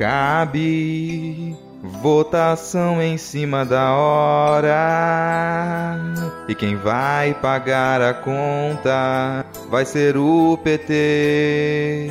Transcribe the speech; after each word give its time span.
cabe 0.00 1.54
votação 2.02 3.00
em 3.02 3.18
cima 3.18 3.66
da 3.66 3.92
hora. 3.92 5.98
E 6.48 6.54
quem 6.54 6.74
vai 6.74 7.34
pagar 7.34 8.00
a 8.00 8.14
conta 8.14 9.44
vai 9.68 9.84
ser 9.84 10.16
o 10.16 10.58
PT. 10.64 12.10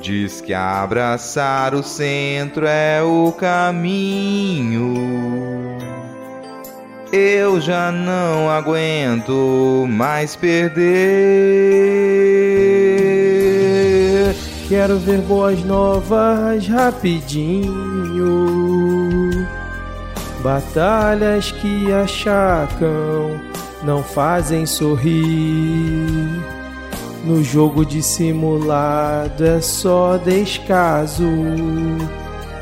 Diz 0.00 0.40
que 0.40 0.54
abraçar 0.54 1.74
o 1.74 1.82
centro 1.82 2.66
é 2.66 3.02
o 3.02 3.30
caminho. 3.32 4.94
Eu 7.12 7.60
já 7.60 7.92
não 7.92 8.48
aguento 8.48 9.84
mais 9.86 10.34
perder. 10.34 12.35
Quero 14.68 14.98
ver 14.98 15.20
boas 15.20 15.62
novas 15.64 16.66
rapidinho. 16.66 17.66
Batalhas 20.42 21.52
que 21.52 21.92
achacam 21.92 23.40
não 23.84 24.02
fazem 24.02 24.66
sorrir. 24.66 26.42
No 27.24 27.44
jogo 27.44 27.86
dissimulado 27.86 29.44
é 29.44 29.60
só 29.60 30.16
descaso. 30.16 31.30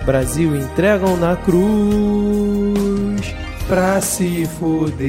Brasil 0.05 0.55
entregam 0.55 1.16
na 1.16 1.36
cruz 1.36 3.34
pra 3.66 4.02
se 4.02 4.47
foder. 4.58 5.08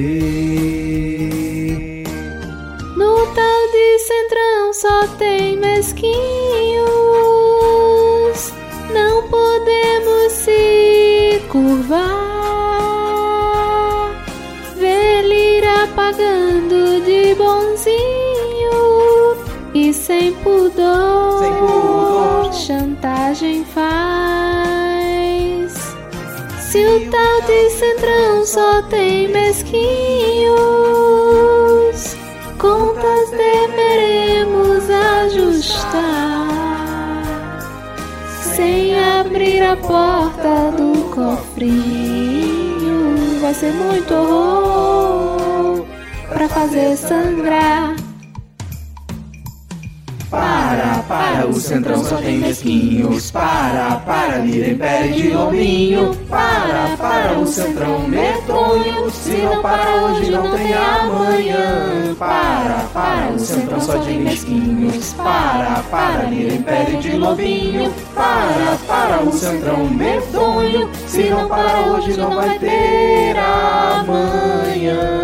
No 2.96 3.28
tal 3.28 3.72
de 3.72 4.00
centrão 4.00 4.55
só 4.82 5.08
tem 5.18 5.58
mesquinhos. 5.58 6.16
Não 8.94 9.24
podemos 9.30 10.34
se 10.34 11.42
curvar. 11.50 11.96
Ver 14.76 15.22
lira 15.22 15.88
pagando 15.96 17.02
de 17.06 17.34
bonzinho 17.36 17.96
e 19.74 19.94
sem 19.94 20.34
pudor. 20.34 21.40
Sem 21.40 21.54
pudor. 21.54 22.54
Chantagem 22.54 23.64
faz. 23.66 23.86
Se 26.60 26.86
o 26.86 27.10
tal 27.10 27.42
de 27.44 27.70
centrão 27.70 28.46
só 28.46 28.82
tem 28.84 29.30
mesquinhos, 29.30 30.05
a 39.76 39.88
porta 39.88 40.72
do 40.72 41.10
cofrinho, 41.14 42.80
vai 43.42 43.54
ser 43.54 43.74
muito 43.74 44.14
horror 44.14 45.86
pra 46.30 46.48
fazer 46.48 46.96
sangrar. 46.96 48.05
Para, 50.66 51.04
para, 51.08 51.48
o 51.48 51.54
centrão 51.54 52.04
só 52.04 52.18
tem 52.18 52.40
mesquinhos. 52.40 53.30
Para, 53.30 53.98
para, 53.98 54.38
lira 54.40 54.72
império 54.72 55.14
de 55.14 55.30
lobinho. 55.30 56.16
Para, 56.28 56.98
para, 56.98 57.38
o 57.38 57.46
centrão 57.46 58.08
medonho. 58.08 59.12
Se 59.12 59.38
não 59.38 59.62
para 59.62 59.96
hoje, 59.96 60.32
não 60.32 60.50
tem 60.50 60.74
amanhã. 60.74 62.16
Para, 62.18 62.84
para, 62.92 63.32
o 63.32 63.38
centrão 63.38 63.80
só 63.80 64.00
tem 64.00 64.22
mesquinhos. 64.22 65.14
Para, 65.14 65.84
para, 65.92 66.24
lira 66.24 66.56
império 66.56 67.00
de 67.00 67.12
lobinho. 67.16 67.94
Para, 68.16 68.76
para, 68.88 69.22
o 69.22 69.32
centrão 69.32 69.86
medonho. 69.88 70.90
Se 71.06 71.30
não 71.30 71.48
para 71.48 71.92
hoje, 71.92 72.18
não 72.18 72.34
vai 72.34 72.58
ter 72.58 73.36
amanhã. 73.38 75.15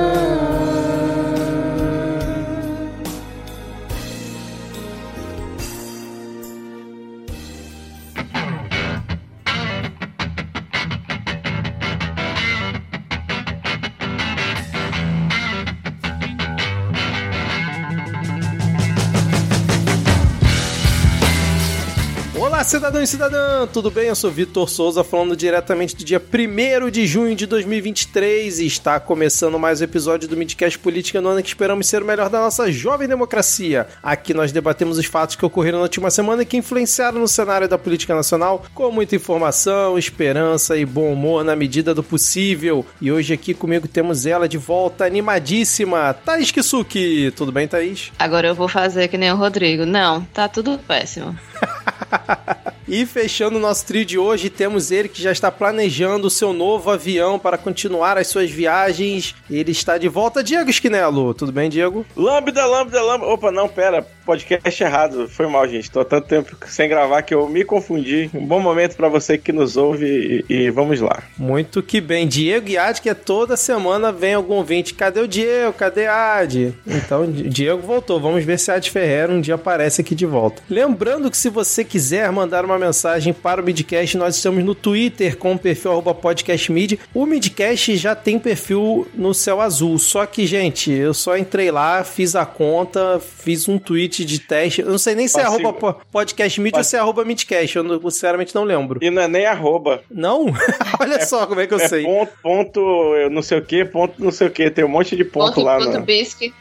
Cidadão 22.81 23.03
e 23.03 23.07
cidadã, 23.07 23.67
tudo 23.67 23.91
bem? 23.91 24.07
Eu 24.07 24.15
sou 24.15 24.31
Vitor 24.31 24.67
Souza, 24.67 25.03
falando 25.03 25.35
diretamente 25.35 25.95
do 25.95 26.03
dia 26.03 26.19
1 26.19 26.89
de 26.89 27.05
junho 27.05 27.35
de 27.35 27.45
2023 27.45 28.59
e 28.59 28.65
está 28.65 28.99
começando 28.99 29.59
mais 29.59 29.81
um 29.81 29.83
episódio 29.83 30.27
do 30.27 30.35
Midcast 30.35 30.79
Política 30.79 31.21
no 31.21 31.29
ano 31.29 31.43
que 31.43 31.49
esperamos 31.49 31.85
ser 31.85 32.01
o 32.01 32.05
melhor 32.05 32.27
da 32.27 32.39
nossa 32.39 32.71
jovem 32.71 33.07
democracia. 33.07 33.87
Aqui 34.01 34.33
nós 34.33 34.51
debatemos 34.51 34.97
os 34.97 35.05
fatos 35.05 35.35
que 35.35 35.45
ocorreram 35.45 35.77
na 35.77 35.83
última 35.83 36.09
semana 36.09 36.41
e 36.41 36.45
que 36.45 36.57
influenciaram 36.57 37.19
no 37.19 37.27
cenário 37.27 37.67
da 37.67 37.77
política 37.77 38.15
nacional, 38.15 38.65
com 38.73 38.91
muita 38.91 39.15
informação, 39.15 39.95
esperança 39.95 40.75
e 40.75 40.83
bom 40.83 41.13
humor 41.13 41.43
na 41.43 41.55
medida 41.55 41.93
do 41.93 42.01
possível. 42.01 42.83
E 42.99 43.11
hoje 43.11 43.31
aqui 43.31 43.53
comigo 43.53 43.87
temos 43.87 44.25
ela 44.25 44.49
de 44.49 44.57
volta, 44.57 45.05
animadíssima, 45.05 46.15
Thaís 46.25 46.49
Kisuki. 46.49 47.31
Tudo 47.35 47.51
bem, 47.51 47.67
Thaís? 47.67 48.11
Agora 48.17 48.47
eu 48.47 48.55
vou 48.55 48.67
fazer 48.67 49.07
que 49.07 49.19
nem 49.19 49.31
o 49.31 49.35
Rodrigo. 49.35 49.85
Não, 49.85 50.23
tá 50.33 50.47
tudo 50.47 50.79
péssimo. 50.79 51.37
E 52.91 53.05
fechando 53.05 53.55
o 53.55 53.61
nosso 53.61 53.85
trio 53.85 54.03
de 54.03 54.17
hoje, 54.17 54.49
temos 54.49 54.91
ele 54.91 55.07
que 55.07 55.23
já 55.23 55.31
está 55.31 55.49
planejando 55.49 56.27
o 56.27 56.29
seu 56.29 56.51
novo 56.51 56.91
avião 56.91 57.39
para 57.39 57.57
continuar 57.57 58.17
as 58.17 58.27
suas 58.27 58.51
viagens. 58.51 59.33
Ele 59.49 59.71
está 59.71 59.97
de 59.97 60.09
volta, 60.09 60.43
Diego 60.43 60.69
Esquinelo. 60.69 61.33
Tudo 61.33 61.53
bem, 61.53 61.69
Diego? 61.69 62.05
Lambda, 62.17 62.65
lambda, 62.65 63.01
lambda. 63.01 63.27
Opa, 63.27 63.49
não, 63.49 63.69
pera. 63.69 64.05
Podcast 64.25 64.83
errado. 64.83 65.29
Foi 65.29 65.47
mal, 65.47 65.65
gente. 65.69 65.89
Tô 65.89 66.01
há 66.01 66.05
tanto 66.05 66.27
tempo 66.27 66.57
sem 66.67 66.89
gravar 66.89 67.21
que 67.21 67.33
eu 67.33 67.47
me 67.47 67.63
confundi. 67.63 68.29
Um 68.33 68.45
bom 68.45 68.59
momento 68.59 68.97
para 68.97 69.07
você 69.07 69.37
que 69.37 69.53
nos 69.53 69.77
ouve 69.77 70.43
e, 70.49 70.53
e 70.53 70.69
vamos 70.69 70.99
lá. 70.99 71.23
Muito 71.37 71.81
que 71.81 72.01
bem. 72.01 72.27
Diego 72.27 72.67
e 72.67 72.77
Ad, 72.77 73.01
que 73.01 73.09
é 73.09 73.13
toda 73.13 73.55
semana 73.55 74.11
vem 74.11 74.33
algum 74.33 74.55
ouvinte. 74.55 74.93
Cadê 74.93 75.21
o 75.21 75.27
Diego? 75.29 75.71
Cadê 75.71 76.07
a 76.07 76.39
Ad? 76.39 76.73
Então, 76.85 77.25
Diego 77.31 77.81
voltou. 77.81 78.19
Vamos 78.19 78.43
ver 78.43 78.59
se 78.59 78.69
a 78.69 78.75
Ad 78.75 78.89
Ferreira 78.89 79.31
um 79.31 79.39
dia 79.39 79.55
aparece 79.55 80.01
aqui 80.01 80.13
de 80.13 80.25
volta. 80.25 80.61
Lembrando 80.69 81.31
que 81.31 81.37
se 81.37 81.47
você 81.47 81.85
quiser 81.85 82.29
mandar 82.33 82.65
uma 82.65 82.80
mensagem 82.85 83.31
para 83.31 83.61
o 83.61 83.63
Midcast, 83.63 84.17
nós 84.17 84.35
estamos 84.35 84.63
no 84.63 84.73
Twitter 84.75 85.37
com 85.37 85.53
o 85.53 85.59
perfil 85.59 85.91
arroba 85.91 86.13
podcastmid. 86.13 86.99
O 87.13 87.25
Midcast 87.25 87.95
já 87.97 88.15
tem 88.15 88.37
perfil 88.39 89.07
no 89.13 89.33
céu 89.33 89.61
azul, 89.61 89.97
só 89.99 90.25
que, 90.25 90.45
gente, 90.47 90.91
eu 90.91 91.13
só 91.13 91.37
entrei 91.37 91.69
lá, 91.71 92.03
fiz 92.03 92.35
a 92.35 92.45
conta, 92.45 93.19
fiz 93.19 93.67
um 93.69 93.77
tweet 93.77 94.25
de 94.25 94.39
teste. 94.39 94.81
Eu 94.81 94.89
não 94.89 94.97
sei 94.97 95.15
nem 95.15 95.27
se 95.27 95.39
é 95.39 95.43
arroba 95.43 95.71
podcastmid 96.11 96.75
ou 96.75 96.83
se 96.83 96.95
é 96.95 96.99
arroba 96.99 97.23
midcast, 97.23 97.75
eu 97.75 97.83
não- 97.83 98.01
sinceramente 98.09 98.53
não 98.55 98.63
lembro. 98.63 98.99
E 99.01 99.09
não 99.09 99.21
é 99.21 99.27
nem 99.27 99.45
arroba. 99.45 100.01
Não? 100.09 100.47
Olha 100.99 101.23
só 101.25 101.45
como 101.45 101.61
é 101.61 101.67
que 101.67 101.73
eu 101.73 101.79
é 101.79 101.87
sei. 101.87 102.03
ponto, 102.03 102.31
ponto, 102.41 102.79
eu 103.15 103.29
não 103.29 103.41
sei 103.41 103.59
o 103.59 103.61
que, 103.61 103.85
ponto 103.85 104.13
não 104.17 104.31
sei 104.31 104.47
o 104.47 104.51
que. 104.51 104.69
Tem 104.71 104.83
um 104.83 104.87
monte 104.89 105.15
de 105.15 105.23
ponto, 105.23 105.53
Ponto, 105.53 105.61
lá 105.65 105.77
ponto 105.77 105.99
no... 105.99 106.01
bisque. 106.01 106.53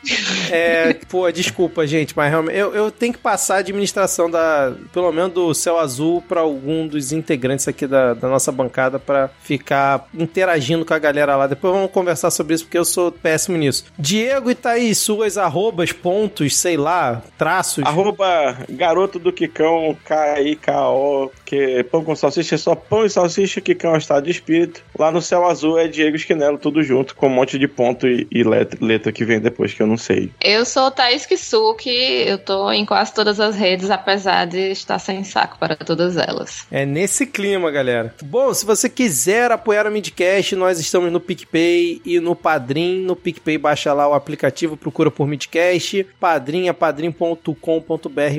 É, 0.50 0.94
pô, 1.08 1.30
desculpa, 1.30 1.86
gente, 1.86 2.12
mas 2.16 2.30
realmente 2.30 2.56
eu, 2.58 2.74
eu 2.74 2.90
tenho 2.90 3.12
que 3.12 3.18
passar 3.18 3.56
a 3.56 3.58
administração 3.58 4.30
da, 4.30 4.72
pelo 4.92 5.10
menos 5.12 5.32
do 5.32 5.54
Céu 5.54 5.78
Azul 5.78 6.09
para 6.18 6.40
algum 6.40 6.86
dos 6.86 7.12
integrantes 7.12 7.68
aqui 7.68 7.86
da, 7.86 8.14
da 8.14 8.26
nossa 8.26 8.50
bancada 8.50 8.98
para 8.98 9.28
ficar 9.42 10.08
interagindo 10.14 10.84
com 10.86 10.94
a 10.94 10.98
galera 10.98 11.36
lá. 11.36 11.46
Depois 11.46 11.74
vamos 11.74 11.90
conversar 11.90 12.30
sobre 12.30 12.54
isso 12.54 12.64
porque 12.64 12.78
eu 12.78 12.84
sou 12.84 13.12
péssimo 13.12 13.58
nisso. 13.58 13.84
Diego 13.98 14.50
e 14.50 14.54
Thaís, 14.54 14.96
suas 14.96 15.36
arrobas, 15.36 15.92
pontos, 15.92 16.56
sei 16.56 16.78
lá, 16.78 17.22
traços. 17.36 17.84
Arroba 17.84 18.56
garoto 18.70 19.18
do 19.18 19.32
Kikão, 19.32 19.96
K-I-K-O, 20.04 21.30
que 21.44 21.84
pão 21.84 22.02
com 22.02 22.16
salsicha 22.16 22.54
é 22.54 22.58
só 22.58 22.74
pão 22.74 23.04
e 23.04 23.10
salsicha, 23.10 23.60
Kikão 23.60 23.90
é 23.90 23.94
um 23.94 23.98
estado 23.98 24.24
de 24.24 24.30
espírito. 24.30 24.82
Lá 24.98 25.10
no 25.10 25.20
céu 25.20 25.46
azul 25.46 25.78
é 25.78 25.88
Diego 25.88 26.16
Esquinelo, 26.16 26.56
tudo 26.56 26.82
junto, 26.82 27.14
com 27.14 27.26
um 27.26 27.30
monte 27.30 27.58
de 27.58 27.68
ponto 27.68 28.06
e, 28.06 28.26
e 28.30 28.42
letra, 28.42 28.78
letra 28.80 29.12
que 29.12 29.24
vem 29.24 29.40
depois, 29.40 29.74
que 29.74 29.82
eu 29.82 29.86
não 29.86 29.96
sei. 29.96 30.30
Eu 30.40 30.64
sou 30.64 30.90
Thaís 30.90 31.26
Kisuki, 31.26 31.90
eu 32.26 32.38
tô 32.38 32.70
em 32.70 32.86
quase 32.86 33.12
todas 33.12 33.40
as 33.40 33.56
redes, 33.56 33.90
apesar 33.90 34.46
de 34.46 34.70
estar 34.70 34.98
sem 34.98 35.24
saco 35.24 35.58
para 35.58 35.76
todas 36.00 36.16
elas. 36.16 36.66
É 36.70 36.86
nesse 36.86 37.26
clima, 37.26 37.70
galera. 37.70 38.14
Bom, 38.22 38.52
se 38.54 38.64
você 38.64 38.88
quiser 38.88 39.52
apoiar 39.52 39.86
o 39.86 39.90
Midcast, 39.90 40.56
nós 40.56 40.80
estamos 40.80 41.12
no 41.12 41.20
PicPay 41.20 42.00
e 42.06 42.18
no 42.18 42.34
Padrim. 42.34 43.00
No 43.02 43.14
PicPay, 43.14 43.58
baixa 43.58 43.92
lá 43.92 44.08
o 44.08 44.14
aplicativo, 44.14 44.78
procura 44.78 45.10
por 45.10 45.28
Midcast. 45.28 46.06
Padrim 46.18 46.68
é 46.68 46.72
padrim.com.br 46.72 47.50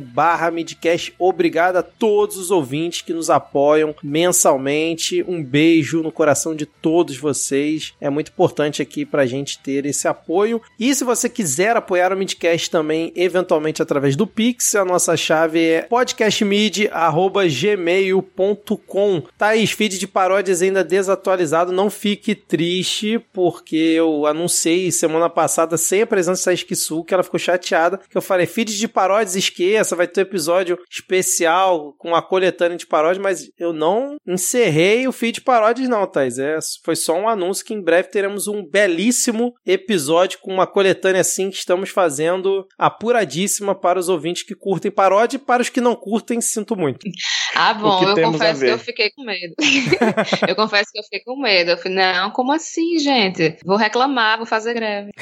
barra 0.02 0.50
midcast. 0.50 1.14
Obrigado 1.20 1.76
a 1.78 1.84
todos 1.84 2.38
os 2.38 2.50
ouvintes 2.50 3.04
que 3.04 3.14
nos 3.14 3.30
apoiam 3.30 3.94
mensalmente. 4.02 5.24
Um 5.28 5.44
beijo 5.44 6.02
no 6.02 6.12
coração 6.12 6.56
de 6.56 6.66
todos 6.66 7.18
vocês. 7.18 7.94
É 8.02 8.10
muito 8.10 8.32
importante 8.32 8.82
aqui 8.82 9.06
pra 9.06 9.28
gente 9.28 9.60
ter 9.60 9.86
esse 9.86 10.08
apoio. 10.08 10.62
E 10.80 10.94
se 10.96 11.04
você 11.04 11.30
quiser 11.30 11.76
apoiar 11.78 12.12
o 12.12 12.18
Midcast 12.18 12.72
também, 12.72 13.12
eventualmente 13.16 13.82
através 13.82 14.16
do 14.16 14.26
Pix, 14.26 14.74
a 14.76 14.84
nossa 14.84 15.16
chave 15.16 15.60
é 15.60 15.88
podcastmid.gmail.com. 17.42 19.24
Thaís, 19.38 19.72
feed 19.72 19.98
de 19.98 20.08
paródias 20.08 20.62
ainda 20.62 20.84
desatualizado. 20.84 21.72
Não 21.72 21.90
fique 21.90 22.36
triste, 22.36 23.20
porque 23.34 23.76
eu 23.76 24.26
anunciei 24.26 24.92
semana 24.92 25.30
passada 25.30 25.78
sem 25.78 26.02
a 26.02 26.08
presença 26.08 26.50
da 26.50 26.54
Esquisu, 26.54 27.04
que 27.04 27.14
ela 27.14 27.24
ficou 27.24 27.40
chateada, 27.40 28.00
que 28.10 28.18
eu 28.18 28.22
falei, 28.22 28.46
feed 28.46 28.78
de 28.78 28.88
paródias, 28.88 29.36
esqueça, 29.36 29.96
vai 29.96 30.08
ter 30.08 30.22
episódio 30.22 30.78
especial 30.90 31.94
com 31.98 32.16
a 32.16 32.22
coletânea 32.22 32.78
de 32.78 32.86
paródias, 32.86 33.24
mas 33.24 33.52
eu 33.58 33.74
não 33.74 34.18
encerrei 34.28 35.08
o 35.08 35.12
feed 35.12 35.36
de 35.36 35.42
paródias 35.42 35.88
não, 35.88 36.06
Thais. 36.06 36.38
É, 36.38 36.58
foi 36.84 36.96
só 36.96 37.18
um 37.18 37.28
anúncio 37.28 37.66
que 37.66 37.74
em 37.74 37.82
breve 37.82 38.10
teremos 38.10 38.48
um 38.48 38.66
belíssimo 38.66 39.54
episódio 39.66 40.40
com 40.42 40.54
uma 40.54 40.68
coletânea 40.68 41.22
assim 41.22 41.50
que 41.50 41.56
estamos 41.56 41.90
fazendo 41.90 42.68
apuradíssima 42.78 43.74
para 43.74 44.00
os 44.00 44.10
ouvintes 44.10 44.44
que 44.44 44.54
curtem 44.54 44.92
paródia 44.92 45.38
e 45.38 45.40
para 45.40 45.62
os 45.62 45.70
que 45.70 45.80
não 45.80 45.96
curtem, 45.96 46.42
sinto 46.42 46.76
muito. 46.76 47.08
Ah, 47.56 47.74
bom, 47.74 48.04
eu 48.04 48.32
confesso 48.32 48.62
que 48.62 48.68
eu 48.68 48.80
fiquei 48.80 49.10
com 49.12 49.24
medo. 49.24 49.56
eu 50.48 50.56
confesso 50.56 50.92
que 50.92 51.00
eu 51.00 51.04
fiquei 51.04 51.22
com 51.22 51.40
medo. 51.40 51.72
Eu 51.72 51.78
falei, 51.78 51.98
não, 51.98 52.30
como 52.32 52.52
assim, 52.52 53.00
gente? 53.00 53.58
Vou 53.66 53.78
reclamar, 53.78 54.38
vou 54.38 54.46
fazer 54.46 54.74
greve. 54.74 55.12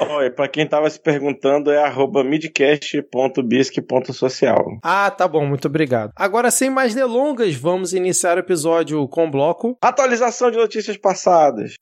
Olha, 0.00 0.30
pra 0.30 0.46
quem 0.48 0.66
tava 0.66 0.88
se 0.90 1.00
perguntando, 1.00 1.70
é 1.70 1.82
arroba 1.82 2.24
midcast.bisque.social. 2.24 4.78
Ah, 4.82 5.10
tá 5.10 5.28
bom, 5.28 5.46
muito 5.46 5.68
obrigado. 5.68 6.10
Agora, 6.16 6.50
sem 6.50 6.70
mais 6.70 6.94
delongas, 6.94 7.54
vamos 7.54 7.92
iniciar 7.92 8.36
o 8.36 8.40
episódio 8.40 9.06
com 9.08 9.26
o 9.26 9.30
bloco. 9.30 9.76
Atualização 9.80 10.50
de 10.50 10.56
notícias 10.56 10.96
passadas. 10.96 11.74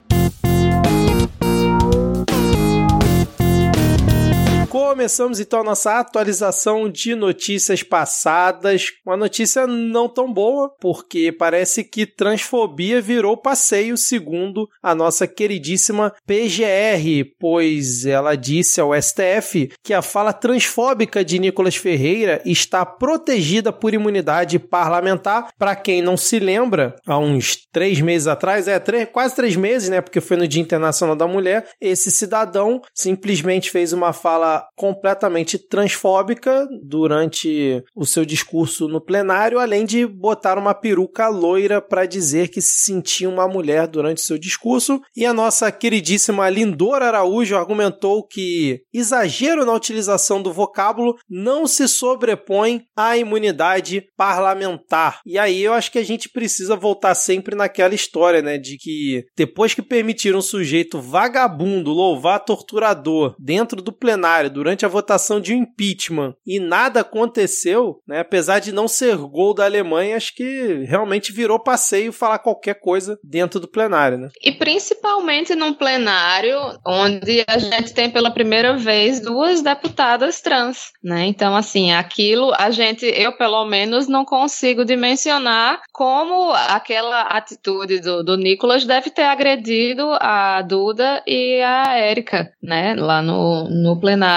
Começamos 4.69 5.39
então 5.39 5.61
a 5.61 5.63
nossa 5.63 5.97
atualização 5.97 6.89
de 6.89 7.15
notícias 7.15 7.83
passadas. 7.83 8.87
Uma 9.05 9.15
notícia 9.15 9.65
não 9.65 10.09
tão 10.09 10.31
boa, 10.31 10.69
porque 10.81 11.31
parece 11.31 11.85
que 11.85 12.05
transfobia 12.05 13.01
virou 13.01 13.37
passeio, 13.37 13.95
segundo 13.95 14.67
a 14.83 14.93
nossa 14.93 15.25
queridíssima 15.25 16.13
PGR, 16.25 17.31
pois 17.39 18.05
ela 18.05 18.35
disse 18.35 18.81
ao 18.81 18.93
STF 18.93 19.71
que 19.81 19.93
a 19.93 20.01
fala 20.01 20.33
transfóbica 20.33 21.23
de 21.23 21.39
Nicolas 21.39 21.77
Ferreira 21.77 22.41
está 22.45 22.85
protegida 22.85 23.71
por 23.71 23.93
imunidade 23.93 24.59
parlamentar. 24.59 25.47
Para 25.57 25.77
quem 25.77 26.01
não 26.01 26.17
se 26.17 26.39
lembra, 26.39 26.95
há 27.07 27.17
uns 27.17 27.65
três 27.71 28.01
meses 28.01 28.27
atrás, 28.27 28.67
é 28.67 28.77
três, 28.79 29.07
quase 29.13 29.33
três 29.33 29.55
meses, 29.55 29.87
né? 29.87 30.01
Porque 30.01 30.19
foi 30.19 30.35
no 30.35 30.47
Dia 30.47 30.61
Internacional 30.61 31.15
da 31.15 31.25
Mulher, 31.25 31.69
esse 31.79 32.11
cidadão 32.11 32.81
simplesmente 32.93 33.71
fez 33.71 33.93
uma 33.93 34.11
fala 34.11 34.56
completamente 34.75 35.57
transfóbica 35.57 36.67
durante 36.83 37.83
o 37.95 38.05
seu 38.05 38.25
discurso 38.25 38.87
no 38.87 39.01
plenário, 39.01 39.59
além 39.59 39.85
de 39.85 40.05
botar 40.05 40.57
uma 40.57 40.73
peruca 40.73 41.27
loira 41.27 41.81
para 41.81 42.05
dizer 42.05 42.49
que 42.49 42.61
se 42.61 42.85
sentia 42.85 43.29
uma 43.29 43.47
mulher 43.47 43.87
durante 43.87 44.21
seu 44.21 44.37
discurso. 44.37 45.01
E 45.15 45.25
a 45.25 45.33
nossa 45.33 45.71
queridíssima 45.71 46.49
Lindora 46.49 47.07
Araújo 47.07 47.55
argumentou 47.55 48.23
que 48.23 48.81
exagero 48.93 49.65
na 49.65 49.73
utilização 49.73 50.41
do 50.41 50.53
vocábulo 50.53 51.15
não 51.29 51.67
se 51.67 51.87
sobrepõe 51.87 52.83
à 52.95 53.17
imunidade 53.17 54.03
parlamentar. 54.15 55.21
E 55.25 55.37
aí 55.37 55.63
eu 55.63 55.73
acho 55.73 55.91
que 55.91 55.99
a 55.99 56.05
gente 56.05 56.29
precisa 56.29 56.75
voltar 56.75 57.15
sempre 57.15 57.55
naquela 57.55 57.95
história, 57.95 58.41
né, 58.41 58.57
de 58.57 58.77
que 58.77 59.25
depois 59.35 59.73
que 59.73 59.81
permitiram 59.81 60.39
um 60.39 60.41
sujeito 60.41 60.99
vagabundo 60.99 61.91
louvar 61.91 62.43
torturador 62.43 63.35
dentro 63.39 63.81
do 63.81 63.91
plenário 63.91 64.46
durante 64.49 64.85
a 64.85 64.89
votação 64.89 65.39
de 65.39 65.53
impeachment 65.53 66.35
e 66.45 66.59
nada 66.59 67.01
aconteceu, 67.01 68.01
né? 68.07 68.19
Apesar 68.19 68.59
de 68.59 68.71
não 68.71 68.87
ser 68.87 69.17
gol 69.17 69.53
da 69.53 69.65
Alemanha, 69.65 70.17
acho 70.17 70.35
que 70.35 70.85
realmente 70.87 71.31
virou 71.31 71.59
passeio 71.59 72.11
falar 72.11 72.39
qualquer 72.39 72.79
coisa 72.79 73.19
dentro 73.23 73.59
do 73.59 73.67
plenário, 73.67 74.17
né? 74.17 74.29
E 74.41 74.51
principalmente 74.51 75.55
num 75.55 75.73
plenário 75.73 76.57
onde 76.85 77.43
a 77.47 77.57
gente 77.57 77.93
tem 77.93 78.09
pela 78.09 78.31
primeira 78.31 78.77
vez 78.77 79.19
duas 79.19 79.61
deputadas 79.61 80.41
trans, 80.41 80.91
né? 81.03 81.25
Então, 81.25 81.55
assim, 81.55 81.91
aquilo 81.91 82.53
a 82.57 82.71
gente, 82.71 83.05
eu 83.05 83.35
pelo 83.37 83.65
menos 83.65 84.07
não 84.07 84.25
consigo 84.25 84.85
dimensionar 84.85 85.81
como 85.91 86.51
aquela 86.51 87.21
atitude 87.21 87.99
do, 87.99 88.23
do 88.23 88.37
Nicolas 88.37 88.85
deve 88.85 89.09
ter 89.09 89.23
agredido 89.23 90.09
a 90.19 90.61
Duda 90.61 91.23
e 91.25 91.61
a 91.61 91.97
Érica, 91.97 92.51
né? 92.61 92.95
Lá 92.95 93.21
no, 93.21 93.69
no 93.69 93.99
plenário. 93.99 94.36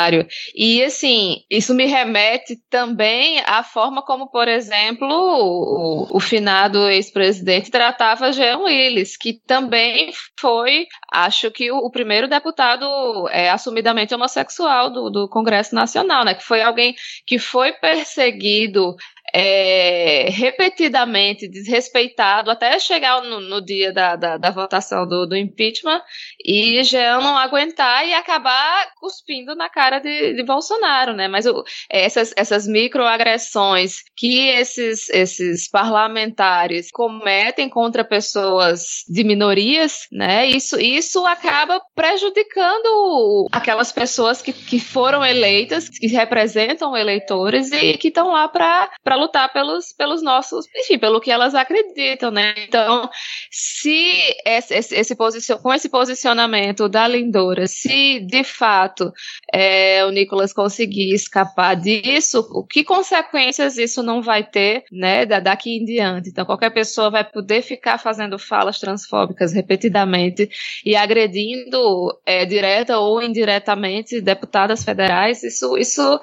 E 0.55 0.83
assim, 0.83 1.43
isso 1.51 1.75
me 1.75 1.87
remete 1.87 2.57
também 2.69 3.41
à 3.47 3.63
forma 3.63 4.03
como, 4.03 4.31
por 4.31 4.49
exemplo, 4.49 5.09
o, 5.09 6.17
o 6.17 6.21
finado 6.21 6.89
ex-presidente 6.89 7.71
tratava 7.71 8.33
Jean 8.33 8.59
Willis, 8.59 9.17
que 9.17 9.35
também 9.47 10.11
foi, 10.39 10.87
acho 11.13 11.51
que, 11.51 11.71
o, 11.71 11.79
o 11.79 11.91
primeiro 11.91 12.29
deputado 12.29 12.87
é, 13.31 13.51
assumidamente 13.51 14.15
homossexual 14.15 14.91
do, 14.91 15.11
do 15.11 15.29
Congresso 15.29 15.75
Nacional, 15.75 16.25
né? 16.25 16.35
Que 16.35 16.45
foi 16.45 16.63
alguém 16.63 16.95
que 17.27 17.39
foi 17.39 17.73
perseguido 17.73 18.95
é, 19.35 20.29
repetidamente 20.31 21.49
desrespeitado 21.49 22.51
até 22.51 22.79
chegar 22.79 23.23
no, 23.23 23.41
no 23.41 23.61
dia 23.61 23.93
da, 23.93 24.17
da, 24.17 24.37
da, 24.37 24.51
votação 24.51 25.07
do, 25.07 25.27
do 25.27 25.37
impeachment 25.37 26.03
e 26.45 26.83
Jean 26.83 27.21
não 27.21 27.37
aguentar 27.37 28.07
e 28.07 28.13
acabar 28.13 28.91
cuspindo 28.97 29.55
na 29.55 29.69
cara 29.69 29.99
de, 29.99 30.35
de 30.35 30.43
Bolsonaro, 30.43 31.13
né? 31.13 31.29
Mas 31.29 31.47
o, 31.47 31.63
essas, 31.89 32.33
essas 32.37 32.67
microagressões 32.67 33.99
que 34.17 34.49
esses, 34.49 35.09
esses 35.11 35.69
parlamentares 35.69 36.91
cometem 36.91 37.69
contra 37.69 38.05
pessoas 38.05 39.05
de 39.09 39.23
minorias, 39.25 40.07
né? 40.11 40.47
Isso, 40.47 40.81
isso 40.81 41.25
acaba 41.27 41.81
prejudicando 41.95 43.47
aquelas 43.53 43.93
pessoas 43.93 44.43
que, 44.43 44.53
que 44.53 44.81
foram 44.81 45.25
eleitas, 45.25 45.89
que 45.89 46.09
representam 46.09 46.97
eleitores 46.97 47.71
e 47.73 47.97
que 47.97 48.09
estão 48.09 48.29
lá 48.29 48.49
para 48.49 49.10
lutar 49.17 49.53
pelos, 49.53 49.93
pelos 49.93 50.23
nossos, 50.23 50.67
enfim, 50.77 50.99
pelo 50.99 51.21
que 51.21 51.31
elas 51.31 51.55
acreditam, 51.55 52.31
né? 52.31 52.55
Então, 52.59 53.09
se 53.51 54.37
esse, 54.45 54.75
esse, 54.75 54.95
esse 54.95 55.15
posicion, 55.15 55.59
com 55.59 55.73
esse 55.73 55.89
posicionamento 55.89 56.89
da 56.89 57.07
Lindora, 57.07 57.67
se 57.67 58.21
de 58.21 58.45
fato 58.45 59.13
é, 59.53 60.05
o 60.05 60.11
Nicolas 60.11 60.53
conseguir 60.53 61.13
escapar 61.15 61.77
disso, 61.77 62.67
que 62.71 62.85
consequências 62.85 63.77
isso 63.79 64.03
não 64.03 64.23
vai 64.23 64.45
ter, 64.45 64.85
né, 64.91 65.27
daqui 65.27 65.77
em 65.77 65.85
diante? 65.85 66.31
Então, 66.31 66.45
qualquer 66.45 66.71
pessoa 66.71 67.11
vai 67.11 67.25
poder 67.25 67.63
ficar 67.63 67.99
fazendo 67.99 68.39
falas 68.39 68.79
transfóbicas 68.79 69.53
repetidamente 69.53 70.49
e 70.85 70.97
agredindo 70.97 72.19
é, 72.25 72.45
direta 72.45 72.99
ou 72.99 73.23
indiretamente 73.23 74.21
deputadas 74.21 74.85
federais, 74.85 75.43
isso, 75.43 75.77
isso 75.77 76.21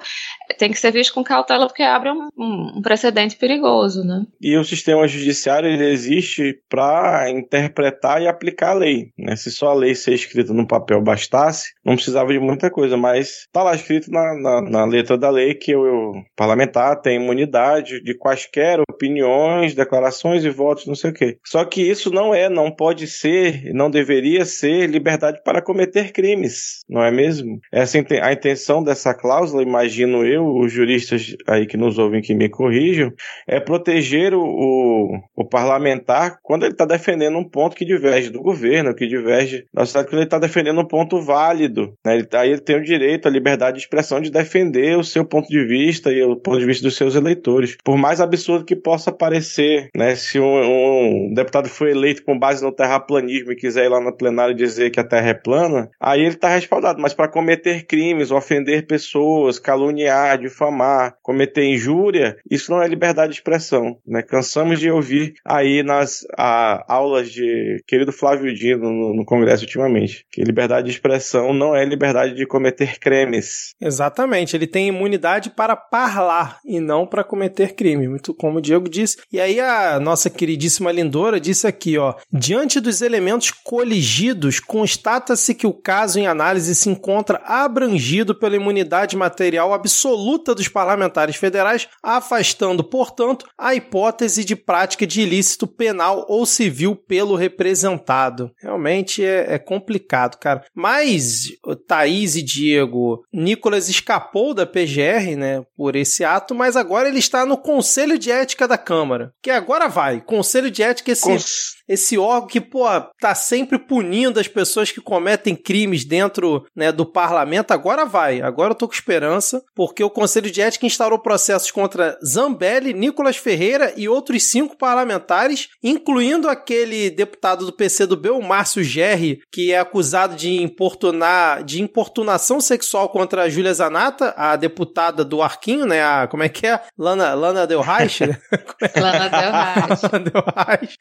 tem 0.58 0.70
que 0.70 0.78
ser 0.78 0.92
visto 0.92 1.14
com 1.14 1.22
cautela 1.22 1.66
porque 1.66 1.82
abre 1.82 2.10
um, 2.10 2.28
um 2.36 2.77
precedente 2.82 3.36
perigoso, 3.36 4.04
né? 4.04 4.24
E 4.40 4.56
o 4.56 4.64
sistema 4.64 5.06
judiciário 5.06 5.68
ele 5.68 5.86
existe 5.86 6.60
para 6.68 7.30
interpretar 7.30 8.22
e 8.22 8.28
aplicar 8.28 8.70
a 8.70 8.74
lei, 8.74 9.12
né? 9.18 9.36
Se 9.36 9.50
só 9.50 9.70
a 9.70 9.74
lei 9.74 9.94
ser 9.94 10.14
escrita 10.14 10.52
no 10.52 10.66
papel 10.66 11.02
bastasse, 11.02 11.72
não 11.84 11.94
precisava 11.94 12.32
de 12.32 12.38
muita 12.38 12.70
coisa, 12.70 12.96
mas 12.96 13.46
tá 13.52 13.62
lá 13.62 13.74
escrito 13.74 14.10
na, 14.10 14.34
na, 14.34 14.62
na 14.62 14.84
letra 14.84 15.16
da 15.16 15.30
lei 15.30 15.54
que 15.54 15.74
o, 15.74 16.12
parlamentar 16.36 17.00
tem 17.00 17.16
imunidade 17.16 18.02
de 18.02 18.14
quaisquer 18.14 18.80
opiniões, 18.88 19.74
declarações 19.74 20.44
e 20.44 20.50
votos, 20.50 20.86
não 20.86 20.94
sei 20.94 21.10
o 21.10 21.14
quê. 21.14 21.38
Só 21.44 21.64
que 21.64 21.82
isso 21.82 22.10
não 22.10 22.34
é, 22.34 22.48
não 22.48 22.70
pode 22.70 23.06
ser, 23.06 23.72
não 23.72 23.90
deveria 23.90 24.44
ser 24.44 24.88
liberdade 24.88 25.40
para 25.44 25.62
cometer 25.62 26.12
crimes, 26.12 26.84
não 26.88 27.02
é 27.02 27.10
mesmo? 27.10 27.58
Essa 27.72 27.98
a 28.22 28.32
intenção 28.32 28.82
dessa 28.82 29.14
cláusula, 29.14 29.62
imagino 29.62 30.24
eu, 30.24 30.46
os 30.46 30.72
juristas 30.72 31.36
aí 31.46 31.66
que 31.66 31.76
nos 31.76 31.98
ouvem 31.98 32.22
que 32.22 32.34
me 32.34 32.48
corrijam, 32.68 33.12
é 33.46 33.58
proteger 33.58 34.34
o, 34.34 34.42
o, 34.42 35.20
o 35.34 35.44
parlamentar 35.44 36.38
quando 36.42 36.64
ele 36.64 36.72
está 36.72 36.84
defendendo 36.84 37.38
um 37.38 37.48
ponto 37.48 37.74
que 37.74 37.84
diverge 37.84 38.30
do 38.30 38.42
governo, 38.42 38.94
que 38.94 39.06
diverge 39.06 39.64
da 39.72 39.84
sociedade, 39.84 40.08
quando 40.08 40.18
ele 40.20 40.26
está 40.26 40.38
defendendo 40.38 40.80
um 40.80 40.86
ponto 40.86 41.20
válido. 41.22 41.94
Né? 42.04 42.16
Ele, 42.16 42.28
aí 42.34 42.50
ele 42.50 42.60
tem 42.60 42.76
o 42.76 42.84
direito, 42.84 43.26
a 43.26 43.30
liberdade 43.30 43.78
de 43.78 43.82
expressão 43.82 44.20
de 44.20 44.30
defender 44.30 44.98
o 44.98 45.04
seu 45.04 45.24
ponto 45.24 45.48
de 45.48 45.64
vista 45.64 46.12
e 46.12 46.22
o 46.22 46.36
ponto 46.36 46.58
de 46.58 46.66
vista 46.66 46.84
dos 46.84 46.96
seus 46.96 47.14
eleitores. 47.14 47.76
Por 47.82 47.96
mais 47.96 48.20
absurdo 48.20 48.64
que 48.64 48.76
possa 48.76 49.10
parecer, 49.10 49.88
né? 49.96 50.14
se 50.14 50.38
um, 50.38 51.28
um 51.28 51.34
deputado 51.34 51.68
foi 51.68 51.92
eleito 51.92 52.22
com 52.22 52.38
base 52.38 52.62
no 52.62 52.72
terraplanismo 52.72 53.52
e 53.52 53.56
quiser 53.56 53.86
ir 53.86 53.88
lá 53.88 54.00
no 54.00 54.14
plenário 54.14 54.54
dizer 54.54 54.90
que 54.90 55.00
a 55.00 55.04
Terra 55.04 55.30
é 55.30 55.34
plana, 55.34 55.88
aí 55.98 56.20
ele 56.20 56.34
está 56.34 56.48
respaldado. 56.48 57.00
Mas 57.00 57.14
para 57.14 57.28
cometer 57.28 57.86
crimes, 57.86 58.30
ofender 58.30 58.86
pessoas, 58.86 59.58
caluniar, 59.58 60.38
difamar, 60.38 61.16
cometer 61.22 61.64
injúria, 61.64 62.36
isso 62.58 62.70
não 62.70 62.82
é 62.82 62.86
liberdade 62.86 63.32
de 63.32 63.38
expressão. 63.38 63.96
Né? 64.06 64.22
Cansamos 64.22 64.78
de 64.78 64.90
ouvir 64.90 65.34
aí 65.44 65.82
nas 65.82 66.26
a, 66.36 66.84
aulas 66.92 67.30
de 67.30 67.82
querido 67.86 68.12
Flávio 68.12 68.54
Dino 68.54 68.90
no, 68.90 69.14
no, 69.14 69.24
Congresso 69.24 69.64
ultimamente 69.64 70.26
que 70.30 70.42
liberdade 70.42 70.86
de 70.86 70.92
expressão 70.92 71.52
não 71.52 71.74
é 71.74 71.84
liberdade 71.84 72.34
de 72.34 72.46
cometer 72.46 72.98
crimes. 72.98 73.74
Exatamente, 73.80 74.56
ele 74.56 74.66
tem 74.66 74.88
imunidade 74.88 75.50
para 75.50 75.76
parlar 75.76 76.58
e 76.64 76.80
não 76.80 77.06
para 77.06 77.24
cometer 77.24 77.74
crime, 77.74 78.08
muito 78.08 78.34
como 78.34 78.58
o 78.58 78.60
Diego 78.60 78.88
disse. 78.88 79.18
E 79.32 79.40
aí 79.40 79.60
a 79.60 80.00
nossa 80.00 80.28
queridíssima 80.28 80.92
Lindora 80.92 81.40
disse 81.40 81.66
aqui, 81.66 81.96
ó, 81.98 82.14
diante 82.32 82.80
dos 82.80 83.00
elementos 83.02 83.50
coligidos, 83.50 84.60
constata-se 84.60 85.54
que 85.54 85.66
o 85.66 85.72
caso 85.72 86.18
em 86.18 86.26
análise 86.26 86.74
se 86.74 86.88
encontra 86.88 87.40
abrangido 87.44 88.34
pela 88.34 88.56
imunidade 88.56 89.16
material 89.16 89.72
absoluta 89.72 90.54
dos 90.54 90.68
parlamentares 90.68 91.36
federais, 91.36 91.88
afastando, 92.02 92.47
portanto, 92.84 93.46
a 93.56 93.74
hipótese 93.74 94.44
de 94.44 94.56
prática 94.56 95.06
de 95.06 95.20
ilícito 95.20 95.66
penal 95.66 96.24
ou 96.28 96.44
civil 96.46 96.94
pelo 96.94 97.34
representado. 97.34 98.50
Realmente 98.60 99.24
é, 99.24 99.54
é 99.54 99.58
complicado, 99.58 100.38
cara. 100.38 100.64
Mas, 100.74 101.48
Thaís 101.86 102.36
e 102.36 102.42
Diego, 102.42 103.24
Nicolas 103.32 103.88
escapou 103.88 104.54
da 104.54 104.66
PGR, 104.66 105.36
né, 105.36 105.64
por 105.76 105.96
esse 105.96 106.24
ato, 106.24 106.54
mas 106.54 106.76
agora 106.76 107.08
ele 107.08 107.18
está 107.18 107.44
no 107.44 107.56
Conselho 107.56 108.18
de 108.18 108.30
Ética 108.30 108.66
da 108.66 108.78
Câmara. 108.78 109.32
Que 109.42 109.50
agora 109.50 109.88
vai. 109.88 110.20
Conselho 110.20 110.70
de 110.70 110.82
Ética, 110.82 111.12
esse. 111.12 111.22
Cons 111.22 111.78
esse 111.88 112.18
órgão 112.18 112.46
que, 112.46 112.60
pô, 112.60 112.84
tá 113.18 113.34
sempre 113.34 113.78
punindo 113.78 114.38
as 114.38 114.46
pessoas 114.46 114.92
que 114.92 115.00
cometem 115.00 115.56
crimes 115.56 116.04
dentro 116.04 116.66
né, 116.76 116.92
do 116.92 117.06
parlamento, 117.06 117.72
agora 117.72 118.04
vai. 118.04 118.42
Agora 118.42 118.72
eu 118.72 118.76
tô 118.76 118.86
com 118.86 118.92
esperança, 118.92 119.62
porque 119.74 120.04
o 120.04 120.10
Conselho 120.10 120.50
de 120.50 120.60
Ética 120.60 120.84
instaurou 120.84 121.18
processos 121.18 121.70
contra 121.70 122.18
Zambelli, 122.38 122.94
Nicolas 122.94 123.36
Ferreira 123.36 123.92
e 123.96 124.08
outros 124.08 124.44
cinco 124.44 124.76
parlamentares, 124.76 125.70
incluindo 125.82 126.48
aquele 126.48 127.10
deputado 127.10 127.66
do 127.66 127.72
PCdoB, 127.72 128.30
o 128.30 128.40
Márcio 128.40 128.84
Gerri, 128.84 129.40
que 129.50 129.72
é 129.72 129.80
acusado 129.80 130.36
de 130.36 130.62
importunar, 130.62 131.64
de 131.64 131.82
importunação 131.82 132.60
sexual 132.60 133.08
contra 133.08 133.42
a 133.42 133.48
Júlia 133.48 133.74
Zanata, 133.74 134.32
a 134.36 134.54
deputada 134.54 135.24
do 135.24 135.42
Arquinho, 135.42 135.84
né? 135.84 136.00
A, 136.00 136.28
como 136.28 136.44
é 136.44 136.48
que 136.48 136.64
é? 136.64 136.80
Lana, 136.96 137.34
Lana 137.34 137.66
Del 137.66 137.80
Reich? 137.80 138.20
Lana 138.94 139.28
Del 139.28 139.52
Reich. 139.52 140.02
Lana 140.12 140.30
Del 140.30 140.44
Reich. 140.56 140.96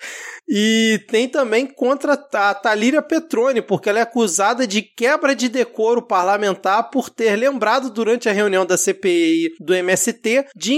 E 0.50 1.06
tem 1.08 1.28
também 1.28 1.68
contra 1.68 2.14
a 2.14 2.54
Talíria 2.56 3.02
Petrone, 3.02 3.62
porque 3.62 3.90
ela 3.90 4.00
é 4.00 4.02
acusada 4.02 4.66
de 4.66 4.82
quebra 4.82 5.36
de 5.36 5.50
decoro 5.50 6.02
parlamentar 6.02 6.90
por 6.90 7.12
ter 7.12 7.36
lembrado 7.36 7.92
durante 7.92 8.28
a 8.28 8.32
reunião 8.32 8.66
da 8.66 8.78
CPI 8.78 9.56
do 9.60 9.76
MST 9.76 10.48
de 10.56 10.74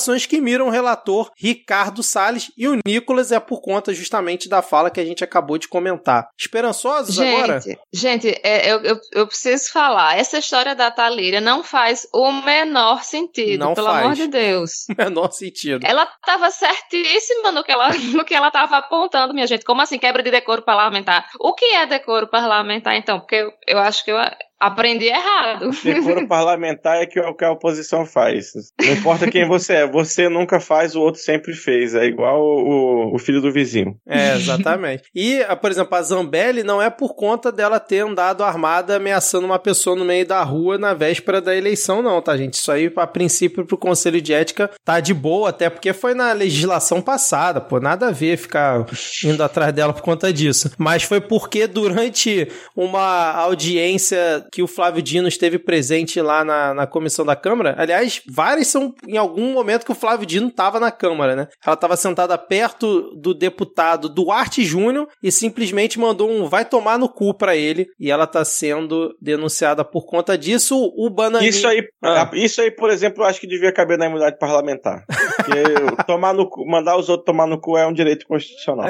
investigações 0.00 0.26
que 0.26 0.40
miram 0.40 0.66
o 0.66 0.70
relator 0.70 1.30
Ricardo 1.36 2.02
Salles 2.02 2.50
e 2.56 2.66
o 2.66 2.78
Nicolas 2.86 3.30
é 3.30 3.38
por 3.38 3.60
conta 3.60 3.92
justamente 3.92 4.48
da 4.48 4.62
fala 4.62 4.90
que 4.90 5.00
a 5.00 5.04
gente 5.04 5.22
acabou 5.22 5.58
de 5.58 5.68
comentar. 5.68 6.28
Esperançosos 6.38 7.14
gente, 7.14 7.34
agora? 7.34 7.60
Gente, 7.92 8.40
é, 8.42 8.72
eu, 8.72 8.80
eu, 8.82 9.00
eu, 9.12 9.26
preciso 9.26 9.70
falar. 9.72 10.18
Essa 10.18 10.38
história 10.38 10.74
da 10.74 10.90
Talíria 10.90 11.40
não 11.40 11.62
faz 11.62 12.06
o 12.12 12.32
menor 12.32 13.02
sentido, 13.04 13.60
não 13.60 13.74
pelo 13.74 13.88
faz. 13.88 14.04
amor 14.04 14.14
de 14.14 14.26
Deus. 14.26 14.86
menor 14.96 15.30
sentido. 15.32 15.84
Ela 15.86 16.04
estava 16.04 16.50
certíssima 16.50 17.52
no 17.52 17.62
que 17.62 17.72
ela 17.72 17.90
no 18.14 18.24
que 18.24 18.34
ela 18.34 18.48
estava 18.48 18.78
apontando 18.78 19.34
minha 19.34 19.46
gente. 19.46 19.64
Como 19.64 19.82
assim 19.82 19.98
quebra 19.98 20.22
de 20.22 20.30
decoro 20.30 20.62
parlamentar? 20.62 21.28
O 21.38 21.54
que 21.54 21.64
é 21.66 21.86
decoro 21.86 22.28
parlamentar, 22.28 22.96
então? 22.96 23.20
Porque 23.20 23.36
eu, 23.36 23.52
eu 23.66 23.78
acho 23.78 24.04
que 24.04 24.10
eu, 24.10 24.16
Aprendi 24.60 25.06
errado. 25.06 25.70
Decoro 25.82 26.28
parlamentar 26.28 27.00
é 27.00 27.06
que 27.06 27.18
o 27.18 27.34
que 27.34 27.44
a 27.44 27.50
oposição 27.50 28.04
faz. 28.04 28.52
Não 28.78 28.92
importa 28.92 29.30
quem 29.30 29.48
você 29.48 29.72
é, 29.74 29.86
você 29.86 30.28
nunca 30.28 30.60
faz, 30.60 30.94
o 30.94 31.00
outro 31.00 31.20
sempre 31.20 31.54
fez. 31.54 31.94
É 31.94 32.04
igual 32.04 32.40
o, 32.42 33.14
o 33.14 33.18
filho 33.18 33.40
do 33.40 33.50
vizinho. 33.50 33.96
É, 34.06 34.34
exatamente. 34.36 35.04
e, 35.14 35.40
por 35.60 35.70
exemplo, 35.70 35.96
a 35.96 36.02
Zambelli 36.02 36.62
não 36.62 36.82
é 36.82 36.90
por 36.90 37.14
conta 37.14 37.50
dela 37.50 37.80
ter 37.80 38.00
andado 38.00 38.44
armada 38.44 38.96
ameaçando 38.96 39.46
uma 39.46 39.58
pessoa 39.58 39.96
no 39.96 40.04
meio 40.04 40.26
da 40.26 40.42
rua 40.42 40.76
na 40.76 40.92
véspera 40.92 41.40
da 41.40 41.56
eleição, 41.56 42.02
não, 42.02 42.20
tá, 42.20 42.36
gente? 42.36 42.54
Isso 42.54 42.70
aí, 42.70 42.92
a 42.96 43.06
princípio, 43.06 43.64
pro 43.64 43.78
Conselho 43.78 44.20
de 44.20 44.34
Ética 44.34 44.70
tá 44.84 45.00
de 45.00 45.14
boa, 45.14 45.48
até 45.48 45.70
porque 45.70 45.92
foi 45.94 46.12
na 46.12 46.32
legislação 46.32 47.00
passada, 47.00 47.60
pô, 47.60 47.80
nada 47.80 48.08
a 48.08 48.10
ver 48.10 48.36
ficar 48.36 48.84
indo 49.24 49.42
atrás 49.42 49.72
dela 49.72 49.92
por 49.92 50.02
conta 50.02 50.30
disso. 50.32 50.70
Mas 50.76 51.02
foi 51.02 51.20
porque 51.20 51.66
durante 51.66 52.48
uma 52.76 53.32
audiência 53.32 54.44
que 54.50 54.62
o 54.62 54.66
Flávio 54.66 55.02
Dino 55.02 55.28
esteve 55.28 55.58
presente 55.58 56.20
lá 56.20 56.44
na, 56.44 56.74
na 56.74 56.86
comissão 56.86 57.24
da 57.24 57.36
Câmara. 57.36 57.74
Aliás, 57.78 58.22
várias 58.28 58.68
são 58.68 58.94
em 59.06 59.16
algum 59.16 59.52
momento 59.52 59.84
que 59.84 59.92
o 59.92 59.94
Flávio 59.94 60.26
Dino 60.26 60.48
estava 60.48 60.80
na 60.80 60.90
Câmara, 60.90 61.36
né? 61.36 61.48
Ela 61.64 61.74
estava 61.74 61.96
sentada 61.96 62.36
perto 62.36 63.14
do 63.16 63.34
deputado 63.34 64.08
Duarte 64.08 64.64
Júnior 64.64 65.08
e 65.22 65.30
simplesmente 65.30 65.98
mandou 65.98 66.30
um 66.30 66.48
vai 66.48 66.64
tomar 66.64 66.98
no 66.98 67.08
cu 67.08 67.34
para 67.34 67.56
ele. 67.56 67.86
E 67.98 68.10
ela 68.10 68.24
está 68.24 68.44
sendo 68.44 69.14
denunciada 69.20 69.84
por 69.84 70.06
conta 70.06 70.36
disso. 70.36 70.76
O 70.96 71.08
Bananinha... 71.10 71.48
Isso 71.48 71.66
aí, 71.66 71.82
ah. 72.02 72.30
isso 72.34 72.60
aí, 72.60 72.70
por 72.70 72.90
exemplo, 72.90 73.22
eu 73.22 73.26
acho 73.26 73.40
que 73.40 73.46
devia 73.46 73.72
caber 73.72 73.98
na 73.98 74.06
imunidade 74.06 74.38
parlamentar. 74.38 75.04
Porque 75.36 76.04
tomar 76.06 76.34
no 76.34 76.48
cu, 76.48 76.66
mandar 76.66 76.96
os 76.96 77.08
outros 77.08 77.26
tomar 77.26 77.46
no 77.46 77.60
cu 77.60 77.76
é 77.76 77.86
um 77.86 77.92
direito 77.92 78.26
constitucional. 78.26 78.88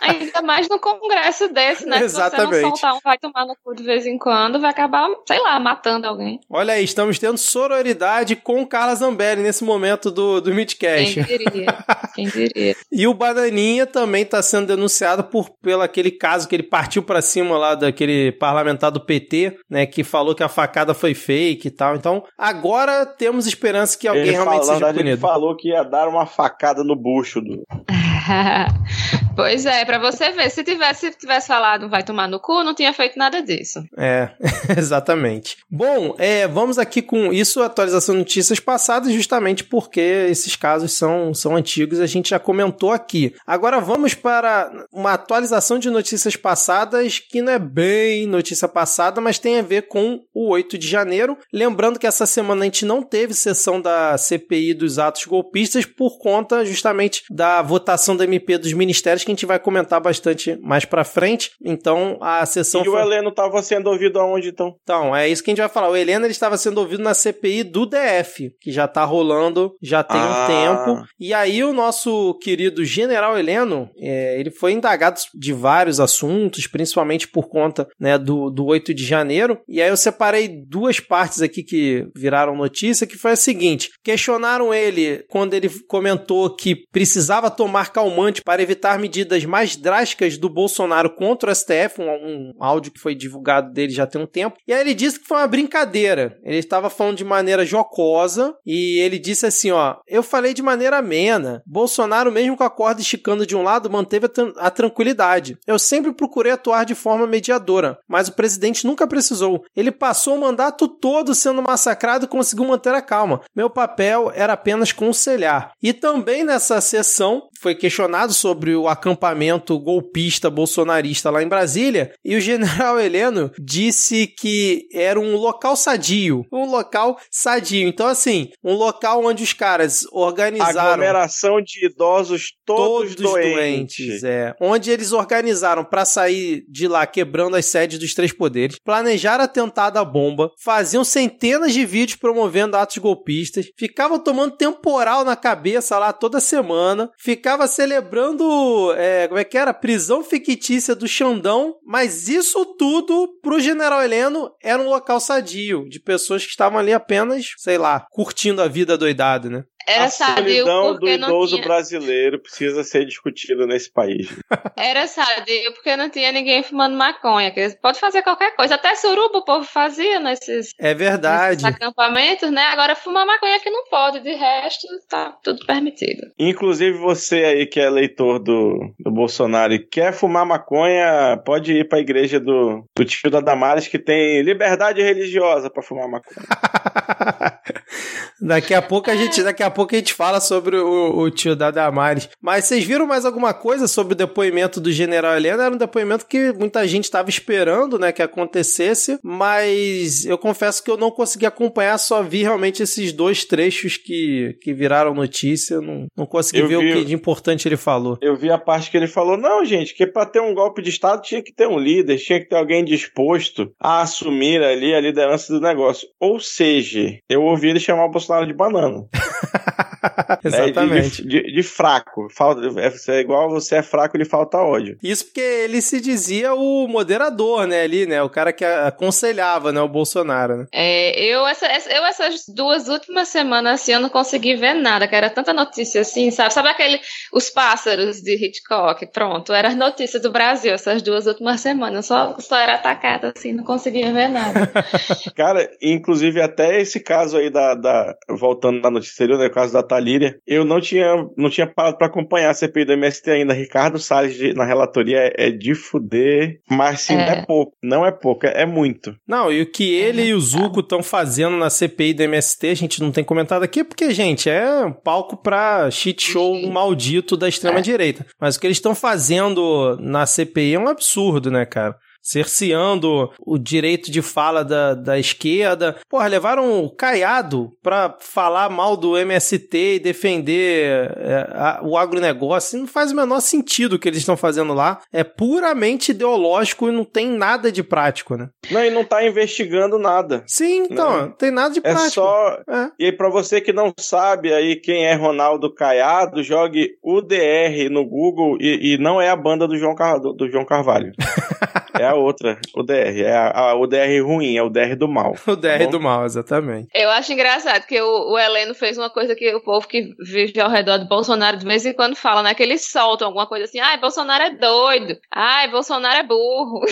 Ainda 0.00 0.42
mais 0.42 0.68
no 0.68 0.78
congresso 0.80 1.48
desse, 1.48 1.86
né? 1.86 2.02
Exatamente. 2.02 2.54
Se 2.54 2.60
você 2.60 2.62
não 2.62 2.76
soltar 2.76 2.94
um 2.94 3.00
vai 3.04 3.18
tomar 3.18 3.46
no 3.46 3.54
cu 3.62 3.74
de 3.74 3.82
vez 3.82 4.06
em 4.06 4.18
quando, 4.18 4.60
vai 4.60 4.72
acabar, 4.80 5.08
sei 5.26 5.38
lá, 5.38 5.60
matando 5.60 6.06
alguém. 6.06 6.40
Olha 6.48 6.74
aí, 6.74 6.84
estamos 6.84 7.18
tendo 7.18 7.36
sororidade 7.36 8.36
com 8.36 8.66
Carla 8.66 8.94
Zambelli 8.94 9.42
nesse 9.42 9.62
momento 9.62 10.10
do, 10.10 10.40
do 10.40 10.54
Midcast. 10.54 11.14
Quem 11.14 11.24
diria? 11.24 11.84
Quem 12.14 12.26
diria? 12.26 12.76
e 12.90 13.06
o 13.06 13.14
Bananinha 13.14 13.86
também 13.86 14.22
está 14.22 14.42
sendo 14.42 14.68
denunciado 14.68 15.24
por 15.24 15.50
pelo 15.62 15.82
aquele 15.82 16.10
caso 16.10 16.48
que 16.48 16.56
ele 16.56 16.62
partiu 16.62 17.02
para 17.02 17.20
cima 17.20 17.58
lá 17.58 17.74
daquele 17.74 18.32
parlamentar 18.32 18.90
do 18.90 19.00
PT, 19.00 19.58
né, 19.68 19.86
que 19.86 20.02
falou 20.02 20.34
que 20.34 20.42
a 20.42 20.48
facada 20.48 20.94
foi 20.94 21.14
fake 21.14 21.68
e 21.68 21.70
tal. 21.70 21.96
Então, 21.96 22.24
agora 22.38 23.04
temos 23.04 23.46
esperança 23.46 23.98
que 23.98 24.08
alguém 24.08 24.22
ele 24.22 24.32
realmente 24.32 24.66
falou, 24.66 24.74
seja 24.74 24.86
punido. 24.92 25.08
Ele 25.08 25.16
falou 25.16 25.56
que 25.56 25.68
ia 25.68 25.82
dar 25.82 26.08
uma 26.08 26.26
facada 26.26 26.82
no 26.82 26.96
bucho 26.96 27.40
do 27.40 27.62
pois 29.36 29.66
é, 29.66 29.84
para 29.84 29.98
você 29.98 30.30
ver, 30.30 30.50
se 30.50 30.62
tivesse, 30.62 31.10
tivesse 31.12 31.48
falado 31.48 31.88
vai 31.88 32.02
tomar 32.02 32.28
no 32.28 32.40
cu, 32.40 32.62
não 32.62 32.74
tinha 32.74 32.92
feito 32.92 33.18
nada 33.18 33.42
disso. 33.42 33.82
É, 33.96 34.30
exatamente. 34.76 35.56
Bom, 35.70 36.14
é, 36.18 36.46
vamos 36.46 36.78
aqui 36.78 37.02
com 37.02 37.32
isso, 37.32 37.62
atualização 37.62 38.14
de 38.14 38.20
notícias 38.20 38.60
passadas, 38.60 39.12
justamente 39.12 39.64
porque 39.64 40.00
esses 40.00 40.56
casos 40.56 40.92
são, 40.92 41.32
são 41.34 41.56
antigos, 41.56 42.00
a 42.00 42.06
gente 42.06 42.30
já 42.30 42.38
comentou 42.38 42.92
aqui. 42.92 43.34
Agora 43.46 43.80
vamos 43.80 44.14
para 44.14 44.70
uma 44.92 45.14
atualização 45.14 45.78
de 45.78 45.90
notícias 45.90 46.36
passadas 46.36 47.18
que 47.18 47.42
não 47.42 47.52
é 47.52 47.58
bem 47.58 48.26
notícia 48.26 48.68
passada, 48.68 49.20
mas 49.20 49.38
tem 49.38 49.58
a 49.58 49.62
ver 49.62 49.88
com 49.88 50.20
o 50.34 50.50
8 50.50 50.78
de 50.78 50.86
janeiro. 50.86 51.36
Lembrando 51.52 51.98
que 51.98 52.06
essa 52.06 52.26
semana 52.26 52.62
a 52.62 52.64
gente 52.64 52.84
não 52.84 53.02
teve 53.02 53.34
sessão 53.34 53.80
da 53.80 54.16
CPI 54.16 54.74
dos 54.74 54.98
atos 54.98 55.24
golpistas 55.24 55.84
por 55.84 56.18
conta 56.18 56.64
justamente 56.64 57.22
da 57.30 57.62
votação 57.62 58.09
da 58.16 58.24
MP 58.24 58.58
dos 58.58 58.72
ministérios 58.72 59.24
que 59.24 59.30
a 59.30 59.34
gente 59.34 59.46
vai 59.46 59.58
comentar 59.58 60.00
bastante 60.00 60.58
mais 60.62 60.84
pra 60.84 61.04
frente. 61.04 61.52
Então, 61.62 62.18
a 62.20 62.44
sessão. 62.46 62.82
E 62.82 62.84
foi... 62.84 62.94
o 62.94 62.98
Heleno 62.98 63.30
estava 63.30 63.62
sendo 63.62 63.88
ouvido 63.88 64.18
aonde 64.18 64.48
então? 64.48 64.74
Então, 64.82 65.14
é 65.14 65.28
isso 65.28 65.42
que 65.42 65.50
a 65.50 65.52
gente 65.52 65.60
vai 65.60 65.68
falar. 65.68 65.88
O 65.88 65.96
Heleno 65.96 66.26
ele 66.26 66.32
estava 66.32 66.56
sendo 66.56 66.78
ouvido 66.78 67.02
na 67.02 67.14
CPI 67.14 67.64
do 67.64 67.86
DF, 67.86 68.50
que 68.60 68.70
já 68.70 68.86
tá 68.86 69.04
rolando 69.04 69.74
já 69.82 70.02
tem 70.02 70.20
ah. 70.20 70.24
um 70.24 70.46
tempo. 70.46 71.06
E 71.18 71.32
aí, 71.32 71.62
o 71.64 71.72
nosso 71.72 72.34
querido 72.42 72.84
general 72.84 73.38
Heleno, 73.38 73.88
é, 73.98 74.38
ele 74.38 74.50
foi 74.50 74.72
indagado 74.72 75.20
de 75.34 75.52
vários 75.52 76.00
assuntos, 76.00 76.66
principalmente 76.66 77.28
por 77.28 77.48
conta 77.48 77.86
né, 77.98 78.18
do, 78.18 78.50
do 78.50 78.66
8 78.66 78.92
de 78.94 79.04
janeiro. 79.04 79.58
E 79.68 79.80
aí, 79.80 79.88
eu 79.88 79.96
separei 79.96 80.48
duas 80.48 81.00
partes 81.00 81.42
aqui 81.42 81.62
que 81.62 82.06
viraram 82.14 82.56
notícia, 82.56 83.06
que 83.06 83.16
foi 83.16 83.32
a 83.32 83.36
seguinte: 83.36 83.90
questionaram 84.02 84.72
ele 84.72 85.24
quando 85.28 85.54
ele 85.54 85.68
comentou 85.88 86.54
que 86.54 86.84
precisava 86.92 87.50
tomar 87.50 87.92
calmante 88.00 88.42
para 88.42 88.62
evitar 88.62 88.98
medidas 88.98 89.44
mais 89.44 89.76
drásticas 89.76 90.38
do 90.38 90.48
Bolsonaro 90.48 91.10
contra 91.10 91.50
o 91.50 91.54
STF, 91.54 92.00
um, 92.00 92.04
um 92.04 92.52
áudio 92.58 92.90
que 92.90 92.98
foi 92.98 93.14
divulgado 93.14 93.72
dele 93.72 93.92
já 93.92 94.06
tem 94.06 94.20
um 94.20 94.26
tempo. 94.26 94.56
E 94.66 94.72
aí 94.72 94.80
ele 94.80 94.94
disse 94.94 95.20
que 95.20 95.26
foi 95.26 95.36
uma 95.36 95.46
brincadeira. 95.46 96.38
Ele 96.42 96.56
estava 96.56 96.88
falando 96.88 97.18
de 97.18 97.24
maneira 97.24 97.66
jocosa 97.66 98.54
e 98.64 98.98
ele 99.00 99.18
disse 99.18 99.44
assim, 99.44 99.70
ó, 99.70 99.96
eu 100.08 100.22
falei 100.22 100.54
de 100.54 100.62
maneira 100.62 100.98
amena. 100.98 101.62
Bolsonaro, 101.66 102.32
mesmo 102.32 102.56
com 102.56 102.64
a 102.64 102.70
corda 102.70 103.02
esticando 103.02 103.46
de 103.46 103.54
um 103.54 103.62
lado, 103.62 103.90
manteve 103.90 104.26
a, 104.26 104.66
a 104.66 104.70
tranquilidade. 104.70 105.58
Eu 105.66 105.78
sempre 105.78 106.12
procurei 106.12 106.52
atuar 106.52 106.84
de 106.84 106.94
forma 106.94 107.26
mediadora, 107.26 107.98
mas 108.08 108.28
o 108.28 108.32
presidente 108.32 108.86
nunca 108.86 109.06
precisou. 109.06 109.62
Ele 109.76 109.92
passou 109.92 110.36
o 110.36 110.40
mandato 110.40 110.88
todo 110.88 111.34
sendo 111.34 111.62
massacrado 111.62 112.24
e 112.24 112.28
conseguiu 112.28 112.64
manter 112.64 112.94
a 112.94 113.02
calma. 113.02 113.42
Meu 113.54 113.68
papel 113.68 114.32
era 114.34 114.54
apenas 114.54 114.92
conselhar. 114.92 115.72
E 115.82 115.92
também 115.92 116.44
nessa 116.44 116.80
sessão 116.80 117.49
foi 117.60 117.74
questionado 117.74 118.32
sobre 118.32 118.74
o 118.74 118.88
acampamento 118.88 119.78
golpista 119.78 120.48
bolsonarista 120.48 121.30
lá 121.30 121.42
em 121.42 121.48
Brasília 121.48 122.12
e 122.24 122.34
o 122.34 122.40
general 122.40 122.98
Heleno 123.00 123.50
disse 123.58 124.26
que 124.26 124.88
era 124.92 125.20
um 125.20 125.36
local 125.36 125.76
sadio, 125.76 126.44
um 126.52 126.64
local 126.64 127.18
sadio. 127.30 127.86
Então 127.86 128.06
assim, 128.06 128.48
um 128.64 128.74
local 128.74 129.24
onde 129.24 129.42
os 129.42 129.52
caras 129.52 130.06
organizaram 130.10 130.80
aglomeração 130.80 131.60
de 131.60 131.86
idosos 131.86 132.54
todos, 132.64 133.14
todos 133.14 133.32
doentes. 133.32 134.06
doentes, 134.06 134.24
é, 134.24 134.54
onde 134.60 134.90
eles 134.90 135.12
organizaram 135.12 135.84
para 135.84 136.04
sair 136.04 136.64
de 136.68 136.88
lá 136.88 137.06
quebrando 137.06 137.56
as 137.56 137.66
sedes 137.66 137.98
dos 137.98 138.14
três 138.14 138.32
poderes, 138.32 138.78
planejaram 138.82 139.44
atentado 139.44 139.98
à 139.98 140.04
bomba, 140.04 140.50
faziam 140.62 141.04
centenas 141.04 141.74
de 141.74 141.84
vídeos 141.84 142.18
promovendo 142.18 142.76
atos 142.76 142.98
golpistas, 142.98 143.66
ficavam 143.78 144.18
tomando 144.18 144.56
temporal 144.56 145.24
na 145.24 145.36
cabeça 145.36 145.98
lá 145.98 146.12
toda 146.12 146.40
semana, 146.40 147.10
ficava 147.50 147.66
celebrando, 147.66 148.94
é, 148.96 149.26
como 149.26 149.40
é 149.40 149.42
que 149.42 149.58
era? 149.58 149.74
Prisão 149.74 150.22
fictícia 150.22 150.94
do 150.94 151.08
Xandão, 151.08 151.74
mas 151.84 152.28
isso 152.28 152.64
tudo 152.64 153.26
pro 153.42 153.58
general 153.58 154.00
Heleno 154.00 154.52
era 154.62 154.80
um 154.80 154.88
local 154.88 155.18
sadio, 155.18 155.88
de 155.88 155.98
pessoas 155.98 156.44
que 156.44 156.50
estavam 156.50 156.78
ali 156.78 156.92
apenas, 156.92 157.46
sei 157.58 157.76
lá, 157.76 158.06
curtindo 158.12 158.62
a 158.62 158.68
vida 158.68 158.96
doidado, 158.96 159.50
né? 159.50 159.64
Era 159.86 160.04
a 160.04 160.08
sadio 160.08 160.64
solidão 160.64 160.98
do 160.98 161.08
idoso 161.08 161.56
tinha... 161.56 161.66
brasileiro 161.66 162.38
precisa 162.38 162.84
ser 162.84 163.04
discutido 163.04 163.66
nesse 163.66 163.90
país. 163.90 164.28
Era 164.76 165.06
sadio 165.06 165.72
porque 165.74 165.96
não 165.96 166.08
tinha 166.08 166.30
ninguém 166.32 166.62
fumando 166.62 166.96
maconha. 166.96 167.50
Que 167.50 167.68
pode 167.80 167.98
fazer 167.98 168.22
qualquer 168.22 168.54
coisa. 168.54 168.74
Até 168.74 168.94
suruba 168.94 169.38
o 169.38 169.44
povo 169.44 169.64
fazia 169.64 170.20
nesses, 170.20 170.72
É 170.78 170.94
verdade. 170.94 171.62
nesses 171.62 171.64
acampamentos, 171.64 172.50
né? 172.50 172.62
Agora 172.66 172.94
fumar 172.94 173.26
maconha 173.26 173.60
que 173.60 173.70
não 173.70 173.84
pode. 173.86 174.20
De 174.20 174.34
resto, 174.34 174.86
tá 175.08 175.36
tudo 175.42 175.64
permitido. 175.66 176.20
Inclusive 176.38 176.98
você 176.98 177.44
aí 177.44 177.66
que 177.66 177.80
é 177.80 177.84
eleitor 177.84 178.38
do, 178.38 178.94
do 178.98 179.10
Bolsonaro 179.10 179.72
e 179.72 179.78
quer 179.78 180.12
fumar 180.12 180.44
maconha, 180.46 181.40
pode 181.44 181.72
ir 181.72 181.88
pra 181.88 181.98
igreja 181.98 182.38
do, 182.38 182.84
do 182.94 183.04
tio 183.04 183.30
da 183.30 183.40
Damares 183.40 183.88
que 183.88 183.98
tem 183.98 184.42
liberdade 184.42 185.02
religiosa 185.02 185.70
pra 185.70 185.82
fumar 185.82 186.08
maconha. 186.08 186.46
daqui 188.40 188.74
a 188.74 188.82
pouco 188.82 189.10
a 189.10 189.16
gente, 189.16 189.42
daqui 189.42 189.62
a 189.62 189.69
pouco 189.70 189.94
a 189.94 189.98
gente 189.98 190.14
fala 190.14 190.40
sobre 190.40 190.76
o, 190.76 191.18
o 191.18 191.30
tio 191.30 191.54
da 191.56 191.70
Damares. 191.70 192.28
Mas 192.40 192.64
vocês 192.64 192.84
viram 192.84 193.06
mais 193.06 193.24
alguma 193.24 193.52
coisa 193.54 193.86
sobre 193.88 194.14
o 194.14 194.16
depoimento 194.16 194.80
do 194.80 194.90
General 194.92 195.36
Helena? 195.36 195.64
Era 195.64 195.74
um 195.74 195.78
depoimento 195.78 196.26
que 196.26 196.52
muita 196.52 196.86
gente 196.86 197.04
estava 197.04 197.28
esperando, 197.30 197.98
né, 197.98 198.12
que 198.12 198.22
acontecesse, 198.22 199.18
mas 199.22 200.24
eu 200.24 200.38
confesso 200.38 200.82
que 200.82 200.90
eu 200.90 200.96
não 200.96 201.10
consegui 201.10 201.46
acompanhar, 201.46 201.98
só 201.98 202.22
vi 202.22 202.42
realmente 202.42 202.82
esses 202.82 203.12
dois 203.12 203.44
trechos 203.44 203.96
que, 203.96 204.56
que 204.62 204.72
viraram 204.72 205.14
notícia, 205.14 205.80
não, 205.80 206.06
não 206.16 206.26
consegui 206.26 206.60
Eu 206.60 206.68
ver 206.68 206.78
vi- 206.78 206.90
o 206.90 206.94
que 206.96 207.04
de 207.04 207.14
importante 207.14 207.66
ele 207.68 207.76
falou. 207.76 208.18
Eu 208.20 208.36
vi 208.36 208.50
a 208.50 208.58
parte 208.58 208.90
que 208.90 208.96
ele 208.96 209.06
falou: 209.06 209.36
não, 209.36 209.64
gente, 209.64 209.94
que 209.94 210.06
pra 210.06 210.26
ter 210.26 210.40
um 210.40 210.54
golpe 210.54 210.82
de 210.82 210.90
Estado 210.90 211.22
tinha 211.22 211.42
que 211.42 211.52
ter 211.52 211.66
um 211.66 211.78
líder, 211.78 212.18
tinha 212.18 212.40
que 212.40 212.48
ter 212.48 212.56
alguém 212.56 212.84
disposto 212.84 213.72
a 213.80 214.02
assumir 214.02 214.62
ali 214.62 214.94
a 214.94 215.00
liderança 215.00 215.52
do 215.52 215.60
negócio. 215.60 216.08
Ou 216.18 216.38
seja, 216.40 217.18
eu 217.28 217.42
ouvi 217.42 217.68
ele 217.68 217.80
chamar 217.80 218.04
o 218.06 218.10
Bolsonaro 218.10 218.46
de 218.46 218.52
banana. 218.54 219.04
né? 220.30 220.38
De- 220.42 220.48
Exatamente. 220.48 221.22
De, 221.22 221.42
de- 221.42 221.52
de 221.52 221.62
fraco. 221.62 222.28
Falta, 222.30 222.60
é, 222.80 222.90
você 222.90 223.12
é 223.12 223.20
igual 223.20 223.50
você 223.50 223.76
é 223.76 223.82
fraco, 223.82 224.16
lhe 224.16 224.24
falta 224.24 224.58
ódio. 224.58 224.96
Isso 225.02 225.24
porque 225.26 225.40
ele 225.40 225.80
se 225.80 226.00
dizia 226.00 226.54
o 226.54 226.86
moderador, 226.88 227.66
né, 227.66 227.82
ali, 227.82 228.06
né, 228.06 228.22
o 228.22 228.28
cara 228.30 228.52
que 228.52 228.64
aconselhava, 228.64 229.72
né, 229.72 229.80
o 229.80 229.88
Bolsonaro, 229.88 230.56
né? 230.58 230.66
É, 230.72 231.18
eu, 231.24 231.46
essa, 231.46 231.66
essa- 231.66 231.90
eu, 231.90 232.04
essas 232.04 232.42
duas 232.48 232.88
últimas 232.88 233.28
semanas, 233.28 233.74
assim, 233.80 233.92
eu 233.92 234.00
não 234.00 234.08
consegui 234.08 234.54
ver 234.56 234.74
nada, 234.74 235.06
que 235.08 235.14
era 235.14 235.30
tanta 235.30 235.52
notícia 235.52 236.00
assim, 236.00 236.30
sabe? 236.30 236.52
Sabe 236.52 236.68
aquele, 236.68 237.00
os 237.32 237.50
pássaros 237.50 238.20
de 238.20 238.34
Hitchcock? 238.34 239.06
Pronto, 239.12 239.52
era 239.52 239.68
as 239.68 239.76
notícias 239.76 240.22
do 240.22 240.30
Brasil 240.30 240.72
essas 240.72 241.02
duas 241.02 241.26
últimas 241.26 241.60
semanas, 241.60 242.06
só, 242.06 242.36
só 242.38 242.56
era 242.56 242.74
atacada, 242.74 243.32
assim, 243.36 243.52
não 243.52 243.64
conseguia 243.64 244.12
ver 244.12 244.28
nada. 244.28 244.70
Cara, 245.36 245.70
inclusive 245.82 246.40
até 246.40 246.80
esse 246.80 247.00
caso 247.00 247.36
aí 247.36 247.50
da. 247.50 247.74
da- 247.74 248.14
voltando 248.28 248.80
na 248.80 248.90
notícia 248.90 249.20
né, 249.20 249.48
o 249.50 249.54
caso 249.54 249.72
da 249.72 249.82
Talíria, 249.82 250.36
eu 250.46 250.64
não 250.64 250.80
tinha, 250.80 251.14
não 251.36 251.50
tinha 251.50 251.66
parado 251.66 251.98
pra 251.98 252.06
acompanhar 252.06 252.50
a 252.50 252.54
CPI 252.54 252.84
do 252.84 252.92
MST 252.92 253.30
ainda. 253.30 253.52
Ricardo 253.52 253.98
Salles 253.98 254.34
de- 254.36 254.54
na 254.54 254.64
relatoria 254.64 255.18
é, 255.36 255.48
é 255.48 255.50
de 255.50 255.74
fuder, 255.74 256.60
mas 256.70 257.00
sim, 257.02 257.14
É. 257.16 257.30
é. 257.38 257.44
pouco. 257.46 257.72
Não 257.82 258.04
é 258.06 258.10
pouco, 258.12 258.46
é, 258.46 258.62
é 258.62 258.66
muito. 258.66 259.14
Não, 259.26 259.52
e 259.52 259.62
o 259.62 259.66
que 259.70 259.92
ele 259.94 260.22
e 260.22 260.34
o 260.34 260.40
Zuko 260.40 260.80
estão 260.80 261.02
fazendo 261.02 261.56
na 261.56 261.68
CPI 261.70 262.14
do 262.14 262.22
MST, 262.22 262.68
a 262.68 262.74
gente 262.74 263.00
não 263.02 263.10
tem 263.12 263.24
comentado 263.24 263.62
aqui, 263.62 263.82
porque, 263.84 264.10
gente, 264.12 264.48
é 264.48 264.84
um 264.84 264.92
palco 264.92 265.36
pra 265.36 265.90
shit 265.90 266.22
show 266.22 266.54
Sim. 266.56 266.70
maldito 266.70 267.36
da 267.36 267.48
extrema-direita. 267.48 268.26
Mas 268.40 268.56
o 268.56 268.60
que 268.60 268.66
eles 268.66 268.76
estão 268.76 268.94
fazendo 268.94 269.96
na 270.00 270.26
CPI 270.26 270.74
é 270.74 270.78
um 270.78 270.88
absurdo, 270.88 271.50
né, 271.50 271.64
cara? 271.66 271.96
Cerceando 272.22 273.30
o 273.40 273.58
direito 273.58 274.10
de 274.10 274.22
fala 274.22 274.64
da, 274.64 274.94
da 274.94 275.18
esquerda. 275.18 275.96
Porra, 276.08 276.26
levaram 276.26 276.84
o 276.84 276.90
Caiado 276.90 277.72
pra 277.82 278.16
falar 278.20 278.68
mal 278.70 278.96
do 278.96 279.16
MST 279.16 279.94
e 279.96 279.98
defender 279.98 281.10
é, 281.16 281.46
a- 281.52 281.80
o 281.82 281.96
agronegócio. 281.96 282.78
Não 282.78 282.86
faz 282.86 283.12
o 283.12 283.16
menor 283.16 283.40
sentido 283.40 283.94
o 283.94 283.98
que 283.98 284.08
eles 284.08 284.20
estão 284.20 284.36
fazendo 284.36 284.74
lá. 284.74 285.00
É 285.12 285.24
puramente 285.24 286.10
ideológico 286.12 286.88
e 286.88 286.92
não 286.92 287.04
tem 287.04 287.28
nada 287.28 287.70
de 287.72 287.82
prático, 287.82 288.36
né? 288.36 288.48
Não, 288.70 288.84
e 288.84 288.90
não 288.90 289.04
tá 289.04 289.24
investigando 289.24 289.98
nada. 289.98 290.42
Sim, 290.46 290.86
então, 290.90 291.10
Não. 291.10 291.20
não 291.26 291.30
tem 291.32 291.50
nada 291.50 291.72
de 291.74 291.78
É 291.80 291.82
prático. 291.82 292.10
só. 292.12 292.58
É. 292.68 292.90
E 292.98 293.04
aí, 293.06 293.12
pra 293.12 293.28
você 293.28 293.60
que 293.60 293.72
não 293.72 293.92
sabe 293.98 294.52
aí 294.52 294.76
quem 294.76 295.06
é 295.06 295.14
Ronaldo 295.14 295.72
Caiado, 295.72 296.42
jogue 296.42 296.90
UDR 297.02 297.88
no 297.90 298.04
Google 298.06 298.56
e, 298.60 298.94
e 298.94 298.98
não 298.98 299.20
é 299.20 299.28
a 299.30 299.36
banda 299.36 299.66
do 299.66 299.76
João, 299.76 299.94
Car- 299.94 300.18
do 300.20 300.48
João 300.50 300.64
Carvalho. 300.64 301.12
é 301.98 302.04
a 302.04 302.14
outra, 302.14 302.58
UDR. 302.76 303.20
É 303.22 303.36
a, 303.36 303.70
a 303.70 303.74
UDR 303.74 304.22
ruim, 304.24 304.56
é 304.56 304.62
o 304.62 304.68
DR 304.70 304.96
do 304.96 305.08
mal. 305.08 305.34
O 305.46 305.56
DR 305.56 305.84
Bom. 305.84 305.90
do 305.90 306.00
mal, 306.00 306.24
exatamente. 306.24 306.88
Eu 306.94 307.10
acho 307.10 307.32
engraçado 307.32 307.86
que 307.86 308.00
o, 308.00 308.32
o 308.32 308.38
Heleno 308.38 308.74
fez 308.74 308.96
uma 308.96 309.10
coisa 309.10 309.34
que 309.34 309.54
o 309.54 309.60
povo 309.60 309.86
que 309.86 310.14
vive 310.18 310.60
ao 310.60 310.70
redor 310.70 310.98
do 310.98 311.08
Bolsonaro 311.08 311.56
de 311.56 311.66
vez 311.66 311.84
em 311.84 311.92
quando 311.92 312.16
fala, 312.16 312.42
né? 312.42 312.54
Que 312.54 312.62
eles 312.62 312.84
soltam 312.86 313.28
alguma 313.28 313.46
coisa 313.46 313.64
assim, 313.64 313.80
ai, 313.80 313.98
Bolsonaro 313.98 314.44
é 314.44 314.50
doido, 314.50 315.16
ai, 315.32 315.68
Bolsonaro 315.70 316.16
é 316.18 316.22
burro. 316.22 316.80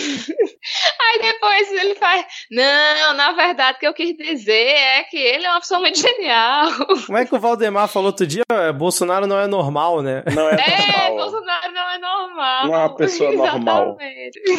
Aí 1.01 1.19
depois 1.21 1.71
ele 1.71 1.95
faz, 1.95 2.25
não, 2.51 3.13
na 3.15 3.31
verdade 3.31 3.77
o 3.77 3.79
que 3.79 3.87
eu 3.87 3.93
quis 3.93 4.15
dizer 4.17 4.51
é 4.51 5.03
que 5.03 5.17
ele 5.17 5.45
é 5.45 5.49
uma 5.49 5.59
pessoa 5.59 5.79
muito 5.79 5.99
genial. 5.99 6.67
Como 7.05 7.17
é 7.17 7.25
que 7.25 7.35
o 7.35 7.39
Valdemar 7.39 7.87
falou 7.87 8.07
outro 8.07 8.27
dia? 8.27 8.43
É, 8.51 8.71
Bolsonaro 8.71 9.25
não 9.25 9.39
é 9.39 9.47
normal, 9.47 10.01
né? 10.01 10.23
Não 10.33 10.49
é, 10.49 10.53
É, 10.55 11.07
normal. 11.07 11.15
Bolsonaro 11.17 11.71
não 11.71 11.89
é 11.89 11.97
normal. 11.97 12.67
Não 12.67 12.73
é 12.73 12.77
uma 12.77 12.95
pessoa 12.95 13.31
normal. 13.31 13.97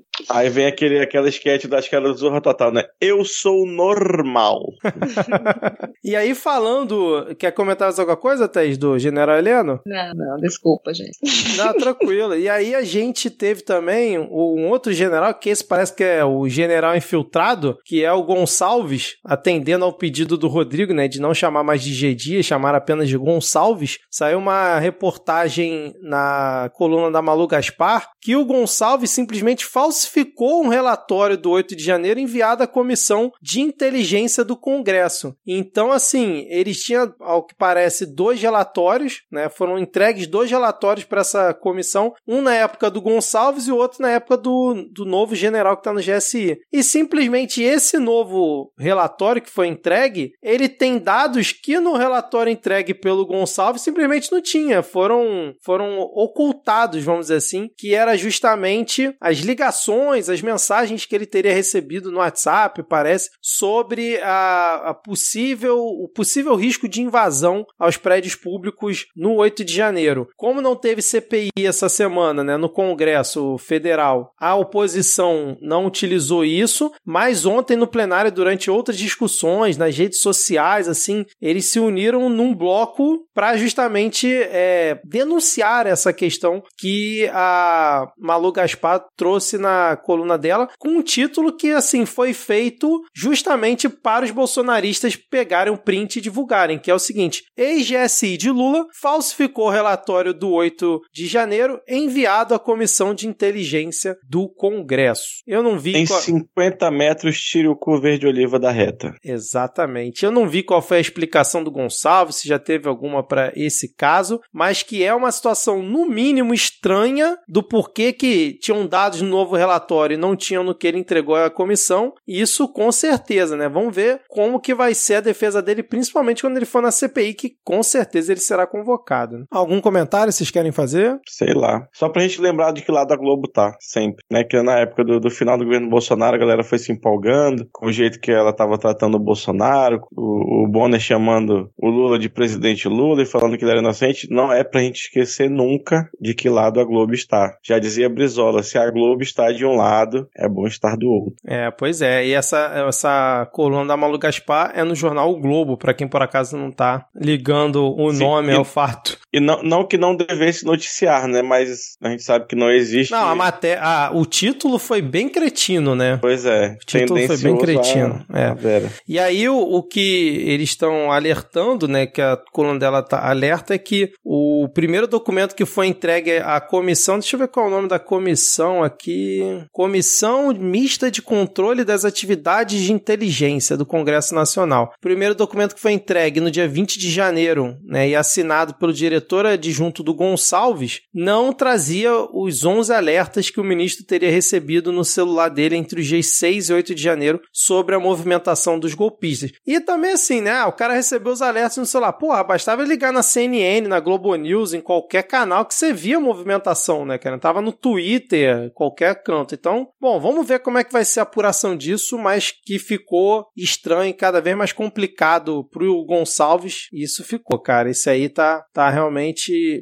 Aí 0.29 0.49
vem 0.49 0.65
aquele, 0.65 0.99
aquela 0.99 1.29
sketch 1.29 1.65
da 1.65 1.79
escala 1.79 2.11
do 2.11 2.17
Zorra 2.17 2.41
Total, 2.41 2.71
né? 2.71 2.85
Eu 2.99 3.23
sou 3.25 3.65
normal. 3.65 4.61
E 6.03 6.15
aí, 6.15 6.33
falando. 6.33 7.35
Quer 7.37 7.51
comentar 7.51 7.87
mais 7.87 7.99
alguma 7.99 8.17
coisa, 8.17 8.47
Thaís, 8.47 8.75
do 8.75 8.97
General 8.97 9.37
Heleno? 9.37 9.79
Não, 9.85 10.13
não, 10.15 10.37
desculpa, 10.37 10.91
gente. 10.93 11.17
Não, 11.55 11.73
tranquilo. 11.75 12.35
E 12.35 12.49
aí 12.49 12.73
a 12.73 12.81
gente 12.81 13.29
teve 13.29 13.61
também 13.61 14.17
um 14.17 14.67
outro 14.67 14.91
general, 14.93 15.33
que 15.35 15.49
esse 15.49 15.63
parece 15.63 15.95
que 15.95 16.03
é 16.03 16.25
o 16.25 16.49
general 16.49 16.95
infiltrado, 16.95 17.77
que 17.85 18.03
é 18.03 18.11
o 18.11 18.23
Gonçalves, 18.23 19.17
atendendo 19.23 19.85
ao 19.85 19.93
pedido 19.93 20.37
do 20.37 20.47
Rodrigo, 20.47 20.91
né, 20.91 21.07
de 21.07 21.21
não 21.21 21.35
chamar 21.35 21.63
mais 21.63 21.83
de 21.83 21.93
G 21.93 22.15
Dias, 22.15 22.47
chamar 22.47 22.73
apenas 22.73 23.07
de 23.07 23.17
Gonçalves. 23.17 23.99
Saiu 24.09 24.39
uma 24.39 24.79
reportagem 24.79 25.93
na 26.01 26.71
coluna 26.73 27.11
da 27.11 27.21
Malu 27.21 27.47
Gaspar 27.47 28.09
que 28.19 28.35
o 28.35 28.45
Gonçalves 28.45 29.11
simplesmente 29.11 29.65
falsificou 29.65 30.10
falsificou 30.11 30.63
um 30.63 30.67
relatório 30.67 31.37
do 31.37 31.49
8 31.49 31.75
de 31.75 31.83
janeiro 31.83 32.19
enviado 32.19 32.61
à 32.61 32.67
Comissão 32.67 33.31
de 33.41 33.61
Inteligência 33.61 34.43
do 34.43 34.57
Congresso. 34.57 35.35
Então, 35.47 35.91
assim, 35.91 36.45
eles 36.49 36.83
tinham, 36.83 37.13
ao 37.19 37.45
que 37.45 37.55
parece, 37.55 38.05
dois 38.05 38.41
relatórios, 38.41 39.21
né? 39.31 39.49
Foram 39.49 39.79
entregues 39.79 40.27
dois 40.27 40.51
relatórios 40.51 41.05
para 41.05 41.21
essa 41.21 41.53
comissão, 41.53 42.13
um 42.27 42.41
na 42.41 42.53
época 42.53 42.91
do 42.91 43.01
Gonçalves 43.01 43.67
e 43.67 43.71
o 43.71 43.77
outro 43.77 44.01
na 44.01 44.11
época 44.11 44.37
do, 44.37 44.85
do 44.91 45.05
novo 45.05 45.35
general 45.35 45.75
que 45.75 45.81
está 45.81 45.93
no 45.93 46.01
GSI. 46.01 46.57
E 46.71 46.83
simplesmente 46.83 47.63
esse 47.63 47.97
novo 47.97 48.71
relatório 48.77 49.41
que 49.41 49.49
foi 49.49 49.67
entregue, 49.67 50.33
ele 50.41 50.67
tem 50.67 50.97
dados 50.97 51.51
que 51.51 51.79
no 51.79 51.95
relatório 51.95 52.51
entregue 52.51 52.93
pelo 52.93 53.25
Gonçalves 53.25 53.81
simplesmente 53.81 54.31
não 54.31 54.41
tinha, 54.41 54.83
foram, 54.83 55.53
foram 55.63 55.99
ocultados, 55.99 57.03
vamos 57.03 57.27
dizer 57.27 57.35
assim, 57.35 57.69
que 57.77 57.95
era 57.95 58.17
justamente 58.17 59.15
as 59.19 59.37
ligações, 59.37 60.00
as 60.09 60.41
mensagens 60.41 61.05
que 61.05 61.15
ele 61.15 61.25
teria 61.25 61.53
recebido 61.53 62.11
no 62.11 62.17
WhatsApp, 62.17 62.83
parece, 62.83 63.29
sobre 63.41 64.17
a, 64.21 64.89
a 64.89 64.93
possível, 64.93 65.77
o 65.77 66.07
possível 66.07 66.55
risco 66.55 66.87
de 66.87 67.01
invasão 67.01 67.65
aos 67.77 67.97
prédios 67.97 68.35
públicos 68.35 69.05
no 69.15 69.35
8 69.35 69.63
de 69.63 69.73
janeiro. 69.73 70.27
Como 70.35 70.61
não 70.61 70.75
teve 70.75 71.01
CPI 71.01 71.51
essa 71.63 71.89
semana, 71.89 72.43
né, 72.43 72.57
no 72.57 72.69
Congresso 72.69 73.57
Federal, 73.57 74.33
a 74.39 74.55
oposição 74.55 75.57
não 75.61 75.85
utilizou 75.85 76.43
isso, 76.43 76.91
mas 77.05 77.45
ontem 77.45 77.75
no 77.75 77.87
plenário, 77.87 78.31
durante 78.31 78.71
outras 78.71 78.97
discussões 78.97 79.77
nas 79.77 79.95
redes 79.97 80.21
sociais, 80.21 80.87
assim, 80.87 81.25
eles 81.41 81.65
se 81.65 81.79
uniram 81.79 82.29
num 82.29 82.55
bloco 82.55 83.25
para 83.33 83.55
justamente 83.57 84.27
é, 84.31 84.99
denunciar 85.03 85.87
essa 85.87 86.13
questão 86.13 86.63
que 86.77 87.29
a 87.33 88.07
Malu 88.17 88.51
Gaspar 88.51 89.05
trouxe 89.15 89.57
na 89.57 89.90
coluna 89.97 90.37
dela, 90.37 90.69
com 90.77 90.89
um 90.89 91.01
título 91.01 91.55
que, 91.55 91.71
assim, 91.71 92.05
foi 92.05 92.33
feito 92.33 93.01
justamente 93.13 93.89
para 93.89 94.25
os 94.25 94.31
bolsonaristas 94.31 95.15
pegarem 95.15 95.73
o 95.73 95.77
print 95.77 96.17
e 96.17 96.21
divulgarem, 96.21 96.79
que 96.79 96.91
é 96.91 96.93
o 96.93 96.99
seguinte: 96.99 97.43
ex-GSI 97.57 98.37
de 98.37 98.49
Lula 98.49 98.85
falsificou 98.99 99.67
o 99.67 99.71
relatório 99.71 100.33
do 100.33 100.49
8 100.49 101.01
de 101.13 101.27
janeiro 101.27 101.79
enviado 101.87 102.53
à 102.53 102.59
Comissão 102.59 103.13
de 103.13 103.27
Inteligência 103.27 104.15
do 104.27 104.47
Congresso. 104.49 105.41
Eu 105.45 105.63
não 105.63 105.77
vi. 105.77 105.95
Em 105.95 106.05
qual... 106.05 106.19
50 106.19 106.91
metros, 106.91 107.39
tire 107.39 107.67
o 107.67 107.75
cu 107.75 107.99
verde-oliva 107.99 108.59
da 108.59 108.71
reta. 108.71 109.13
Exatamente. 109.23 110.23
Eu 110.23 110.31
não 110.31 110.47
vi 110.47 110.63
qual 110.63 110.81
foi 110.81 110.97
a 110.97 111.01
explicação 111.01 111.63
do 111.63 111.71
Gonçalves, 111.71 112.37
se 112.37 112.47
já 112.47 112.59
teve 112.59 112.87
alguma 112.87 113.25
para 113.25 113.51
esse 113.55 113.93
caso, 113.95 114.39
mas 114.53 114.83
que 114.83 115.03
é 115.03 115.13
uma 115.13 115.31
situação, 115.31 115.81
no 115.81 116.05
mínimo, 116.05 116.53
estranha 116.53 117.37
do 117.47 117.63
porquê 117.63 118.13
que 118.13 118.57
tinham 118.59 118.87
dados 118.87 119.21
no 119.21 119.29
novo 119.29 119.55
relatório 119.55 119.80
e 120.11 120.17
não 120.17 120.35
tinham 120.35 120.63
no 120.63 120.75
que 120.75 120.87
ele 120.87 120.99
entregou 120.99 121.35
à 121.35 121.49
comissão. 121.49 122.13
Isso 122.27 122.67
com 122.67 122.91
certeza, 122.91 123.55
né? 123.55 123.67
Vamos 123.69 123.95
ver 123.95 124.21
como 124.29 124.59
que 124.59 124.73
vai 124.73 124.93
ser 124.93 125.15
a 125.15 125.21
defesa 125.21 125.61
dele, 125.61 125.83
principalmente 125.83 126.41
quando 126.41 126.57
ele 126.57 126.65
for 126.65 126.81
na 126.81 126.91
CPI, 126.91 127.33
que 127.33 127.51
com 127.63 127.81
certeza 127.83 128.31
ele 128.31 128.39
será 128.39 128.65
convocado. 128.67 129.37
né? 129.39 129.45
Algum 129.51 129.81
comentário 129.81 130.31
vocês 130.31 130.51
querem 130.51 130.71
fazer? 130.71 131.19
Sei 131.27 131.53
lá. 131.53 131.87
Só 131.93 132.09
pra 132.09 132.21
gente 132.21 132.41
lembrar 132.41 132.71
de 132.71 132.81
que 132.81 132.91
lado 132.91 133.13
a 133.13 133.17
Globo 133.17 133.47
tá, 133.47 133.75
sempre. 133.79 134.23
Né? 134.31 134.43
Que 134.43 134.61
na 134.61 134.79
época 134.79 135.03
do, 135.03 135.19
do 135.19 135.29
final 135.29 135.57
do 135.57 135.65
governo 135.65 135.89
Bolsonaro, 135.89 136.35
a 136.35 136.39
galera 136.39 136.63
foi 136.63 136.77
se 136.77 136.91
empolgando 136.91 137.67
com 137.71 137.87
o 137.87 137.91
jeito 137.91 138.19
que 138.19 138.31
ela 138.31 138.53
tava 138.53 138.77
tratando 138.77 139.15
o 139.15 139.19
Bolsonaro, 139.19 140.01
o, 140.15 140.63
o 140.65 140.67
Bonner 140.67 140.99
chamando 140.99 141.69
o 141.77 141.89
Lula 141.89 142.17
de 142.17 142.29
presidente 142.29 142.87
Lula 142.87 143.21
e 143.23 143.25
falando 143.25 143.57
que 143.57 143.63
ele 143.63 143.71
era 143.71 143.79
inocente. 143.81 144.27
Não 144.29 144.51
é 144.51 144.63
pra 144.63 144.81
gente 144.81 145.01
esquecer 145.03 145.49
nunca 145.49 146.09
de 146.19 146.33
que 146.33 146.49
lado 146.49 146.79
a 146.79 146.83
Globo 146.83 147.13
está. 147.13 147.57
Já 147.63 147.79
dizia 147.79 148.09
Brizola, 148.09 148.63
se 148.63 148.77
a 148.77 148.89
Globo 148.89 149.21
está 149.21 149.51
de 149.51 149.65
um 149.71 149.77
lado, 149.77 150.27
é 150.35 150.47
bom 150.47 150.67
estar 150.67 150.95
do 150.97 151.09
outro. 151.09 151.33
É, 151.45 151.71
pois 151.71 152.01
é. 152.01 152.25
E 152.25 152.33
essa, 152.33 152.85
essa 152.87 153.47
coluna 153.51 153.85
da 153.85 153.97
Malu 153.97 154.17
Gaspar 154.19 154.71
é 154.75 154.83
no 154.83 154.95
jornal 154.95 155.31
O 155.31 155.39
Globo, 155.39 155.77
para 155.77 155.93
quem 155.93 156.07
por 156.07 156.21
acaso 156.21 156.57
não 156.57 156.71
tá 156.71 157.05
ligando 157.15 157.95
o 157.97 158.11
Sim, 158.13 158.19
nome 158.23 158.51
e- 158.51 158.55
ao 158.55 158.63
fato. 158.65 159.17
E 159.33 159.39
não, 159.39 159.63
não 159.63 159.87
que 159.87 159.97
não 159.97 160.15
devesse 160.15 160.65
noticiar, 160.65 161.27
né? 161.27 161.41
Mas 161.41 161.95
a 162.01 162.09
gente 162.09 162.23
sabe 162.23 162.47
que 162.47 162.55
não 162.55 162.69
existe. 162.69 163.11
Não, 163.11 163.27
a 163.29 163.35
matéria, 163.35 163.79
ah, 163.81 164.11
o 164.13 164.25
título 164.25 164.77
foi 164.77 165.01
bem 165.01 165.29
cretino, 165.29 165.95
né? 165.95 166.17
Pois 166.21 166.45
é. 166.45 166.75
O 166.81 166.85
título 166.85 167.19
foi 167.27 167.37
bem 167.37 167.57
cretino, 167.57 168.25
a- 168.29 168.39
é. 168.39 168.89
E 169.07 169.17
aí 169.17 169.47
o, 169.47 169.57
o 169.57 169.83
que 169.83 170.43
eles 170.45 170.69
estão 170.69 171.11
alertando, 171.11 171.87
né, 171.87 172.05
que 172.05 172.21
a 172.21 172.37
coluna 172.51 172.77
dela 172.79 173.01
tá 173.01 173.25
alerta 173.29 173.73
é 173.73 173.77
que 173.77 174.11
o 174.23 174.67
primeiro 174.73 175.07
documento 175.07 175.55
que 175.55 175.65
foi 175.65 175.87
entregue 175.87 176.37
à 176.37 176.59
comissão, 176.59 177.17
deixa 177.19 177.35
eu 177.35 177.39
ver 177.39 177.47
qual 177.47 177.65
é 177.67 177.69
o 177.69 177.71
nome 177.71 177.87
da 177.87 177.99
comissão 177.99 178.83
aqui, 178.83 179.41
Comissão 179.71 180.53
Mista 180.53 181.09
de 181.09 181.21
Controle 181.21 181.83
das 181.83 182.03
Atividades 182.05 182.81
de 182.81 182.91
Inteligência 182.91 183.77
do 183.77 183.85
Congresso 183.85 184.35
Nacional. 184.35 184.93
O 184.97 185.01
primeiro 185.01 185.33
documento 185.35 185.73
que 185.75 185.81
foi 185.81 185.93
entregue 185.93 186.39
no 186.39 186.51
dia 186.51 186.67
20 186.67 186.99
de 186.99 187.09
janeiro, 187.09 187.77
né, 187.83 188.09
e 188.09 188.15
assinado 188.15 188.73
pelo 188.75 188.93
diretor 188.93 189.20
adjunto 189.45 190.03
do 190.03 190.13
Gonçalves, 190.13 191.01
não 191.13 191.53
trazia 191.53 192.11
os 192.33 192.63
11 192.63 192.93
alertas 192.93 193.49
que 193.49 193.59
o 193.59 193.63
ministro 193.63 194.05
teria 194.05 194.31
recebido 194.31 194.91
no 194.91 195.03
celular 195.03 195.49
dele 195.49 195.75
entre 195.75 196.01
os 196.01 196.07
dias 196.07 196.27
6 196.37 196.69
e 196.69 196.73
8 196.73 196.95
de 196.95 197.01
janeiro 197.01 197.41
sobre 197.51 197.95
a 197.95 197.99
movimentação 197.99 198.79
dos 198.79 198.93
golpistas. 198.93 199.51
E 199.65 199.79
também 199.79 200.13
assim, 200.13 200.41
né? 200.41 200.63
O 200.65 200.71
cara 200.71 200.93
recebeu 200.93 201.33
os 201.33 201.41
alertas 201.41 201.77
no 201.77 201.85
celular. 201.85 202.13
Porra, 202.13 202.43
bastava 202.43 202.83
ligar 202.83 203.11
na 203.11 203.23
CNN, 203.23 203.87
na 203.87 203.99
Globo 203.99 204.35
News, 204.35 204.73
em 204.73 204.81
qualquer 204.81 205.23
canal 205.23 205.65
que 205.65 205.73
você 205.73 205.93
via 205.93 206.17
a 206.17 206.21
movimentação, 206.21 207.05
né, 207.05 207.17
cara? 207.17 207.37
Tava 207.37 207.61
no 207.61 207.71
Twitter, 207.71 208.71
qualquer 208.73 209.21
canto. 209.23 209.55
Então, 209.55 209.87
bom, 209.99 210.19
vamos 210.19 210.47
ver 210.47 210.59
como 210.59 210.77
é 210.77 210.83
que 210.83 210.93
vai 210.93 211.05
ser 211.05 211.19
a 211.19 211.23
apuração 211.23 211.75
disso, 211.75 212.17
mas 212.17 212.51
que 212.51 212.79
ficou 212.79 213.45
estranho 213.55 214.09
e 214.09 214.13
cada 214.13 214.41
vez 214.41 214.55
mais 214.55 214.71
complicado 214.71 215.63
pro 215.71 216.05
Gonçalves. 216.05 216.87
Isso 216.91 217.23
ficou, 217.23 217.59
cara. 217.59 217.89
Isso 217.89 218.09
aí 218.09 218.29
tá, 218.29 218.63
tá 218.73 218.89
realmente 218.89 219.10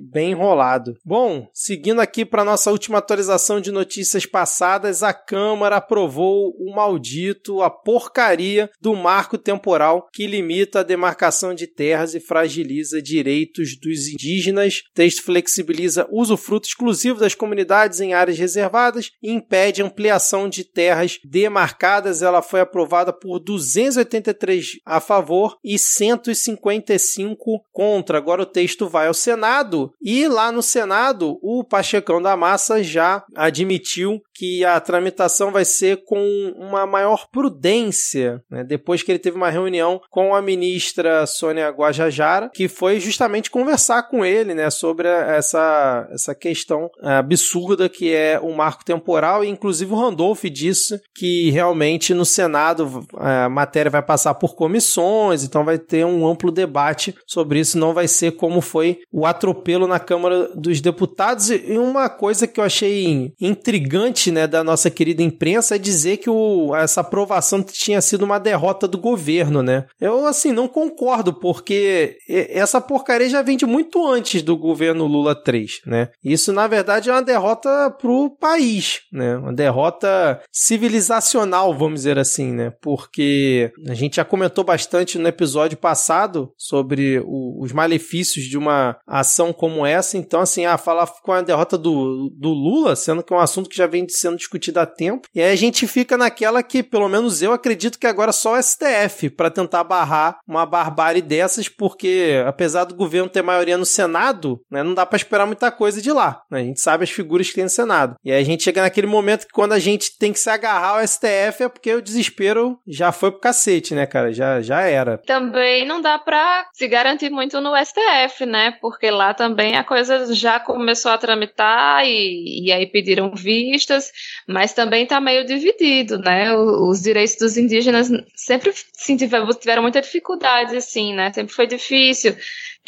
bem 0.01 0.31
enrolado. 0.31 0.95
Bom, 1.05 1.47
seguindo 1.53 1.99
aqui 1.99 2.25
para 2.25 2.43
nossa 2.43 2.71
última 2.71 2.97
atualização 2.97 3.61
de 3.61 3.71
notícias 3.71 4.25
passadas, 4.25 5.03
a 5.03 5.13
Câmara 5.13 5.77
aprovou 5.77 6.53
o 6.57 6.73
maldito, 6.75 7.61
a 7.61 7.69
porcaria 7.69 8.69
do 8.81 8.95
marco 8.95 9.37
temporal 9.37 10.07
que 10.11 10.27
limita 10.27 10.79
a 10.79 10.83
demarcação 10.83 11.53
de 11.53 11.67
terras 11.67 12.15
e 12.15 12.19
fragiliza 12.19 13.01
direitos 13.01 13.79
dos 13.79 14.07
indígenas. 14.07 14.79
O 14.91 14.93
texto 14.93 15.23
flexibiliza 15.23 16.07
usufruto 16.11 16.67
exclusivo 16.67 17.19
das 17.19 17.35
comunidades 17.35 17.99
em 17.99 18.13
áreas 18.13 18.37
reservadas 18.37 19.11
e 19.21 19.31
impede 19.31 19.81
ampliação 19.81 20.49
de 20.49 20.63
terras 20.63 21.19
demarcadas. 21.23 22.21
Ela 22.21 22.41
foi 22.41 22.61
aprovada 22.61 23.13
por 23.13 23.39
283 23.39 24.79
a 24.85 24.99
favor 24.99 25.57
e 25.63 25.77
155 25.77 27.65
contra. 27.71 28.17
Agora 28.17 28.43
o 28.43 28.45
texto 28.45 28.87
vai 28.87 29.07
ao 29.07 29.13
Senado 29.19 29.93
e 30.01 30.27
lá 30.27 30.51
no 30.51 30.61
Senado 30.61 31.37
o 31.41 31.63
Pachecão 31.63 32.21
da 32.21 32.35
Massa 32.35 32.83
já 32.83 33.23
admitiu 33.35 34.21
que 34.33 34.63
a 34.63 34.79
tramitação 34.79 35.51
vai 35.51 35.65
ser 35.65 36.03
com 36.05 36.53
uma 36.55 36.85
maior 36.85 37.27
prudência, 37.29 38.41
né? 38.49 38.63
depois 38.63 39.03
que 39.03 39.11
ele 39.11 39.19
teve 39.19 39.35
uma 39.35 39.49
reunião 39.49 39.99
com 40.09 40.33
a 40.33 40.41
ministra 40.41 41.25
Sônia 41.25 41.69
Guajajara, 41.69 42.49
que 42.53 42.69
foi 42.69 43.01
justamente 43.01 43.51
conversar 43.51 44.03
com 44.03 44.23
ele 44.23 44.53
né, 44.53 44.69
sobre 44.69 45.09
essa, 45.09 46.07
essa 46.11 46.33
questão 46.33 46.89
eh, 47.01 47.15
absurda 47.15 47.89
que 47.89 48.13
é 48.13 48.39
o 48.39 48.55
marco 48.55 48.85
temporal, 48.85 49.43
e 49.43 49.49
inclusive 49.49 49.91
o 49.91 49.99
Randolph 49.99 50.45
disse 50.45 51.01
que 51.13 51.49
realmente 51.51 52.13
no 52.13 52.23
Senado 52.25 53.05
eh, 53.19 53.43
a 53.43 53.49
matéria 53.49 53.91
vai 53.91 54.01
passar 54.01 54.35
por 54.35 54.55
comissões, 54.55 55.43
então 55.43 55.65
vai 55.65 55.77
ter 55.77 56.05
um 56.05 56.25
amplo 56.25 56.49
debate 56.51 57.13
sobre 57.27 57.59
isso, 57.59 57.77
não 57.77 57.93
vai 57.93 58.07
ser 58.07 58.31
como 58.37 58.61
foi 58.61 58.99
o 59.11 59.25
atropelo 59.25 59.87
na 59.87 59.99
Câmara 59.99 60.49
dos 60.55 60.81
Deputados. 60.81 61.49
E 61.49 61.77
uma 61.77 62.09
coisa 62.09 62.45
que 62.47 62.59
eu 62.59 62.63
achei 62.63 63.33
intrigante 63.39 64.31
né, 64.31 64.45
da 64.47 64.63
nossa 64.63 64.89
querida 64.89 65.23
imprensa 65.23 65.75
é 65.75 65.79
dizer 65.79 66.17
que 66.17 66.29
o, 66.29 66.75
essa 66.75 67.01
aprovação 67.01 67.61
tinha 67.63 68.01
sido 68.01 68.23
uma 68.23 68.39
derrota 68.39 68.87
do 68.87 68.97
governo, 68.97 69.63
né? 69.63 69.85
Eu, 69.99 70.25
assim, 70.25 70.51
não 70.51 70.67
concordo, 70.67 71.33
porque 71.33 72.17
essa 72.27 72.79
porcaria 72.79 73.29
já 73.29 73.41
vem 73.41 73.57
de 73.57 73.65
muito 73.65 74.05
antes 74.07 74.41
do 74.41 74.55
governo 74.57 75.05
Lula 75.05 75.33
3, 75.35 75.81
né? 75.85 76.09
Isso, 76.23 76.53
na 76.53 76.67
verdade, 76.67 77.09
é 77.09 77.13
uma 77.13 77.21
derrota 77.21 77.89
pro 77.99 78.29
país, 78.39 79.01
né? 79.11 79.37
Uma 79.37 79.53
derrota 79.53 80.39
civilizacional, 80.51 81.73
vamos 81.77 81.99
dizer 82.01 82.17
assim, 82.17 82.51
né? 82.51 82.73
Porque 82.81 83.71
a 83.87 83.93
gente 83.93 84.15
já 84.17 84.25
comentou 84.25 84.63
bastante 84.63 85.17
no 85.17 85.27
episódio 85.27 85.77
passado 85.77 86.51
sobre 86.57 87.19
o- 87.25 87.61
os 87.61 87.71
malefícios 87.71 88.45
de 88.45 88.57
uma 88.57 88.97
ação 89.07 89.51
como 89.53 89.85
essa. 89.85 90.17
Então, 90.17 90.41
assim, 90.41 90.65
ah, 90.65 90.77
falar 90.77 91.07
com 91.23 91.31
a 91.31 91.41
derrota 91.41 91.77
do, 91.77 92.29
do 92.35 92.49
Lula, 92.49 92.95
sendo 92.95 93.23
que 93.23 93.33
é 93.33 93.35
um 93.35 93.39
assunto 93.39 93.69
que 93.69 93.77
já 93.77 93.87
vem 93.87 94.07
sendo 94.07 94.37
discutido 94.37 94.79
há 94.79 94.85
tempo. 94.85 95.27
E 95.33 95.41
aí 95.41 95.51
a 95.51 95.55
gente 95.55 95.87
fica 95.87 96.17
naquela 96.17 96.61
que, 96.63 96.83
pelo 96.83 97.09
menos 97.09 97.41
eu 97.41 97.51
acredito 97.51 97.99
que 97.99 98.07
agora 98.07 98.31
só 98.31 98.53
o 98.53 98.61
STF 98.61 99.29
para 99.29 99.49
tentar 99.49 99.83
barrar 99.83 100.39
uma 100.47 100.65
barbárie 100.65 101.21
dessas, 101.21 101.67
porque 101.67 102.43
apesar 102.45 102.85
do 102.85 102.95
governo 102.95 103.29
ter 103.29 103.41
maioria 103.41 103.77
no 103.77 103.85
Senado, 103.85 104.61
né, 104.69 104.83
não 104.83 104.93
dá 104.93 105.05
para 105.05 105.17
esperar 105.17 105.45
muita 105.45 105.71
coisa 105.71 106.01
de 106.01 106.11
lá. 106.11 106.41
Né? 106.49 106.59
A 106.59 106.63
gente 106.63 106.81
sabe 106.81 107.03
as 107.03 107.09
figuras 107.09 107.47
que 107.47 107.55
tem 107.55 107.63
no 107.63 107.69
Senado. 107.69 108.15
E 108.23 108.31
aí 108.31 108.41
a 108.41 108.45
gente 108.45 108.63
chega 108.63 108.81
naquele 108.81 109.07
momento 109.07 109.45
que 109.45 109.53
quando 109.53 109.73
a 109.73 109.79
gente 109.79 110.17
tem 110.17 110.33
que 110.33 110.39
se 110.39 110.49
agarrar 110.49 110.99
ao 110.99 111.07
STF 111.07 111.63
é 111.63 111.69
porque 111.69 111.93
o 111.93 112.01
desespero 112.01 112.79
já 112.87 113.11
foi 113.11 113.31
pro 113.31 113.39
cacete, 113.39 113.93
né, 113.93 114.05
cara? 114.05 114.31
Já, 114.31 114.61
já 114.61 114.81
era. 114.81 115.17
Também 115.19 115.85
não 115.87 116.01
dá 116.01 116.17
pra 116.19 116.65
se 116.73 116.87
garantir 116.87 117.29
muito 117.29 117.59
no 117.61 117.73
STF, 117.75 118.45
né? 118.45 118.71
Lá 119.11 119.33
também 119.33 119.77
a 119.77 119.83
coisa 119.83 120.33
já 120.33 120.59
começou 120.59 121.11
a 121.11 121.17
tramitar 121.17 122.05
e, 122.05 122.65
e 122.65 122.71
aí 122.71 122.85
pediram 122.85 123.31
vistas, 123.33 124.11
mas 124.47 124.73
também 124.73 125.05
tá 125.05 125.19
meio 125.19 125.45
dividido, 125.45 126.17
né? 126.17 126.55
Os 126.55 127.01
direitos 127.01 127.35
dos 127.37 127.57
indígenas 127.57 128.09
sempre 128.35 128.71
sim, 128.93 129.17
tiveram 129.17 129.81
muita 129.81 130.01
dificuldade, 130.01 130.75
assim, 130.75 131.13
né? 131.13 131.31
Sempre 131.33 131.53
foi 131.53 131.67
difícil 131.67 132.35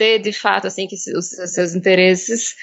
ter 0.02 0.18
de 0.18 0.34
fato 0.34 0.66
assim 0.66 0.88
que 0.88 0.96
os 0.96 1.28
seus 1.28 1.76
interesses 1.76 2.56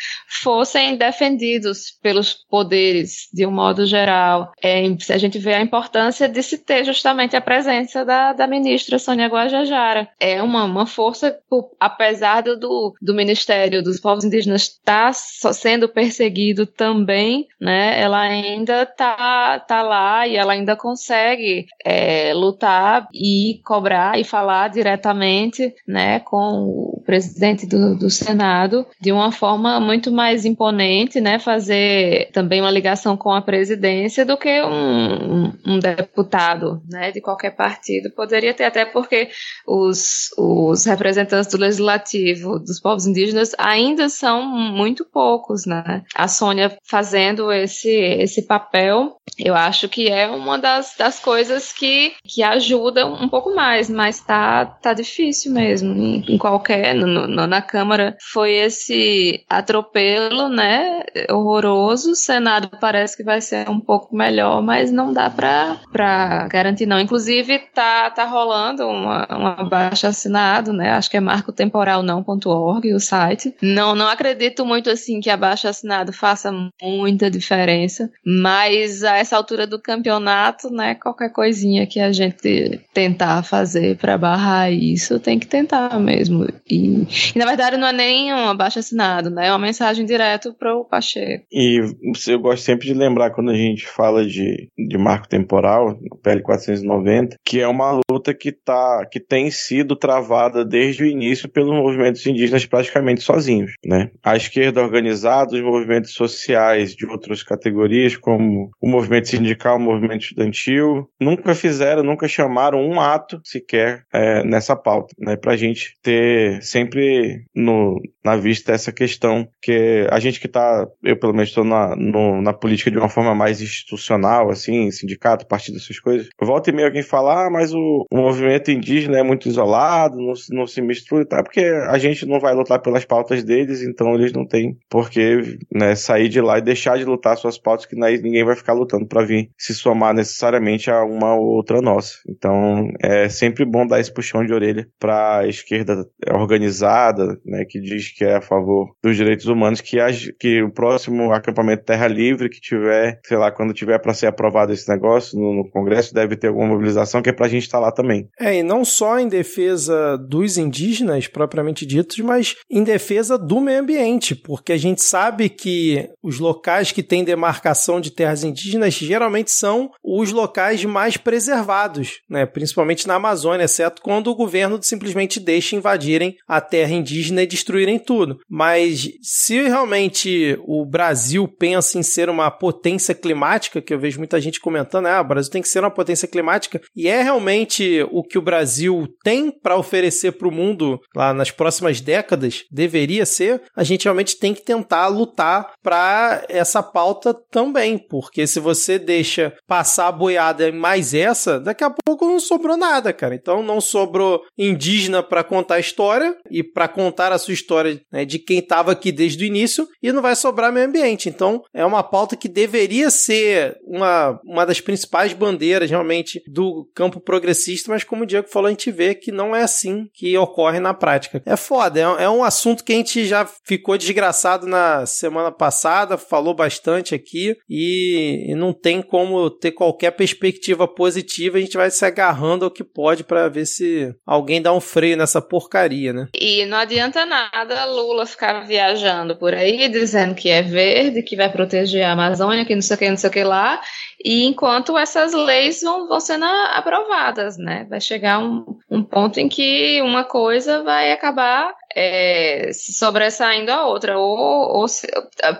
fossem 0.42 0.96
defendidos 0.96 1.96
pelos 2.02 2.34
poderes 2.34 3.28
de 3.32 3.46
um 3.46 3.50
modo 3.52 3.86
geral. 3.86 4.50
É, 4.60 4.84
a 5.08 5.18
gente 5.18 5.38
vê 5.38 5.54
a 5.54 5.62
importância 5.62 6.28
de 6.28 6.42
se 6.42 6.58
ter 6.58 6.84
justamente 6.84 7.36
a 7.36 7.40
presença 7.40 8.04
da, 8.04 8.32
da 8.32 8.48
ministra 8.48 8.98
Sônia 8.98 9.28
Guajajara. 9.28 10.08
É 10.18 10.42
uma, 10.42 10.64
uma 10.64 10.84
força, 10.84 11.38
apesar 11.78 12.42
do, 12.42 12.92
do 13.00 13.14
Ministério 13.14 13.84
dos 13.84 14.00
Povos 14.00 14.24
Indígenas 14.24 14.62
estar 14.62 15.12
tá 15.40 15.52
sendo 15.52 15.88
perseguido 15.88 16.66
também, 16.66 17.46
né, 17.60 18.00
ela 18.00 18.18
ainda 18.18 18.84
tá, 18.84 19.60
tá 19.60 19.80
lá 19.80 20.26
e 20.26 20.34
ela 20.34 20.54
ainda 20.54 20.74
consegue 20.74 21.66
é, 21.84 22.34
lutar 22.34 23.06
e 23.14 23.60
cobrar 23.64 24.18
e 24.18 24.24
falar 24.24 24.70
diretamente 24.70 25.72
né, 25.86 26.18
com 26.18 26.87
presidente 27.08 27.66
do, 27.66 27.96
do 27.96 28.10
Senado 28.10 28.86
de 29.00 29.10
uma 29.10 29.32
forma 29.32 29.80
muito 29.80 30.12
mais 30.12 30.44
imponente, 30.44 31.22
né, 31.22 31.38
fazer 31.38 32.28
também 32.34 32.60
uma 32.60 32.70
ligação 32.70 33.16
com 33.16 33.32
a 33.32 33.40
presidência 33.40 34.26
do 34.26 34.36
que 34.36 34.62
um, 34.62 35.46
um, 35.46 35.52
um 35.66 35.78
deputado, 35.78 36.82
né, 36.86 37.10
de 37.10 37.22
qualquer 37.22 37.52
partido 37.56 38.10
poderia 38.10 38.52
ter, 38.52 38.64
até 38.64 38.84
porque 38.84 39.30
os, 39.66 40.28
os 40.36 40.84
representantes 40.84 41.50
do 41.50 41.56
legislativo 41.56 42.58
dos 42.58 42.78
povos 42.78 43.06
indígenas 43.06 43.54
ainda 43.56 44.10
são 44.10 44.44
muito 44.44 45.02
poucos, 45.02 45.64
né. 45.64 46.02
A 46.14 46.28
Sônia 46.28 46.76
fazendo 46.84 47.50
esse, 47.50 47.88
esse 47.88 48.42
papel, 48.42 49.16
eu 49.38 49.54
acho 49.54 49.88
que 49.88 50.08
é 50.08 50.28
uma 50.28 50.58
das, 50.58 50.94
das 50.98 51.18
coisas 51.18 51.72
que, 51.72 52.12
que 52.22 52.42
ajuda 52.42 53.06
um 53.06 53.30
pouco 53.30 53.54
mais, 53.54 53.88
mas 53.88 54.20
tá, 54.20 54.66
tá 54.66 54.92
difícil 54.92 55.52
mesmo, 55.52 55.90
em, 55.90 56.34
em 56.34 56.36
qualquer, 56.36 56.97
no, 57.06 57.26
no, 57.26 57.46
na 57.46 57.62
Câmara 57.62 58.16
foi 58.32 58.52
esse 58.52 59.44
atropelo, 59.48 60.48
né? 60.48 61.02
Horroroso. 61.30 62.12
O 62.12 62.16
Senado 62.16 62.70
parece 62.80 63.16
que 63.16 63.22
vai 63.22 63.40
ser 63.40 63.68
um 63.68 63.80
pouco 63.80 64.14
melhor, 64.14 64.62
mas 64.62 64.90
não 64.90 65.12
dá 65.12 65.30
para 65.30 66.46
garantir, 66.48 66.86
não. 66.86 67.00
Inclusive, 67.00 67.58
tá, 67.74 68.10
tá 68.10 68.24
rolando 68.24 68.86
uma, 68.86 69.26
uma 69.30 69.64
baixa 69.64 70.08
assinado, 70.08 70.72
né? 70.72 70.90
Acho 70.90 71.10
que 71.10 71.16
é 71.16 71.20
marcotemporalnão.org 71.20 72.94
o 72.94 73.00
site. 73.00 73.54
Não, 73.62 73.94
não 73.94 74.08
acredito 74.08 74.64
muito 74.64 74.90
assim 74.90 75.20
que 75.20 75.30
a 75.30 75.36
baixa 75.36 75.68
assinado 75.68 76.12
faça 76.12 76.52
muita 76.82 77.30
diferença, 77.30 78.10
mas 78.24 79.04
a 79.04 79.16
essa 79.16 79.36
altura 79.36 79.66
do 79.66 79.80
campeonato, 79.80 80.70
né? 80.70 80.94
Qualquer 80.94 81.30
coisinha 81.30 81.86
que 81.86 82.00
a 82.00 82.12
gente 82.12 82.80
tentar 82.92 83.42
fazer 83.42 83.96
para 83.96 84.18
barrar 84.18 84.72
isso, 84.72 85.18
tem 85.18 85.38
que 85.38 85.46
tentar 85.46 85.98
mesmo. 85.98 86.46
E 86.68 86.87
e, 87.34 87.38
na 87.38 87.46
verdade, 87.46 87.76
não 87.76 87.88
é 87.88 87.92
nem 87.92 88.32
um 88.32 88.48
abaixo 88.48 88.78
assinado, 88.78 89.30
né? 89.30 89.48
É 89.48 89.52
uma 89.52 89.58
mensagem 89.58 90.04
direto 90.04 90.54
para 90.54 90.74
o 90.74 90.84
Pacheco. 90.84 91.44
E 91.52 91.80
eu 92.28 92.40
gosto 92.40 92.64
sempre 92.64 92.86
de 92.86 92.94
lembrar, 92.94 93.30
quando 93.30 93.50
a 93.50 93.54
gente 93.54 93.86
fala 93.86 94.24
de, 94.24 94.68
de 94.76 94.98
marco 94.98 95.28
temporal, 95.28 95.98
PL 96.22 96.42
490, 96.42 97.36
que 97.44 97.60
é 97.60 97.68
uma 97.68 98.00
luta 98.10 98.34
que, 98.34 98.52
tá, 98.52 99.06
que 99.10 99.20
tem 99.20 99.50
sido 99.50 99.96
travada 99.96 100.64
desde 100.64 101.04
o 101.04 101.06
início 101.06 101.48
pelos 101.48 101.74
movimentos 101.74 102.24
indígenas 102.26 102.66
praticamente 102.66 103.22
sozinhos, 103.22 103.72
né? 103.84 104.10
A 104.22 104.36
esquerda 104.36 104.82
organizada, 104.82 105.54
os 105.54 105.62
movimentos 105.62 106.12
sociais 106.12 106.94
de 106.94 107.06
outras 107.06 107.42
categorias, 107.42 108.16
como 108.16 108.70
o 108.80 108.88
movimento 108.88 109.28
sindical, 109.28 109.76
o 109.76 109.80
movimento 109.80 110.22
estudantil, 110.22 111.08
nunca 111.20 111.54
fizeram, 111.54 112.02
nunca 112.02 112.28
chamaram 112.28 112.80
um 112.80 113.00
ato 113.00 113.40
sequer 113.44 114.04
é, 114.12 114.44
nessa 114.44 114.76
pauta, 114.76 115.14
né? 115.18 115.36
Pra 115.36 115.56
gente 115.56 115.94
ter 116.02 116.62
sempre 116.78 117.46
no, 117.54 117.96
na 118.28 118.36
vista 118.36 118.72
essa 118.72 118.92
questão, 118.92 119.48
que 119.62 120.06
a 120.10 120.20
gente 120.20 120.38
que 120.38 120.46
está, 120.46 120.86
eu 121.02 121.18
pelo 121.18 121.32
menos 121.32 121.48
estou 121.48 121.64
na, 121.64 121.96
na 121.96 122.52
política 122.52 122.90
de 122.90 122.98
uma 122.98 123.08
forma 123.08 123.34
mais 123.34 123.62
institucional, 123.62 124.50
assim, 124.50 124.90
sindicato, 124.90 125.46
partido, 125.46 125.78
essas 125.78 125.98
coisas, 125.98 126.28
volta 126.40 126.68
e 126.68 126.72
meia 126.72 126.88
alguém 126.88 127.02
fala, 127.02 127.46
ah, 127.46 127.50
mas 127.50 127.72
o, 127.72 128.06
o 128.10 128.16
movimento 128.16 128.70
indígena 128.70 129.18
é 129.18 129.22
muito 129.22 129.48
isolado, 129.48 130.18
não, 130.18 130.34
não 130.50 130.66
se 130.66 130.82
mistura 130.82 131.22
e 131.22 131.26
tal, 131.26 131.42
porque 131.42 131.60
a 131.60 131.96
gente 131.96 132.26
não 132.26 132.38
vai 132.38 132.54
lutar 132.54 132.80
pelas 132.80 133.04
pautas 133.04 133.42
deles, 133.42 133.82
então 133.82 134.14
eles 134.14 134.32
não 134.32 134.46
têm 134.46 134.76
por 134.90 135.08
que 135.08 135.58
né, 135.72 135.94
sair 135.94 136.28
de 136.28 136.40
lá 136.40 136.58
e 136.58 136.62
deixar 136.62 136.98
de 136.98 137.04
lutar 137.04 137.36
suas 137.36 137.58
pautas, 137.58 137.86
que 137.86 137.96
ninguém 137.96 138.44
vai 138.44 138.56
ficar 138.56 138.74
lutando 138.74 139.06
para 139.06 139.24
vir 139.24 139.50
se 139.56 139.74
somar 139.74 140.14
necessariamente 140.14 140.90
a 140.90 141.02
uma 141.02 141.34
ou 141.34 141.46
outra 141.56 141.80
nossa. 141.80 142.18
Então 142.28 142.88
é 143.02 143.28
sempre 143.28 143.64
bom 143.64 143.86
dar 143.86 144.00
esse 144.00 144.12
puxão 144.12 144.44
de 144.44 144.52
orelha 144.52 144.86
para 144.98 145.38
a 145.38 145.48
esquerda 145.48 146.06
organizar 146.34 146.98
né, 147.44 147.64
que 147.68 147.80
diz 147.80 148.10
que 148.18 148.24
é 148.24 148.36
a 148.36 148.40
favor 148.42 148.90
dos 149.02 149.16
direitos 149.16 149.46
humanos, 149.46 149.80
que, 149.80 150.00
age, 150.00 150.34
que 150.38 150.60
o 150.62 150.72
próximo 150.72 151.32
acampamento 151.32 151.84
Terra 151.84 152.08
Livre 152.08 152.48
que 152.48 152.60
tiver, 152.60 153.20
sei 153.24 153.36
lá, 153.36 153.52
quando 153.52 153.72
tiver 153.72 153.98
para 153.98 154.12
ser 154.12 154.26
aprovado 154.26 154.72
esse 154.72 154.88
negócio 154.88 155.38
no, 155.38 155.54
no, 155.54 155.70
Congresso, 155.70 156.12
deve 156.12 156.36
ter 156.36 156.48
alguma 156.48 156.66
mobilização 156.66 157.22
que 157.22 157.30
é 157.30 157.32
para 157.32 157.46
a 157.46 157.48
gente 157.48 157.62
estar 157.64 157.78
tá 157.78 157.84
lá 157.84 157.92
também. 157.92 158.28
É, 158.40 158.56
e 158.56 158.62
não 158.62 158.84
só 158.84 159.18
em 159.18 159.28
defesa 159.28 160.16
dos 160.16 160.58
indígenas 160.58 161.28
propriamente 161.28 161.86
ditos, 161.86 162.18
mas 162.18 162.56
em 162.68 162.82
defesa 162.82 163.38
do 163.38 163.60
meio 163.60 163.80
ambiente, 163.80 164.34
porque 164.34 164.72
a 164.72 164.76
gente 164.76 165.02
sabe 165.02 165.48
que 165.48 166.08
os 166.22 166.38
locais 166.40 166.90
que 166.90 167.02
têm 167.02 167.22
demarcação 167.22 168.00
de 168.00 168.10
terras 168.10 168.42
indígenas 168.42 168.94
geralmente 168.94 169.52
são 169.52 169.90
os 170.02 170.32
locais 170.32 170.84
mais 170.84 171.16
preservados, 171.16 172.20
né, 172.28 172.46
principalmente 172.46 173.06
na 173.06 173.14
Amazônia, 173.14 173.64
exceto 173.64 174.02
quando 174.02 174.28
o 174.28 174.34
governo 174.34 174.82
simplesmente 174.82 175.38
deixa 175.38 175.76
invadirem 175.76 176.36
a 176.46 176.60
terra 176.60 176.88
terra 176.88 176.94
indígena 176.94 177.42
e 177.42 177.46
destruírem 177.46 177.97
tudo. 177.98 178.38
Mas 178.48 179.10
se 179.22 179.62
realmente 179.62 180.58
o 180.66 180.84
Brasil 180.84 181.46
pensa 181.48 181.98
em 181.98 182.02
ser 182.02 182.28
uma 182.28 182.50
potência 182.50 183.14
climática, 183.14 183.80
que 183.80 183.92
eu 183.92 183.98
vejo 183.98 184.18
muita 184.18 184.40
gente 184.40 184.60
comentando, 184.60 185.06
ah, 185.06 185.20
o 185.20 185.24
Brasil 185.24 185.50
tem 185.50 185.62
que 185.62 185.68
ser 185.68 185.80
uma 185.80 185.90
potência 185.90 186.28
climática, 186.28 186.80
e 186.94 187.08
é 187.08 187.22
realmente 187.22 188.06
o 188.10 188.22
que 188.22 188.38
o 188.38 188.42
Brasil 188.42 189.06
tem 189.22 189.50
para 189.50 189.76
oferecer 189.76 190.32
para 190.32 190.48
o 190.48 190.52
mundo 190.52 191.00
lá 191.14 191.32
nas 191.32 191.50
próximas 191.50 192.00
décadas, 192.00 192.64
deveria 192.70 193.26
ser, 193.26 193.62
a 193.76 193.84
gente 193.84 194.04
realmente 194.04 194.38
tem 194.38 194.54
que 194.54 194.62
tentar 194.62 195.08
lutar 195.08 195.72
para 195.82 196.44
essa 196.48 196.82
pauta 196.82 197.34
também, 197.50 197.98
porque 197.98 198.46
se 198.46 198.60
você 198.60 198.98
deixa 198.98 199.54
passar 199.66 200.08
a 200.08 200.12
boiada 200.12 200.70
mais 200.72 201.14
essa, 201.14 201.58
daqui 201.58 201.84
a 201.84 201.90
pouco 201.90 202.26
não 202.26 202.40
sobrou 202.40 202.76
nada, 202.76 203.12
cara. 203.12 203.34
Então 203.34 203.62
não 203.62 203.80
sobrou 203.80 204.42
indígena 204.56 205.22
para 205.22 205.44
contar 205.44 205.76
a 205.76 205.80
história 205.80 206.36
e 206.50 206.62
para 206.62 206.88
contar 206.88 207.32
a 207.32 207.38
sua 207.38 207.54
história 207.54 207.87
né, 208.12 208.24
de 208.24 208.38
quem 208.38 208.58
estava 208.58 208.92
aqui 208.92 209.12
desde 209.12 209.44
o 209.44 209.46
início 209.46 209.86
e 210.02 210.12
não 210.12 210.22
vai 210.22 210.34
sobrar 210.34 210.72
meio 210.72 210.86
ambiente. 210.86 211.28
Então, 211.28 211.62
é 211.74 211.84
uma 211.84 212.02
pauta 212.02 212.36
que 212.36 212.48
deveria 212.48 213.10
ser 213.10 213.76
uma, 213.84 214.40
uma 214.44 214.64
das 214.64 214.80
principais 214.80 215.32
bandeiras 215.32 215.90
realmente 215.90 216.42
do 216.46 216.88
campo 216.94 217.20
progressista, 217.20 217.90
mas 217.90 218.04
como 218.04 218.22
o 218.22 218.26
Diego 218.26 218.48
falou, 218.48 218.68
a 218.68 218.70
gente 218.70 218.90
vê 218.90 219.14
que 219.14 219.32
não 219.32 219.54
é 219.54 219.62
assim 219.62 220.06
que 220.14 220.36
ocorre 220.36 220.80
na 220.80 220.94
prática. 220.94 221.42
É 221.44 221.56
foda, 221.56 221.98
é, 222.00 222.24
é 222.24 222.30
um 222.30 222.42
assunto 222.42 222.84
que 222.84 222.92
a 222.92 222.96
gente 222.96 223.26
já 223.26 223.46
ficou 223.64 223.96
desgraçado 223.96 224.66
na 224.66 225.06
semana 225.06 225.50
passada, 225.50 226.16
falou 226.16 226.54
bastante 226.54 227.14
aqui 227.14 227.56
e, 227.68 228.46
e 228.50 228.54
não 228.54 228.72
tem 228.72 229.02
como 229.02 229.50
ter 229.50 229.72
qualquer 229.72 230.12
perspectiva 230.12 230.86
positiva, 230.86 231.58
a 231.58 231.60
gente 231.60 231.76
vai 231.76 231.90
se 231.90 232.04
agarrando 232.04 232.64
ao 232.64 232.70
que 232.70 232.84
pode 232.84 233.24
para 233.24 233.48
ver 233.48 233.66
se 233.66 234.12
alguém 234.26 234.60
dá 234.60 234.72
um 234.72 234.80
freio 234.80 235.16
nessa 235.16 235.40
porcaria, 235.40 236.12
né? 236.12 236.26
E 236.34 236.64
não 236.66 236.78
adianta 236.78 237.24
nada 237.24 237.77
Lula 237.84 238.26
ficar 238.26 238.66
viajando 238.66 239.36
por 239.36 239.54
aí 239.54 239.88
dizendo 239.88 240.34
que 240.34 240.48
é 240.50 240.62
verde, 240.62 241.22
que 241.22 241.36
vai 241.36 241.50
proteger 241.50 242.04
a 242.04 242.12
Amazônia, 242.12 242.64
que 242.64 242.74
não 242.74 242.82
sei 242.82 242.96
o 242.96 242.98
que, 242.98 243.10
não 243.10 243.16
sei 243.16 243.30
o 243.30 243.32
que 243.32 243.44
lá, 243.44 243.80
E 244.24 244.44
enquanto 244.44 244.98
essas 244.98 245.32
leis 245.32 245.80
vão, 245.80 246.08
vão 246.08 246.20
sendo 246.20 246.44
aprovadas, 246.44 247.56
né? 247.56 247.86
Vai 247.88 248.00
chegar 248.00 248.40
um, 248.40 248.64
um 248.90 249.02
ponto 249.02 249.38
em 249.38 249.48
que 249.48 250.02
uma 250.02 250.24
coisa 250.24 250.82
vai 250.82 251.12
acabar 251.12 251.72
é, 251.94 252.70
sobressaindo 252.72 253.70
a 253.70 253.86
outra, 253.86 254.18
ou, 254.18 254.36
ou 254.78 254.88
se, 254.88 255.06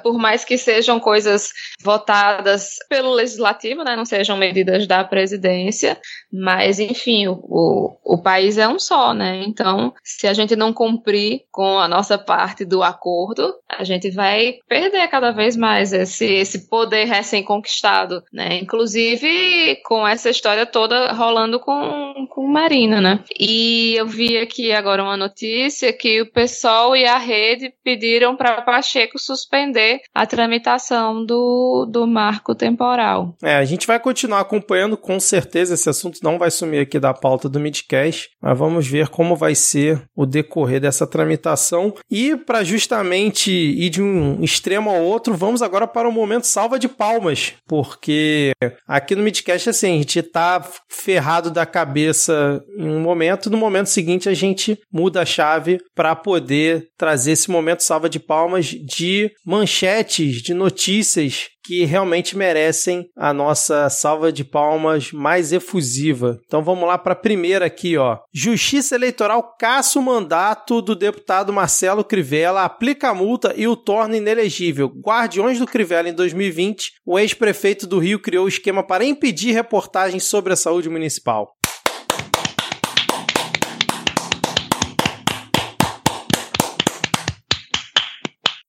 por 0.03 0.19
mais 0.19 0.45
que 0.45 0.59
sejam 0.59 1.01
coisas 1.01 1.53
votadas 1.83 2.77
pelo 2.89 3.13
legislativo, 3.13 3.83
né, 3.83 3.97
não 3.97 4.05
sejam 4.05 4.37
medidas 4.37 4.87
da 4.87 5.05
presidência, 5.05 5.99
mas 6.33 6.79
enfim, 6.79 7.27
o, 7.27 7.33
o, 7.43 7.99
o 8.05 8.23
país 8.23 8.59
é 8.59 8.69
um 8.69 8.79
só, 8.79 9.15
né? 9.15 9.43
Então, 9.47 9.93
se 10.03 10.27
a 10.27 10.33
gente 10.33 10.55
não 10.55 10.73
cumprir 10.73 11.43
com 11.51 11.79
a 11.79 11.89
nossa 11.89 12.19
parte 12.19 12.65
do 12.65 12.83
acordo, 12.83 13.55
a 13.69 13.85
gente 13.85 14.11
vai 14.11 14.59
perder 14.69 15.09
cada 15.09 15.31
vez 15.31 15.57
mais 15.57 15.93
esse, 15.93 16.27
esse 16.27 16.69
poder 16.69 17.05
recém-conquistado, 17.05 18.23
né? 18.33 18.59
Inclusive 18.59 19.77
com 19.85 20.07
essa 20.07 20.31
história 20.31 20.67
toda 20.67 21.13
rolando 21.13 21.59
com, 21.61 22.27
com 22.31 22.47
Marina, 22.47 23.01
né? 23.01 23.21
E 23.39 23.95
eu 23.97 24.07
vi 24.07 24.37
aqui 24.39 24.73
agora 24.73 25.03
uma 25.03 25.17
notícia 25.17 25.93
que 25.93 26.18
o 26.21 26.31
PSOL 26.31 26.97
e 26.97 27.05
a 27.05 27.19
rede 27.19 27.73
pediram 27.83 28.37
para 28.37 28.63
Pacheco 28.63 29.19
suspender 29.19 30.01
a 30.15 30.27
tramitação 30.27 31.25
do, 31.25 31.87
do 31.91 32.07
marco 32.07 32.55
temporal. 32.55 33.37
É, 33.43 33.57
a 33.57 33.65
gente 33.65 33.87
vai 33.87 33.99
continuar 33.99 34.41
acompanhando, 34.41 34.97
com 34.97 35.19
certeza 35.21 35.75
esse 35.75 35.89
assunto 35.89 36.21
não 36.23 36.39
vai 36.39 36.51
sumir 36.51 36.81
aqui 36.81 36.99
da 36.99 37.15
pauta 37.15 37.49
do 37.49 37.61
Midcast, 37.61 38.31
mas 38.41 38.59
vamos 38.59 38.87
ver 38.87 39.09
como 39.09 39.37
vai 39.37 39.55
ser 39.55 40.03
o 40.15 40.27
decorrer 40.27 40.81
dessa 40.81 41.07
tramitação. 41.07 41.95
E 42.11 42.37
para 42.37 42.65
justamente 42.65 43.51
ir 43.51 43.91
de 43.91 44.03
um 44.03 44.43
extremo 44.43 44.91
ao 44.91 45.03
outro, 45.03 45.35
vamos 45.35 45.63
agora 45.63 45.87
para 45.87 46.09
o 46.09 46.13
momento 46.13 46.45
salva 46.45 46.79
de 46.79 46.89
palmas, 46.89 47.55
porque 47.67 48.53
aqui 48.87 49.15
no 49.15 49.23
Midcast, 49.23 49.71
assim, 49.71 49.95
a 49.95 49.99
gente 49.99 50.23
tá 50.23 50.63
ferrado 50.89 51.51
da 51.51 51.67
cabeça 51.67 52.63
em 52.77 52.89
um 52.89 53.01
momento, 53.01 53.51
no 53.51 53.57
momento 53.57 53.89
seguinte 53.89 54.29
a 54.29 54.35
gente 54.35 54.79
muda 54.93 55.23
a 55.23 55.27
chave 55.27 55.79
para 55.95 56.08
poder 56.17 56.89
trazer 56.97 57.33
esse 57.33 57.51
momento 57.51 57.83
salva 57.83 58.09
de 58.09 58.19
palmas 58.19 58.67
de 58.67 59.31
manchetes, 59.45 60.43
de 60.43 60.55
notícias 60.55 61.49
que 61.69 61.85
realmente 61.85 62.35
merecem 62.35 63.11
a 63.15 63.31
nossa 63.31 63.91
salva 63.91 64.33
de 64.33 64.43
palmas 64.43 65.13
mais 65.13 65.53
efusiva. 65.53 66.41
Então 66.47 66.63
vamos 66.63 66.89
lá 66.89 66.97
para 66.97 67.13
a 67.13 67.17
primeira 67.17 67.67
aqui, 67.67 67.99
ó. 67.99 68.17
Justiça 68.33 68.95
Eleitoral 68.95 69.55
caça 69.59 69.99
o 69.99 70.03
mandato 70.03 70.81
do 70.81 70.97
deputado 70.97 71.53
Marcelo 71.53 72.03
Crivella, 72.03 72.65
aplica 72.65 73.11
a 73.11 73.15
multa 73.15 73.53
e 73.55 73.69
o 73.69 73.77
torna 73.77 74.17
inelegível. 74.17 74.91
Guardiões 75.05 75.59
do 75.59 75.67
Crivella 75.67 76.09
em 76.09 76.15
2020, 76.15 76.93
o 77.05 77.19
ex-prefeito 77.19 77.87
do 77.87 77.99
Rio 77.99 78.19
criou 78.19 78.47
o 78.47 78.49
esquema 78.49 78.83
para 78.83 79.05
impedir 79.05 79.53
reportagens 79.53 80.25
sobre 80.25 80.55
a 80.55 80.57
saúde 80.57 80.89
municipal. 80.89 81.58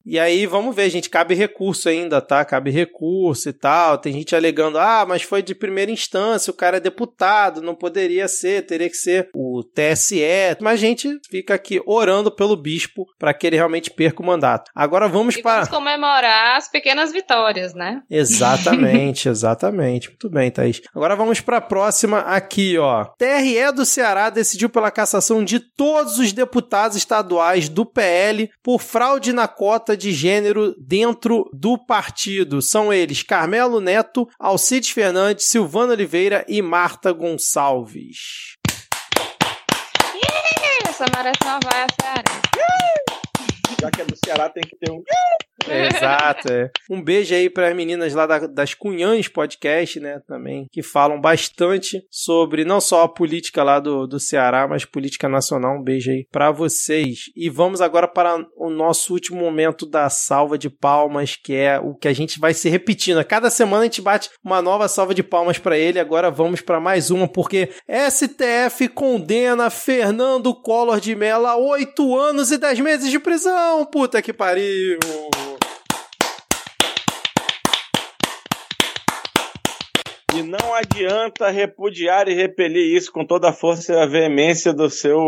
E 0.09 0.17
aí, 0.17 0.47
vamos 0.47 0.75
ver, 0.75 0.89
gente, 0.89 1.07
cabe 1.07 1.35
recurso 1.35 1.87
ainda, 1.87 2.19
tá? 2.19 2.43
Cabe 2.43 2.71
recurso 2.71 3.47
e 3.47 3.53
tal. 3.53 3.95
Tem 3.95 4.11
gente 4.11 4.35
alegando, 4.35 4.79
ah, 4.79 5.05
mas 5.07 5.21
foi 5.21 5.43
de 5.43 5.53
primeira 5.53 5.91
instância, 5.91 6.49
o 6.49 6.55
cara 6.55 6.77
é 6.77 6.79
deputado, 6.79 7.61
não 7.61 7.75
poderia 7.75 8.27
ser, 8.27 8.65
teria 8.65 8.89
que 8.89 8.97
ser 8.97 9.29
o 9.35 9.61
TSE. 9.63 10.57
Mas 10.59 10.73
a 10.73 10.77
gente 10.77 11.19
fica 11.29 11.53
aqui 11.53 11.79
orando 11.85 12.31
pelo 12.31 12.57
bispo 12.57 13.05
para 13.19 13.35
que 13.35 13.45
ele 13.45 13.55
realmente 13.55 13.91
perca 13.91 14.23
o 14.23 14.25
mandato. 14.25 14.71
Agora 14.73 15.07
vamos 15.07 15.35
e 15.35 15.43
para. 15.43 15.65
Vamos 15.65 15.69
comemorar 15.69 16.57
as 16.57 16.67
pequenas 16.67 17.11
vitórias, 17.11 17.75
né? 17.75 18.01
Exatamente, 18.09 19.29
exatamente. 19.29 20.07
Muito 20.09 20.27
bem, 20.27 20.49
Thaís. 20.49 20.81
Agora 20.91 21.15
vamos 21.15 21.39
para 21.39 21.57
a 21.57 21.61
próxima 21.61 22.21
aqui, 22.21 22.79
ó. 22.79 23.05
TRE 23.15 23.71
do 23.75 23.85
Ceará 23.85 24.31
decidiu 24.31 24.69
pela 24.69 24.89
cassação 24.89 25.43
de 25.43 25.59
todos 25.59 26.17
os 26.17 26.33
deputados 26.33 26.97
estaduais 26.97 27.69
do 27.69 27.85
PL 27.85 28.49
por 28.63 28.81
fraude 28.81 29.31
na 29.31 29.47
cota 29.47 29.98
de 29.99 30.11
gênero 30.13 30.73
dentro 30.79 31.49
do 31.53 31.77
partido. 31.77 32.61
São 32.61 32.91
eles 32.91 33.21
Carmelo 33.21 33.79
Neto, 33.81 34.27
Alcides 34.39 34.89
Fernandes, 34.89 35.47
Silvana 35.47 35.93
Oliveira 35.93 36.45
e 36.47 36.61
Marta 36.61 37.11
Gonçalves. 37.11 38.55
Essa 40.87 41.05
merece 41.15 41.43
uma 41.43 41.59
vaia 41.63 41.87
Ceará. 42.01 42.41
Já 43.81 43.91
que 43.91 44.01
é 44.01 44.05
do 44.05 44.15
Ceará, 44.25 44.49
tem 44.49 44.63
que 44.63 44.75
ter 44.77 44.91
um. 44.91 45.03
Exato. 45.67 46.51
É. 46.51 46.69
Um 46.89 47.01
beijo 47.01 47.33
aí 47.33 47.49
para 47.49 47.69
as 47.69 47.75
meninas 47.75 48.13
lá 48.13 48.25
da, 48.25 48.39
das 48.47 48.73
Cunhães 48.73 49.27
Podcast, 49.27 49.99
né, 49.99 50.21
também, 50.27 50.67
que 50.71 50.81
falam 50.81 51.19
bastante 51.19 52.01
sobre 52.09 52.63
não 52.63 52.79
só 52.79 53.03
a 53.03 53.09
política 53.09 53.63
lá 53.63 53.79
do, 53.79 54.07
do 54.07 54.19
Ceará, 54.19 54.67
mas 54.67 54.85
política 54.85 55.27
nacional. 55.27 55.77
Um 55.77 55.83
beijo 55.83 56.11
aí 56.11 56.25
para 56.31 56.51
vocês. 56.51 57.25
E 57.35 57.49
vamos 57.49 57.81
agora 57.81 58.07
para 58.07 58.37
o 58.55 58.69
nosso 58.69 59.13
último 59.13 59.39
momento 59.39 59.85
da 59.85 60.09
salva 60.09 60.57
de 60.57 60.69
palmas, 60.69 61.35
que 61.35 61.53
é 61.53 61.79
o 61.79 61.95
que 61.95 62.07
a 62.07 62.13
gente 62.13 62.39
vai 62.39 62.53
se 62.53 62.69
repetindo. 62.69 63.17
A 63.17 63.23
cada 63.23 63.49
semana 63.49 63.81
a 63.81 63.85
gente 63.85 64.01
bate 64.01 64.29
uma 64.43 64.61
nova 64.61 64.87
salva 64.87 65.13
de 65.13 65.23
palmas 65.23 65.57
para 65.57 65.77
ele. 65.77 65.99
Agora 65.99 66.31
vamos 66.31 66.61
para 66.61 66.79
mais 66.79 67.11
uma, 67.11 67.27
porque 67.27 67.69
STF 67.87 68.87
condena 68.89 69.69
Fernando 69.69 70.53
Collor 70.53 70.99
de 70.99 71.15
Mello 71.15 71.45
a 71.45 71.55
oito 71.57 72.17
anos 72.17 72.51
e 72.51 72.57
dez 72.57 72.79
meses 72.79 73.11
de 73.11 73.19
prisão. 73.19 73.85
Puta 73.85 74.21
que 74.21 74.33
pariu! 74.33 74.99
E 80.39 80.43
não 80.43 80.73
adianta 80.73 81.49
repudiar 81.49 82.29
e 82.29 82.33
repelir 82.33 82.95
isso 82.95 83.11
com 83.11 83.25
toda 83.25 83.49
a 83.49 83.53
força 83.53 83.91
e 83.91 83.99
a 83.99 84.05
veemência 84.05 84.71
do 84.71 84.89
seu. 84.89 85.19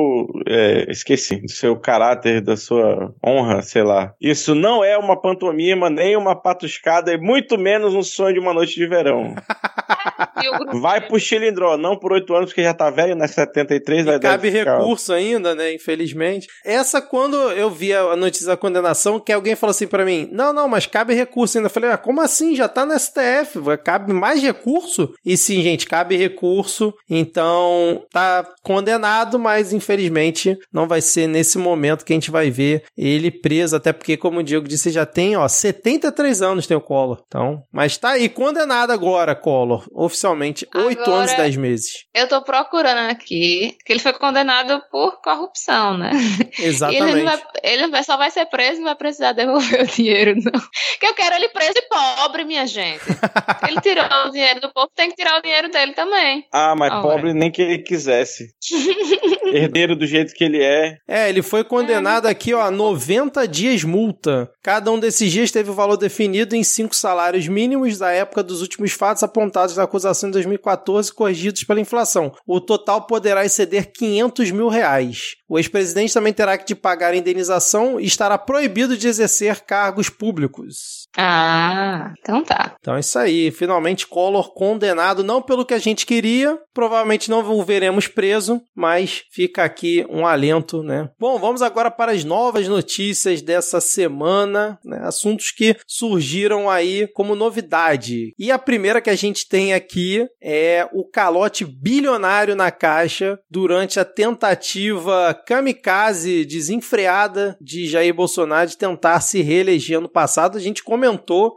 É, 0.47 0.89
esqueci, 0.89 1.41
do 1.41 1.52
seu 1.52 1.78
caráter, 1.78 2.39
da 2.39 2.56
sua 2.56 3.13
honra, 3.26 3.62
sei 3.62 3.84
lá. 3.84 4.13
Isso 4.21 4.56
não 4.56 4.82
é 4.82 4.97
uma 4.97 5.19
pantomima, 5.19 5.89
nem 5.89 6.15
uma 6.15 6.34
patuscada, 6.34 7.12
e 7.12 7.17
muito 7.17 7.58
menos 7.58 7.93
um 7.93 8.02
sonho 8.02 8.36
de 8.36 8.39
uma 8.39 8.54
noite 8.54 8.76
de 8.76 8.88
verão. 8.88 9.36
vai 10.80 11.02
pro 11.02 11.19
Chilindró, 11.19 11.78
não 11.78 11.97
por 11.97 12.13
oito 12.13 12.34
anos, 12.34 12.50
porque 12.50 12.63
já 12.63 12.74
tá 12.74 12.89
velho, 12.89 13.15
né? 13.15 13.28
73 13.28 14.06
vai 14.06 14.19
Cabe 14.19 14.50
recurso 14.50 15.13
ainda, 15.13 15.54
né? 15.54 15.74
Infelizmente. 15.74 16.47
Essa, 16.63 17.02
quando 17.02 17.36
eu 17.52 17.69
vi 17.69 17.93
a 17.93 18.15
notícia 18.15 18.47
da 18.47 18.58
condenação, 18.58 19.19
que 19.19 19.34
alguém 19.34 19.56
falou 19.56 19.71
assim 19.71 19.88
para 19.88 20.06
mim: 20.06 20.30
não, 20.32 20.54
não, 20.54 20.67
mas 20.67 20.86
cabe 20.86 21.13
recurso 21.13 21.58
ainda. 21.58 21.67
Eu 21.67 21.71
falei, 21.71 21.91
ah, 21.91 21.97
como 21.97 22.21
assim? 22.21 22.56
Já 22.56 22.67
tá 22.67 22.86
no 22.86 22.97
STF, 22.97 23.60
cabe 23.84 24.13
mais 24.13 24.41
recurso? 24.41 25.01
E 25.26 25.38
sim, 25.38 25.62
gente, 25.62 25.86
cabe 25.86 26.16
recurso. 26.16 26.94
Então, 27.10 28.06
tá 28.12 28.46
condenado, 28.64 29.40
mas 29.40 29.74
infelizmente 29.74 30.58
não 30.72 30.88
vai 30.88 31.02
ser 31.02 31.28
nesse 31.28 31.58
momento 31.58 32.06
que 32.06 32.14
a 32.14 32.16
gente 32.16 32.32
vai 32.32 32.50
ver 32.50 32.84
ele 32.98 33.32
preso, 33.32 33.76
até 33.76 33.94
porque, 33.94 34.18
como 34.18 34.40
o 34.40 34.44
Diego 34.44 34.68
disse, 34.68 34.90
já 34.90 35.06
tem, 35.06 35.36
ó, 35.36 35.48
73 35.48 36.42
anos 36.42 36.68
tem 36.68 36.78
o 36.78 36.82
Collor. 36.82 37.22
Então, 37.28 37.64
mas 37.72 37.98
tá 37.98 38.12
aí, 38.12 38.30
condenado 38.30 38.92
agora, 38.92 39.36
Collor 39.36 39.86
oficialmente 39.94 40.68
oito 40.76 41.10
anos 41.12 41.32
e 41.32 41.38
dez 41.38 41.56
meses. 41.56 42.06
Eu 42.14 42.28
tô 42.28 42.42
procurando 42.42 43.10
aqui 43.10 43.78
que 43.86 43.94
ele 43.94 44.00
foi 44.00 44.14
condenado 44.14 44.82
por 44.92 45.22
corrupção, 45.22 45.98
né? 45.98 46.12
Exatamente. 46.60 47.04
ele, 47.04 47.24
vai, 47.24 47.42
ele 47.64 48.04
só 48.04 48.18
vai 48.18 48.32
ser 48.32 48.46
preso 48.48 48.76
e 48.76 48.78
não 48.80 48.86
vai 48.86 48.96
precisar 48.96 49.34
devolver 49.34 49.82
o 49.82 49.88
dinheiro, 49.88 50.36
não. 50.36 50.62
Que 51.00 51.08
eu 51.08 51.14
quero 51.14 51.36
ele 51.36 51.50
preso 51.50 51.74
e 51.76 51.82
pobre, 51.84 52.44
minha 52.44 52.66
gente. 52.66 53.04
ele 53.68 53.82
tirou 53.82 54.06
o 54.28 54.32
dinheiro 54.32 54.62
do 54.62 54.72
povo, 54.82 54.91
tem 54.96 55.10
que 55.10 55.15
tirar 55.15 55.38
o 55.38 55.41
dinheiro 55.41 55.70
dele 55.70 55.94
também. 55.94 56.46
Ah, 56.52 56.76
mas 56.76 56.91
Ora. 56.91 57.02
pobre 57.02 57.34
nem 57.34 57.52
que 57.52 57.62
ele 57.62 57.80
quisesse. 57.80 58.54
Herdeiro 59.54 59.96
do 59.96 60.06
jeito 60.06 60.34
que 60.34 60.44
ele 60.44 60.63
é. 60.63 60.98
É, 61.08 61.30
ele 61.30 61.41
foi 61.41 61.63
condenado 61.63 62.28
é. 62.28 62.32
aqui, 62.32 62.54
ó, 62.54 62.62
a 62.62 62.72
90 62.72 63.48
dias 63.48 63.84
multa. 63.84 64.50
Cada 64.63 64.91
um 64.91 65.00
desses 65.00 65.32
dias 65.32 65.52
teve 65.52 65.70
o 65.70 65.74
valor 65.74 65.98
definido 65.98 66.56
em 66.56 66.63
cinco 66.63 66.96
salários 66.96 67.48
mínimos 67.48 67.98
da 67.98 68.12
época 68.12 68.44
dos 68.44 68.62
últimos 68.62 68.91
fatos 68.94 69.24
apontados 69.24 69.76
na 69.76 69.84
acusação 69.84 70.30
em 70.30 70.32
2014 70.32 71.13
corrigidos 71.13 71.63
pela 71.63 71.82
inflação. 71.82 72.34
O 72.48 72.62
total 72.62 73.06
poderá 73.06 73.46
exceder 73.46 73.91
500 73.91 74.52
mil 74.52 74.70
reais. 74.70 75.36
O 75.50 75.60
ex-presidente 75.60 76.13
também 76.13 76.32
terá 76.32 76.58
que 76.58 76.74
pagar 76.74 77.13
a 77.13 77.17
indenização 77.17 78.00
e 78.00 78.06
estará 78.06 78.38
proibido 78.38 78.96
de 78.98 79.08
exercer 79.08 79.62
cargos 79.62 80.10
públicos. 80.10 81.01
Ah, 81.17 82.13
então 82.19 82.43
tá. 82.43 82.76
Então 82.80 82.95
é 82.95 83.00
isso 83.00 83.19
aí. 83.19 83.52
Finalmente, 83.52 84.08
Collor 84.08 84.54
condenado, 84.54 85.24
não 85.24 85.41
pelo 85.41 85.65
que 85.65 85.74
a 85.74 85.80
gente 85.80 86.06
queria, 86.06 86.58
provavelmente 86.74 87.30
não 87.30 87.41
o 87.41 87.63
veremos 87.63 88.08
preso, 88.08 88.62
mas 88.76 89.24
fica 89.32 89.63
aqui 89.63 90.06
um 90.10 90.26
alento, 90.26 90.82
né? 90.82 91.10
Bom, 91.19 91.38
vamos 91.38 91.62
agora 91.62 91.91
para 91.91 92.12
as 92.12 92.24
novas 92.24 92.67
notícias 92.67 93.41
dessa 93.41 93.82
semana, 93.82 94.80
né? 94.86 95.02
assuntos 95.04 95.52
que 95.52 95.76
surgiram 95.86 96.69
aí 96.69 97.08
como 97.13 97.36
novidade. 97.36 98.34
E 98.39 98.52
a 98.52 98.60
primeira 98.60 99.02
que 99.02 99.10
a 99.10 99.15
gente 99.15 99.47
tem 99.47 99.74
aqui 99.74 100.26
é 100.41 100.88
o 100.93 101.04
calote 101.04 101.65
bilionário 101.65 102.56
na 102.56 102.71
Caixa 102.71 103.38
durante 103.50 104.00
a 104.00 104.06
tentativa 104.06 105.34
kamikaze 105.45 106.45
desenfreada 106.45 107.58
de 107.60 107.88
Jair 107.88 108.13
Bolsonaro 108.13 108.69
de 108.69 108.78
tentar 108.78 109.19
se 109.19 109.41
reeleger 109.41 109.97
ano 109.97 110.10
passado. 110.10 110.58
A 110.58 110.62
gente 110.62 110.84
comentou 110.84 111.01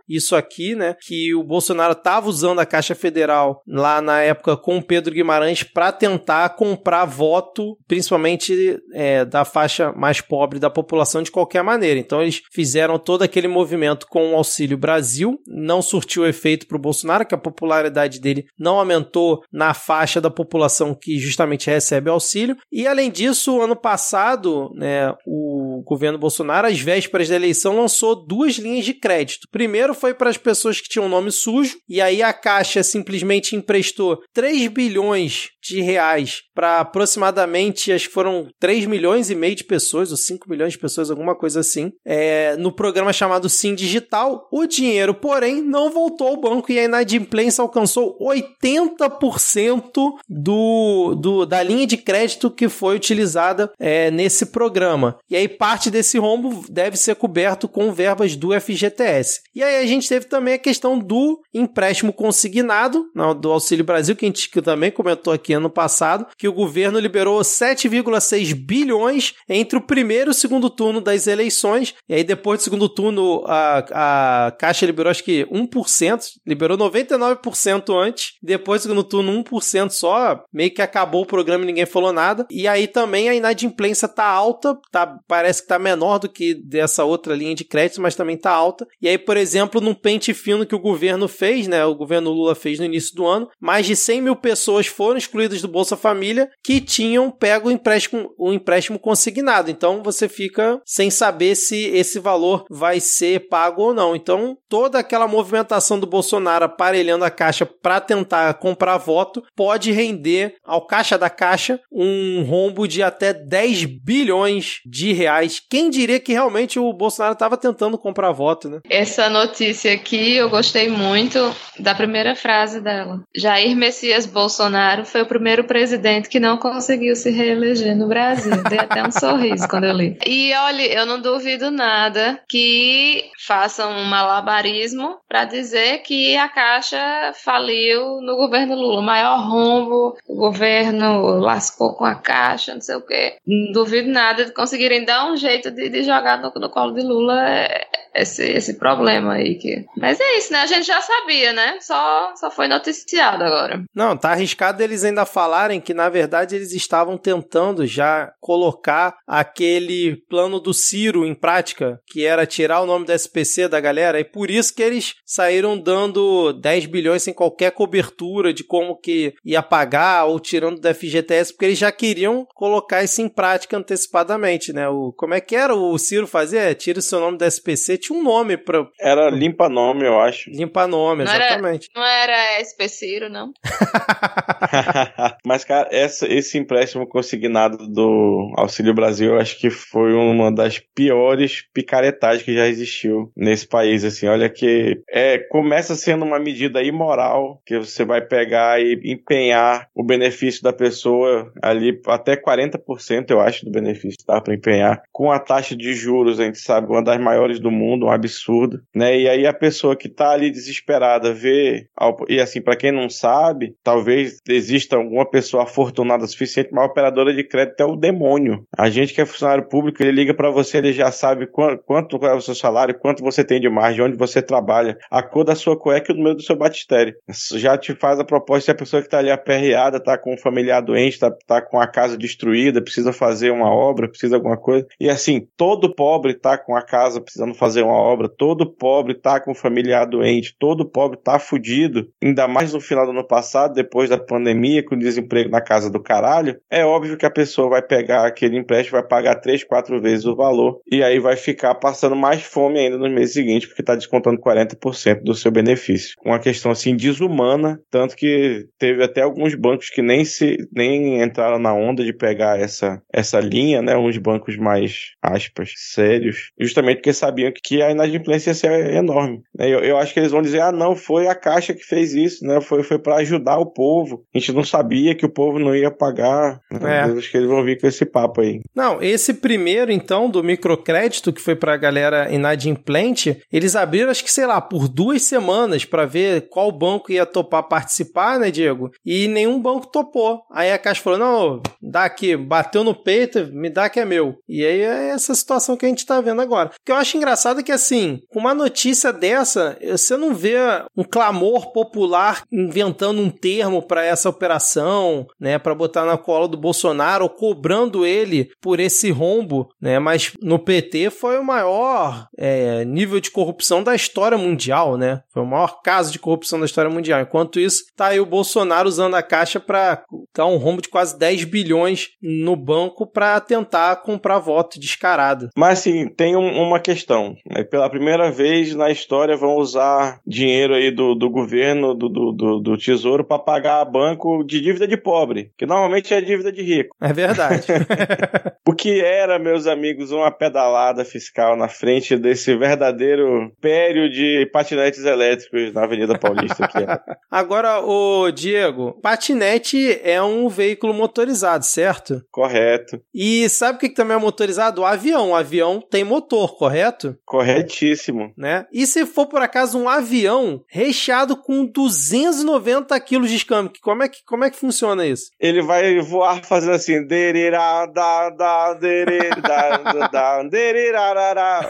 isso 0.08 0.36
aqui, 0.36 0.74
né? 0.74 0.96
Que 1.00 1.34
o 1.34 1.42
Bolsonaro 1.42 1.92
estava 1.92 2.28
usando 2.28 2.58
a 2.58 2.66
Caixa 2.66 2.94
Federal 2.94 3.62
lá 3.66 4.00
na 4.00 4.20
época 4.20 4.56
com 4.56 4.78
o 4.78 4.82
Pedro 4.82 5.14
Guimarães 5.14 5.62
para 5.62 5.92
tentar 5.92 6.50
comprar 6.50 7.04
voto, 7.04 7.76
principalmente 7.86 8.78
é, 8.92 9.24
da 9.24 9.44
faixa 9.44 9.92
mais 9.92 10.20
pobre 10.20 10.58
da 10.58 10.70
população 10.70 11.22
de 11.22 11.30
qualquer 11.30 11.62
maneira. 11.62 11.98
Então 11.98 12.22
eles 12.22 12.42
fizeram 12.52 12.98
todo 12.98 13.22
aquele 13.22 13.48
movimento 13.48 14.06
com 14.08 14.32
o 14.32 14.36
Auxílio 14.36 14.78
Brasil, 14.78 15.38
não 15.46 15.82
surtiu 15.82 16.26
efeito 16.26 16.66
para 16.66 16.76
o 16.76 16.80
Bolsonaro, 16.80 17.26
que 17.26 17.34
a 17.34 17.38
popularidade 17.38 18.20
dele 18.20 18.46
não 18.58 18.78
aumentou 18.78 19.42
na 19.52 19.74
faixa 19.74 20.20
da 20.20 20.30
população 20.30 20.94
que 20.94 21.18
justamente 21.18 21.68
recebe 21.68 22.10
auxílio. 22.10 22.56
E 22.72 22.86
além 22.86 23.10
disso, 23.10 23.60
ano 23.60 23.76
passado, 23.76 24.70
né, 24.74 25.14
o 25.26 25.82
governo 25.86 26.18
Bolsonaro, 26.18 26.66
às 26.66 26.80
vésperas 26.80 27.28
da 27.28 27.36
eleição, 27.36 27.76
lançou 27.76 28.26
duas 28.26 28.54
linhas 28.54 28.84
de 28.84 28.94
crédito. 28.94 29.33
Primeiro 29.50 29.94
foi 29.94 30.14
para 30.14 30.30
as 30.30 30.36
pessoas 30.36 30.80
que 30.80 30.88
tinham 30.88 31.08
nome 31.08 31.30
sujo, 31.30 31.76
e 31.88 32.00
aí 32.00 32.22
a 32.22 32.32
Caixa 32.32 32.82
simplesmente 32.82 33.56
emprestou 33.56 34.20
3 34.32 34.68
bilhões 34.68 35.50
de 35.62 35.80
reais 35.80 36.42
para 36.54 36.80
aproximadamente, 36.80 37.90
acho 37.90 38.08
que 38.08 38.14
foram 38.14 38.48
3 38.60 38.86
milhões 38.86 39.30
e 39.30 39.34
meio 39.34 39.54
de 39.54 39.64
pessoas, 39.64 40.10
ou 40.10 40.16
5 40.16 40.48
milhões 40.48 40.72
de 40.72 40.78
pessoas, 40.78 41.10
alguma 41.10 41.34
coisa 41.34 41.60
assim, 41.60 41.90
é, 42.04 42.56
no 42.56 42.70
programa 42.70 43.12
chamado 43.12 43.48
Sim 43.48 43.74
Digital. 43.74 44.46
O 44.52 44.66
dinheiro, 44.66 45.14
porém, 45.14 45.62
não 45.62 45.90
voltou 45.90 46.28
ao 46.28 46.40
banco 46.40 46.70
e 46.70 46.78
a 46.78 46.84
inadimplência 46.84 47.62
alcançou 47.62 48.18
80% 48.20 50.12
do, 50.28 51.14
do, 51.14 51.46
da 51.46 51.62
linha 51.62 51.86
de 51.86 51.96
crédito 51.96 52.50
que 52.50 52.68
foi 52.68 52.96
utilizada 52.96 53.72
é, 53.78 54.10
nesse 54.10 54.46
programa. 54.46 55.18
E 55.30 55.36
aí 55.36 55.48
parte 55.48 55.90
desse 55.90 56.18
rombo 56.18 56.64
deve 56.68 56.96
ser 56.96 57.16
coberto 57.16 57.66
com 57.66 57.92
verbas 57.92 58.36
do 58.36 58.58
FGTS. 58.58 59.23
E 59.54 59.62
aí 59.62 59.82
a 59.82 59.86
gente 59.86 60.08
teve 60.08 60.26
também 60.26 60.54
a 60.54 60.58
questão 60.58 60.98
do 60.98 61.40
empréstimo 61.52 62.12
consignado, 62.12 63.06
não, 63.14 63.34
do 63.34 63.50
Auxílio 63.50 63.84
Brasil, 63.84 64.16
que 64.16 64.24
a 64.24 64.28
gente 64.28 64.48
também 64.62 64.90
comentou 64.90 65.32
aqui 65.32 65.52
ano 65.52 65.70
passado, 65.70 66.26
que 66.36 66.48
o 66.48 66.52
governo 66.52 66.98
liberou 66.98 67.40
7,6 67.40 68.54
bilhões 68.54 69.34
entre 69.48 69.78
o 69.78 69.82
primeiro 69.82 70.30
e 70.30 70.32
o 70.32 70.34
segundo 70.34 70.68
turno 70.70 71.00
das 71.00 71.26
eleições. 71.26 71.94
E 72.08 72.14
aí 72.14 72.24
depois 72.24 72.60
do 72.60 72.64
segundo 72.64 72.88
turno 72.88 73.44
a, 73.46 74.46
a 74.46 74.50
Caixa 74.52 74.86
liberou 74.86 75.10
acho 75.10 75.24
que 75.24 75.44
1%, 75.46 76.20
liberou 76.46 76.76
99% 76.76 77.94
antes, 77.96 78.32
depois 78.42 78.80
do 78.80 78.84
segundo 78.84 79.04
turno 79.04 79.44
1% 79.44 79.90
só, 79.90 80.42
meio 80.52 80.72
que 80.72 80.82
acabou 80.82 81.22
o 81.22 81.26
programa 81.26 81.64
e 81.64 81.66
ninguém 81.66 81.86
falou 81.86 82.12
nada. 82.12 82.46
E 82.50 82.66
aí 82.66 82.86
também 82.86 83.28
a 83.28 83.34
inadimplência 83.34 84.08
tá 84.08 84.24
alta, 84.24 84.76
tá, 84.90 85.18
parece 85.26 85.62
que 85.62 85.68
tá 85.68 85.78
menor 85.78 86.18
do 86.18 86.28
que 86.28 86.54
dessa 86.54 87.04
outra 87.04 87.34
linha 87.34 87.54
de 87.54 87.64
crédito, 87.64 88.00
mas 88.00 88.14
também 88.14 88.36
tá 88.36 88.50
alta. 88.50 88.86
E 89.00 89.08
aí, 89.08 89.13
por 89.18 89.36
exemplo, 89.36 89.80
num 89.80 89.94
pente 89.94 90.32
fino 90.34 90.66
que 90.66 90.74
o 90.74 90.80
governo 90.80 91.28
fez, 91.28 91.66
né, 91.66 91.84
o 91.84 91.94
governo 91.94 92.30
Lula 92.30 92.54
fez 92.54 92.78
no 92.78 92.84
início 92.84 93.14
do 93.14 93.26
ano, 93.26 93.48
mais 93.60 93.86
de 93.86 93.96
100 93.96 94.22
mil 94.22 94.36
pessoas 94.36 94.86
foram 94.86 95.16
excluídas 95.16 95.60
do 95.60 95.68
Bolsa 95.68 95.96
Família 95.96 96.48
que 96.62 96.80
tinham 96.80 97.30
pego 97.30 97.68
o 97.68 97.72
empréstimo, 97.72 98.30
o 98.38 98.52
empréstimo 98.52 98.98
consignado. 98.98 99.70
Então 99.70 100.02
você 100.02 100.28
fica 100.28 100.80
sem 100.84 101.10
saber 101.10 101.54
se 101.54 101.76
esse 101.76 102.18
valor 102.18 102.64
vai 102.70 103.00
ser 103.00 103.48
pago 103.48 103.82
ou 103.82 103.94
não. 103.94 104.14
Então 104.16 104.56
toda 104.68 104.98
aquela 104.98 105.28
movimentação 105.28 105.98
do 105.98 106.06
Bolsonaro 106.06 106.64
aparelhando 106.64 107.24
a 107.24 107.30
caixa 107.30 107.66
para 107.66 108.00
tentar 108.00 108.54
comprar 108.54 108.96
voto 108.98 109.42
pode 109.56 109.92
render 109.92 110.56
ao 110.64 110.86
caixa 110.86 111.18
da 111.18 111.30
caixa 111.30 111.80
um 111.92 112.42
rombo 112.42 112.86
de 112.86 113.02
até 113.02 113.32
10 113.32 113.84
bilhões 113.84 114.80
de 114.86 115.12
reais. 115.12 115.60
Quem 115.70 115.90
diria 115.90 116.20
que 116.20 116.32
realmente 116.32 116.78
o 116.78 116.92
Bolsonaro 116.92 117.34
estava 117.34 117.56
tentando 117.56 117.98
comprar 117.98 118.32
voto, 118.32 118.68
né? 118.68 118.80
Essa 119.04 119.28
notícia 119.28 119.92
aqui 119.92 120.36
eu 120.36 120.48
gostei 120.48 120.88
muito 120.88 121.38
da 121.78 121.94
primeira 121.94 122.34
frase 122.34 122.80
dela. 122.80 123.20
Jair 123.36 123.76
Messias 123.76 124.24
Bolsonaro 124.24 125.04
foi 125.04 125.20
o 125.20 125.26
primeiro 125.26 125.64
presidente 125.64 126.26
que 126.26 126.40
não 126.40 126.56
conseguiu 126.56 127.14
se 127.14 127.30
reeleger 127.30 127.94
no 127.94 128.08
Brasil. 128.08 128.62
Dei 128.66 128.78
até 128.78 129.06
um 129.06 129.10
sorriso 129.10 129.68
quando 129.68 129.84
eu 129.84 129.92
li. 129.92 130.16
E 130.26 130.54
olha, 130.54 130.82
eu 130.90 131.04
não 131.04 131.20
duvido 131.20 131.70
nada 131.70 132.40
que 132.48 133.24
façam 133.46 133.90
um 133.92 134.04
malabarismo 134.04 135.18
para 135.28 135.44
dizer 135.44 135.98
que 135.98 136.34
a 136.38 136.48
Caixa 136.48 136.96
faliu 137.44 138.22
no 138.22 138.36
governo 138.36 138.74
Lula. 138.74 139.02
Maior 139.02 139.38
rombo, 139.38 140.16
o 140.26 140.34
governo 140.34 141.36
lascou 141.40 141.92
com 141.92 142.06
a 142.06 142.14
Caixa, 142.14 142.72
não 142.72 142.80
sei 142.80 142.96
o 142.96 143.02
quê. 143.02 143.36
Não 143.46 143.72
duvido 143.72 144.08
nada 144.08 144.46
de 144.46 144.54
conseguirem 144.54 145.04
dar 145.04 145.30
um 145.30 145.36
jeito 145.36 145.70
de, 145.70 145.90
de 145.90 146.02
jogar 146.04 146.40
no, 146.40 146.50
no 146.56 146.70
colo 146.70 146.94
de 146.94 147.02
Lula 147.02 147.68
esse, 148.14 148.44
esse 148.44 148.78
problema 148.84 149.34
aí. 149.34 149.54
Que... 149.54 149.86
Mas 149.96 150.20
é 150.20 150.36
isso, 150.36 150.52
né? 150.52 150.60
A 150.60 150.66
gente 150.66 150.86
já 150.86 151.00
sabia, 151.00 151.54
né? 151.54 151.78
Só, 151.80 152.34
só 152.36 152.50
foi 152.50 152.68
noticiado 152.68 153.42
agora. 153.42 153.82
Não, 153.94 154.14
tá 154.14 154.32
arriscado 154.32 154.82
eles 154.82 155.04
ainda 155.04 155.24
falarem 155.24 155.80
que, 155.80 155.94
na 155.94 156.10
verdade, 156.10 156.54
eles 156.54 156.72
estavam 156.72 157.16
tentando 157.16 157.86
já 157.86 158.30
colocar 158.40 159.16
aquele 159.26 160.16
plano 160.28 160.60
do 160.60 160.74
Ciro 160.74 161.24
em 161.24 161.34
prática, 161.34 161.98
que 162.06 162.26
era 162.26 162.44
tirar 162.44 162.82
o 162.82 162.86
nome 162.86 163.06
do 163.06 163.12
SPC 163.12 163.68
da 163.68 163.80
galera, 163.80 164.20
e 164.20 164.24
por 164.24 164.50
isso 164.50 164.74
que 164.74 164.82
eles 164.82 165.14
saíram 165.24 165.78
dando 165.78 166.52
10 166.52 166.86
bilhões 166.86 167.22
sem 167.22 167.32
qualquer 167.32 167.70
cobertura 167.70 168.52
de 168.52 168.64
como 168.64 168.98
que 168.98 169.32
ia 169.42 169.62
pagar 169.62 170.26
ou 170.26 170.38
tirando 170.38 170.78
do 170.78 170.94
FGTS, 170.94 171.52
porque 171.52 171.64
eles 171.64 171.78
já 171.78 171.90
queriam 171.90 172.46
colocar 172.54 173.02
isso 173.02 173.22
em 173.22 173.28
prática 173.28 173.78
antecipadamente, 173.78 174.72
né? 174.72 174.88
O, 174.88 175.12
como 175.16 175.32
é 175.32 175.40
que 175.40 175.56
era 175.56 175.74
o 175.74 175.96
Ciro 175.96 176.26
fazer? 176.26 176.58
É, 176.58 176.74
tira 176.74 176.98
o 176.98 177.02
seu 177.02 177.20
nome 177.20 177.38
do 177.38 177.44
SPC, 177.44 177.96
tinha 177.96 178.18
um 178.18 178.22
nome 178.22 178.56
para 178.82 178.92
Era 178.98 179.30
limpa 179.30 179.68
nome, 179.68 180.04
eu 180.04 180.18
acho. 180.20 180.50
Limpa 180.50 180.86
nome, 180.86 181.24
não 181.24 181.32
exatamente. 181.32 181.88
Era, 181.94 182.00
não 182.00 182.06
era 182.06 182.60
SP 182.64 182.88
Ciro, 182.88 183.28
não? 183.28 183.52
Mas, 185.44 185.64
cara, 185.64 185.88
essa, 185.92 186.26
esse 186.26 186.58
empréstimo 186.58 187.06
consignado 187.06 187.86
do 187.88 188.52
Auxílio 188.56 188.94
Brasil, 188.94 189.34
eu 189.34 189.40
acho 189.40 189.58
que 189.58 189.70
foi 189.70 190.14
uma 190.14 190.50
das 190.50 190.78
piores 190.78 191.62
picaretagens 191.72 192.42
que 192.42 192.54
já 192.54 192.66
existiu 192.66 193.30
nesse 193.36 193.66
país. 193.66 194.04
Assim, 194.04 194.26
olha 194.26 194.48
que 194.48 195.02
é, 195.08 195.38
começa 195.38 195.94
sendo 195.94 196.24
uma 196.24 196.38
medida 196.38 196.82
imoral 196.82 197.62
que 197.64 197.78
você 197.78 198.04
vai 198.04 198.20
pegar 198.20 198.80
e 198.80 199.00
empenhar 199.04 199.88
o 199.94 200.02
benefício 200.02 200.62
da 200.62 200.72
pessoa 200.72 201.52
ali 201.62 202.00
até 202.06 202.36
40%, 202.36 203.30
eu 203.30 203.40
acho, 203.40 203.64
do 203.64 203.70
benefício, 203.70 204.18
tá? 204.26 204.40
Para 204.40 204.54
empenhar. 204.54 205.02
Com 205.12 205.30
a 205.30 205.38
taxa 205.38 205.76
de 205.76 205.92
juros, 205.94 206.40
a 206.40 206.44
gente 206.44 206.58
sabe, 206.58 206.88
uma 206.88 207.02
das 207.02 207.20
maiores 207.20 207.58
do 207.58 207.70
mundo, 207.70 208.06
um 208.06 208.10
absurdo, 208.10 208.63
né? 208.94 209.18
E 209.18 209.28
aí 209.28 209.46
a 209.46 209.52
pessoa 209.52 209.96
que 209.96 210.08
tá 210.08 210.30
ali 210.30 210.50
desesperada 210.50 211.32
vê, 211.32 211.86
e 212.28 212.40
assim, 212.40 212.60
para 212.60 212.76
quem 212.76 212.92
não 212.92 213.08
sabe, 213.08 213.74
talvez 213.82 214.40
exista 214.48 214.96
alguma 214.96 215.28
pessoa 215.28 215.64
afortunada 215.64 216.24
o 216.24 216.28
suficiente, 216.28 216.70
mas 216.72 216.84
a 216.84 216.86
operadora 216.86 217.32
de 217.32 217.44
crédito 217.44 217.80
é 217.80 217.84
o 217.84 217.96
demônio. 217.96 218.64
A 218.76 218.90
gente 218.90 219.14
que 219.14 219.20
é 219.20 219.26
funcionário 219.26 219.68
público, 219.68 220.02
ele 220.02 220.12
liga 220.12 220.34
para 220.34 220.50
você, 220.50 220.78
ele 220.78 220.92
já 220.92 221.10
sabe 221.10 221.46
quanto, 221.46 221.82
quanto 221.84 222.16
é 222.26 222.34
o 222.34 222.40
seu 222.40 222.54
salário, 222.54 222.98
quanto 222.98 223.22
você 223.22 223.44
tem 223.44 223.60
de 223.60 223.68
margem, 223.68 224.04
onde 224.04 224.16
você 224.16 224.40
trabalha, 224.42 224.96
a 225.10 225.22
cor 225.22 225.44
da 225.44 225.54
sua 225.54 225.78
cueca 225.78 226.10
e 226.10 226.14
o 226.14 226.18
número 226.18 226.36
do 226.36 226.42
seu 226.42 226.56
batistério. 226.56 227.14
Já 227.52 227.76
te 227.76 227.94
faz 227.94 228.18
a 228.18 228.24
proposta 228.24 228.66
se 228.66 228.70
a 228.70 228.74
pessoa 228.74 229.02
que 229.02 229.08
tá 229.08 229.18
ali 229.18 229.30
aperreada, 229.30 230.00
tá 230.00 230.16
com 230.16 230.34
um 230.34 230.38
familiar 230.38 230.80
doente, 230.80 231.18
tá, 231.18 231.30
tá 231.46 231.60
com 231.60 231.78
a 231.78 231.86
casa 231.86 232.16
destruída, 232.16 232.82
precisa 232.82 233.12
fazer 233.12 233.50
uma 233.50 233.70
obra, 233.70 234.08
precisa 234.08 234.36
alguma 234.36 234.56
coisa. 234.56 234.86
E 234.98 235.10
assim, 235.10 235.46
todo 235.56 235.94
pobre 235.94 236.34
tá 236.34 236.56
com 236.56 236.76
a 236.76 236.82
casa 236.82 237.20
precisando 237.20 237.54
fazer 237.54 237.82
uma 237.82 237.94
obra, 237.94 238.28
todo 238.28 238.53
pobre 238.66 239.14
tá 239.14 239.40
com 239.40 239.54
familiar 239.54 240.04
doente, 240.04 240.54
todo 240.58 240.88
pobre 240.88 241.18
tá 241.22 241.38
fudido, 241.38 242.08
ainda 242.22 242.46
mais 242.46 242.72
no 242.72 242.80
final 242.80 243.04
do 243.04 243.12
ano 243.12 243.26
passado, 243.26 243.74
depois 243.74 244.10
da 244.10 244.18
pandemia, 244.18 244.84
com 244.84 244.96
desemprego 244.96 245.50
na 245.50 245.60
casa 245.60 245.90
do 245.90 246.02
caralho, 246.02 246.58
é 246.70 246.84
óbvio 246.84 247.16
que 247.16 247.26
a 247.26 247.30
pessoa 247.30 247.68
vai 247.68 247.82
pegar 247.82 248.26
aquele 248.26 248.58
empréstimo, 248.58 248.98
vai 248.98 249.06
pagar 249.06 249.36
três, 249.36 249.64
quatro 249.64 250.00
vezes 250.00 250.24
o 250.24 250.36
valor, 250.36 250.80
e 250.90 251.02
aí 251.02 251.18
vai 251.18 251.36
ficar 251.36 251.74
passando 251.74 252.14
mais 252.14 252.42
fome 252.42 252.78
ainda 252.78 252.98
no 252.98 253.10
mês 253.10 253.32
seguinte, 253.32 253.66
porque 253.66 253.82
tá 253.82 253.94
descontando 253.94 254.40
40% 254.40 255.22
do 255.22 255.34
seu 255.34 255.50
benefício. 255.50 256.14
Uma 256.24 256.38
questão 256.38 256.70
assim 256.70 256.96
desumana, 256.96 257.80
tanto 257.90 258.16
que 258.16 258.66
teve 258.78 259.02
até 259.02 259.22
alguns 259.22 259.54
bancos 259.54 259.90
que 259.90 260.02
nem 260.02 260.24
se 260.24 260.56
nem 260.72 261.22
entraram 261.22 261.58
na 261.58 261.74
onda 261.74 262.04
de 262.04 262.12
pegar 262.12 262.58
essa, 262.58 263.02
essa 263.12 263.40
linha, 263.40 263.82
né? 263.82 263.96
Uns 263.96 264.18
bancos 264.18 264.56
mais, 264.56 265.12
aspas, 265.22 265.72
sérios, 265.76 266.50
justamente 266.58 266.96
porque 266.96 267.12
sabiam 267.12 267.52
que 267.52 267.82
a 267.82 267.90
inadimplência 267.90 268.43
ser 268.52 268.92
enorme. 268.94 269.42
Eu, 269.58 269.78
eu 269.80 269.96
acho 269.96 270.12
que 270.12 270.20
eles 270.20 270.32
vão 270.32 270.42
dizer, 270.42 270.60
ah, 270.60 270.72
não, 270.72 270.94
foi 270.94 271.28
a 271.28 271.34
Caixa 271.34 271.72
que 271.72 271.84
fez 271.84 272.12
isso, 272.12 272.44
né? 272.44 272.60
Foi, 272.60 272.82
foi 272.82 272.98
para 272.98 273.16
ajudar 273.16 273.58
o 273.58 273.66
povo. 273.66 274.24
A 274.34 274.38
gente 274.38 274.52
não 274.52 274.64
sabia 274.64 275.14
que 275.14 275.24
o 275.24 275.30
povo 275.30 275.58
não 275.58 275.74
ia 275.74 275.90
pagar. 275.90 276.60
É. 276.70 277.00
Acho 277.02 277.30
que 277.30 277.36
eles 277.36 277.48
vão 277.48 277.64
vir 277.64 277.80
com 277.80 277.86
esse 277.86 278.04
papo 278.04 278.40
aí. 278.40 278.60
Não, 278.74 279.00
esse 279.00 279.32
primeiro, 279.32 279.92
então, 279.92 280.28
do 280.28 280.42
microcrédito, 280.42 281.32
que 281.32 281.40
foi 281.40 281.54
pra 281.54 281.76
galera 281.76 282.30
inadimplente, 282.32 283.40
eles 283.52 283.76
abriram, 283.76 284.10
acho 284.10 284.24
que, 284.24 284.32
sei 284.32 284.46
lá, 284.46 284.60
por 284.60 284.88
duas 284.88 285.22
semanas 285.22 285.84
pra 285.84 286.04
ver 286.04 286.48
qual 286.48 286.70
banco 286.72 287.12
ia 287.12 287.24
topar 287.24 287.62
participar, 287.68 288.38
né, 288.38 288.50
Diego? 288.50 288.90
E 289.04 289.28
nenhum 289.28 289.60
banco 289.60 289.86
topou. 289.86 290.42
Aí 290.50 290.72
a 290.72 290.78
Caixa 290.78 291.02
falou: 291.02 291.18
não, 291.18 291.62
dá 291.80 292.04
aqui, 292.04 292.36
bateu 292.36 292.82
no 292.82 292.94
peito, 292.94 293.48
me 293.52 293.70
dá 293.70 293.88
que 293.88 294.00
é 294.00 294.04
meu. 294.04 294.36
E 294.48 294.64
aí 294.64 294.80
é 294.80 295.08
essa 295.10 295.34
situação 295.34 295.76
que 295.76 295.86
a 295.86 295.88
gente 295.88 296.06
tá 296.06 296.20
vendo 296.20 296.40
agora. 296.40 296.68
O 296.68 296.72
que 296.84 296.90
eu 296.90 296.96
acho 296.96 297.16
engraçado 297.16 297.60
é 297.60 297.62
que, 297.62 297.72
assim, 297.72 298.20
uma 298.38 298.54
notícia 298.54 299.12
dessa, 299.12 299.76
você 299.82 300.16
não 300.16 300.34
vê 300.34 300.56
um 300.96 301.04
clamor 301.04 301.72
popular 301.72 302.42
inventando 302.52 303.20
um 303.20 303.30
termo 303.30 303.82
pra 303.82 304.04
essa 304.04 304.28
operação, 304.28 305.26
né, 305.40 305.58
pra 305.58 305.74
botar 305.74 306.04
na 306.04 306.16
cola 306.16 306.48
do 306.48 306.56
Bolsonaro, 306.56 307.24
ou 307.24 307.30
cobrando 307.30 308.04
ele 308.06 308.50
por 308.60 308.80
esse 308.80 309.10
rombo, 309.10 309.68
né? 309.80 309.98
Mas 309.98 310.32
no 310.42 310.58
PT 310.58 311.10
foi 311.10 311.38
o 311.38 311.44
maior 311.44 312.26
é, 312.38 312.84
nível 312.84 313.20
de 313.20 313.30
corrupção 313.30 313.82
da 313.82 313.94
história 313.94 314.38
mundial, 314.38 314.96
né? 314.96 315.22
Foi 315.32 315.42
o 315.42 315.46
maior 315.46 315.80
caso 315.82 316.12
de 316.12 316.18
corrupção 316.18 316.58
da 316.58 316.66
história 316.66 316.90
mundial. 316.90 317.20
Enquanto 317.20 317.58
isso, 317.60 317.84
tá 317.96 318.06
aí 318.06 318.20
o 318.20 318.26
Bolsonaro 318.26 318.88
usando 318.88 319.14
a 319.14 319.22
caixa 319.22 319.58
para 319.60 320.02
dar 320.34 320.46
um 320.46 320.56
rombo 320.56 320.82
de 320.82 320.88
quase 320.88 321.18
10 321.18 321.44
bilhões 321.44 322.08
no 322.22 322.56
banco 322.56 323.06
para 323.06 323.38
tentar 323.40 323.96
comprar 324.02 324.38
voto 324.38 324.78
descarado. 324.80 325.48
Mas 325.56 325.80
assim, 325.80 326.08
tem 326.08 326.36
um- 326.36 326.62
uma 326.62 326.80
questão. 326.80 327.34
né? 327.50 327.62
Pela 327.64 327.90
primeira 327.90 328.23
vez 328.30 328.74
na 328.74 328.90
história 328.90 329.36
vão 329.36 329.56
usar 329.56 330.20
dinheiro 330.26 330.74
aí 330.74 330.90
do, 330.90 331.14
do 331.14 331.28
governo, 331.30 331.94
do, 331.94 332.08
do, 332.08 332.32
do- 332.60 332.78
tesouro, 332.78 333.24
para 333.24 333.38
pagar 333.38 333.84
banco 333.84 334.42
de 334.44 334.60
dívida 334.60 334.86
de 334.86 334.96
pobre, 334.96 335.50
que 335.56 335.64
normalmente 335.66 336.12
é 336.12 336.20
dívida 336.20 336.52
de 336.52 336.62
rico. 336.62 336.94
É 337.00 337.12
verdade. 337.12 337.66
O 338.66 338.72
que 338.74 338.98
era, 339.00 339.38
meus 339.38 339.66
amigos, 339.66 340.10
uma 340.10 340.30
pedalada 340.30 341.04
fiscal 341.04 341.54
na 341.54 341.68
frente 341.68 342.16
desse 342.16 342.56
verdadeiro 342.56 343.52
pério 343.60 344.08
de 344.08 344.48
patinetes 344.52 345.04
elétricos 345.04 345.72
na 345.74 345.84
Avenida 345.84 346.18
Paulista. 346.18 346.64
É. 346.74 347.14
Agora, 347.30 347.80
o 347.84 348.30
Diego, 348.30 348.98
patinete 349.02 350.00
é 350.02 350.20
um 350.22 350.48
veículo 350.48 350.94
motorizado, 350.94 351.62
certo? 351.64 352.22
Correto, 352.30 353.00
E 353.14 353.46
sabe 353.50 353.76
o 353.76 353.80
que 353.80 353.90
que 353.90 353.94
também 353.94 354.16
é 354.16 354.20
motorizado? 354.20 354.80
O 354.80 354.86
avião. 354.86 355.30
O 355.30 355.34
avião 355.36 355.78
tem 355.80 356.02
motor, 356.02 356.56
correto? 356.56 357.16
corretíssimo. 357.26 358.13
Né? 358.36 358.66
E 358.72 358.86
se 358.86 359.06
for 359.06 359.26
por 359.26 359.42
acaso 359.42 359.78
um 359.78 359.88
avião 359.88 360.62
recheado 360.68 361.36
com 361.36 361.66
290 361.66 362.98
quilos 363.00 363.30
de 363.30 363.36
escampo, 363.36 363.78
como 363.80 364.02
é 364.02 364.08
que, 364.08 364.24
como 364.24 364.44
é 364.44 364.50
que 364.50 364.56
funciona 364.56 365.06
isso? 365.06 365.30
Ele 365.38 365.62
vai 365.62 366.00
voar 366.00 366.42
fazendo 366.44 366.72
assim, 366.72 367.06
da. 367.06 367.86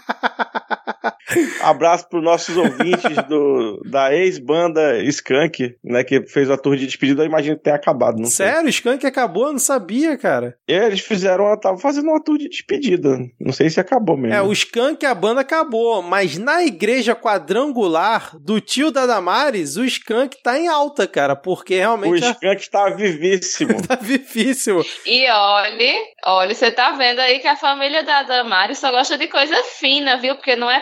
Abraço 1.61 2.09
para 2.09 2.19
os 2.19 2.25
nossos 2.25 2.57
ouvintes 2.57 3.17
do, 3.29 3.81
da 3.85 4.15
ex-banda 4.15 5.03
Skank, 5.05 5.77
né, 5.83 6.05
que 6.05 6.27
fez 6.27 6.51
a 6.51 6.57
tour 6.57 6.77
de 6.77 6.87
despedida, 6.87 7.23
eu 7.23 7.27
imagino 7.27 7.57
que 7.57 7.63
tenha 7.63 7.77
acabado, 7.77 8.19
não 8.19 8.27
sei. 8.27 8.47
Sério? 8.47 8.67
O 8.67 8.71
Skank 8.71 9.07
acabou? 9.07 9.47
Eu 9.47 9.53
não 9.53 9.59
sabia, 9.59 10.17
cara. 10.17 10.57
Eles 10.67 11.01
fizeram, 11.01 11.53
estavam 11.55 11.79
fazendo 11.79 12.09
uma 12.09 12.23
tour 12.23 12.39
de 12.39 12.49
despedida, 12.49 13.19
não 13.41 13.53
sei 13.53 13.71
se 13.71 13.81
acabou 13.81 14.17
mesmo. 14.17 14.35
É, 14.35 14.43
o 14.43 14.53
Skank, 14.53 15.05
a 15.07 15.15
banda 15.15 15.41
acabou, 15.41 16.03
mas 16.03 16.37
na 16.39 16.63
igreja 16.63 17.15
quadrangular 17.15 18.37
do 18.39 18.61
tio 18.61 18.91
da 18.91 19.07
Damares, 19.07 19.77
o 19.77 19.85
Skank 19.85 20.43
tá 20.43 20.59
em 20.59 20.69
alta, 20.69 21.07
cara, 21.07 21.35
porque 21.35 21.75
O 21.75 21.79
realmente 21.79 22.25
Skank 22.25 22.61
está 22.61 22.91
vivíssimo. 22.91 23.81
tá 23.87 23.95
difícil. 23.97 24.85
E 25.07 25.29
olhe, 25.31 25.95
olhe, 26.27 26.55
você 26.55 26.71
tá 26.71 26.93
vendo 26.93 27.21
aí 27.21 27.39
que 27.39 27.49
a 27.49 27.57
família 27.57 28.03
da 28.03 28.23
Damares 28.23 28.79
só 28.79 28.91
gosta 28.91 29.17
de 29.17 29.29
coisa 29.29 29.57
fina, 29.79 30.19
viu? 30.19 30.35
Porque 30.35 30.57
não 30.57 30.71
é 30.71 30.81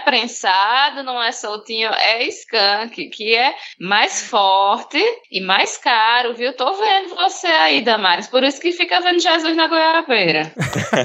não 1.05 1.22
é 1.22 1.33
soltinho, 1.33 1.91
é 1.91 2.24
skunk, 2.28 3.09
que 3.11 3.35
é 3.35 3.55
mais 3.80 4.22
forte 4.22 4.99
e 5.30 5.41
mais 5.41 5.76
caro, 5.76 6.35
viu? 6.35 6.53
Tô 6.57 6.72
vendo 6.74 7.14
você 7.14 7.47
aí, 7.47 7.80
Damares. 7.83 8.26
Por 8.28 8.43
isso 8.43 8.61
que 8.61 8.72
fica 8.72 9.01
vendo 9.01 9.20
Jesus 9.20 9.57
na 9.57 9.66
goiabeira. 9.66 10.53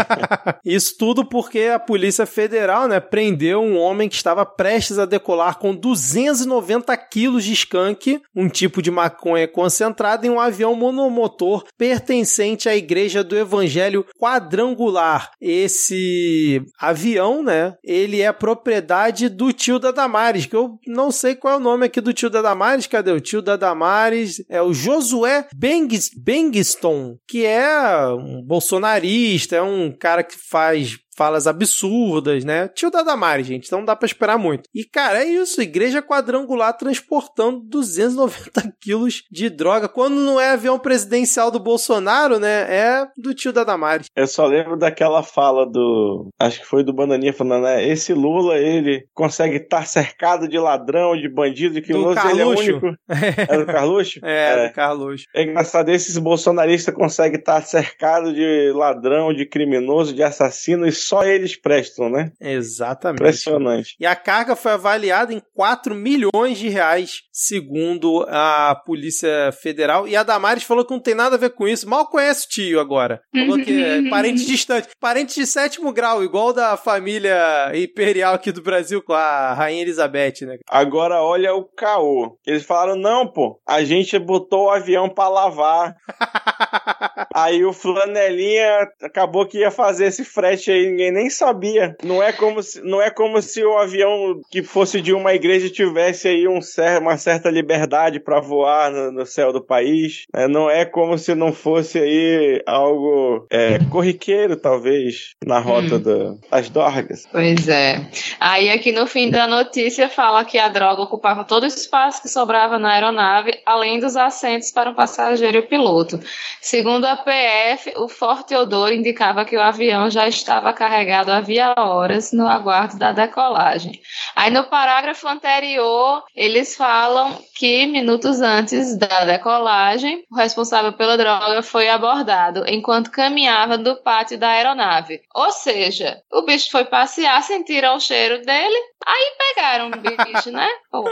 Isso 0.65 0.97
tudo 0.97 1.25
porque 1.25 1.61
a 1.73 1.79
Polícia 1.79 2.25
Federal, 2.25 2.87
né, 2.87 2.99
prendeu 2.99 3.61
um 3.61 3.77
homem 3.77 4.09
que 4.09 4.15
estava 4.15 4.45
prestes 4.45 4.99
a 4.99 5.05
decolar 5.05 5.57
com 5.57 5.73
290 5.73 6.95
quilos 6.97 7.43
de 7.43 7.53
skunk, 7.53 8.21
um 8.35 8.49
tipo 8.49 8.81
de 8.81 8.91
maconha 8.91 9.47
concentrada, 9.47 10.27
em 10.27 10.29
um 10.29 10.39
avião 10.39 10.75
monomotor 10.75 11.63
pertencente 11.77 12.67
à 12.67 12.75
Igreja 12.75 13.23
do 13.23 13.37
Evangelho 13.37 14.05
Quadrangular. 14.19 15.31
Esse 15.39 16.61
avião, 16.79 17.41
né, 17.41 17.75
ele 17.83 18.21
é 18.21 18.31
propriedade 18.31 19.16
do 19.29 19.51
tio 19.51 19.79
da 19.79 19.91
Damares, 19.91 20.45
que 20.45 20.55
eu 20.55 20.79
não 20.85 21.11
sei 21.11 21.35
qual 21.35 21.55
é 21.55 21.57
o 21.57 21.59
nome 21.59 21.85
aqui 21.85 21.99
do 21.99 22.13
tio 22.13 22.29
da 22.29 22.41
Damares, 22.41 22.87
cadê 22.87 23.11
o 23.11 23.19
tio 23.19 23.41
da 23.41 23.55
Damares? 23.55 24.43
É 24.49 24.61
o 24.61 24.73
Josué 24.73 25.47
Bengis, 25.55 26.09
Bengiston, 26.15 27.17
que 27.27 27.45
é 27.45 28.07
um 28.09 28.41
bolsonarista, 28.43 29.55
é 29.55 29.61
um 29.61 29.91
cara 29.91 30.23
que 30.23 30.37
faz 30.37 30.97
falas 31.17 31.47
absurdas, 31.47 32.45
né? 32.45 32.67
Tio 32.69 32.91
da 32.91 33.01
Damares, 33.01 33.47
gente, 33.47 33.65
então 33.65 33.79
não 33.79 33.85
dá 33.85 33.95
pra 33.95 34.05
esperar 34.05 34.37
muito. 34.37 34.69
E, 34.73 34.85
cara, 34.85 35.23
é 35.23 35.25
isso, 35.25 35.61
igreja 35.61 36.01
quadrangular 36.01 36.77
transportando 36.77 37.61
290 37.65 38.73
quilos 38.79 39.23
de 39.31 39.49
droga. 39.49 39.89
Quando 39.89 40.15
não 40.15 40.39
é 40.39 40.51
avião 40.51 40.77
presidencial 40.77 41.49
do 41.49 41.59
Bolsonaro, 41.59 42.39
né? 42.39 42.67
É 42.69 43.07
do 43.17 43.33
tio 43.33 43.51
da 43.51 43.63
Damares. 43.63 44.07
Eu 44.15 44.27
só 44.27 44.45
lembro 44.45 44.77
daquela 44.77 45.23
fala 45.23 45.65
do. 45.65 46.29
Acho 46.39 46.59
que 46.59 46.65
foi 46.67 46.83
do 46.83 46.93
Bananinha 46.93 47.33
falando, 47.33 47.63
né? 47.63 47.87
Esse 47.87 48.13
Lula, 48.13 48.57
ele 48.57 49.07
consegue 49.13 49.57
estar 49.57 49.85
cercado 49.87 50.47
de 50.47 50.59
ladrão, 50.59 51.17
de 51.17 51.27
bandido, 51.27 51.73
de 51.73 51.81
criminoso, 51.81 52.19
ele 52.29 52.41
é 52.41 52.45
o 52.45 52.55
Carluxo. 52.55 52.71
único. 52.71 52.97
É 53.47 53.57
do 53.57 53.65
Carluxo? 53.65 54.19
É, 54.23 54.67
do 54.67 54.73
Carlos. 54.73 55.23
É 55.33 55.43
engraçado, 55.43 55.89
esses 55.89 56.17
bolsonaristas 56.17 56.93
conseguem 56.93 57.39
estar 57.39 57.61
cercado 57.61 58.33
de 58.33 58.71
ladrão, 58.73 59.33
de 59.33 59.45
criminoso, 59.45 60.13
de 60.13 60.21
assassino, 60.21 60.85
e 60.85 60.91
só 61.07 61.23
eles 61.23 61.55
prestam, 61.55 62.09
né? 62.09 62.31
Exatamente. 62.39 63.21
Impressionante. 63.21 63.95
E 63.99 64.05
a 64.05 64.15
carga 64.15 64.55
foi 64.55 64.73
avaliada 64.73 65.33
em 65.33 65.41
4 65.53 65.95
milhões 65.95 66.57
de 66.57 66.67
reais, 66.69 67.21
segundo 67.31 68.25
a 68.27 68.75
Polícia 68.85 69.51
Federal. 69.53 70.07
E 70.07 70.15
a 70.15 70.23
Damares 70.23 70.63
falou 70.63 70.85
que 70.85 70.93
não 70.93 70.99
tem 70.99 71.15
nada 71.15 71.35
a 71.35 71.39
ver 71.39 71.51
com 71.51 71.67
isso. 71.67 71.87
Mal 71.87 72.07
conhece 72.07 72.45
o 72.45 72.49
tio 72.49 72.79
agora. 72.79 73.21
Falou 73.33 73.63
que 73.63 73.83
é 73.83 74.01
parente 74.09 74.45
distante. 74.45 74.89
Parente 74.99 75.35
de 75.35 75.47
sétimo 75.47 75.93
grau, 75.93 76.23
igual 76.23 76.51
da 76.51 76.75
família 76.75 77.71
imperial 77.73 78.33
aqui 78.33 78.51
do 78.51 78.61
Brasil 78.61 79.01
com 79.01 79.13
a 79.13 79.53
Rainha 79.53 79.83
Elizabeth, 79.83 80.45
né? 80.45 80.57
Agora 80.69 81.21
olha 81.21 81.53
o 81.53 81.63
caô. 81.63 82.37
Eles 82.45 82.63
falaram, 82.63 82.95
não, 82.95 83.27
pô, 83.27 83.59
a 83.67 83.83
gente 83.83 84.17
botou 84.19 84.65
o 84.65 84.71
avião 84.71 85.09
pra 85.09 85.29
lavar. 85.29 85.95
aí 87.33 87.63
o 87.63 87.71
flanelinha 87.71 88.87
acabou 89.01 89.45
que 89.45 89.59
ia 89.59 89.71
fazer 89.71 90.07
esse 90.07 90.25
frete 90.25 90.71
aí, 90.71 90.96
ninguém 90.97 91.11
nem 91.11 91.29
sabia. 91.29 91.95
Não 92.03 92.21
é 92.23 92.31
como 92.33 92.63
se, 92.63 92.81
não 92.81 92.99
é 92.99 93.11
como 93.11 93.39
se 93.41 93.63
o 93.63 93.77
avião 93.77 94.41
que 94.49 94.63
fosse 94.63 94.99
de 94.99 95.13
uma 95.13 95.33
igreja 95.33 95.69
tivesse 95.69 96.27
aí 96.27 96.47
um 96.47 96.59
cer 96.59 96.99
uma 96.99 97.17
certa 97.17 97.51
liberdade 97.51 98.19
pra 98.19 98.39
voar 98.39 98.89
no, 98.91 99.11
no 99.11 99.25
céu 99.25 99.53
do 99.53 99.61
país. 99.63 100.25
né? 100.33 100.47
não 100.47 100.69
é 100.69 100.83
como 100.85 101.17
se 101.17 101.35
não 101.35 101.53
fosse 101.53 101.99
aí 101.99 102.63
algo 102.65 103.45
é, 103.51 103.77
corriqueiro, 103.91 104.55
talvez, 104.55 105.35
na 105.45 105.59
rota 105.59 105.77
Hum. 105.95 105.99
da- 105.99 106.35
das 106.57 106.69
dorgas. 106.69 107.27
Pois 107.31 107.67
é. 107.67 108.01
Aí 108.39 108.69
aqui 108.69 108.91
no 108.91 109.05
fim 109.05 109.29
da 109.29 109.45
notícia 109.45 110.09
fala 110.09 110.43
que 110.43 110.57
a 110.57 110.67
droga 110.67 111.01
ocupava 111.03 111.43
todo 111.43 111.63
o 111.63 111.67
espaço 111.67 112.21
que 112.23 112.27
sobrava 112.29 112.79
na 112.79 112.93
aeronave, 112.93 113.59
além 113.65 113.99
dos 113.99 114.15
assentos 114.15 114.71
para 114.71 114.89
o 114.89 114.95
passageiro 114.95 115.57
e 115.57 115.59
o 115.59 115.67
piloto. 115.67 116.19
Segundo 116.61 117.05
a 117.05 117.15
PF, 117.17 117.93
o 117.97 118.07
forte 118.07 118.55
odor 118.55 118.91
indicava 118.91 119.45
que 119.45 119.55
o 119.55 119.61
avião 119.61 120.09
já 120.09 120.27
estava 120.27 120.73
carregado 120.87 121.31
havia 121.31 121.73
horas 121.77 122.31
no 122.31 122.47
aguardo 122.47 122.97
da 122.97 123.11
decolagem. 123.11 123.99
Aí 124.33 124.49
no 124.49 124.63
parágrafo 124.63 125.27
anterior, 125.27 126.23
eles 126.33 126.77
falam 126.77 127.37
que 127.55 127.85
minutos 127.85 128.39
antes 128.41 128.97
da 128.97 129.25
decolagem, 129.25 130.23
o 130.31 130.35
responsável 130.37 130.93
pela 130.93 131.17
droga 131.17 131.61
foi 131.61 131.89
abordado 131.89 132.63
enquanto 132.67 133.11
caminhava 133.11 133.77
do 133.77 133.97
pátio 133.97 134.37
da 134.37 134.49
aeronave. 134.49 135.19
Ou 135.35 135.51
seja, 135.51 136.21
o 136.31 136.43
bicho 136.43 136.71
foi 136.71 136.85
passear, 136.85 137.43
sentiram 137.43 137.97
o 137.97 137.99
cheiro 137.99 138.41
dele, 138.45 138.77
aí 139.05 139.31
pegaram 139.37 139.87
o 139.87 139.91
bicho, 139.91 140.51
né? 140.51 140.69
Pô. 140.89 141.03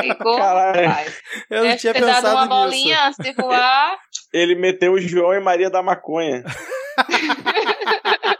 Ficou. 0.00 0.36
Caralho. 0.38 0.88
rapaz. 0.88 1.20
Eu 1.50 1.64
não 1.64 1.76
tinha 1.76 1.92
pensado 1.92 2.28
uma 2.28 2.46
nisso. 2.46 2.48
bolinha 2.48 3.06
antes 3.06 3.18
de 3.18 3.32
voar. 3.32 3.98
Ele 4.32 4.54
meteu 4.54 4.92
o 4.92 5.00
João 5.00 5.34
e 5.34 5.40
Maria 5.40 5.68
da 5.68 5.82
Maconha. 5.82 6.44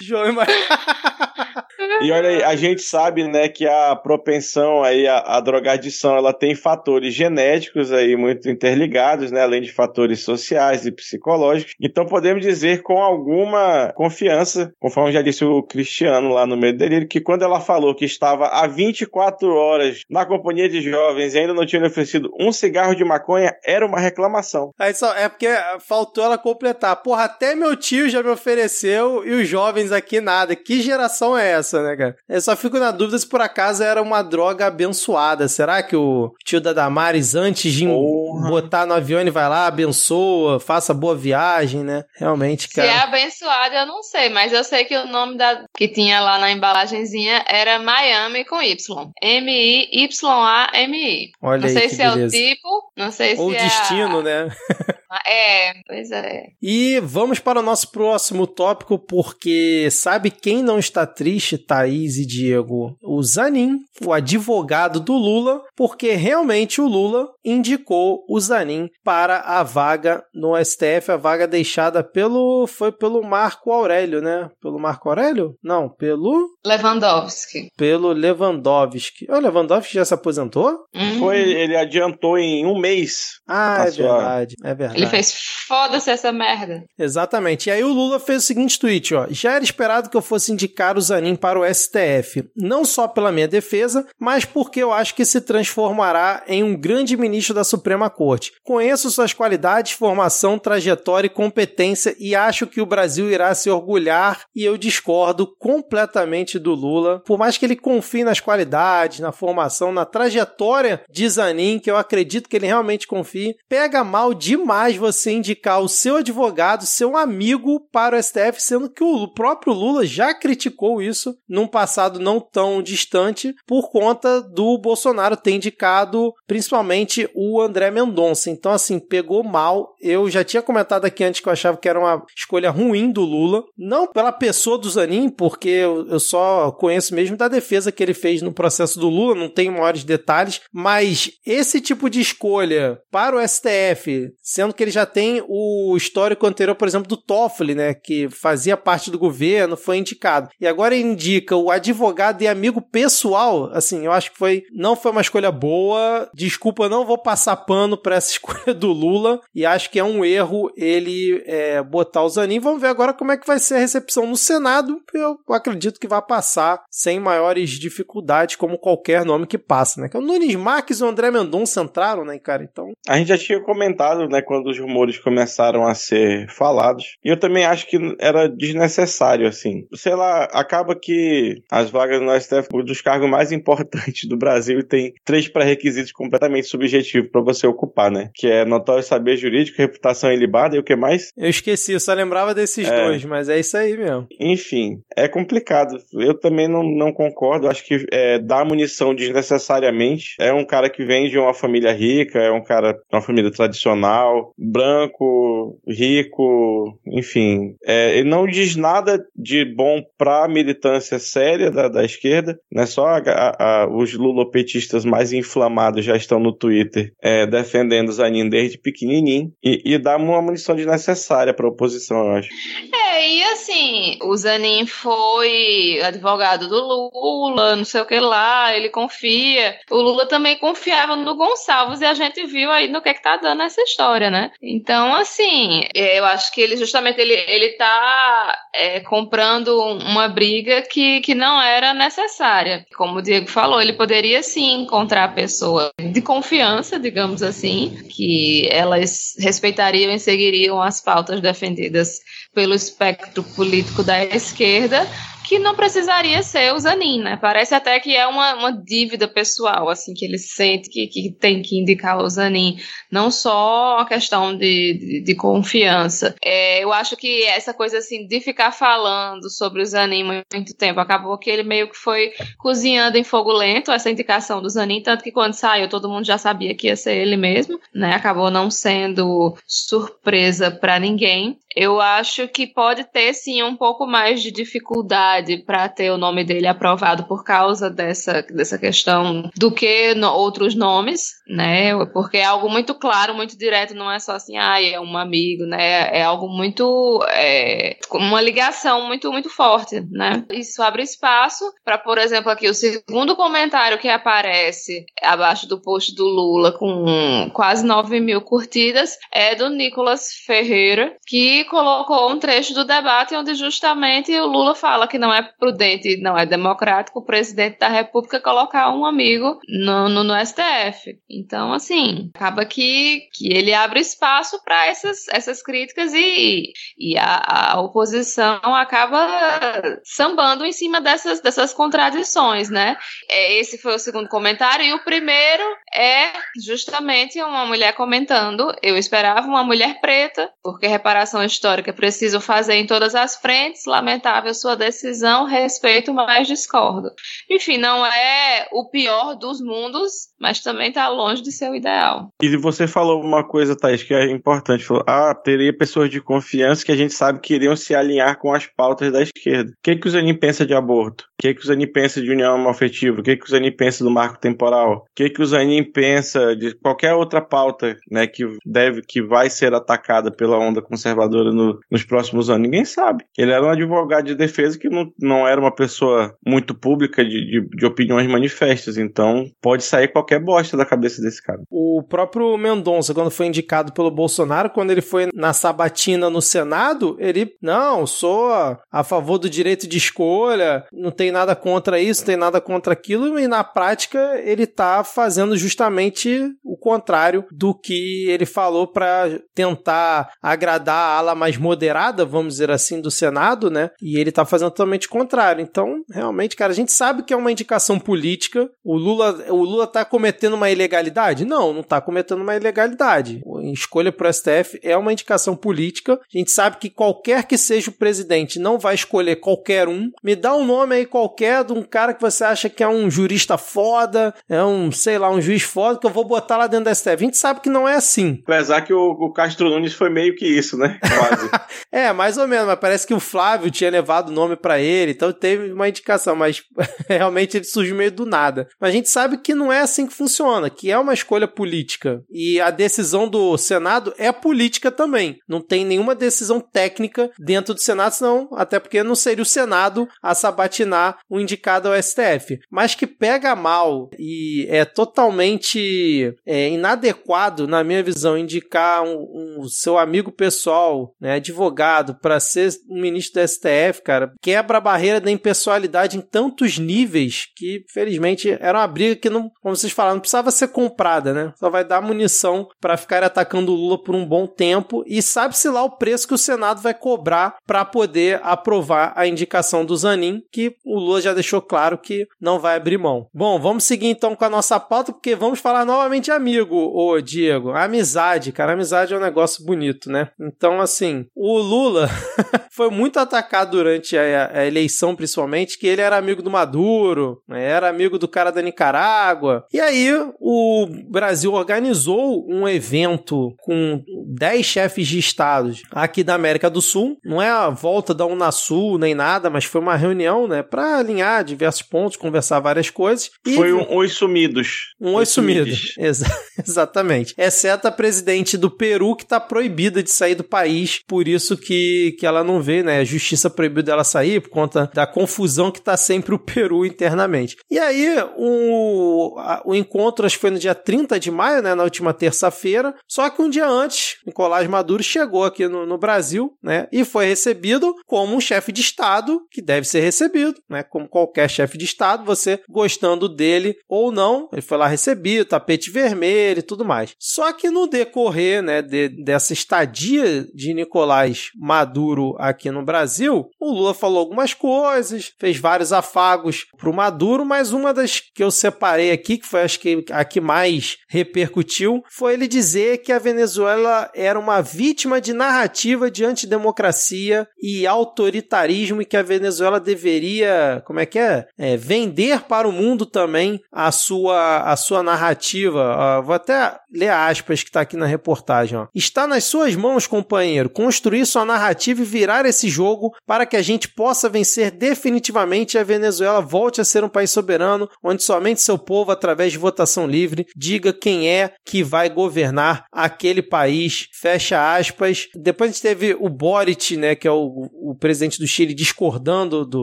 João. 0.00 0.34
E 2.00 2.12
olha 2.12 2.28
aí, 2.28 2.42
a 2.42 2.54
gente 2.54 2.82
sabe, 2.82 3.26
né, 3.26 3.48
que 3.48 3.66
a 3.66 3.96
propensão 3.96 4.82
aí 4.82 5.06
a, 5.06 5.18
a 5.18 5.40
drogadição, 5.40 6.16
ela 6.16 6.32
tem 6.32 6.54
fatores 6.54 7.12
genéticos 7.12 7.92
aí 7.92 8.16
muito 8.16 8.48
interligados, 8.48 9.32
né, 9.32 9.42
além 9.42 9.62
de 9.62 9.72
fatores 9.72 10.20
sociais 10.20 10.86
e 10.86 10.92
psicológicos. 10.92 11.74
Então 11.80 12.06
podemos 12.06 12.42
dizer 12.42 12.82
com 12.82 13.02
alguma 13.02 13.92
confiança, 13.94 14.72
conforme 14.78 15.12
já 15.12 15.22
disse 15.22 15.44
o 15.44 15.62
Cristiano 15.62 16.32
lá 16.32 16.46
no 16.46 16.56
meio 16.56 16.76
dele, 16.76 17.06
que 17.06 17.20
quando 17.20 17.42
ela 17.42 17.60
falou 17.60 17.94
que 17.94 18.04
estava 18.04 18.46
há 18.46 18.66
24 18.66 19.48
horas 19.48 20.02
na 20.08 20.24
companhia 20.24 20.68
de 20.68 20.80
jovens 20.80 21.34
e 21.34 21.38
ainda 21.38 21.54
não 21.54 21.66
tinha 21.66 21.84
oferecido 21.84 22.30
um 22.38 22.52
cigarro 22.52 22.94
de 22.94 23.04
maconha, 23.04 23.54
era 23.64 23.84
uma 23.84 23.98
reclamação. 23.98 24.72
Aí 24.78 24.94
só, 24.94 25.14
é 25.14 25.28
porque 25.28 25.48
faltou 25.80 26.24
ela 26.24 26.38
completar. 26.38 26.94
Porra, 27.02 27.24
até 27.24 27.54
meu 27.54 27.76
tio 27.76 28.08
já 28.08 28.22
me 28.22 28.30
ofereceu 28.30 29.26
e 29.26 29.34
os 29.38 29.48
jovens 29.48 29.92
aqui 29.92 30.20
nada. 30.20 30.54
Que 30.54 30.82
geração 30.82 31.36
é 31.36 31.52
essa, 31.52 31.82
né, 31.82 31.96
cara? 31.96 32.16
Eu 32.28 32.40
só 32.40 32.56
fico 32.56 32.78
na 32.78 32.90
dúvida 32.90 33.18
se 33.18 33.26
por 33.26 33.40
acaso 33.40 33.82
era 33.82 34.02
uma 34.02 34.22
droga 34.22 34.66
abençoada. 34.66 35.48
Será 35.48 35.82
que 35.82 35.96
o 35.96 36.32
tio 36.44 36.60
da 36.60 36.72
Damares, 36.72 37.34
antes 37.34 37.72
de 37.72 37.86
Porra. 37.86 38.48
botar 38.48 38.86
no 38.86 38.94
avião, 38.94 39.20
ele 39.20 39.30
vai 39.30 39.48
lá, 39.48 39.66
abençoa, 39.66 40.60
faça 40.60 40.94
boa 40.94 41.16
viagem, 41.16 41.82
né? 41.82 42.04
Realmente, 42.16 42.68
cara. 42.68 42.88
Se 42.88 42.94
é 42.94 42.98
abençoada, 43.00 43.76
eu 43.76 43.86
não 43.86 44.02
sei, 44.02 44.28
mas 44.28 44.52
eu 44.52 44.64
sei 44.64 44.84
que 44.84 44.96
o 44.96 45.06
nome 45.06 45.36
da 45.36 45.64
que 45.76 45.88
tinha 45.88 46.20
lá 46.20 46.38
na 46.38 46.50
embalagenzinha 46.50 47.44
era 47.46 47.78
Miami 47.78 48.44
com 48.44 48.60
Y. 48.62 49.10
M-I-Y-A-M-I. 49.22 51.30
Olha 51.42 51.60
não 51.60 51.66
aí, 51.66 51.72
sei 51.72 51.88
se 51.88 51.96
beleza. 51.98 52.20
é 52.20 52.26
o 52.26 52.30
tipo, 52.30 52.92
não 52.96 53.10
sei 53.10 53.36
Ou 53.36 53.50
se 53.50 53.56
é. 53.56 53.62
destino, 53.62 54.20
a... 54.20 54.22
né? 54.22 54.48
É, 55.26 55.72
pois 55.86 56.10
é. 56.10 56.48
E 56.60 57.00
vamos 57.00 57.38
para 57.38 57.60
o 57.60 57.62
nosso 57.62 57.90
próximo 57.90 58.46
tópico, 58.46 58.98
porque 59.28 59.88
sabe 59.90 60.30
quem 60.30 60.62
não 60.62 60.78
está 60.78 61.06
triste, 61.06 61.58
Thaís 61.58 62.16
e 62.16 62.24
Diego? 62.26 62.96
O 63.02 63.22
Zanin, 63.22 63.76
o 64.02 64.10
advogado 64.12 64.98
do 65.00 65.12
Lula, 65.12 65.60
porque 65.76 66.12
realmente 66.12 66.80
o 66.80 66.88
Lula 66.88 67.28
indicou 67.44 68.24
o 68.28 68.40
Zanin 68.40 68.88
para 69.04 69.40
a 69.40 69.62
vaga 69.62 70.22
no 70.34 70.56
STF, 70.56 71.12
a 71.12 71.16
vaga 71.16 71.46
deixada 71.46 72.02
pelo. 72.02 72.66
Foi 72.66 72.90
pelo 72.90 73.22
Marco 73.22 73.70
Aurélio, 73.70 74.22
né? 74.22 74.48
Pelo 74.62 74.78
Marco 74.78 75.08
Aurélio? 75.10 75.54
Não, 75.62 75.88
pelo. 75.90 76.48
Lewandowski. 76.66 77.68
Pelo 77.76 78.12
Lewandowski. 78.12 79.26
O 79.30 79.38
Lewandowski 79.38 79.94
já 79.94 80.04
se 80.06 80.14
aposentou? 80.14 80.70
Uhum. 80.94 81.18
Foi, 81.18 81.38
ele 81.38 81.76
adiantou 81.76 82.38
em 82.38 82.64
um 82.66 82.78
mês. 82.78 83.32
Ah, 83.46 83.80
é 83.82 83.84
Passou 83.84 84.10
a- 84.10 84.16
verdade. 84.18 84.54
É 84.64 84.74
verdade. 84.74 85.00
Ele 85.00 85.06
fez 85.06 85.34
foda-se 85.66 86.10
essa 86.10 86.32
merda. 86.32 86.82
Exatamente. 86.98 87.68
E 87.68 87.72
aí 87.72 87.84
o 87.84 87.92
Lula 87.92 88.18
fez 88.18 88.42
o 88.42 88.46
seguinte 88.46 88.78
tweet, 88.78 89.14
ó. 89.14 89.17
Já 89.30 89.54
era 89.54 89.64
esperado 89.64 90.08
que 90.08 90.16
eu 90.16 90.22
fosse 90.22 90.52
indicar 90.52 90.96
o 90.96 91.00
Zanin 91.00 91.36
para 91.36 91.58
o 91.58 91.74
STF, 91.74 92.48
não 92.56 92.84
só 92.84 93.08
pela 93.08 93.32
minha 93.32 93.48
defesa, 93.48 94.06
mas 94.18 94.44
porque 94.44 94.82
eu 94.82 94.92
acho 94.92 95.14
que 95.14 95.24
se 95.24 95.40
transformará 95.40 96.42
em 96.46 96.62
um 96.62 96.76
grande 96.76 97.16
ministro 97.16 97.54
da 97.54 97.64
Suprema 97.64 98.10
Corte. 98.10 98.52
Conheço 98.62 99.10
suas 99.10 99.32
qualidades, 99.32 99.92
formação, 99.92 100.58
trajetória 100.58 101.26
e 101.26 101.30
competência 101.30 102.14
e 102.18 102.34
acho 102.34 102.66
que 102.66 102.80
o 102.80 102.86
Brasil 102.86 103.30
irá 103.30 103.54
se 103.54 103.70
orgulhar 103.70 104.42
e 104.54 104.64
eu 104.64 104.76
discordo 104.76 105.46
completamente 105.58 106.58
do 106.58 106.74
Lula. 106.74 107.22
Por 107.26 107.38
mais 107.38 107.56
que 107.56 107.64
ele 107.64 107.76
confie 107.76 108.24
nas 108.24 108.40
qualidades, 108.40 109.20
na 109.20 109.32
formação, 109.32 109.92
na 109.92 110.04
trajetória 110.04 111.02
de 111.10 111.28
Zanin, 111.28 111.78
que 111.78 111.90
eu 111.90 111.96
acredito 111.96 112.48
que 112.48 112.56
ele 112.56 112.66
realmente 112.66 113.06
confie, 113.06 113.56
pega 113.68 114.04
mal 114.04 114.34
demais 114.34 114.96
você 114.96 115.32
indicar 115.32 115.80
o 115.80 115.88
seu 115.88 116.16
advogado, 116.16 116.86
seu 116.86 117.16
amigo 117.16 117.80
para 117.92 118.16
o 118.16 118.22
STF, 118.22 118.60
sendo 118.60 118.90
que 118.98 119.04
o 119.04 119.28
próprio 119.28 119.72
Lula 119.72 120.04
já 120.04 120.34
criticou 120.34 121.00
isso 121.00 121.38
num 121.48 121.68
passado 121.68 122.18
não 122.18 122.40
tão 122.40 122.82
distante 122.82 123.54
por 123.64 123.90
conta 123.92 124.42
do 124.42 124.76
Bolsonaro 124.76 125.36
ter 125.36 125.52
indicado 125.52 126.34
principalmente 126.48 127.30
o 127.32 127.62
André 127.62 127.92
Mendonça. 127.92 128.50
Então, 128.50 128.72
assim, 128.72 128.98
pegou 128.98 129.44
mal. 129.44 129.94
Eu 130.00 130.30
já 130.30 130.44
tinha 130.44 130.62
comentado 130.62 131.04
aqui 131.04 131.24
antes 131.24 131.40
que 131.40 131.48
eu 131.48 131.52
achava 131.52 131.76
que 131.76 131.88
era 131.88 131.98
uma 131.98 132.24
escolha 132.36 132.70
ruim 132.70 133.10
do 133.10 133.22
Lula, 133.22 133.64
não 133.76 134.06
pela 134.06 134.32
pessoa 134.32 134.78
do 134.78 134.88
Zanin, 134.88 135.28
porque 135.28 135.68
eu, 135.68 136.18
só 136.20 136.70
conheço 136.72 137.14
mesmo 137.14 137.36
da 137.36 137.48
defesa 137.48 137.92
que 137.92 138.02
ele 138.02 138.14
fez 138.14 138.42
no 138.42 138.52
processo 138.52 138.98
do 138.98 139.08
Lula, 139.08 139.34
não 139.34 139.48
tenho 139.48 139.72
maiores 139.72 140.04
detalhes, 140.04 140.60
mas 140.72 141.30
esse 141.46 141.80
tipo 141.80 142.08
de 142.08 142.20
escolha 142.20 142.98
para 143.10 143.36
o 143.36 143.48
STF, 143.48 144.30
sendo 144.42 144.74
que 144.74 144.82
ele 144.82 144.90
já 144.90 145.06
tem 145.06 145.42
o 145.48 145.96
histórico 145.96 146.46
anterior, 146.46 146.74
por 146.74 146.88
exemplo, 146.88 147.08
do 147.08 147.16
Toffoli, 147.16 147.74
né, 147.74 147.94
que 147.94 148.28
fazia 148.28 148.76
parte 148.76 149.10
do 149.10 149.18
governo, 149.18 149.76
foi 149.76 149.98
indicado. 149.98 150.48
E 150.60 150.66
agora 150.66 150.96
indica 150.96 151.56
o 151.56 151.70
advogado 151.70 152.42
e 152.42 152.48
amigo 152.48 152.80
pessoal, 152.80 153.70
assim, 153.72 154.04
eu 154.04 154.12
acho 154.12 154.32
que 154.32 154.38
foi 154.38 154.62
não 154.72 154.96
foi 154.96 155.12
uma 155.12 155.20
escolha 155.20 155.50
boa. 155.50 156.30
Desculpa, 156.34 156.88
não 156.88 157.06
vou 157.06 157.18
passar 157.18 157.56
pano 157.56 157.96
para 157.96 158.16
essa 158.16 158.30
escolha 158.32 158.74
do 158.74 158.92
Lula 158.92 159.40
e 159.54 159.64
acho 159.64 159.87
que 159.90 159.98
é 159.98 160.04
um 160.04 160.24
erro 160.24 160.70
ele 160.76 161.42
é, 161.46 161.82
botar 161.82 162.22
o 162.22 162.28
Zanin. 162.28 162.60
Vamos 162.60 162.80
ver 162.80 162.88
agora 162.88 163.12
como 163.12 163.32
é 163.32 163.36
que 163.36 163.46
vai 163.46 163.58
ser 163.58 163.74
a 163.74 163.78
recepção 163.78 164.26
no 164.26 164.36
Senado. 164.36 165.00
Eu 165.12 165.38
acredito 165.50 166.00
que 166.00 166.06
vai 166.06 166.22
passar 166.22 166.82
sem 166.90 167.18
maiores 167.20 167.70
dificuldades, 167.70 168.56
como 168.56 168.78
qualquer 168.78 169.24
nome 169.24 169.46
que 169.46 169.58
passa, 169.58 170.00
né? 170.00 170.08
Que 170.08 170.16
é 170.16 170.20
o 170.20 170.22
Nunes 170.22 170.54
Marques 170.54 171.00
e 171.00 171.04
o 171.04 171.06
André 171.06 171.30
Mendonça 171.30 171.82
entraram, 171.82 172.24
né, 172.24 172.38
cara? 172.38 172.62
Então, 172.62 172.92
A 173.08 173.16
gente 173.16 173.28
já 173.28 173.38
tinha 173.38 173.60
comentado, 173.60 174.28
né, 174.28 174.42
quando 174.42 174.68
os 174.68 174.78
rumores 174.78 175.18
começaram 175.18 175.86
a 175.86 175.94
ser 175.94 176.48
falados. 176.50 177.16
E 177.24 177.30
eu 177.30 177.38
também 177.38 177.64
acho 177.64 177.86
que 177.86 177.98
era 178.18 178.48
desnecessário, 178.48 179.46
assim. 179.46 179.86
Sei 179.94 180.14
lá, 180.14 180.44
acaba 180.52 180.94
que 180.94 181.62
as 181.70 181.90
vagas 181.90 182.20
no 182.20 182.38
STF 182.38 182.68
um 182.74 182.84
dos 182.84 183.00
cargos 183.00 183.28
mais 183.28 183.52
importantes 183.52 184.28
do 184.28 184.36
Brasil 184.36 184.82
tem 184.86 185.12
três 185.24 185.48
pré-requisitos 185.48 186.12
completamente 186.12 186.66
subjetivos 186.66 187.30
para 187.30 187.40
você 187.40 187.66
ocupar, 187.66 188.10
né? 188.10 188.30
Que 188.34 188.46
é 188.48 188.64
notório 188.64 189.02
saber 189.02 189.36
jurídico, 189.36 189.77
reputação 189.82 190.32
ilibada 190.32 190.76
e 190.76 190.78
o 190.78 190.82
que 190.84 190.94
mais? 190.96 191.32
eu 191.36 191.48
esqueci, 191.48 191.92
eu 191.92 192.00
só 192.00 192.12
lembrava 192.12 192.54
desses 192.54 192.88
É. 192.88 193.04
dois, 193.04 193.24
mas 193.24 193.48
é 193.48 193.58
isso 193.58 193.76
aí 193.76 193.96
mesmo. 193.96 194.26
Enfim, 194.40 195.00
é 195.16 195.26
complicado. 195.28 195.96
Eu 196.14 196.34
também 196.38 196.68
não, 196.68 196.82
não 196.82 197.12
concordo. 197.12 197.68
Acho 197.68 197.84
que 197.84 198.04
é, 198.12 198.38
dá 198.38 198.64
munição 198.64 199.14
desnecessariamente. 199.14 200.34
É 200.40 200.52
um 200.52 200.64
cara 200.64 200.90
que 200.90 201.04
vem 201.04 201.28
de 201.28 201.38
uma 201.38 201.54
família 201.54 201.92
rica, 201.92 202.38
é 202.38 202.50
um 202.50 202.62
cara 202.62 202.92
de 202.92 202.98
uma 203.12 203.22
família 203.22 203.50
tradicional, 203.50 204.52
branco, 204.58 205.78
rico, 205.86 206.98
enfim. 207.06 207.74
É, 207.84 208.18
ele 208.18 208.28
não 208.28 208.46
diz 208.46 208.76
nada 208.76 209.22
de 209.36 209.64
bom 209.64 210.02
pra 210.16 210.48
militância 210.48 211.18
séria 211.18 211.70
da, 211.70 211.88
da 211.88 212.04
esquerda, 212.04 212.58
né? 212.72 212.86
Só 212.86 213.06
a- 213.06 213.18
a- 213.26 213.82
a- 213.82 213.88
os 213.88 214.14
lulopetistas 214.14 215.04
mais 215.04 215.32
inflamados 215.32 216.04
já 216.04 216.16
estão 216.16 216.38
no 216.38 216.52
Twitter 216.52 217.12
é, 217.22 217.46
defendendo 217.46 218.12
Zanin 218.12 218.48
desde 218.48 218.78
pequenininho 218.78 219.52
e, 219.68 219.94
e 219.94 219.98
dá 219.98 220.16
uma 220.16 220.40
munição 220.40 220.74
desnecessária 220.74 221.52
pra 221.52 221.68
oposição, 221.68 222.18
eu 222.18 222.36
acho. 222.36 222.48
É, 222.92 223.28
e 223.28 223.42
assim, 223.44 224.18
o 224.22 224.36
Zanin 224.36 224.86
foi 224.86 226.00
advogado 226.02 226.68
do 226.68 227.10
Lula, 227.12 227.76
não 227.76 227.84
sei 227.84 228.00
o 228.00 228.06
que 228.06 228.18
lá, 228.18 228.74
ele 228.74 228.88
confia. 228.88 229.76
O 229.90 229.96
Lula 229.96 230.26
também 230.26 230.56
confiava 230.56 231.16
no 231.16 231.34
Gonçalves 231.34 232.00
e 232.00 232.04
a 232.04 232.14
gente 232.14 232.46
viu 232.46 232.70
aí 232.70 232.88
no 232.88 233.02
que 233.02 233.12
que 233.12 233.22
tá 233.22 233.36
dando 233.36 233.62
essa 233.62 233.82
história, 233.82 234.30
né? 234.30 234.50
Então, 234.62 235.14
assim, 235.14 235.82
é, 235.94 236.18
eu 236.18 236.24
acho 236.24 236.52
que 236.52 236.60
ele 236.60 236.76
justamente 236.76 237.20
ele, 237.20 237.34
ele 237.34 237.70
tá 237.70 238.56
é, 238.74 239.00
comprando 239.00 239.68
uma 239.78 240.28
briga 240.28 240.82
que, 240.82 241.20
que 241.20 241.34
não 241.34 241.60
era 241.60 241.92
necessária. 241.92 242.86
Como 242.96 243.18
o 243.18 243.22
Diego 243.22 243.48
falou, 243.48 243.80
ele 243.80 243.92
poderia 243.92 244.42
sim 244.42 244.82
encontrar 244.82 245.24
a 245.24 245.28
pessoa 245.28 245.90
de 246.00 246.22
confiança, 246.22 246.98
digamos 246.98 247.42
assim, 247.42 247.96
que 248.08 248.68
elas 248.70 249.34
respeitariam 249.58 250.12
e 250.12 250.18
seguiriam 250.20 250.80
as 250.80 251.00
pautas 251.00 251.40
defendidas 251.40 252.20
pelo 252.54 252.74
espectro 252.74 253.42
político 253.42 254.04
da 254.04 254.24
esquerda, 254.24 255.06
que 255.48 255.58
não 255.58 255.74
precisaria 255.74 256.42
ser 256.42 256.74
o 256.74 256.78
Zanin, 256.78 257.22
né? 257.22 257.38
Parece 257.40 257.74
até 257.74 257.98
que 257.98 258.14
é 258.14 258.26
uma, 258.26 258.54
uma 258.54 258.70
dívida 258.70 259.26
pessoal, 259.26 259.88
assim, 259.88 260.12
que 260.12 260.26
ele 260.26 260.36
sente 260.36 260.90
que, 260.90 261.06
que 261.06 261.30
tem 261.32 261.62
que 261.62 261.80
indicar 261.80 262.18
Zanin, 262.28 262.76
não 263.10 263.30
só 263.30 263.98
a 263.98 264.06
questão 264.06 264.56
de, 264.56 264.94
de, 264.94 265.20
de 265.22 265.34
confiança. 265.34 266.34
É, 266.44 266.84
eu 266.84 266.92
acho 266.92 267.16
que 267.16 267.44
essa 267.44 267.72
coisa, 267.72 267.98
assim, 267.98 268.26
de 268.26 268.40
ficar 268.40 268.72
falando 268.72 269.48
sobre 269.48 269.80
o 269.80 269.86
Zanin 269.86 270.22
muito 270.52 270.76
tempo, 270.76 271.00
acabou 271.00 271.38
que 271.38 271.48
ele 271.48 271.62
meio 271.62 271.88
que 271.88 271.96
foi 271.96 272.32
cozinhando 272.58 273.16
em 273.16 273.24
fogo 273.24 273.50
lento 273.50 273.90
essa 273.90 274.10
indicação 274.10 274.60
do 274.60 274.68
Zanin, 274.68 275.02
tanto 275.02 275.24
que 275.24 275.32
quando 275.32 275.54
saiu 275.54 275.88
todo 275.88 276.10
mundo 276.10 276.26
já 276.26 276.36
sabia 276.36 276.74
que 276.74 276.88
ia 276.88 276.96
ser 276.96 277.16
ele 277.16 277.38
mesmo, 277.38 277.80
né? 277.94 278.12
Acabou 278.12 278.50
não 278.50 278.70
sendo 278.70 279.56
surpresa 279.66 280.70
para 280.70 280.98
ninguém. 280.98 281.58
Eu 281.76 282.00
acho 282.00 282.48
que 282.48 282.66
pode 282.66 283.04
ter 283.04 283.34
sim 283.34 283.62
um 283.62 283.76
pouco 283.76 284.06
mais 284.06 284.42
de 284.42 284.50
dificuldade 284.50 285.58
para 285.58 285.88
ter 285.88 286.10
o 286.10 286.18
nome 286.18 286.44
dele 286.44 286.66
aprovado 286.66 287.24
por 287.24 287.44
causa 287.44 287.90
dessa, 287.90 288.42
dessa 288.42 288.78
questão 288.78 289.50
do 289.56 289.70
que 289.70 290.14
no, 290.14 290.28
outros 290.32 290.74
nomes, 290.74 291.34
né? 291.46 291.94
Porque 292.06 292.38
é 292.38 292.44
algo 292.44 292.68
muito 292.68 292.94
claro, 292.94 293.34
muito 293.34 293.56
direto, 293.56 293.94
não 293.94 294.10
é 294.10 294.18
só 294.18 294.32
assim, 294.32 294.56
ah, 294.56 294.82
é 294.82 294.98
um 294.98 295.16
amigo, 295.16 295.64
né? 295.64 296.16
É 296.18 296.22
algo 296.22 296.48
muito. 296.48 297.20
É, 297.30 297.96
uma 298.12 298.40
ligação 298.40 299.06
muito, 299.06 299.30
muito 299.30 299.50
forte, 299.50 300.00
né? 300.10 300.44
Isso 300.50 300.82
abre 300.82 301.02
espaço 301.02 301.64
para, 301.84 301.98
por 301.98 302.18
exemplo, 302.18 302.50
aqui 302.50 302.68
o 302.68 302.74
segundo 302.74 303.36
comentário 303.36 303.98
que 303.98 304.08
aparece 304.08 305.04
abaixo 305.22 305.68
do 305.68 305.80
post 305.80 306.14
do 306.14 306.24
Lula 306.24 306.72
com 306.72 307.50
quase 307.52 307.84
9 307.84 308.20
mil 308.20 308.40
curtidas 308.40 309.16
é 309.32 309.54
do 309.54 309.68
Nicolas 309.68 310.28
Ferreira, 310.46 311.16
que 311.26 311.57
colocou 311.64 312.30
um 312.30 312.38
trecho 312.38 312.74
do 312.74 312.84
debate 312.84 313.34
onde 313.34 313.54
justamente 313.54 314.32
o 314.38 314.46
Lula 314.46 314.74
fala 314.74 315.06
que 315.06 315.18
não 315.18 315.32
é 315.32 315.42
prudente, 315.42 316.20
não 316.20 316.36
é 316.36 316.46
democrático 316.46 317.18
o 317.20 317.24
presidente 317.24 317.78
da 317.78 317.88
República 317.88 318.40
colocar 318.40 318.90
um 318.90 319.04
amigo 319.04 319.58
no, 319.68 320.08
no, 320.08 320.24
no 320.24 320.46
STF. 320.46 321.18
Então, 321.28 321.72
assim, 321.72 322.30
acaba 322.34 322.64
que, 322.64 323.28
que 323.32 323.52
ele 323.52 323.72
abre 323.74 324.00
espaço 324.00 324.62
para 324.64 324.86
essas, 324.86 325.28
essas 325.28 325.62
críticas 325.62 326.12
e, 326.14 326.72
e 326.98 327.16
a, 327.18 327.72
a 327.72 327.80
oposição 327.80 328.60
acaba 328.74 330.00
sambando 330.04 330.64
em 330.64 330.72
cima 330.72 331.00
dessas, 331.00 331.40
dessas 331.40 331.72
contradições, 331.72 332.68
né? 332.68 332.96
É, 333.30 333.58
esse 333.58 333.78
foi 333.78 333.94
o 333.94 333.98
segundo 333.98 334.28
comentário. 334.28 334.84
E 334.84 334.92
o 334.92 335.04
primeiro 335.04 335.62
é 335.94 336.32
justamente 336.64 337.40
uma 337.42 337.66
mulher 337.66 337.92
comentando: 337.94 338.74
eu 338.82 338.96
esperava 338.96 339.46
uma 339.46 339.64
mulher 339.64 340.00
preta, 340.00 340.50
porque 340.62 340.86
reparação 340.86 341.42
histórica 341.48 341.92
preciso 341.92 342.40
fazer 342.40 342.74
em 342.74 342.86
todas 342.86 343.14
as 343.14 343.36
frentes. 343.36 343.84
Lamentável 343.86 344.54
sua 344.54 344.76
decisão, 344.76 345.44
respeito, 345.44 346.14
mas 346.14 346.46
discordo. 346.46 347.10
Enfim, 347.50 347.78
não 347.78 348.06
é 348.06 348.68
o 348.72 348.88
pior 348.88 349.34
dos 349.34 349.60
mundos, 349.60 350.28
mas 350.40 350.60
também 350.60 350.88
está 350.88 351.08
longe 351.08 351.42
de 351.42 351.50
ser 351.50 351.70
o 351.70 351.74
ideal. 351.74 352.28
E 352.40 352.56
você 352.56 352.86
falou 352.86 353.20
uma 353.20 353.42
coisa, 353.42 353.76
Thaís, 353.76 354.02
que 354.02 354.14
é 354.14 354.30
importante. 354.30 354.84
Falou, 354.84 355.04
ah, 355.06 355.34
teria 355.34 355.76
pessoas 355.76 356.10
de 356.10 356.20
confiança 356.20 356.84
que 356.84 356.92
a 356.92 356.96
gente 356.96 357.12
sabe 357.12 357.40
que 357.40 357.54
iriam 357.54 357.74
se 357.74 357.94
alinhar 357.94 358.38
com 358.38 358.52
as 358.54 358.66
pautas 358.66 359.12
da 359.12 359.22
esquerda. 359.22 359.70
O 359.70 359.74
que, 359.82 359.96
que 359.96 360.06
o 360.06 360.10
Zanin 360.10 360.34
pensa 360.34 360.64
de 360.64 360.74
aborto? 360.74 361.24
O 361.38 361.42
que, 361.42 361.54
que 361.54 361.62
o 361.62 361.66
Zanin 361.66 361.86
pensa 361.86 362.20
de 362.20 362.32
união 362.32 362.68
afetiva? 362.68 363.20
O 363.20 363.22
que, 363.22 363.36
que 363.36 363.44
o 363.44 363.48
Zanin 363.48 363.70
pensa 363.70 364.02
do 364.02 364.10
marco 364.10 364.40
temporal? 364.40 365.06
O 365.08 365.14
que, 365.14 365.30
que 365.30 365.40
o 365.40 365.46
Zanin 365.46 365.84
pensa 365.84 366.56
de 366.56 366.74
qualquer 366.74 367.14
outra 367.14 367.40
pauta 367.40 367.96
né, 368.10 368.26
que 368.26 368.44
deve, 368.66 369.02
que 369.02 369.22
vai 369.22 369.48
ser 369.48 369.72
atacada 369.72 370.32
pela 370.32 370.58
onda 370.58 370.82
conservadora 370.82 371.52
no, 371.52 371.78
nos 371.88 372.02
próximos 372.02 372.50
anos? 372.50 372.62
Ninguém 372.62 372.84
sabe. 372.84 373.24
Ele 373.38 373.52
era 373.52 373.64
um 373.64 373.70
advogado 373.70 374.26
de 374.26 374.34
defesa 374.34 374.76
que 374.76 374.88
não, 374.88 375.12
não 375.16 375.46
era 375.46 375.60
uma 375.60 375.72
pessoa 375.72 376.34
muito 376.44 376.74
pública 376.74 377.24
de, 377.24 377.30
de, 377.30 377.68
de 377.72 377.86
opiniões 377.86 378.26
manifestas. 378.26 378.98
Então, 378.98 379.48
pode 379.62 379.84
sair 379.84 380.08
qualquer 380.08 380.40
bosta 380.40 380.76
da 380.76 380.84
cabeça 380.84 381.22
desse 381.22 381.40
cara. 381.40 381.60
O 381.70 382.02
próprio 382.02 382.56
Mendonça, 382.58 383.14
quando 383.14 383.30
foi 383.30 383.46
indicado 383.46 383.92
pelo 383.92 384.10
Bolsonaro, 384.10 384.70
quando 384.70 384.90
ele 384.90 385.00
foi 385.00 385.28
na 385.32 385.52
sabatina 385.52 386.28
no 386.28 386.42
Senado, 386.42 387.16
ele, 387.20 387.52
não, 387.62 388.08
sou 388.08 388.50
a 388.90 389.04
favor 389.04 389.38
do 389.38 389.48
direito 389.48 389.88
de 389.88 389.98
escolha, 389.98 390.84
não 390.92 391.12
tem 391.12 391.27
nada 391.30 391.54
contra 391.54 392.00
isso, 392.00 392.24
tem 392.24 392.36
nada 392.36 392.60
contra 392.60 392.92
aquilo, 392.92 393.38
e 393.38 393.48
na 393.48 393.62
prática 393.64 394.40
ele 394.42 394.66
tá 394.66 395.02
fazendo 395.04 395.56
justamente 395.56 396.50
o 396.64 396.76
contrário 396.76 397.44
do 397.50 397.74
que 397.74 398.26
ele 398.28 398.46
falou 398.46 398.86
para 398.86 399.40
tentar 399.54 400.30
agradar 400.42 400.96
a 400.96 401.18
ala 401.18 401.34
mais 401.34 401.56
moderada, 401.56 402.24
vamos 402.24 402.54
dizer 402.54 402.70
assim, 402.70 403.00
do 403.00 403.10
Senado, 403.10 403.70
né? 403.70 403.90
E 404.00 404.18
ele 404.18 404.32
tá 404.32 404.44
fazendo 404.44 404.70
totalmente 404.70 405.06
o 405.06 405.10
contrário. 405.10 405.62
Então, 405.62 406.02
realmente, 406.10 406.56
cara, 406.56 406.72
a 406.72 406.76
gente 406.76 406.92
sabe 406.92 407.22
que 407.22 407.32
é 407.32 407.36
uma 407.36 407.52
indicação 407.52 407.98
política. 407.98 408.68
O 408.84 408.96
Lula, 408.96 409.44
o 409.48 409.62
Lula 409.62 409.86
tá 409.86 410.04
cometendo 410.04 410.54
uma 410.54 410.70
ilegalidade? 410.70 411.44
Não, 411.44 411.72
não 411.72 411.82
tá 411.82 412.00
cometendo 412.00 412.42
uma 412.42 412.56
ilegalidade. 412.56 413.40
A 413.44 413.72
escolha 413.72 414.12
pro 414.12 414.32
STF 414.32 414.78
é 414.82 414.96
uma 414.96 415.12
indicação 415.12 415.56
política. 415.56 416.14
A 416.14 416.38
gente 416.38 416.50
sabe 416.50 416.78
que 416.78 416.90
qualquer 416.90 417.46
que 417.46 417.58
seja 417.58 417.90
o 417.90 417.94
presidente 417.94 418.58
não 418.58 418.78
vai 418.78 418.94
escolher 418.94 419.36
qualquer 419.36 419.88
um. 419.88 420.10
Me 420.22 420.34
dá 420.34 420.54
um 420.54 420.64
nome 420.64 420.96
aí 420.96 421.06
qualquer 421.18 421.64
de 421.64 421.72
um 421.72 421.82
cara 421.82 422.14
que 422.14 422.20
você 422.20 422.44
acha 422.44 422.68
que 422.68 422.82
é 422.82 422.88
um 422.88 423.10
jurista 423.10 423.58
foda, 423.58 424.32
é 424.48 424.62
um, 424.62 424.92
sei 424.92 425.18
lá, 425.18 425.28
um 425.30 425.40
juiz 425.40 425.62
foda, 425.62 425.98
que 425.98 426.06
eu 426.06 426.10
vou 426.10 426.24
botar 426.24 426.56
lá 426.56 426.68
dentro 426.68 426.84
da 426.84 426.94
STF. 426.94 427.10
A 427.10 427.16
gente 427.16 427.36
sabe 427.36 427.60
que 427.60 427.68
não 427.68 427.88
é 427.88 427.96
assim. 427.96 428.40
Apesar 428.44 428.82
que 428.82 428.92
o, 428.92 429.10
o 429.10 429.32
Castro 429.32 429.68
Nunes 429.68 429.94
foi 429.94 430.08
meio 430.10 430.36
que 430.36 430.46
isso, 430.46 430.76
né? 430.76 430.98
Quase. 431.00 431.50
é, 431.90 432.12
mais 432.12 432.38
ou 432.38 432.46
menos, 432.46 432.66
mas 432.66 432.78
parece 432.78 433.06
que 433.06 433.14
o 433.14 433.18
Flávio 433.18 433.70
tinha 433.70 433.90
levado 433.90 434.28
o 434.28 434.32
nome 434.32 434.54
para 434.54 434.78
ele, 434.78 435.12
então 435.12 435.32
teve 435.32 435.72
uma 435.72 435.88
indicação, 435.88 436.36
mas 436.36 436.62
realmente 437.08 437.56
ele 437.56 437.64
surgiu 437.64 437.96
meio 437.96 438.12
do 438.12 438.24
nada. 438.24 438.68
Mas 438.80 438.90
a 438.90 438.92
gente 438.92 439.08
sabe 439.08 439.38
que 439.38 439.54
não 439.54 439.72
é 439.72 439.80
assim 439.80 440.06
que 440.06 440.14
funciona, 440.14 440.70
que 440.70 440.90
é 440.90 440.98
uma 440.98 441.14
escolha 441.14 441.48
política. 441.48 442.22
E 442.30 442.60
a 442.60 442.70
decisão 442.70 443.28
do 443.28 443.58
Senado 443.58 444.14
é 444.16 444.30
política 444.30 444.90
também. 444.90 445.38
Não 445.48 445.60
tem 445.60 445.84
nenhuma 445.84 446.14
decisão 446.14 446.60
técnica 446.60 447.30
dentro 447.38 447.74
do 447.74 447.80
Senado, 447.80 448.12
senão, 448.12 448.48
até 448.52 448.78
porque 448.78 449.02
não 449.02 449.16
seria 449.16 449.42
o 449.42 449.46
Senado 449.46 450.08
a 450.22 450.34
sabatinar 450.34 451.07
o 451.28 451.40
indicado 451.40 451.88
ao 451.88 452.02
STF. 452.02 452.58
Mas 452.70 452.94
que 452.94 453.06
pega 453.06 453.54
mal 453.54 454.10
e 454.18 454.66
é 454.68 454.84
totalmente 454.84 456.34
é, 456.46 456.68
inadequado, 456.70 457.66
na 457.66 457.84
minha 457.84 458.02
visão, 458.02 458.38
indicar 458.38 459.02
um, 459.02 459.58
um 459.60 459.68
seu 459.68 459.98
amigo 459.98 460.32
pessoal, 460.32 461.14
né, 461.20 461.34
advogado, 461.34 462.16
para 462.20 462.40
ser 462.40 462.72
um 462.88 463.00
ministro 463.00 463.40
do 463.40 463.48
STF, 463.48 464.02
cara, 464.04 464.32
quebra 464.40 464.78
a 464.78 464.80
barreira 464.80 465.20
da 465.20 465.30
impessoalidade 465.30 466.16
em 466.16 466.20
tantos 466.20 466.78
níveis 466.78 467.46
que, 467.56 467.84
felizmente, 467.92 468.50
era 468.60 468.78
uma 468.78 468.86
briga 468.86 469.16
que, 469.16 469.30
não, 469.30 469.50
como 469.60 469.76
vocês 469.76 469.92
falaram, 469.92 470.16
não 470.16 470.20
precisava 470.20 470.50
ser 470.50 470.68
comprada, 470.68 471.32
né? 471.32 471.52
Só 471.56 471.70
vai 471.70 471.84
dar 471.84 472.00
munição 472.00 472.68
para 472.80 472.96
ficar 472.96 473.22
atacando 473.22 473.72
o 473.72 473.76
Lula 473.76 474.02
por 474.02 474.14
um 474.14 474.26
bom 474.26 474.46
tempo 474.46 475.02
e 475.06 475.22
sabe-se 475.22 475.68
lá 475.68 475.82
o 475.82 475.96
preço 475.96 476.26
que 476.26 476.34
o 476.34 476.38
Senado 476.38 476.80
vai 476.80 476.94
cobrar 476.94 477.56
para 477.66 477.84
poder 477.84 478.40
aprovar 478.42 479.12
a 479.16 479.26
indicação 479.26 479.84
do 479.84 479.96
Zanin, 479.96 480.42
que 480.52 480.74
o 480.84 480.97
Lula 480.98 481.20
já 481.20 481.34
deixou 481.34 481.60
claro 481.60 481.98
que 481.98 482.26
não 482.40 482.58
vai 482.58 482.76
abrir 482.76 482.98
mão. 482.98 483.28
Bom, 483.32 483.58
vamos 483.58 483.84
seguir 483.84 484.08
então 484.08 484.34
com 484.34 484.44
a 484.44 484.50
nossa 484.50 484.78
pauta, 484.78 485.12
porque 485.12 485.34
vamos 485.34 485.60
falar 485.60 485.84
novamente 485.84 486.30
amigo, 486.30 486.76
ô 486.76 487.20
Diego. 487.20 487.70
Amizade, 487.70 488.52
cara, 488.52 488.72
amizade 488.72 489.14
é 489.14 489.16
um 489.16 489.20
negócio 489.20 489.64
bonito, 489.64 490.10
né? 490.10 490.30
Então, 490.40 490.80
assim, 490.80 491.26
o 491.34 491.58
Lula 491.58 492.08
foi 492.70 492.90
muito 492.90 493.18
atacado 493.18 493.72
durante 493.72 494.16
a, 494.16 494.50
a, 494.54 494.66
eleição, 494.66 495.14
principalmente, 495.14 495.78
que 495.78 495.86
ele 495.86 496.00
era 496.00 496.16
amigo 496.16 496.42
do 496.42 496.50
Maduro, 496.50 497.42
né? 497.48 497.62
era 497.62 497.88
amigo 497.88 498.18
do 498.18 498.28
cara 498.28 498.50
da 498.50 498.62
Nicarágua. 498.62 499.64
E 499.72 499.80
aí, 499.80 500.10
o 500.40 500.86
Brasil 501.08 501.52
organizou 501.52 502.46
um 502.48 502.68
evento 502.68 503.54
com 503.58 504.02
10 504.26 504.64
chefes 504.64 505.06
de 505.06 505.18
estados 505.18 505.82
aqui 505.90 506.22
da 506.22 506.34
América 506.34 506.70
do 506.70 506.80
Sul. 506.80 507.18
Não 507.24 507.40
é 507.40 507.50
a 507.50 507.68
volta 507.68 508.14
da 508.14 508.26
Unasul 508.26 508.98
nem 508.98 509.14
nada, 509.14 509.50
mas 509.50 509.64
foi 509.64 509.80
uma 509.80 509.96
reunião, 509.96 510.46
né, 510.46 510.62
alinhar 510.96 511.44
diversos 511.44 511.82
pontos, 511.82 512.16
conversar 512.16 512.60
várias 512.60 512.90
coisas. 512.90 513.30
E 513.46 513.54
foi 513.54 513.72
um 513.72 513.86
Oi 513.94 514.08
Sumidos. 514.08 514.94
Um 515.00 515.14
Oi 515.14 515.26
Sumidos. 515.26 515.94
Ex 515.98 516.22
exatamente. 516.66 517.34
Exceto 517.36 517.88
a 517.88 517.92
presidente 517.92 518.56
do 518.56 518.70
Peru, 518.70 519.14
que 519.14 519.22
está 519.22 519.40
proibida 519.40 520.02
de 520.02 520.10
sair 520.10 520.34
do 520.34 520.44
país, 520.44 521.00
por 521.06 521.28
isso 521.28 521.56
que, 521.56 522.16
que 522.18 522.26
ela 522.26 522.42
não 522.42 522.60
vê, 522.60 522.82
né? 522.82 523.00
A 523.00 523.04
justiça 523.04 523.50
proibiu 523.50 523.82
dela 523.82 524.04
sair 524.04 524.40
por 524.40 524.50
conta 524.50 524.90
da 524.94 525.06
confusão 525.06 525.70
que 525.70 525.78
está 525.78 525.96
sempre 525.96 526.34
o 526.34 526.38
Peru 526.38 526.84
internamente. 526.84 527.56
E 527.70 527.78
aí, 527.78 528.16
o, 528.36 529.36
a, 529.38 529.62
o 529.64 529.74
encontro, 529.74 530.26
acho 530.26 530.36
que 530.36 530.40
foi 530.40 530.50
no 530.50 530.58
dia 530.58 530.74
30 530.74 531.18
de 531.18 531.30
maio, 531.30 531.62
né? 531.62 531.74
Na 531.74 531.84
última 531.84 532.12
terça-feira. 532.12 532.94
Só 533.06 533.28
que 533.30 533.42
um 533.42 533.50
dia 533.50 533.66
antes, 533.66 534.16
Nicolás 534.26 534.66
Maduro 534.68 535.02
chegou 535.02 535.44
aqui 535.44 535.68
no, 535.68 535.86
no 535.86 535.98
Brasil, 535.98 536.52
né? 536.62 536.86
E 536.92 537.04
foi 537.04 537.26
recebido 537.26 537.94
como 538.06 538.34
um 538.34 538.40
chefe 538.40 538.72
de 538.72 538.80
Estado 538.80 539.40
que 539.50 539.62
deve 539.62 539.86
ser 539.86 540.00
recebido, 540.00 540.60
né? 540.68 540.77
Como 540.82 541.08
qualquer 541.08 541.48
chefe 541.48 541.78
de 541.78 541.84
Estado, 541.84 542.24
você 542.24 542.60
gostando 542.68 543.28
dele 543.28 543.76
ou 543.88 544.10
não, 544.12 544.48
ele 544.52 544.62
foi 544.62 544.78
lá 544.78 544.86
recebido, 544.86 545.44
tapete 545.44 545.90
vermelho 545.90 546.60
e 546.60 546.62
tudo 546.62 546.84
mais. 546.84 547.14
Só 547.18 547.52
que 547.52 547.70
no 547.70 547.86
decorrer, 547.86 548.62
né, 548.62 548.82
de, 548.82 549.08
dessa 549.08 549.52
estadia 549.52 550.46
de 550.54 550.74
Nicolás 550.74 551.50
Maduro 551.56 552.34
aqui 552.38 552.70
no 552.70 552.84
Brasil, 552.84 553.48
o 553.60 553.72
Lula 553.72 553.94
falou 553.94 554.18
algumas 554.18 554.54
coisas, 554.54 555.32
fez 555.38 555.56
vários 555.58 555.92
afagos 555.92 556.66
pro 556.76 556.92
Maduro, 556.92 557.44
mas 557.44 557.72
uma 557.72 557.92
das 557.92 558.20
que 558.20 558.42
eu 558.42 558.50
separei 558.50 559.10
aqui, 559.10 559.38
que 559.38 559.46
foi 559.46 559.62
acho 559.62 559.80
que 559.80 560.04
a 560.10 560.24
que 560.24 560.40
mais 560.40 560.98
repercutiu, 561.08 562.02
foi 562.10 562.34
ele 562.34 562.48
dizer 562.48 562.98
que 562.98 563.12
a 563.12 563.18
Venezuela 563.18 564.10
era 564.14 564.38
uma 564.38 564.60
vítima 564.60 565.20
de 565.20 565.32
narrativa 565.32 566.10
de 566.10 566.24
antidemocracia 566.24 567.48
e 567.60 567.86
autoritarismo 567.86 569.02
e 569.02 569.04
que 569.04 569.16
a 569.16 569.22
Venezuela 569.22 569.80
deveria, 569.80 570.67
como 570.84 571.00
é 571.00 571.06
que 571.06 571.18
é? 571.18 571.46
é 571.58 571.76
vender 571.76 572.42
para 572.42 572.68
o 572.68 572.72
mundo 572.72 573.04
também 573.06 573.60
a 573.72 573.90
sua, 573.90 574.62
a 574.62 574.76
sua 574.76 575.02
narrativa. 575.02 576.20
Uh, 576.20 576.22
vou 576.22 576.34
até 576.34 576.78
ler 576.92 577.10
aspas 577.10 577.62
que 577.62 577.68
está 577.68 577.80
aqui 577.80 577.96
na 577.96 578.06
reportagem. 578.06 578.78
Ó. 578.78 578.86
Está 578.94 579.26
nas 579.26 579.44
suas 579.44 579.74
mãos, 579.74 580.06
companheiro, 580.06 580.70
construir 580.70 581.26
sua 581.26 581.44
narrativa 581.44 582.00
e 582.02 582.04
virar 582.04 582.46
esse 582.46 582.68
jogo 582.68 583.14
para 583.26 583.46
que 583.46 583.56
a 583.56 583.62
gente 583.62 583.88
possa 583.88 584.28
vencer 584.28 584.70
definitivamente 584.70 585.74
e 585.74 585.78
a 585.78 585.84
Venezuela 585.84 586.40
volte 586.40 586.80
a 586.80 586.84
ser 586.84 587.04
um 587.04 587.08
país 587.08 587.30
soberano, 587.30 587.88
onde 588.02 588.22
somente 588.22 588.60
seu 588.60 588.78
povo, 588.78 589.10
através 589.10 589.52
de 589.52 589.58
votação 589.58 590.06
livre, 590.06 590.46
diga 590.56 590.92
quem 590.92 591.28
é 591.28 591.52
que 591.64 591.82
vai 591.82 592.08
governar 592.08 592.84
aquele 592.92 593.42
país. 593.42 594.08
Fecha 594.12 594.76
aspas. 594.76 595.26
Depois 595.34 595.70
a 595.70 595.72
gente 595.72 595.82
teve 595.82 596.16
o 596.18 596.28
Boric, 596.28 596.96
né, 596.96 597.14
que 597.14 597.26
é 597.26 597.30
o, 597.30 597.68
o 597.82 597.94
presidente 597.98 598.38
do 598.38 598.46
Chile, 598.46 598.74
discordando 598.74 599.64
do 599.64 599.82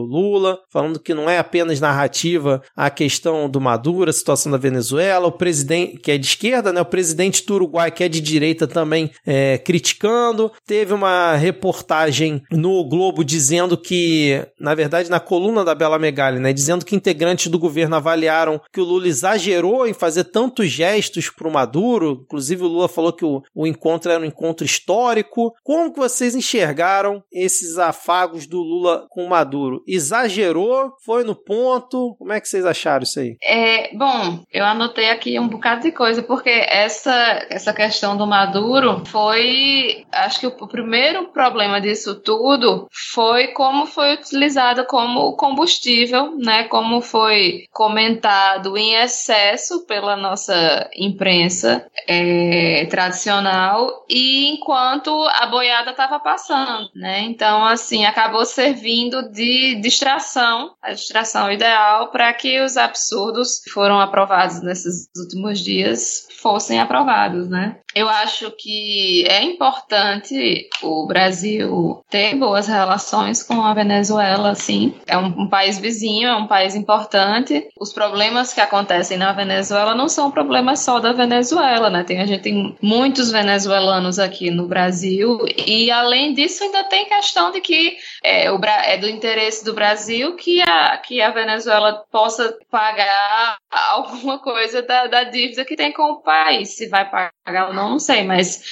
Lula, 0.00 0.58
falando 0.76 1.00
que 1.00 1.14
não 1.14 1.30
é 1.30 1.38
apenas 1.38 1.80
narrativa 1.80 2.60
a 2.76 2.90
questão 2.90 3.48
do 3.48 3.58
Maduro, 3.58 4.10
a 4.10 4.12
situação 4.12 4.52
da 4.52 4.58
Venezuela. 4.58 5.26
O 5.26 5.32
presidente, 5.32 5.96
que 5.96 6.10
é 6.10 6.18
de 6.18 6.26
esquerda, 6.26 6.70
né, 6.70 6.82
o 6.82 6.84
presidente 6.84 7.46
do 7.46 7.54
Uruguai, 7.54 7.90
que 7.90 8.04
é 8.04 8.10
de 8.10 8.20
direita, 8.20 8.66
também 8.66 9.10
é, 9.24 9.56
criticando. 9.56 10.52
Teve 10.66 10.92
uma 10.92 11.34
reportagem 11.34 12.42
no 12.52 12.84
Globo 12.84 13.24
dizendo 13.24 13.74
que, 13.74 14.46
na 14.60 14.74
verdade, 14.74 15.08
na 15.08 15.18
coluna 15.18 15.64
da 15.64 15.74
Bela 15.74 15.98
Megali, 15.98 16.38
né, 16.38 16.52
dizendo 16.52 16.84
que 16.84 16.94
integrantes 16.94 17.46
do 17.46 17.58
governo 17.58 17.96
avaliaram 17.96 18.60
que 18.70 18.80
o 18.82 18.84
Lula 18.84 19.08
exagerou 19.08 19.86
em 19.86 19.94
fazer 19.94 20.24
tantos 20.24 20.68
gestos 20.68 21.30
para 21.30 21.48
o 21.48 21.50
Maduro. 21.52 22.20
Inclusive, 22.26 22.64
o 22.64 22.68
Lula 22.68 22.86
falou 22.86 23.14
que 23.14 23.24
o, 23.24 23.42
o 23.54 23.66
encontro 23.66 24.12
era 24.12 24.20
um 24.20 24.26
encontro 24.26 24.66
histórico. 24.66 25.54
Como 25.64 25.90
que 25.90 25.98
vocês 25.98 26.34
enxergaram 26.34 27.24
esses 27.32 27.78
afagos 27.78 28.46
do 28.46 28.60
Lula 28.60 29.06
com 29.08 29.24
o 29.24 29.30
Maduro? 29.30 29.82
Exagerou? 29.88 30.65
Foi 31.04 31.24
no 31.24 31.34
ponto? 31.34 32.14
Como 32.18 32.32
é 32.32 32.40
que 32.40 32.48
vocês 32.48 32.64
acharam 32.64 33.02
isso 33.02 33.20
aí? 33.20 33.36
É, 33.42 33.94
bom, 33.94 34.40
eu 34.52 34.64
anotei 34.64 35.10
aqui 35.10 35.38
um 35.38 35.48
bocado 35.48 35.82
de 35.82 35.92
coisa, 35.92 36.22
porque 36.22 36.50
essa, 36.50 37.46
essa 37.50 37.72
questão 37.72 38.16
do 38.16 38.26
Maduro 38.26 39.04
foi. 39.06 40.04
Acho 40.12 40.40
que 40.40 40.46
o, 40.46 40.56
o 40.60 40.68
primeiro 40.68 41.28
problema 41.28 41.80
disso 41.80 42.14
tudo 42.20 42.88
foi 43.14 43.48
como 43.48 43.86
foi 43.86 44.14
utilizada 44.14 44.84
como 44.84 45.36
combustível, 45.36 46.36
né? 46.36 46.64
Como 46.64 47.00
foi 47.00 47.64
comentado 47.72 48.76
em 48.76 48.94
excesso 48.94 49.86
pela 49.86 50.16
nossa 50.16 50.88
imprensa 50.96 51.86
é, 52.08 52.86
tradicional 52.86 54.04
e 54.08 54.48
enquanto 54.48 55.10
a 55.32 55.46
boiada 55.46 55.90
estava 55.90 56.18
passando, 56.18 56.88
né? 56.94 57.20
Então, 57.22 57.64
assim, 57.64 58.04
acabou 58.04 58.44
servindo 58.44 59.30
de 59.30 59.80
distração, 59.80 60.55
a 60.82 60.92
distração 60.92 61.50
ideal 61.50 62.10
para 62.10 62.32
que 62.32 62.60
os 62.60 62.76
absurdos 62.76 63.60
que 63.60 63.70
foram 63.70 64.00
aprovados 64.00 64.62
nesses 64.62 65.08
últimos 65.16 65.60
dias 65.60 66.26
fossem 66.40 66.80
aprovados, 66.80 67.48
né? 67.48 67.76
Eu 67.96 68.10
acho 68.10 68.50
que 68.50 69.24
é 69.26 69.42
importante 69.42 70.68
o 70.82 71.06
Brasil 71.06 72.04
ter 72.10 72.34
boas 72.34 72.68
relações 72.68 73.42
com 73.42 73.62
a 73.62 73.72
Venezuela, 73.72 74.54
sim. 74.54 74.94
É 75.06 75.16
um, 75.16 75.28
um, 75.28 75.48
país 75.48 75.78
vizinho, 75.78 76.28
é 76.28 76.36
um 76.36 76.46
país 76.46 76.74
importante. 76.74 77.66
Os 77.80 77.94
problemas 77.94 78.52
que 78.52 78.60
acontecem 78.60 79.16
na 79.16 79.32
Venezuela 79.32 79.94
não 79.94 80.10
são 80.10 80.30
problemas 80.30 80.80
só 80.80 81.00
da 81.00 81.14
Venezuela, 81.14 81.88
né? 81.88 82.04
Tem, 82.04 82.20
a 82.20 82.26
gente 82.26 82.42
tem 82.42 82.76
muitos 82.82 83.32
venezuelanos 83.32 84.18
aqui 84.18 84.50
no 84.50 84.68
Brasil 84.68 85.38
e, 85.66 85.90
além 85.90 86.34
disso, 86.34 86.64
ainda 86.64 86.84
tem 86.84 87.08
questão 87.08 87.50
de 87.50 87.62
que 87.62 87.96
é, 88.22 88.52
o, 88.52 88.60
é 88.62 88.98
do 88.98 89.08
interesse 89.08 89.64
do 89.64 89.72
Brasil 89.72 90.35
que 90.36 90.62
a, 90.62 90.96
que 90.98 91.20
a 91.20 91.30
Venezuela 91.30 92.04
possa 92.10 92.56
pagar 92.70 93.56
alguma 93.70 94.38
coisa 94.38 94.82
da, 94.82 95.06
da 95.06 95.24
dívida 95.24 95.64
que 95.64 95.76
tem 95.76 95.92
com 95.92 96.12
o 96.12 96.22
país. 96.22 96.76
Se 96.76 96.88
vai 96.88 97.08
pagar 97.08 97.68
ou 97.68 97.74
não, 97.74 97.90
não 97.90 97.98
sei, 97.98 98.22
mas 98.22 98.62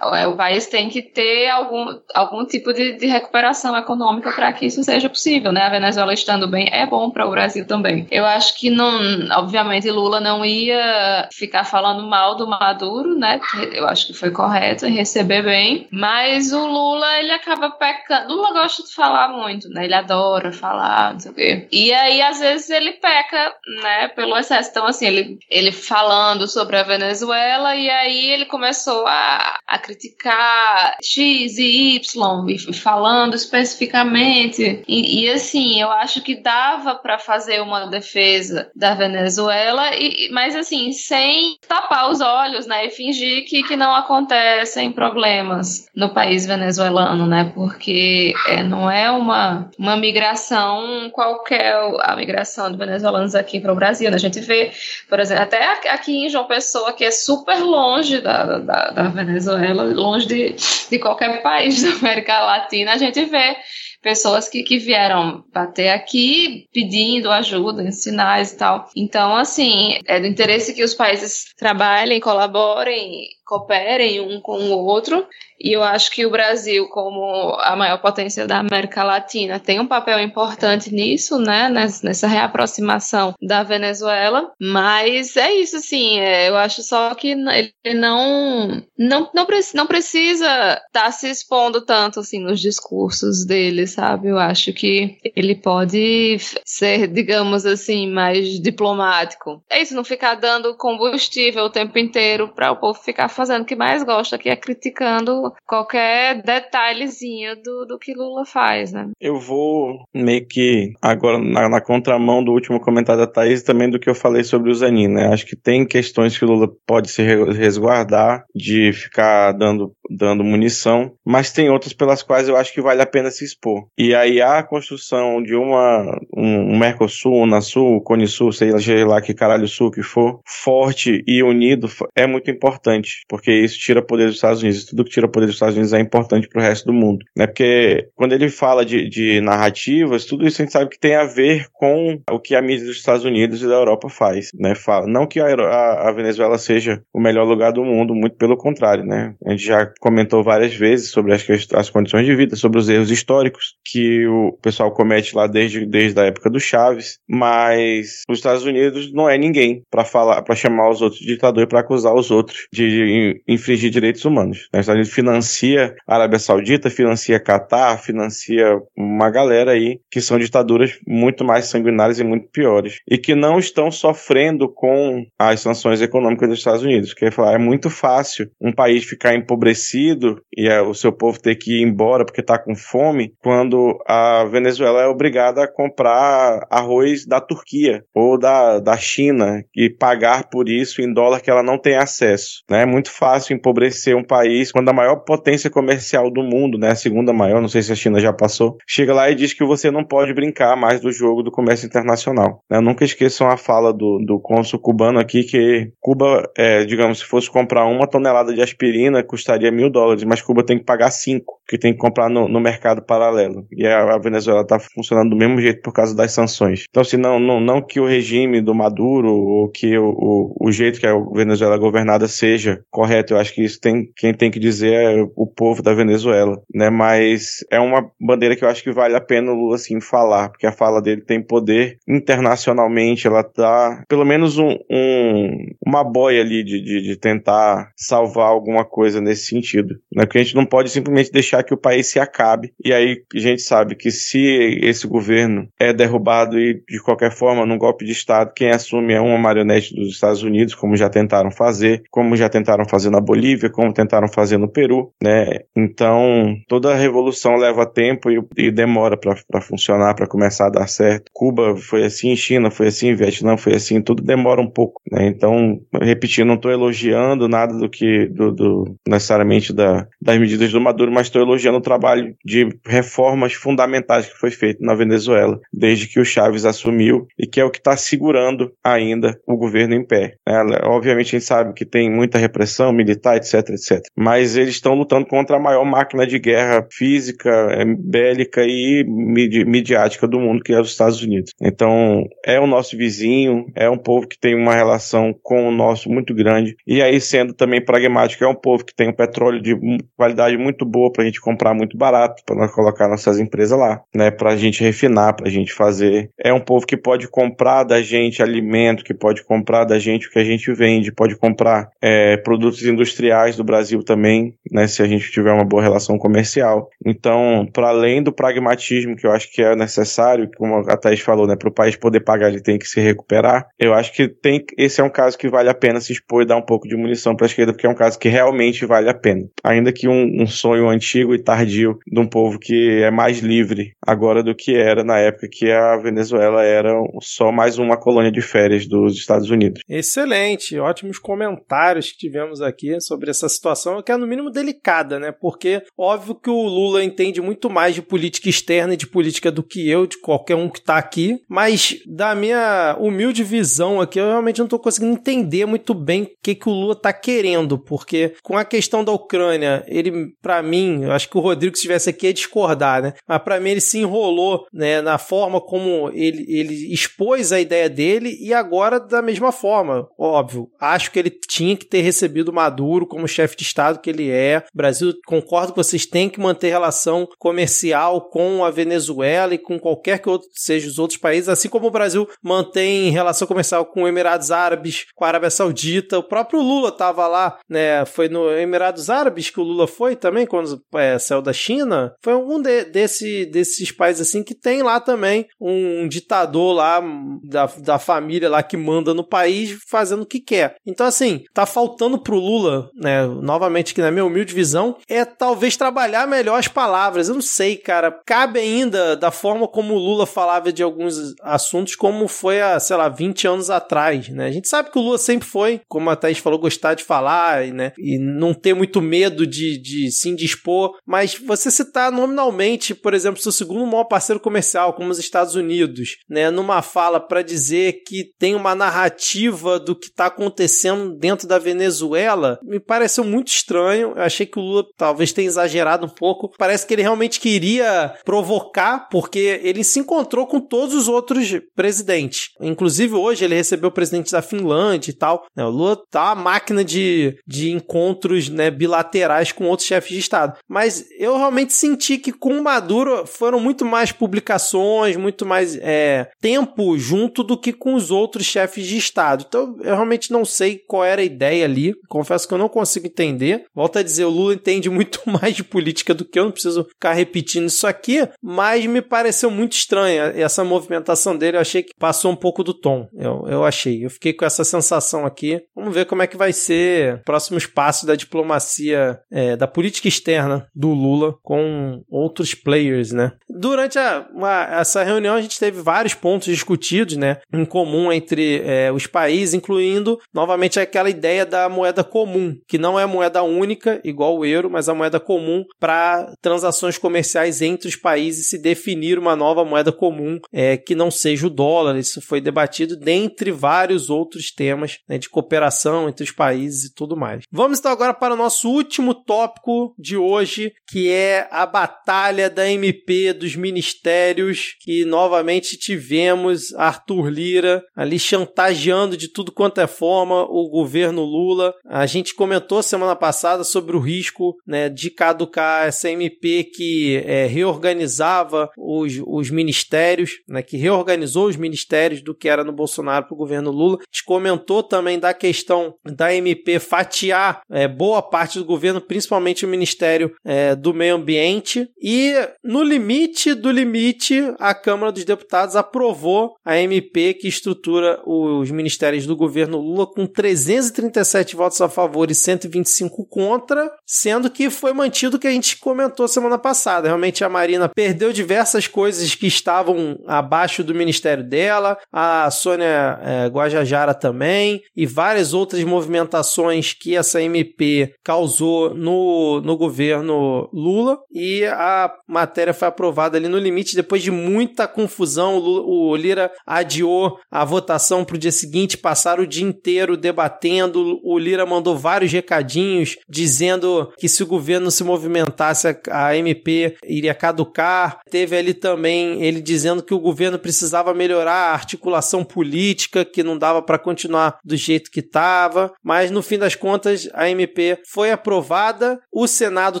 é, 0.14 0.26
o 0.26 0.36
país 0.36 0.66
tem 0.66 0.88
que 0.88 1.02
ter 1.02 1.48
algum, 1.48 1.98
algum 2.14 2.44
tipo 2.44 2.72
de, 2.72 2.96
de 2.96 3.06
recuperação 3.06 3.76
econômica 3.76 4.32
para 4.32 4.52
que 4.52 4.66
isso 4.66 4.82
seja 4.82 5.08
possível, 5.08 5.52
né? 5.52 5.62
A 5.62 5.70
Venezuela 5.70 6.12
estando 6.12 6.48
bem 6.48 6.68
é 6.70 6.86
bom 6.86 7.10
para 7.10 7.26
o 7.26 7.30
Brasil 7.30 7.66
também. 7.66 8.06
Eu 8.10 8.24
acho 8.24 8.58
que 8.58 8.70
não, 8.70 9.28
obviamente, 9.32 9.90
Lula 9.90 10.20
não 10.20 10.44
ia 10.44 11.28
ficar 11.32 11.64
falando 11.64 12.08
mal 12.08 12.34
do 12.36 12.46
Maduro, 12.46 13.18
né? 13.18 13.40
Eu 13.72 13.86
acho 13.86 14.06
que 14.06 14.14
foi 14.14 14.30
correto 14.30 14.86
em 14.86 14.94
receber 14.94 15.42
bem, 15.42 15.88
mas 15.90 16.52
o 16.52 16.66
Lula 16.66 17.18
ele 17.18 17.32
acaba 17.32 17.70
pecando. 17.70 18.34
Lula 18.34 18.52
gosta 18.52 18.82
de 18.82 18.94
falar 18.94 19.28
muito, 19.28 19.68
né? 19.68 19.84
Ele 19.84 19.94
adora 19.94 20.52
falar, 20.52 21.14
sei 21.28 21.32
o 21.32 21.34
quê. 21.34 21.68
E 21.70 21.92
aí 21.92 22.22
às 22.22 22.38
vezes 22.38 22.70
ele 22.70 22.92
peca, 22.92 23.54
né? 23.82 24.08
Pelo 24.08 24.36
excesso. 24.36 24.70
Então 24.70 24.86
assim, 24.86 25.06
ele 25.06 25.38
ele 25.50 25.72
falando 25.72 26.46
sobre 26.46 26.76
a 26.76 26.82
Venezuela 26.82 27.74
e 27.76 27.88
aí 27.90 28.30
ele 28.30 28.46
começou 28.46 29.06
a, 29.06 29.58
a 29.66 29.78
criticar 29.78 30.96
X 31.02 31.58
e 31.58 31.96
Y, 31.96 32.48
e 32.48 32.72
falando 32.74 33.34
especificamente. 33.34 34.82
E, 34.86 35.24
e 35.24 35.30
assim, 35.30 35.80
eu 35.80 35.90
acho 35.90 36.22
que 36.22 36.34
dava 36.34 36.94
para 36.94 37.18
fazer 37.18 37.60
uma 37.60 37.86
defesa 37.86 38.70
da 38.74 38.94
Venezuela, 38.94 39.94
e, 39.94 40.28
mas 40.32 40.54
assim, 40.54 40.92
sem 40.92 41.56
tapar 41.66 42.10
os 42.10 42.20
olhos, 42.20 42.66
né? 42.66 42.86
E 42.86 42.90
fingir 42.90 43.44
que, 43.46 43.62
que 43.62 43.76
não 43.76 43.94
acontecem 43.94 44.92
problemas 44.92 45.86
no 45.94 46.10
país 46.10 46.46
venezuelano, 46.46 47.26
né? 47.26 47.52
Porque 47.54 48.32
é, 48.46 48.62
não 48.62 48.90
é 48.90 49.10
uma, 49.10 49.70
uma 49.78 49.96
migração 49.96 51.10
qualquer, 51.18 51.74
a 52.02 52.14
migração 52.14 52.70
de 52.70 52.78
venezuelanos 52.78 53.34
aqui 53.34 53.58
para 53.58 53.72
o 53.72 53.74
Brasil. 53.74 54.08
Né? 54.08 54.14
A 54.14 54.20
gente 54.20 54.38
vê, 54.38 54.70
por 55.08 55.18
exemplo, 55.18 55.42
até 55.42 55.66
aqui 55.90 56.16
em 56.16 56.28
João 56.28 56.46
Pessoa, 56.46 56.92
que 56.92 57.04
é 57.04 57.10
super 57.10 57.58
longe 57.58 58.20
da, 58.20 58.58
da 58.58 58.90
da, 58.90 59.02
Venezuela, 59.08 59.82
longe 59.82 60.28
de, 60.28 60.54
de 60.88 60.98
qualquer 61.00 61.42
país 61.42 61.82
da 61.82 61.90
América 61.98 62.38
Latina, 62.38 62.92
a 62.92 62.96
gente 62.96 63.24
vê 63.24 63.56
pessoas 64.00 64.48
que, 64.48 64.62
que 64.62 64.78
vieram 64.78 65.44
bater 65.52 65.88
aqui 65.88 66.66
pedindo 66.72 67.32
ajuda 67.32 67.82
em 67.82 67.90
sinais 67.90 68.52
e 68.52 68.56
tal. 68.56 68.88
Então, 68.94 69.36
assim, 69.36 69.98
é 70.06 70.20
do 70.20 70.26
interesse 70.26 70.72
que 70.72 70.84
os 70.84 70.94
países 70.94 71.52
trabalhem, 71.58 72.20
colaborem, 72.20 73.26
cooperem 73.48 74.20
um 74.20 74.40
com 74.42 74.58
o 74.58 74.84
outro 74.84 75.26
e 75.60 75.72
eu 75.72 75.82
acho 75.82 76.10
que 76.12 76.24
o 76.24 76.30
Brasil, 76.30 76.86
como 76.88 77.56
a 77.60 77.74
maior 77.74 78.00
potência 78.00 78.46
da 78.46 78.58
América 78.58 79.02
Latina, 79.02 79.58
tem 79.58 79.80
um 79.80 79.86
papel 79.86 80.20
importante 80.20 80.94
nisso, 80.94 81.38
né? 81.38 81.68
Nessa 81.68 82.28
reaproximação 82.28 83.34
da 83.42 83.62
Venezuela. 83.62 84.52
Mas 84.60 85.36
é 85.36 85.52
isso, 85.52 85.76
assim. 85.76 86.20
É, 86.20 86.48
eu 86.48 86.56
acho 86.56 86.82
só 86.82 87.14
que 87.14 87.30
ele 87.30 87.72
não, 87.94 88.82
não, 88.96 89.30
não, 89.34 89.46
não 89.74 89.86
precisa 89.86 90.46
estar 90.46 91.04
tá 91.04 91.10
se 91.10 91.28
expondo 91.28 91.84
tanto, 91.84 92.20
assim, 92.20 92.40
nos 92.40 92.60
discursos 92.60 93.44
dele, 93.44 93.86
sabe? 93.86 94.28
Eu 94.28 94.38
acho 94.38 94.72
que 94.72 95.18
ele 95.34 95.56
pode 95.56 96.38
ser, 96.64 97.08
digamos 97.08 97.66
assim, 97.66 98.08
mais 98.08 98.60
diplomático. 98.60 99.62
É 99.68 99.82
isso, 99.82 99.94
não 99.94 100.04
ficar 100.04 100.36
dando 100.36 100.76
combustível 100.76 101.64
o 101.64 101.70
tempo 101.70 101.98
inteiro 101.98 102.48
para 102.54 102.70
o 102.70 102.76
povo 102.76 102.98
ficar 102.98 103.28
fazendo 103.38 103.64
que 103.64 103.76
mais 103.76 104.02
gosta, 104.02 104.36
que 104.36 104.48
é 104.48 104.56
criticando 104.56 105.52
qualquer 105.64 106.42
detalhezinho 106.42 107.54
do, 107.62 107.86
do 107.86 107.98
que 107.98 108.12
Lula 108.12 108.44
faz, 108.44 108.92
né? 108.92 109.10
Eu 109.20 109.38
vou 109.38 110.04
meio 110.12 110.44
que 110.44 110.92
agora 111.00 111.38
na, 111.38 111.68
na 111.68 111.80
contramão 111.80 112.42
do 112.42 112.50
último 112.50 112.80
comentário 112.80 113.24
da 113.24 113.30
Thaís 113.30 113.62
também 113.62 113.88
do 113.88 114.00
que 114.00 114.10
eu 114.10 114.14
falei 114.14 114.42
sobre 114.42 114.72
o 114.72 114.74
Zanin, 114.74 115.06
né? 115.06 115.32
Acho 115.32 115.46
que 115.46 115.54
tem 115.54 115.86
questões 115.86 116.36
que 116.36 116.44
o 116.44 116.48
Lula 116.48 116.68
pode 116.84 117.10
se 117.10 117.22
resguardar 117.22 118.44
de 118.52 118.92
ficar 118.92 119.52
dando, 119.52 119.92
dando 120.10 120.42
munição, 120.42 121.12
mas 121.24 121.52
tem 121.52 121.70
outras 121.70 121.92
pelas 121.92 122.24
quais 122.24 122.48
eu 122.48 122.56
acho 122.56 122.72
que 122.72 122.82
vale 122.82 123.00
a 123.00 123.06
pena 123.06 123.30
se 123.30 123.44
expor. 123.44 123.86
E 123.96 124.16
aí 124.16 124.42
a 124.42 124.64
construção 124.64 125.40
de 125.40 125.54
uma 125.54 126.18
um, 126.36 126.72
um 126.72 126.78
Mercosul, 126.78 127.42
Unasul, 127.42 128.02
Cone 128.02 128.26
Sul, 128.26 128.50
sei 128.50 128.72
lá 129.04 129.20
que 129.20 129.32
caralho 129.32 129.68
sul 129.68 129.92
que 129.92 130.02
for, 130.02 130.40
forte 130.44 131.22
e 131.24 131.40
unido 131.40 131.88
é 132.16 132.26
muito 132.26 132.50
importante, 132.50 133.22
porque 133.28 133.52
isso 133.52 133.78
tira 133.78 134.02
poder 134.02 134.26
dos 134.26 134.36
Estados 134.36 134.62
Unidos. 134.62 134.84
Tudo 134.84 135.04
que 135.04 135.10
tira 135.10 135.28
poder 135.28 135.46
dos 135.46 135.56
Estados 135.56 135.74
Unidos 135.74 135.92
é 135.92 136.00
importante 136.00 136.48
para 136.48 136.60
o 136.60 136.64
resto 136.64 136.86
do 136.86 136.92
mundo, 136.92 137.24
né? 137.36 137.46
Porque 137.46 138.08
quando 138.14 138.32
ele 138.32 138.48
fala 138.48 138.84
de, 138.84 139.08
de 139.08 139.40
narrativas, 139.40 140.24
tudo 140.24 140.46
isso 140.46 140.60
a 140.60 140.64
gente 140.64 140.72
sabe 140.72 140.90
que 140.90 140.98
tem 140.98 141.14
a 141.14 141.24
ver 141.24 141.66
com 141.72 142.20
o 142.30 142.40
que 142.40 142.54
a 142.54 142.62
mídia 142.62 142.86
dos 142.86 142.96
Estados 142.96 143.24
Unidos 143.24 143.62
e 143.62 143.66
da 143.66 143.74
Europa 143.74 144.08
faz, 144.08 144.50
né? 144.54 144.74
Fala, 144.74 145.06
não 145.06 145.26
que 145.26 145.40
a, 145.40 146.08
a, 146.08 146.12
Venezuela 146.12 146.58
seja 146.58 147.02
o 147.12 147.20
melhor 147.20 147.44
lugar 147.44 147.72
do 147.72 147.84
mundo, 147.84 148.14
muito 148.14 148.36
pelo 148.36 148.56
contrário, 148.56 149.04
né? 149.04 149.34
A 149.46 149.50
gente 149.50 149.64
já 149.64 149.92
comentou 150.00 150.42
várias 150.42 150.74
vezes 150.74 151.10
sobre 151.10 151.34
as, 151.34 151.46
as 151.74 151.90
condições 151.90 152.26
de 152.26 152.34
vida, 152.34 152.56
sobre 152.56 152.78
os 152.78 152.88
erros 152.88 153.10
históricos 153.10 153.74
que 153.84 154.26
o 154.26 154.52
pessoal 154.62 154.92
comete 154.92 155.34
lá 155.34 155.46
desde, 155.46 155.84
desde 155.84 156.18
a 156.20 156.24
época 156.24 156.50
do 156.50 156.60
Chaves, 156.60 157.18
mas 157.28 158.22
os 158.28 158.38
Estados 158.38 158.64
Unidos 158.64 159.12
não 159.12 159.28
é 159.28 159.36
ninguém 159.36 159.82
para 159.90 160.04
falar, 160.04 160.42
para 160.42 160.54
chamar 160.54 160.90
os 160.90 161.02
outros 161.02 161.20
de 161.20 161.26
ditador 161.26 161.64
e 161.64 161.66
para 161.66 161.80
acusar 161.80 162.14
os 162.14 162.30
outros 162.30 162.66
de 162.72 163.17
infringir 163.46 163.90
direitos 163.90 164.24
humanos. 164.24 164.68
Os 164.72 164.80
Estados 164.80 164.88
Unidos 164.88 165.12
financia 165.12 165.94
a 166.06 166.14
Arábia 166.14 166.38
Saudita, 166.38 166.90
financia 166.90 167.40
Catar, 167.40 167.98
financia 167.98 168.80
uma 168.96 169.30
galera 169.30 169.72
aí 169.72 170.00
que 170.10 170.20
são 170.20 170.38
ditaduras 170.38 170.98
muito 171.06 171.44
mais 171.44 171.66
sanguinárias 171.66 172.18
e 172.18 172.24
muito 172.24 172.48
piores 172.48 173.00
e 173.08 173.18
que 173.18 173.34
não 173.34 173.58
estão 173.58 173.90
sofrendo 173.90 174.68
com 174.68 175.24
as 175.38 175.60
sanções 175.60 176.00
econômicas 176.00 176.48
dos 176.48 176.58
Estados 176.58 176.82
Unidos. 176.82 177.14
Quer 177.14 177.32
falar, 177.32 177.54
é 177.54 177.58
muito 177.58 177.90
fácil 177.90 178.50
um 178.60 178.72
país 178.72 179.04
ficar 179.04 179.34
empobrecido 179.34 180.40
e 180.56 180.68
é, 180.68 180.80
o 180.80 180.94
seu 180.94 181.12
povo 181.12 181.40
ter 181.40 181.56
que 181.56 181.80
ir 181.80 181.82
embora 181.82 182.24
porque 182.24 182.40
está 182.40 182.58
com 182.58 182.74
fome, 182.74 183.32
quando 183.38 183.98
a 184.06 184.44
Venezuela 184.44 185.02
é 185.02 185.06
obrigada 185.06 185.64
a 185.64 185.68
comprar 185.68 186.66
arroz 186.70 187.26
da 187.26 187.40
Turquia 187.40 188.04
ou 188.14 188.38
da, 188.38 188.78
da 188.78 188.96
China 188.96 189.64
e 189.74 189.90
pagar 189.90 190.48
por 190.48 190.68
isso 190.68 191.00
em 191.00 191.12
dólar 191.12 191.40
que 191.40 191.50
ela 191.50 191.62
não 191.62 191.78
tem 191.78 191.96
acesso. 191.96 192.62
Né? 192.68 192.82
É 192.82 192.86
muito 192.86 193.07
fácil 193.08 193.54
empobrecer 193.54 194.16
um 194.16 194.24
país 194.24 194.70
quando 194.70 194.88
a 194.88 194.92
maior 194.92 195.16
potência 195.16 195.70
comercial 195.70 196.30
do 196.30 196.42
mundo, 196.42 196.78
né, 196.78 196.90
a 196.90 196.94
segunda 196.94 197.32
maior, 197.32 197.60
não 197.60 197.68
sei 197.68 197.82
se 197.82 197.92
a 197.92 197.96
China 197.96 198.20
já 198.20 198.32
passou, 198.32 198.76
chega 198.86 199.14
lá 199.14 199.30
e 199.30 199.34
diz 199.34 199.52
que 199.52 199.64
você 199.64 199.90
não 199.90 200.04
pode 200.04 200.32
brincar 200.32 200.76
mais 200.76 201.00
do 201.00 201.10
jogo 201.10 201.42
do 201.42 201.50
comércio 201.50 201.86
internacional. 201.86 202.62
Né? 202.70 202.80
Nunca 202.80 203.04
esqueçam 203.04 203.48
a 203.48 203.56
fala 203.56 203.92
do, 203.92 204.18
do 204.24 204.40
cônsul 204.40 204.78
cubano 204.78 205.18
aqui 205.18 205.44
que 205.44 205.90
Cuba, 206.00 206.48
é, 206.56 206.84
digamos, 206.84 207.20
se 207.20 207.24
fosse 207.24 207.50
comprar 207.50 207.84
uma 207.86 208.06
tonelada 208.06 208.54
de 208.54 208.62
aspirina, 208.62 209.22
custaria 209.22 209.70
mil 209.70 209.90
dólares, 209.90 210.24
mas 210.24 210.42
Cuba 210.42 210.64
tem 210.64 210.78
que 210.78 210.84
pagar 210.84 211.10
cinco, 211.10 211.60
que 211.68 211.78
tem 211.78 211.92
que 211.92 211.98
comprar 211.98 212.28
no, 212.28 212.48
no 212.48 212.60
mercado 212.60 213.02
paralelo. 213.02 213.66
E 213.72 213.86
a, 213.86 214.14
a 214.14 214.18
Venezuela 214.18 214.62
está 214.62 214.78
funcionando 214.78 215.30
do 215.30 215.36
mesmo 215.36 215.60
jeito 215.60 215.82
por 215.82 215.92
causa 215.92 216.14
das 216.14 216.32
sanções. 216.32 216.84
Então, 216.88 217.04
se 217.04 217.16
não, 217.16 217.38
não, 217.38 217.60
não 217.60 217.82
que 217.82 218.00
o 218.00 218.06
regime 218.06 218.60
do 218.60 218.74
Maduro 218.74 219.32
ou 219.32 219.68
que 219.70 219.96
o, 219.98 220.08
o, 220.10 220.68
o 220.68 220.72
jeito 220.72 221.00
que 221.00 221.06
a 221.06 221.14
Venezuela 221.32 221.74
é 221.74 221.78
governada 221.78 222.26
seja 222.28 222.82
correto, 222.98 223.32
eu 223.32 223.38
acho 223.38 223.54
que 223.54 223.62
isso 223.62 223.80
tem 223.80 224.10
quem 224.16 224.34
tem 224.34 224.50
que 224.50 224.58
dizer 224.58 224.92
é 224.92 225.22
o 225.36 225.46
povo 225.46 225.80
da 225.80 225.94
Venezuela, 225.94 226.60
né? 226.74 226.90
Mas 226.90 227.64
é 227.70 227.78
uma 227.78 228.10
bandeira 228.20 228.56
que 228.56 228.64
eu 228.64 228.68
acho 228.68 228.82
que 228.82 228.90
vale 228.90 229.14
a 229.14 229.20
pena 229.20 229.52
o 229.52 229.54
Lula 229.54 229.76
assim 229.76 230.00
falar, 230.00 230.48
porque 230.48 230.66
a 230.66 230.72
fala 230.72 231.00
dele 231.00 231.20
tem 231.20 231.40
poder 231.40 231.98
internacionalmente, 232.08 233.28
ela 233.28 233.48
dá 233.56 234.02
pelo 234.08 234.24
menos 234.24 234.58
um, 234.58 234.76
um 234.90 235.68
uma 235.86 236.02
boia 236.02 236.40
ali 236.40 236.64
de, 236.64 236.82
de, 236.82 237.02
de, 237.02 237.16
tentar 237.16 237.92
salvar 237.96 238.48
alguma 238.48 238.84
coisa 238.84 239.20
nesse 239.20 239.46
sentido, 239.46 239.94
né? 240.12 240.24
Porque 240.24 240.38
a 240.38 240.42
gente 240.42 240.56
não 240.56 240.66
pode 240.66 240.90
simplesmente 240.90 241.30
deixar 241.30 241.62
que 241.62 241.72
o 241.72 241.78
país 241.78 242.08
se 242.08 242.18
acabe 242.18 242.72
e 242.84 242.92
aí 242.92 243.22
a 243.32 243.38
gente 243.38 243.62
sabe 243.62 243.94
que 243.94 244.10
se 244.10 244.40
esse 244.82 245.06
governo 245.06 245.68
é 245.78 245.92
derrubado 245.92 246.58
e 246.58 246.82
de 246.88 247.00
qualquer 247.00 247.30
forma 247.30 247.64
num 247.64 247.78
golpe 247.78 248.04
de 248.04 248.10
estado 248.10 248.52
quem 248.52 248.70
assume 248.70 249.14
é 249.14 249.20
uma 249.20 249.38
marionete 249.38 249.94
dos 249.94 250.08
Estados 250.08 250.42
Unidos, 250.42 250.74
como 250.74 250.96
já 250.96 251.08
tentaram 251.08 251.52
fazer, 251.52 252.02
como 252.10 252.36
já 252.36 252.48
tentaram 252.48 252.77
fazer 252.86 253.10
na 253.10 253.20
Bolívia, 253.20 253.70
como 253.70 253.92
tentaram 253.92 254.28
fazer 254.28 254.58
no 254.58 254.68
Peru, 254.68 255.12
né? 255.22 255.60
Então 255.76 256.56
toda 256.68 256.94
revolução 256.94 257.56
leva 257.56 257.86
tempo 257.86 258.30
e, 258.30 258.42
e 258.56 258.70
demora 258.70 259.16
para 259.16 259.60
funcionar, 259.60 260.14
para 260.14 260.26
começar 260.26 260.66
a 260.66 260.70
dar 260.70 260.88
certo. 260.88 261.30
Cuba 261.32 261.76
foi 261.76 262.04
assim, 262.04 262.34
China 262.36 262.70
foi 262.70 262.88
assim, 262.88 263.14
Vietnã 263.14 263.56
foi 263.56 263.74
assim, 263.74 264.00
tudo 264.00 264.22
demora 264.22 264.60
um 264.60 264.70
pouco, 264.70 265.00
né? 265.10 265.26
Então, 265.26 265.80
repetindo, 266.00 266.48
não 266.48 266.54
estou 266.54 266.70
elogiando 266.70 267.48
nada 267.48 267.74
do 267.74 267.88
que 267.88 268.26
do, 268.26 268.52
do 268.52 268.96
necessariamente 269.06 269.72
da, 269.72 270.06
das 270.20 270.38
medidas 270.38 270.70
do 270.72 270.80
Maduro, 270.80 271.12
mas 271.12 271.26
estou 271.26 271.42
elogiando 271.42 271.78
o 271.78 271.82
trabalho 271.82 272.34
de 272.44 272.68
reformas 272.86 273.52
fundamentais 273.52 274.26
que 274.26 274.38
foi 274.38 274.50
feito 274.50 274.82
na 274.82 274.94
Venezuela 274.94 275.60
desde 275.72 276.08
que 276.08 276.20
o 276.20 276.24
Chaves 276.24 276.64
assumiu 276.64 277.26
e 277.38 277.46
que 277.46 277.60
é 277.60 277.64
o 277.64 277.70
que 277.70 277.78
está 277.78 277.96
segurando 277.96 278.72
ainda 278.82 279.38
o 279.46 279.56
governo 279.56 279.94
em 279.94 280.04
pé. 280.04 280.34
Né? 280.46 280.78
Obviamente 280.84 281.28
a 281.28 281.38
gente 281.38 281.44
sabe 281.44 281.72
que 281.74 281.84
tem 281.84 282.10
muita 282.10 282.38
repressão 282.38 282.67
militar, 282.92 283.36
etc, 283.36 283.70
etc. 283.70 284.00
Mas 284.16 284.56
eles 284.56 284.74
estão 284.74 284.94
lutando 284.94 285.26
contra 285.26 285.56
a 285.56 285.60
maior 285.60 285.84
máquina 285.84 286.26
de 286.26 286.38
guerra 286.38 286.86
física, 286.90 287.50
é, 287.50 287.84
bélica 287.84 288.64
e 288.64 289.04
midiática 289.04 290.26
do 290.26 290.40
mundo, 290.40 290.62
que 290.62 290.72
é 290.72 290.80
os 290.80 290.90
Estados 290.90 291.22
Unidos. 291.22 291.52
Então, 291.60 292.24
é 292.44 292.60
o 292.60 292.66
nosso 292.66 292.96
vizinho, 292.96 293.66
é 293.74 293.88
um 293.88 293.98
povo 293.98 294.26
que 294.26 294.38
tem 294.38 294.54
uma 294.54 294.74
relação 294.74 295.34
com 295.42 295.68
o 295.68 295.72
nosso 295.72 296.10
muito 296.10 296.34
grande. 296.34 296.76
E 296.86 297.02
aí, 297.02 297.20
sendo 297.20 297.52
também 297.52 297.84
pragmático, 297.84 298.44
é 298.44 298.48
um 298.48 298.54
povo 298.54 298.84
que 298.84 298.94
tem 298.94 299.08
um 299.08 299.12
petróleo 299.12 299.60
de 299.60 299.76
qualidade 300.16 300.56
muito 300.56 300.84
boa 300.84 301.12
para 301.12 301.22
a 301.22 301.26
gente 301.26 301.40
comprar 301.40 301.74
muito 301.74 301.96
barato, 301.96 302.42
para 302.44 302.56
nós 302.56 302.72
colocar 302.72 303.08
nossas 303.08 303.38
empresas 303.38 303.78
lá, 303.78 304.00
né? 304.14 304.30
Para 304.30 304.50
a 304.50 304.56
gente 304.56 304.82
refinar, 304.82 305.34
para 305.34 305.48
a 305.48 305.50
gente 305.50 305.72
fazer. 305.72 306.30
É 306.38 306.52
um 306.52 306.60
povo 306.60 306.86
que 306.86 306.96
pode 306.96 307.28
comprar 307.28 307.84
da 307.84 308.02
gente 308.02 308.42
alimento, 308.42 309.04
que 309.04 309.14
pode 309.14 309.44
comprar 309.44 309.84
da 309.84 309.98
gente 309.98 310.28
o 310.28 310.30
que 310.30 310.38
a 310.38 310.44
gente 310.44 310.72
vende, 310.72 311.12
pode 311.12 311.36
comprar 311.36 311.88
é, 312.02 312.36
produtos 312.38 312.57
industriais 312.58 313.56
do 313.56 313.64
Brasil 313.64 314.02
também, 314.02 314.54
né? 314.70 314.86
Se 314.86 315.02
a 315.02 315.06
gente 315.06 315.30
tiver 315.30 315.52
uma 315.52 315.64
boa 315.64 315.82
relação 315.82 316.18
comercial. 316.18 316.88
Então, 317.04 317.66
para 317.72 317.88
além 317.88 318.22
do 318.22 318.32
pragmatismo 318.32 319.16
que 319.16 319.26
eu 319.26 319.32
acho 319.32 319.50
que 319.52 319.62
é 319.62 319.74
necessário, 319.74 320.48
como 320.56 320.76
a 320.88 320.96
Thaís 320.96 321.20
falou, 321.20 321.46
né? 321.46 321.56
Para 321.56 321.68
o 321.68 321.74
país 321.74 321.96
poder 321.96 322.20
pagar, 322.20 322.48
ele 322.48 322.62
tem 322.62 322.78
que 322.78 322.86
se 322.86 323.00
recuperar. 323.00 323.66
Eu 323.78 323.94
acho 323.94 324.12
que 324.12 324.28
tem, 324.28 324.64
esse 324.76 325.00
é 325.00 325.04
um 325.04 325.10
caso 325.10 325.36
que 325.36 325.48
vale 325.48 325.68
a 325.68 325.74
pena 325.74 326.00
se 326.00 326.12
expor 326.12 326.42
e 326.42 326.46
dar 326.46 326.56
um 326.56 326.64
pouco 326.64 326.88
de 326.88 326.96
munição 326.96 327.34
para 327.34 327.46
a 327.46 327.48
esquerda, 327.48 327.72
porque 327.72 327.86
é 327.86 327.90
um 327.90 327.94
caso 327.94 328.18
que 328.18 328.28
realmente 328.28 328.86
vale 328.86 329.08
a 329.08 329.14
pena. 329.14 329.42
Ainda 329.64 329.92
que 329.92 330.08
um, 330.08 330.42
um 330.42 330.46
sonho 330.46 330.88
antigo 330.88 331.34
e 331.34 331.42
tardio 331.42 331.98
de 332.06 332.20
um 332.20 332.26
povo 332.26 332.58
que 332.58 333.02
é 333.02 333.10
mais 333.10 333.38
livre 333.38 333.92
agora 334.06 334.42
do 334.42 334.54
que 334.54 334.74
era 334.74 335.04
na 335.04 335.18
época 335.18 335.48
que 335.50 335.70
a 335.70 335.96
Venezuela 335.96 336.62
era 336.62 336.92
só 337.20 337.52
mais 337.52 337.78
uma 337.78 337.96
colônia 337.96 338.30
de 338.30 338.40
férias 338.40 338.86
dos 338.86 339.14
Estados 339.14 339.50
Unidos. 339.50 339.82
Excelente, 339.88 340.78
ótimos 340.78 341.18
comentários 341.18 342.10
que 342.10 342.18
tivemos 342.18 342.47
aqui 342.60 343.00
sobre 343.00 343.30
essa 343.30 343.48
situação, 343.48 344.02
que 344.02 344.12
é 344.12 344.16
no 344.16 344.26
mínimo 344.26 344.50
delicada, 344.50 345.18
né? 345.18 345.32
Porque 345.32 345.82
óbvio 345.96 346.34
que 346.34 346.50
o 346.50 346.62
Lula 346.62 347.02
entende 347.04 347.40
muito 347.40 347.68
mais 347.68 347.94
de 347.94 348.02
política 348.02 348.48
externa 348.48 348.94
e 348.94 348.96
de 348.96 349.06
política 349.06 349.50
do 349.50 349.62
que 349.62 349.88
eu, 349.88 350.06
de 350.06 350.18
qualquer 350.20 350.54
um 350.54 350.68
que 350.68 350.80
tá 350.80 350.96
aqui, 350.96 351.38
mas 351.48 351.98
da 352.06 352.34
minha 352.34 352.96
humilde 352.98 353.42
visão 353.44 354.00
aqui, 354.00 354.18
eu 354.18 354.26
realmente 354.26 354.60
não 354.60 354.68
tô 354.68 354.78
conseguindo 354.78 355.12
entender 355.12 355.66
muito 355.66 355.94
bem 355.94 356.22
o 356.22 356.28
que, 356.42 356.54
que 356.54 356.68
o 356.68 356.72
Lula 356.72 356.94
tá 356.94 357.12
querendo, 357.12 357.78
porque 357.78 358.34
com 358.42 358.56
a 358.56 358.64
questão 358.64 359.04
da 359.04 359.12
Ucrânia, 359.12 359.84
ele, 359.86 360.32
para 360.40 360.62
mim, 360.62 361.04
eu 361.04 361.12
acho 361.12 361.28
que 361.28 361.36
o 361.36 361.40
Rodrigo, 361.40 361.76
se 361.76 361.80
estivesse 361.80 362.10
aqui, 362.10 362.26
ia 362.26 362.32
discordar, 362.32 363.02
né? 363.02 363.12
Mas 363.26 363.42
para 363.42 363.60
mim 363.60 363.70
ele 363.70 363.80
se 363.80 363.98
enrolou, 363.98 364.66
né, 364.72 365.00
na 365.00 365.18
forma 365.18 365.60
como 365.60 366.10
ele, 366.10 366.44
ele 366.48 366.92
expôs 366.92 367.52
a 367.52 367.60
ideia 367.60 367.88
dele 367.88 368.36
e 368.40 368.52
agora 368.52 369.00
da 369.00 369.22
mesma 369.22 369.52
forma, 369.52 370.08
óbvio. 370.18 370.68
Acho 370.80 371.10
que 371.10 371.18
ele 371.18 371.30
tinha 371.30 371.76
que 371.76 371.86
ter 371.86 372.00
recebido 372.00 372.37
Maduro 372.52 373.06
como 373.06 373.28
chefe 373.28 373.56
de 373.56 373.62
Estado 373.62 374.00
que 374.00 374.10
ele 374.10 374.30
é. 374.30 374.64
O 374.72 374.76
Brasil, 374.76 375.12
concordo 375.26 375.72
que 375.72 375.78
vocês 375.78 376.06
têm 376.06 376.28
que 376.28 376.40
manter 376.40 376.68
relação 376.68 377.28
comercial 377.38 378.28
com 378.28 378.64
a 378.64 378.70
Venezuela 378.70 379.54
e 379.54 379.58
com 379.58 379.78
qualquer 379.78 380.18
que 380.18 380.28
outro 380.28 380.48
seja 380.52 380.88
os 380.88 380.98
outros 380.98 381.18
países, 381.18 381.48
assim 381.48 381.68
como 381.68 381.86
o 381.86 381.90
Brasil 381.90 382.28
mantém 382.42 383.10
relação 383.10 383.46
comercial 383.46 383.84
com 383.86 384.06
Emirados 384.06 384.50
Árabes, 384.50 385.06
com 385.14 385.24
a 385.24 385.28
Arábia 385.28 385.50
Saudita. 385.50 386.18
O 386.18 386.22
próprio 386.22 386.60
Lula 386.60 386.88
estava 386.88 387.26
lá, 387.26 387.58
né? 387.68 388.04
Foi 388.04 388.28
no 388.28 388.50
Emirados 388.50 389.10
Árabes 389.10 389.50
que 389.50 389.60
o 389.60 389.64
Lula 389.64 389.86
foi 389.86 390.16
também, 390.16 390.46
quando 390.46 390.80
é, 390.94 391.18
saiu 391.18 391.42
da 391.42 391.52
China. 391.52 392.14
Foi 392.22 392.32
algum 392.32 392.60
de, 392.60 392.84
desse, 392.84 393.46
desses 393.46 393.90
países 393.90 394.28
assim 394.28 394.42
que 394.42 394.54
tem 394.54 394.82
lá 394.82 395.00
também 395.00 395.46
um 395.60 396.08
ditador 396.08 396.74
lá 396.74 397.02
da, 397.44 397.66
da 397.78 397.98
família 397.98 398.48
lá 398.48 398.62
que 398.62 398.76
manda 398.76 399.14
no 399.14 399.24
país 399.24 399.78
fazendo 399.88 400.22
o 400.22 400.26
que 400.26 400.40
quer. 400.40 400.76
Então, 400.86 401.06
assim, 401.06 401.44
tá 401.52 401.66
faltando 401.66 402.18
pro 402.28 402.36
Lula, 402.36 402.90
né? 402.94 403.26
Novamente, 403.26 403.94
que 403.94 404.02
na 404.02 404.10
minha 404.10 404.22
humilde 404.22 404.52
visão, 404.52 404.98
é 405.08 405.24
talvez 405.24 405.78
trabalhar 405.78 406.28
melhor 406.28 406.58
as 406.58 406.68
palavras. 406.68 407.26
Eu 407.30 407.36
não 407.36 407.40
sei, 407.40 407.74
cara. 407.74 408.20
Cabe 408.26 408.60
ainda 408.60 409.16
da 409.16 409.30
forma 409.30 409.66
como 409.66 409.94
o 409.94 409.98
Lula 409.98 410.26
falava 410.26 410.70
de 410.70 410.82
alguns 410.82 411.34
assuntos, 411.40 411.94
como 411.94 412.28
foi 412.28 412.60
há, 412.60 412.78
sei 412.78 412.98
lá, 412.98 413.08
20 413.08 413.46
anos 413.48 413.70
atrás, 413.70 414.28
né? 414.28 414.46
A 414.46 414.50
gente 414.50 414.68
sabe 414.68 414.90
que 414.90 414.98
o 414.98 415.00
Lula 415.00 415.16
sempre 415.16 415.48
foi, 415.48 415.80
como 415.88 416.10
a 416.10 416.16
Thaís 416.16 416.36
falou, 416.36 416.58
gostar 416.58 416.92
de 416.92 417.02
falar, 417.02 417.64
né? 417.68 417.94
E 417.96 418.18
não 418.18 418.52
ter 418.52 418.74
muito 418.74 419.00
medo 419.00 419.46
de, 419.46 419.80
de 419.80 420.10
se 420.10 420.28
indispor. 420.28 420.98
Mas 421.06 421.34
você 421.34 421.70
citar 421.70 422.12
nominalmente, 422.12 422.94
por 422.94 423.14
exemplo, 423.14 423.40
seu 423.40 423.52
segundo 423.52 423.86
maior 423.86 424.04
parceiro 424.04 424.38
comercial, 424.38 424.92
como 424.92 425.08
os 425.08 425.18
Estados 425.18 425.54
Unidos, 425.54 426.18
né? 426.28 426.50
Numa 426.50 426.82
fala 426.82 427.18
para 427.18 427.40
dizer 427.40 428.02
que 428.06 428.34
tem 428.38 428.54
uma 428.54 428.74
narrativa 428.74 429.80
do 429.80 429.96
que 429.96 430.08
está 430.08 430.26
acontecendo 430.26 431.16
dentro 431.16 431.48
da 431.48 431.58
Venezuela, 431.58 432.17
me 432.62 432.80
pareceu 432.80 433.24
muito 433.24 433.48
estranho. 433.48 434.12
Eu 434.16 434.22
achei 434.22 434.46
que 434.46 434.58
o 434.58 434.62
Lula 434.62 434.84
talvez 434.96 435.32
tenha 435.32 435.46
exagerado 435.46 436.06
um 436.06 436.10
pouco. 436.10 436.52
Parece 436.58 436.86
que 436.86 436.94
ele 436.94 437.02
realmente 437.02 437.40
queria 437.40 438.14
provocar, 438.24 439.08
porque 439.10 439.60
ele 439.62 439.84
se 439.84 440.00
encontrou 440.00 440.46
com 440.46 440.60
todos 440.60 440.94
os 440.94 441.08
outros 441.08 441.58
presidentes. 441.74 442.50
Inclusive, 442.60 443.14
hoje 443.14 443.44
ele 443.44 443.54
recebeu 443.54 443.88
o 443.88 443.92
presidente 443.92 444.32
da 444.32 444.42
Finlândia 444.42 445.10
e 445.10 445.14
tal. 445.14 445.46
Né? 445.54 445.64
O 445.64 445.70
Lula 445.70 445.98
tá 446.10 446.32
uma 446.32 446.42
máquina 446.42 446.84
de, 446.84 447.38
de 447.46 447.70
encontros 447.70 448.48
né, 448.48 448.70
bilaterais 448.70 449.52
com 449.52 449.64
outros 449.66 449.88
chefes 449.88 450.12
de 450.12 450.18
Estado. 450.18 450.58
Mas 450.68 451.06
eu 451.18 451.36
realmente 451.36 451.72
senti 451.72 452.18
que 452.18 452.32
com 452.32 452.62
Maduro 452.62 453.26
foram 453.26 453.60
muito 453.60 453.84
mais 453.84 454.12
publicações, 454.12 455.16
muito 455.16 455.46
mais 455.46 455.76
é, 455.80 456.30
tempo 456.40 456.98
junto 456.98 457.42
do 457.42 457.58
que 457.58 457.72
com 457.72 457.94
os 457.94 458.10
outros 458.10 458.46
chefes 458.46 458.86
de 458.86 458.96
Estado. 458.96 459.44
Então 459.46 459.76
eu 459.80 459.94
realmente 459.94 460.30
não 460.30 460.44
sei 460.44 460.78
qual 460.78 461.04
era 461.04 461.20
a 461.20 461.24
ideia 461.24 461.64
ali. 461.64 461.94
Confesso 462.08 462.46
que 462.46 462.54
eu 462.54 462.58
não 462.58 462.68
consigo 462.68 463.06
entender. 463.06 463.64
Volto 463.74 463.98
a 463.98 464.02
dizer, 464.02 464.24
o 464.24 464.30
Lula 464.30 464.54
entende 464.54 464.88
muito 464.90 465.20
mais 465.26 465.54
de 465.54 465.64
política 465.64 466.14
do 466.14 466.24
que 466.24 466.38
eu, 466.38 466.44
não 466.44 466.52
preciso 466.52 466.84
ficar 466.84 467.12
repetindo 467.12 467.66
isso 467.66 467.86
aqui, 467.86 468.26
mas 468.42 468.86
me 468.86 469.02
pareceu 469.02 469.50
muito 469.50 469.72
estranha 469.72 470.32
essa 470.36 470.64
movimentação 470.64 471.36
dele. 471.36 471.56
Eu 471.56 471.60
achei 471.60 471.82
que 471.82 471.92
passou 471.98 472.30
um 472.32 472.36
pouco 472.36 472.64
do 472.64 472.74
tom. 472.74 473.08
Eu, 473.14 473.44
eu 473.48 473.64
achei. 473.64 474.04
Eu 474.04 474.10
fiquei 474.10 474.32
com 474.32 474.44
essa 474.44 474.64
sensação 474.64 475.26
aqui. 475.26 475.60
Vamos 475.74 475.94
ver 475.94 476.06
como 476.06 476.22
é 476.22 476.26
que 476.26 476.36
vai 476.36 476.52
ser 476.52 477.22
próximos 477.24 477.66
passos 477.66 478.04
da 478.04 478.14
diplomacia, 478.14 479.20
é, 479.30 479.56
da 479.56 479.66
política 479.66 480.08
externa 480.08 480.66
do 480.74 480.90
Lula 480.90 481.34
com 481.42 482.02
outros 482.08 482.54
players, 482.54 483.12
né? 483.12 483.32
Durante 483.48 483.98
a, 483.98 484.26
uma, 484.32 484.64
essa 484.64 485.02
reunião 485.02 485.34
a 485.34 485.40
gente 485.40 485.58
teve 485.58 485.80
vários 485.80 486.14
pontos 486.14 486.48
discutidos, 486.48 487.16
né? 487.16 487.38
Em 487.52 487.64
comum 487.64 488.12
entre 488.12 488.62
é, 488.64 488.90
os 488.92 489.06
países, 489.06 489.54
incluindo 489.54 490.18
novamente 490.32 490.80
aquela 490.80 491.10
ideia 491.10 491.44
da 491.44 491.68
moeda 491.68 491.97
comum, 492.04 492.56
que 492.66 492.78
não 492.78 492.98
é 492.98 493.06
moeda 493.06 493.42
única, 493.42 494.00
igual 494.04 494.36
o 494.36 494.44
euro, 494.44 494.70
mas 494.70 494.88
a 494.88 494.94
moeda 494.94 495.20
comum 495.20 495.64
para 495.78 496.32
transações 496.40 496.98
comerciais 496.98 497.62
entre 497.62 497.88
os 497.88 497.96
países 497.96 498.48
se 498.48 498.58
definir 498.58 499.18
uma 499.18 499.36
nova 499.36 499.64
moeda 499.64 499.92
comum 499.92 500.38
é, 500.52 500.76
que 500.76 500.94
não 500.94 501.10
seja 501.10 501.46
o 501.46 501.50
dólar. 501.50 501.98
Isso 501.98 502.20
foi 502.20 502.40
debatido 502.40 502.96
dentre 502.96 503.50
vários 503.50 504.10
outros 504.10 504.52
temas 504.52 504.98
né, 505.08 505.18
de 505.18 505.28
cooperação 505.28 506.08
entre 506.08 506.24
os 506.24 506.30
países 506.30 506.84
e 506.84 506.94
tudo 506.94 507.16
mais. 507.16 507.44
Vamos 507.50 507.78
então 507.78 507.92
agora 507.92 508.14
para 508.14 508.34
o 508.34 508.36
nosso 508.36 508.68
último 508.68 509.14
tópico 509.14 509.94
de 509.98 510.16
hoje, 510.16 510.72
que 510.88 511.10
é 511.10 511.48
a 511.50 511.66
batalha 511.66 512.50
da 512.50 512.70
MP 512.70 513.32
dos 513.32 513.56
ministérios, 513.56 514.76
que 514.80 515.04
novamente 515.04 515.76
tivemos 515.76 516.74
Arthur 516.74 517.28
Lira 517.28 517.82
ali 517.96 518.18
chantageando 518.18 519.16
de 519.16 519.28
tudo 519.28 519.52
quanto 519.52 519.80
é 519.80 519.86
forma 519.86 520.42
o 520.44 520.68
governo 520.68 521.22
Lula. 521.22 521.74
A 521.86 522.06
gente 522.06 522.34
comentou 522.34 522.82
semana 522.82 523.16
passada 523.16 523.64
sobre 523.64 523.96
o 523.96 524.00
risco 524.00 524.56
né, 524.66 524.88
de 524.88 525.10
caducar 525.10 525.86
essa 525.86 526.10
MP 526.10 526.64
que 526.64 527.22
é, 527.24 527.46
reorganizava 527.46 528.70
os, 528.76 529.20
os 529.26 529.50
ministérios, 529.50 530.32
né, 530.48 530.62
que 530.62 530.76
reorganizou 530.76 531.46
os 531.46 531.56
ministérios 531.56 532.22
do 532.22 532.34
que 532.34 532.48
era 532.48 532.64
no 532.64 532.72
Bolsonaro 532.72 533.26
para 533.26 533.34
o 533.34 533.38
governo 533.38 533.70
Lula. 533.70 533.96
A 533.96 534.04
gente 534.10 534.24
comentou 534.24 534.82
também 534.82 535.18
da 535.18 535.34
questão 535.34 535.94
da 536.04 536.34
MP 536.34 536.78
fatiar 536.78 537.62
é, 537.70 537.86
boa 537.86 538.22
parte 538.22 538.58
do 538.58 538.64
governo, 538.64 539.00
principalmente 539.00 539.64
o 539.64 539.68
Ministério 539.68 540.34
é, 540.44 540.74
do 540.74 540.94
Meio 540.94 541.16
Ambiente. 541.16 541.88
E 542.00 542.34
no 542.62 542.82
limite 542.82 543.54
do 543.54 543.70
limite, 543.70 544.40
a 544.58 544.74
Câmara 544.74 545.12
dos 545.12 545.24
Deputados 545.24 545.76
aprovou 545.76 546.54
a 546.64 546.78
MP 546.78 547.34
que 547.34 547.48
estrutura 547.48 548.20
os 548.26 548.70
ministérios 548.70 549.26
do 549.26 549.36
governo 549.36 549.78
Lula 549.78 550.06
com 550.06 550.26
337 550.26 551.56
votos 551.56 551.67
a 551.80 551.88
favor 551.88 552.30
e 552.30 552.34
125 552.34 553.26
contra, 553.26 553.90
sendo 554.06 554.50
que 554.50 554.70
foi 554.70 554.92
mantido 554.92 555.36
o 555.36 555.40
que 555.40 555.46
a 555.46 555.52
gente 555.52 555.76
comentou 555.78 556.26
semana 556.26 556.58
passada. 556.58 557.08
Realmente 557.08 557.44
a 557.44 557.48
Marina 557.48 557.88
perdeu 557.88 558.32
diversas 558.32 558.86
coisas 558.86 559.34
que 559.34 559.46
estavam 559.46 560.18
abaixo 560.26 560.82
do 560.82 560.94
ministério 560.94 561.44
dela, 561.44 561.98
a 562.12 562.50
Sônia 562.50 563.18
é, 563.22 563.46
Guajajara 563.48 564.14
também, 564.14 564.82
e 564.96 565.06
várias 565.06 565.54
outras 565.54 565.82
movimentações 565.84 566.92
que 566.92 567.16
essa 567.16 567.42
MP 567.42 568.14
causou 568.24 568.94
no, 568.94 569.60
no 569.60 569.76
governo 569.76 570.68
Lula. 570.72 571.18
E 571.32 571.64
a 571.66 572.12
matéria 572.26 572.74
foi 572.74 572.88
aprovada 572.88 573.36
ali 573.36 573.48
no 573.48 573.58
limite 573.58 573.96
depois 573.96 574.22
de 574.22 574.30
muita 574.30 574.86
confusão. 574.86 575.58
O, 575.58 576.10
o 576.10 576.16
Lira 576.16 576.50
adiou 576.66 577.38
a 577.50 577.64
votação 577.64 578.24
para 578.24 578.36
o 578.36 578.38
dia 578.38 578.52
seguinte, 578.52 578.96
passaram 578.96 579.44
o 579.44 579.46
dia 579.46 579.64
inteiro 579.64 580.16
debatendo. 580.16 581.20
O 581.24 581.38
Lira 581.38 581.57
mandou 581.66 581.96
vários 581.96 582.32
recadinhos 582.32 583.16
dizendo 583.28 584.12
que 584.18 584.28
se 584.28 584.42
o 584.42 584.46
governo 584.46 584.90
se 584.90 585.02
movimentasse, 585.04 585.88
a, 585.88 586.26
a 586.26 586.36
MP 586.36 586.96
iria 587.04 587.34
caducar. 587.34 588.20
Teve 588.30 588.56
ali 588.56 588.74
também 588.74 589.42
ele 589.42 589.60
dizendo 589.60 590.02
que 590.02 590.14
o 590.14 590.18
governo 590.20 590.58
precisava 590.58 591.14
melhorar 591.14 591.52
a 591.70 591.72
articulação 591.72 592.44
política, 592.44 593.24
que 593.24 593.42
não 593.42 593.56
dava 593.58 593.82
para 593.82 593.98
continuar 593.98 594.58
do 594.64 594.76
jeito 594.76 595.10
que 595.10 595.20
estava. 595.20 595.92
Mas 596.02 596.30
no 596.30 596.42
fim 596.42 596.58
das 596.58 596.74
contas, 596.74 597.28
a 597.34 597.48
MP 597.48 597.98
foi 598.10 598.30
aprovada. 598.30 599.18
O 599.32 599.46
Senado 599.46 600.00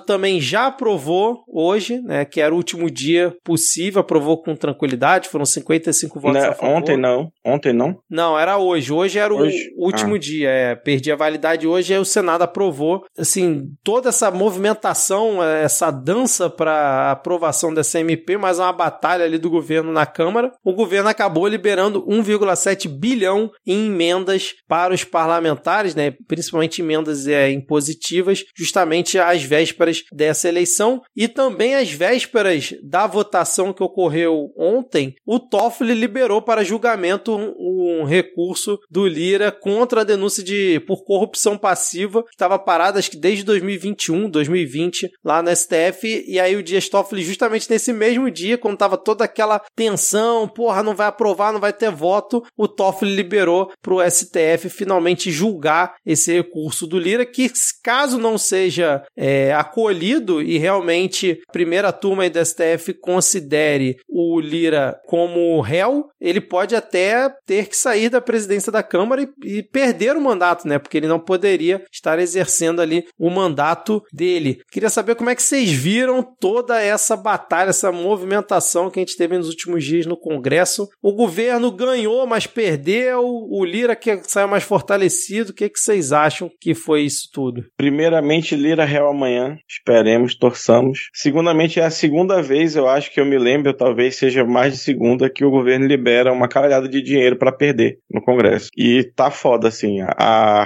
também 0.00 0.40
já 0.40 0.66
aprovou 0.66 1.44
hoje, 1.48 2.00
né, 2.02 2.24
que 2.24 2.40
era 2.40 2.52
o 2.52 2.56
último 2.56 2.90
dia 2.90 3.34
possível, 3.44 4.00
aprovou 4.00 4.42
com 4.42 4.54
tranquilidade, 4.54 5.28
foram 5.28 5.44
55 5.44 6.20
votos 6.20 6.42
não, 6.42 6.50
a 6.50 6.54
favor. 6.54 6.76
Ontem 6.76 6.96
não, 6.96 7.32
ontem 7.44 7.72
não? 7.72 7.98
Não, 8.10 8.38
era 8.38 8.58
hoje. 8.58 8.92
Hoje 8.92 9.18
era 9.18 9.32
Hoje? 9.32 9.70
o 9.76 9.86
último 9.86 10.14
Ah. 10.14 10.18
dia, 10.18 10.48
é, 10.50 10.74
perdi 10.74 11.10
a 11.12 11.16
validade 11.16 11.47
hoje, 11.66 11.94
aí 11.94 12.00
o 12.00 12.04
Senado 12.04 12.42
aprovou. 12.42 13.04
Assim, 13.16 13.72
toda 13.82 14.08
essa 14.08 14.30
movimentação, 14.30 15.42
eh, 15.42 15.64
essa 15.64 15.90
dança 15.90 16.50
para 16.50 17.10
aprovação 17.10 17.72
dessa 17.72 18.00
MP, 18.00 18.36
mais 18.36 18.58
uma 18.58 18.72
batalha 18.72 19.24
ali 19.24 19.38
do 19.38 19.50
governo 19.50 19.92
na 19.92 20.06
Câmara. 20.06 20.52
O 20.64 20.72
governo 20.72 21.08
acabou 21.08 21.46
liberando 21.46 22.04
1,7 22.06 22.88
bilhão 22.88 23.50
em 23.66 23.86
emendas 23.86 24.54
para 24.66 24.94
os 24.94 25.04
parlamentares, 25.04 25.94
né, 25.94 26.12
principalmente 26.26 26.80
emendas 26.80 27.26
é, 27.26 27.50
impositivas, 27.50 28.44
justamente 28.54 29.18
às 29.18 29.42
vésperas 29.42 30.02
dessa 30.12 30.48
eleição 30.48 31.02
e 31.16 31.26
também 31.26 31.74
às 31.74 31.90
vésperas 31.90 32.74
da 32.82 33.06
votação 33.06 33.72
que 33.72 33.82
ocorreu 33.82 34.52
ontem, 34.56 35.14
o 35.26 35.38
Toffoli 35.38 35.94
liberou 35.94 36.42
para 36.42 36.64
julgamento 36.64 37.34
um, 37.34 38.00
um 38.00 38.04
recurso 38.04 38.78
do 38.90 39.06
Lira 39.06 39.50
contra 39.50 40.02
a 40.02 40.04
denúncia 40.04 40.42
de 40.42 40.80
por 40.80 41.04
corrupção 41.04 41.37
passiva 41.56 42.22
que 42.22 42.30
estava 42.30 42.58
parada 42.58 42.98
acho 42.98 43.10
que 43.10 43.16
desde 43.16 43.44
2021, 43.44 44.28
2020 44.30 45.10
lá 45.24 45.42
no 45.42 45.54
STF 45.54 46.24
e 46.26 46.40
aí 46.40 46.56
o 46.56 46.62
Dias 46.62 46.88
Toffoli 46.88 47.22
justamente 47.22 47.70
nesse 47.70 47.92
mesmo 47.92 48.30
dia 48.30 48.58
quando 48.58 48.78
tava 48.78 48.96
toda 48.96 49.24
aquela 49.24 49.60
tensão, 49.76 50.48
porra, 50.48 50.82
não 50.82 50.94
vai 50.94 51.06
aprovar, 51.06 51.52
não 51.52 51.60
vai 51.60 51.72
ter 51.72 51.90
voto, 51.90 52.42
o 52.56 52.66
Toffoli 52.66 53.14
liberou 53.14 53.70
para 53.80 53.94
o 53.94 54.10
STF 54.10 54.68
finalmente 54.68 55.30
julgar 55.30 55.94
esse 56.04 56.32
recurso 56.32 56.86
do 56.86 56.98
Lira 56.98 57.24
que 57.24 57.50
caso 57.82 58.18
não 58.18 58.36
seja 58.36 59.02
é, 59.16 59.52
acolhido 59.54 60.42
e 60.42 60.58
realmente 60.58 61.40
a 61.48 61.52
primeira 61.52 61.92
turma 61.92 62.22
aí 62.22 62.30
do 62.30 62.44
STF 62.44 62.94
considere 62.94 63.96
o 64.08 64.40
Lira 64.40 65.00
como 65.06 65.60
réu, 65.60 66.08
ele 66.20 66.40
pode 66.40 66.74
até 66.74 67.28
ter 67.46 67.68
que 67.68 67.76
sair 67.76 68.08
da 68.08 68.20
presidência 68.20 68.72
da 68.72 68.82
Câmara 68.82 69.22
e, 69.22 69.58
e 69.58 69.62
perder 69.62 70.16
o 70.16 70.20
mandato, 70.20 70.66
né? 70.66 70.78
Porque 70.78 70.96
ele 70.96 71.08
não 71.08 71.20
poderia 71.28 71.84
estar 71.92 72.18
exercendo 72.18 72.80
ali 72.80 73.04
o 73.18 73.28
mandato 73.28 74.02
dele. 74.10 74.62
Queria 74.72 74.88
saber 74.88 75.14
como 75.14 75.28
é 75.28 75.34
que 75.34 75.42
vocês 75.42 75.70
viram 75.70 76.22
toda 76.22 76.80
essa 76.80 77.14
batalha, 77.14 77.68
essa 77.68 77.92
movimentação 77.92 78.90
que 78.90 78.98
a 78.98 79.02
gente 79.02 79.14
teve 79.14 79.36
nos 79.36 79.50
últimos 79.50 79.84
dias 79.84 80.06
no 80.06 80.16
Congresso. 80.16 80.88
O 81.02 81.12
governo 81.12 81.70
ganhou, 81.70 82.26
mas 82.26 82.46
perdeu. 82.46 83.20
O 83.22 83.62
Lira 83.62 83.94
que 83.94 84.22
saiu 84.22 84.48
mais 84.48 84.64
fortalecido. 84.64 85.50
O 85.50 85.54
que, 85.54 85.68
que 85.68 85.78
vocês 85.78 86.14
acham 86.14 86.50
que 86.58 86.74
foi 86.74 87.02
isso 87.02 87.28
tudo? 87.30 87.62
Primeiramente, 87.76 88.56
Lira 88.56 88.86
Real 88.86 89.10
amanhã. 89.10 89.58
Esperemos, 89.68 90.34
torçamos. 90.34 91.10
Segundamente, 91.12 91.78
é 91.78 91.84
a 91.84 91.90
segunda 91.90 92.40
vez, 92.40 92.74
eu 92.74 92.88
acho 92.88 93.12
que 93.12 93.20
eu 93.20 93.26
me 93.26 93.36
lembro, 93.38 93.74
talvez 93.74 94.16
seja 94.16 94.46
mais 94.46 94.72
de 94.72 94.78
segunda, 94.78 95.28
que 95.28 95.44
o 95.44 95.50
governo 95.50 95.86
libera 95.86 96.32
uma 96.32 96.48
caralhada 96.48 96.88
de 96.88 97.02
dinheiro 97.02 97.36
para 97.36 97.52
perder 97.52 97.98
no 98.10 98.22
Congresso. 98.22 98.70
E 98.74 99.04
tá 99.14 99.30
foda, 99.30 99.68
assim. 99.68 100.00
A, 100.00 100.62
a 100.62 100.64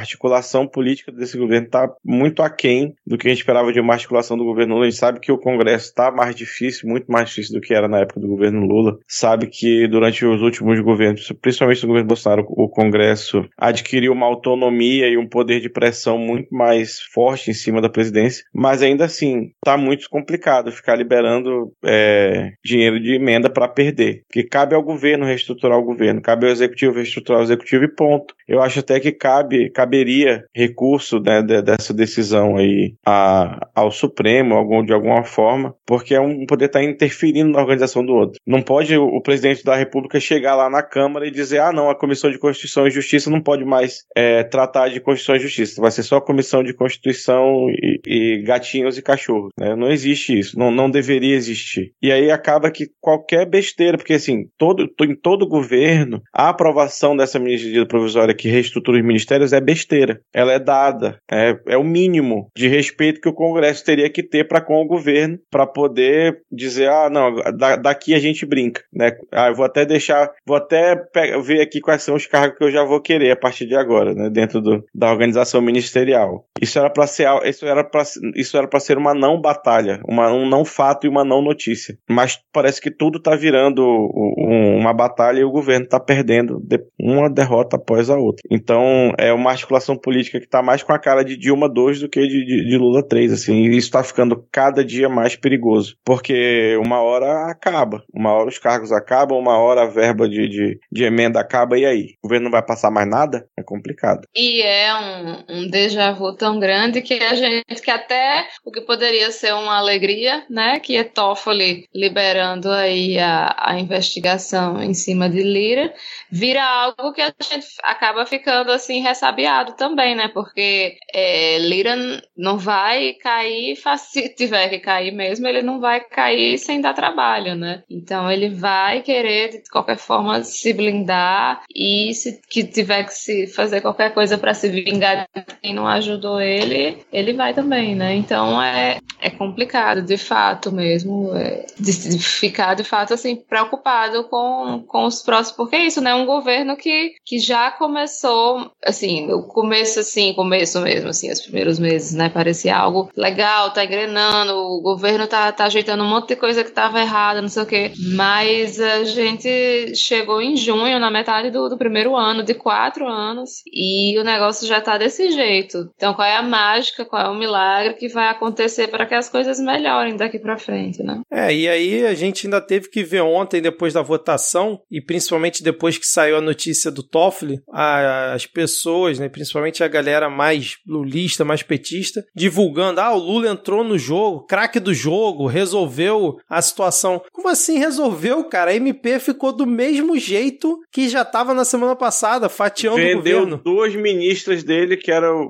articulação 0.52 0.66
política 0.66 1.10
desse 1.10 1.38
governo 1.38 1.68
tá 1.68 1.90
muito 2.04 2.42
aquém 2.42 2.94
do 3.06 3.16
que 3.16 3.26
a 3.26 3.30
gente 3.30 3.40
esperava 3.40 3.72
de 3.72 3.80
uma 3.80 3.94
articulação 3.94 4.36
do 4.36 4.44
governo 4.44 4.74
Lula. 4.74 4.86
A 4.86 4.90
gente 4.90 4.98
sabe 4.98 5.20
que 5.20 5.32
o 5.32 5.38
Congresso 5.38 5.94
tá 5.94 6.10
mais 6.10 6.34
difícil, 6.34 6.88
muito 6.88 7.10
mais 7.10 7.30
difícil 7.30 7.54
do 7.54 7.60
que 7.60 7.74
era 7.74 7.88
na 7.88 8.00
época 8.00 8.20
do 8.20 8.28
governo 8.28 8.66
Lula. 8.66 8.98
Sabe 9.08 9.46
que 9.46 9.88
durante 9.88 10.24
os 10.24 10.42
últimos 10.42 10.78
governos, 10.80 11.32
principalmente 11.40 11.82
no 11.82 11.88
governo 11.88 12.08
Bolsonaro, 12.08 12.44
o 12.48 12.68
Congresso 12.68 13.48
adquiriu 13.56 14.12
uma 14.12 14.26
autonomia 14.26 15.08
e 15.08 15.16
um 15.16 15.26
poder 15.26 15.60
de 15.60 15.70
pressão 15.70 16.18
muito 16.18 16.54
mais 16.54 17.00
forte 17.00 17.50
em 17.50 17.54
cima 17.54 17.80
da 17.80 17.88
presidência, 17.88 18.44
mas 18.52 18.82
ainda 18.82 19.04
assim 19.04 19.52
tá 19.64 19.76
muito 19.76 20.08
complicado 20.10 20.72
ficar 20.72 20.96
liberando 20.96 21.72
é, 21.84 22.52
dinheiro 22.64 23.00
de 23.00 23.14
emenda 23.14 23.48
para 23.48 23.68
perder, 23.68 24.22
porque 24.26 24.44
cabe 24.44 24.74
ao 24.74 24.82
governo 24.82 25.24
reestruturar 25.24 25.78
o 25.78 25.84
governo, 25.84 26.20
cabe 26.20 26.46
ao 26.46 26.52
executivo 26.52 26.96
reestruturar 26.96 27.40
o 27.40 27.44
executivo 27.44 27.84
e 27.84 27.88
ponto. 27.88 28.34
Eu 28.46 28.60
acho 28.60 28.80
até 28.80 29.00
que 29.00 29.12
cabe, 29.12 29.70
caberia 29.70 30.41
recurso 30.54 31.20
né, 31.20 31.42
de- 31.42 31.62
dessa 31.62 31.92
decisão 31.94 32.56
aí 32.56 32.94
a- 33.06 33.68
ao 33.74 33.90
Supremo, 33.90 34.54
algum, 34.54 34.84
de 34.84 34.92
alguma 34.92 35.24
forma, 35.24 35.74
porque 35.86 36.14
é 36.14 36.20
um 36.20 36.44
poder 36.46 36.66
estar 36.66 36.82
interferindo 36.82 37.50
na 37.50 37.60
organização 37.60 38.04
do 38.04 38.12
outro. 38.14 38.38
Não 38.46 38.62
pode 38.62 38.96
o, 38.96 39.04
o 39.04 39.22
presidente 39.22 39.64
da 39.64 39.76
República 39.76 40.18
chegar 40.20 40.54
lá 40.56 40.68
na 40.70 40.82
Câmara 40.82 41.26
e 41.26 41.30
dizer, 41.30 41.60
ah, 41.60 41.72
não, 41.72 41.88
a 41.90 41.94
Comissão 41.94 42.30
de 42.30 42.38
Constituição 42.38 42.86
e 42.86 42.90
Justiça 42.90 43.30
não 43.30 43.40
pode 43.40 43.64
mais 43.64 44.04
é, 44.16 44.42
tratar 44.44 44.88
de 44.88 45.00
Constituição 45.00 45.36
e 45.36 45.40
Justiça, 45.40 45.80
vai 45.80 45.90
ser 45.90 46.02
só 46.02 46.20
Comissão 46.20 46.62
de 46.62 46.74
Constituição 46.74 47.68
e, 47.70 48.00
e 48.06 48.42
gatinhos 48.42 48.96
e 48.98 49.02
cachorros. 49.02 49.50
Né? 49.58 49.74
Não 49.76 49.90
existe 49.90 50.38
isso, 50.38 50.58
não, 50.58 50.70
não 50.70 50.90
deveria 50.90 51.34
existir. 51.34 51.92
E 52.02 52.10
aí 52.10 52.30
acaba 52.30 52.70
que 52.70 52.86
qualquer 53.00 53.46
besteira, 53.48 53.96
porque 53.96 54.14
assim, 54.14 54.44
todo, 54.58 54.88
em 55.02 55.14
todo 55.14 55.46
governo, 55.48 56.20
a 56.32 56.48
aprovação 56.48 57.16
dessa 57.16 57.38
medida 57.38 57.86
provisória 57.86 58.34
que 58.34 58.48
reestrutura 58.48 58.98
os 58.98 59.04
ministérios 59.04 59.52
é 59.52 59.60
besteira. 59.60 60.20
Ela 60.32 60.52
é 60.52 60.58
dada, 60.58 61.18
é, 61.30 61.56
é 61.66 61.76
o 61.76 61.84
mínimo 61.84 62.48
de 62.56 62.68
respeito 62.68 63.20
que 63.20 63.28
o 63.28 63.34
Congresso 63.34 63.84
teria 63.84 64.10
que 64.10 64.22
ter 64.22 64.46
para 64.46 64.60
com 64.60 64.80
o 64.80 64.86
governo, 64.86 65.38
para 65.50 65.66
poder 65.66 66.40
dizer, 66.50 66.88
ah, 66.88 67.10
não, 67.10 67.34
da, 67.56 67.76
daqui 67.76 68.14
a 68.14 68.18
gente 68.18 68.46
brinca, 68.46 68.82
né? 68.92 69.12
Ah, 69.30 69.48
eu 69.48 69.54
vou 69.54 69.64
até 69.64 69.84
deixar, 69.84 70.30
vou 70.46 70.56
até 70.56 70.96
pegar, 70.96 71.38
ver 71.40 71.60
aqui 71.60 71.80
quais 71.80 72.02
são 72.02 72.14
os 72.14 72.26
cargos 72.26 72.58
que 72.58 72.64
eu 72.64 72.70
já 72.70 72.84
vou 72.84 73.00
querer 73.00 73.32
a 73.32 73.36
partir 73.36 73.66
de 73.66 73.74
agora, 73.74 74.14
né? 74.14 74.30
Dentro 74.30 74.60
do, 74.60 74.84
da 74.94 75.10
organização 75.10 75.60
ministerial. 75.60 76.46
Isso 76.60 76.78
era 76.78 76.90
para 76.90 77.06
ser, 77.06 77.26
isso 77.44 77.66
era 77.66 77.84
para 77.84 78.02
isso 78.34 78.56
era 78.56 78.68
para 78.68 78.80
ser 78.80 78.96
uma 78.96 79.14
não 79.14 79.40
batalha, 79.40 80.00
uma, 80.06 80.32
um 80.32 80.48
não 80.48 80.64
fato 80.64 81.06
e 81.06 81.10
uma 81.10 81.24
não 81.24 81.42
notícia. 81.42 81.96
Mas 82.08 82.38
parece 82.52 82.80
que 82.80 82.90
tudo 82.90 83.18
está 83.18 83.34
virando 83.34 83.82
um, 83.84 84.78
uma 84.78 84.92
batalha 84.92 85.40
e 85.40 85.44
o 85.44 85.50
governo 85.50 85.84
está 85.84 85.98
perdendo 85.98 86.62
uma 87.00 87.28
derrota 87.28 87.76
após 87.76 88.08
a 88.08 88.16
outra. 88.16 88.42
Então 88.50 89.12
é 89.18 89.32
uma 89.32 89.50
articulação 89.50 89.96
política 89.96 90.11
que 90.30 90.38
está 90.38 90.62
mais 90.62 90.82
com 90.82 90.92
a 90.92 90.98
cara 90.98 91.24
de 91.24 91.36
Dilma 91.36 91.68
2 91.68 92.00
do 92.00 92.08
que 92.08 92.20
de, 92.20 92.44
de, 92.44 92.68
de 92.68 92.78
Lula 92.78 93.02
3, 93.02 93.32
assim. 93.32 93.54
E 93.54 93.68
isso 93.68 93.88
está 93.88 94.02
ficando 94.02 94.44
cada 94.50 94.84
dia 94.84 95.08
mais 95.08 95.36
perigoso, 95.36 95.96
porque 96.04 96.76
uma 96.84 97.00
hora 97.00 97.50
acaba, 97.50 98.02
uma 98.12 98.32
hora 98.32 98.48
os 98.48 98.58
cargos 98.58 98.92
acabam, 98.92 99.38
uma 99.38 99.58
hora 99.58 99.82
a 99.82 99.86
verba 99.86 100.28
de, 100.28 100.48
de, 100.48 100.80
de 100.90 101.04
emenda 101.04 101.40
acaba 101.40 101.78
e 101.78 101.84
aí? 101.84 102.14
O 102.22 102.28
governo 102.28 102.44
não 102.44 102.50
vai 102.50 102.62
passar 102.62 102.90
mais 102.90 103.08
nada? 103.08 103.46
É 103.56 103.62
complicado. 103.62 104.26
E 104.34 104.62
é 104.62 104.94
um, 104.94 105.44
um 105.48 105.68
déjà 105.68 106.12
vu 106.12 106.34
tão 106.36 106.58
grande 106.58 107.02
que 107.02 107.14
a 107.14 107.34
gente 107.34 107.82
que 107.82 107.90
até 107.90 108.46
o 108.64 108.70
que 108.70 108.80
poderia 108.80 109.30
ser 109.30 109.54
uma 109.54 109.78
alegria, 109.78 110.44
né, 110.48 110.78
que 110.80 110.96
é 110.96 111.04
Toffoli 111.04 111.88
liberando 111.94 112.70
aí 112.70 113.18
a, 113.18 113.54
a 113.58 113.78
investigação 113.78 114.82
em 114.82 114.94
cima 114.94 115.28
de 115.28 115.42
Lira, 115.42 115.92
vira 116.32 116.64
algo 116.64 117.12
que 117.12 117.20
a 117.20 117.26
gente 117.42 117.66
acaba 117.82 118.24
ficando 118.24 118.72
assim 118.72 119.02
ressabiado 119.02 119.74
também, 119.74 120.14
né? 120.14 120.28
Porque 120.28 120.96
é, 121.12 121.58
Lira 121.58 121.94
não 122.34 122.56
vai 122.56 123.12
cair, 123.12 123.76
se 123.98 124.30
tiver 124.30 124.70
que 124.70 124.78
cair 124.78 125.12
mesmo, 125.12 125.46
ele 125.46 125.60
não 125.60 125.78
vai 125.78 126.00
cair 126.00 126.56
sem 126.56 126.80
dar 126.80 126.94
trabalho, 126.94 127.54
né? 127.54 127.82
Então 127.90 128.30
ele 128.30 128.48
vai 128.48 129.02
querer 129.02 129.50
de 129.50 129.70
qualquer 129.70 129.98
forma 129.98 130.42
se 130.42 130.72
blindar 130.72 131.62
e 131.74 132.14
se 132.14 132.40
que 132.48 132.64
tiver 132.64 133.04
que 133.04 133.12
se 133.12 133.46
fazer 133.46 133.82
qualquer 133.82 134.14
coisa 134.14 134.38
para 134.38 134.54
se 134.54 134.70
vingar 134.70 135.28
de 135.34 135.44
quem 135.60 135.74
não 135.74 135.86
ajudou 135.86 136.40
ele, 136.40 137.04
ele 137.12 137.34
vai 137.34 137.52
também, 137.52 137.94
né? 137.94 138.14
Então 138.14 138.62
é, 138.62 138.98
é 139.20 139.28
complicado, 139.28 140.00
de 140.00 140.16
fato 140.16 140.72
mesmo, 140.72 141.36
é, 141.36 141.66
de, 141.78 142.08
de 142.08 142.18
ficar 142.18 142.74
de 142.74 142.84
fato 142.84 143.12
assim 143.12 143.36
preocupado 143.36 144.24
com, 144.24 144.82
com 144.88 145.04
os 145.04 145.20
próximos, 145.20 145.56
porque 145.56 145.76
é 145.76 145.84
isso, 145.84 146.00
né? 146.00 146.14
Um 146.14 146.21
governo 146.26 146.76
que, 146.76 147.12
que 147.24 147.38
já 147.38 147.70
começou, 147.70 148.70
assim, 148.84 149.26
no 149.26 149.42
começo, 149.46 150.00
assim, 150.00 150.32
começo 150.34 150.80
mesmo, 150.80 151.10
assim, 151.10 151.30
os 151.30 151.40
primeiros 151.40 151.78
meses, 151.78 152.14
né? 152.14 152.28
Parecia 152.28 152.76
algo 152.76 153.10
legal, 153.16 153.72
tá 153.72 153.84
engrenando, 153.84 154.52
o 154.54 154.80
governo 154.80 155.26
tá, 155.26 155.50
tá 155.52 155.64
ajeitando 155.64 156.02
um 156.02 156.08
monte 156.08 156.28
de 156.28 156.36
coisa 156.36 156.64
que 156.64 156.70
tava 156.70 157.00
errada, 157.00 157.42
não 157.42 157.48
sei 157.48 157.62
o 157.62 157.66
quê. 157.66 157.92
Mas 158.14 158.80
a 158.80 159.04
gente 159.04 159.94
chegou 159.94 160.40
em 160.40 160.56
junho, 160.56 160.98
na 160.98 161.10
metade 161.10 161.50
do, 161.50 161.68
do 161.68 161.78
primeiro 161.78 162.16
ano, 162.16 162.42
de 162.42 162.54
quatro 162.54 163.06
anos, 163.06 163.62
e 163.72 164.18
o 164.18 164.24
negócio 164.24 164.66
já 164.66 164.80
tá 164.80 164.98
desse 164.98 165.30
jeito. 165.30 165.90
Então, 165.96 166.14
qual 166.14 166.26
é 166.26 166.36
a 166.36 166.42
mágica, 166.42 167.04
qual 167.04 167.22
é 167.22 167.28
o 167.28 167.38
milagre 167.38 167.94
que 167.94 168.08
vai 168.08 168.28
acontecer 168.28 168.88
para 168.88 169.06
que 169.06 169.14
as 169.14 169.28
coisas 169.28 169.58
melhorem 169.58 170.16
daqui 170.16 170.38
para 170.38 170.58
frente, 170.58 171.02
né? 171.02 171.20
É, 171.30 171.54
e 171.54 171.68
aí 171.68 172.06
a 172.06 172.14
gente 172.14 172.46
ainda 172.46 172.60
teve 172.60 172.88
que 172.88 173.02
ver 173.02 173.22
ontem, 173.22 173.60
depois 173.60 173.92
da 173.92 174.02
votação, 174.02 174.80
e 174.90 175.00
principalmente 175.00 175.62
depois 175.62 175.98
que 175.98 176.06
saiu 176.12 176.36
a 176.36 176.40
notícia 176.40 176.90
do 176.90 177.02
Toffoli, 177.02 177.60
as 177.72 178.46
pessoas, 178.46 179.18
né, 179.18 179.28
principalmente 179.28 179.82
a 179.82 179.88
galera 179.88 180.28
mais 180.28 180.76
lulista, 180.86 181.44
mais 181.44 181.62
petista, 181.62 182.24
divulgando: 182.34 183.00
ah, 183.00 183.12
o 183.12 183.18
Lula 183.18 183.48
entrou 183.48 183.82
no 183.82 183.98
jogo, 183.98 184.46
craque 184.46 184.78
do 184.78 184.92
jogo, 184.92 185.46
resolveu 185.46 186.36
a 186.48 186.60
situação. 186.60 187.22
Como 187.32 187.48
assim 187.48 187.78
resolveu, 187.78 188.44
cara? 188.44 188.70
A 188.70 188.74
MP 188.74 189.18
ficou 189.18 189.52
do 189.52 189.66
mesmo 189.66 190.18
jeito 190.18 190.78
que 190.90 191.08
já 191.08 191.22
estava 191.22 191.54
na 191.54 191.64
semana 191.64 191.96
passada, 191.96 192.48
fatiando 192.48 192.96
Vendeu 192.96 193.38
o 193.38 193.40
governo. 193.40 193.62
duas 193.64 193.94
ministras 193.94 194.62
dele, 194.62 194.96
que 194.96 195.10
eram 195.10 195.48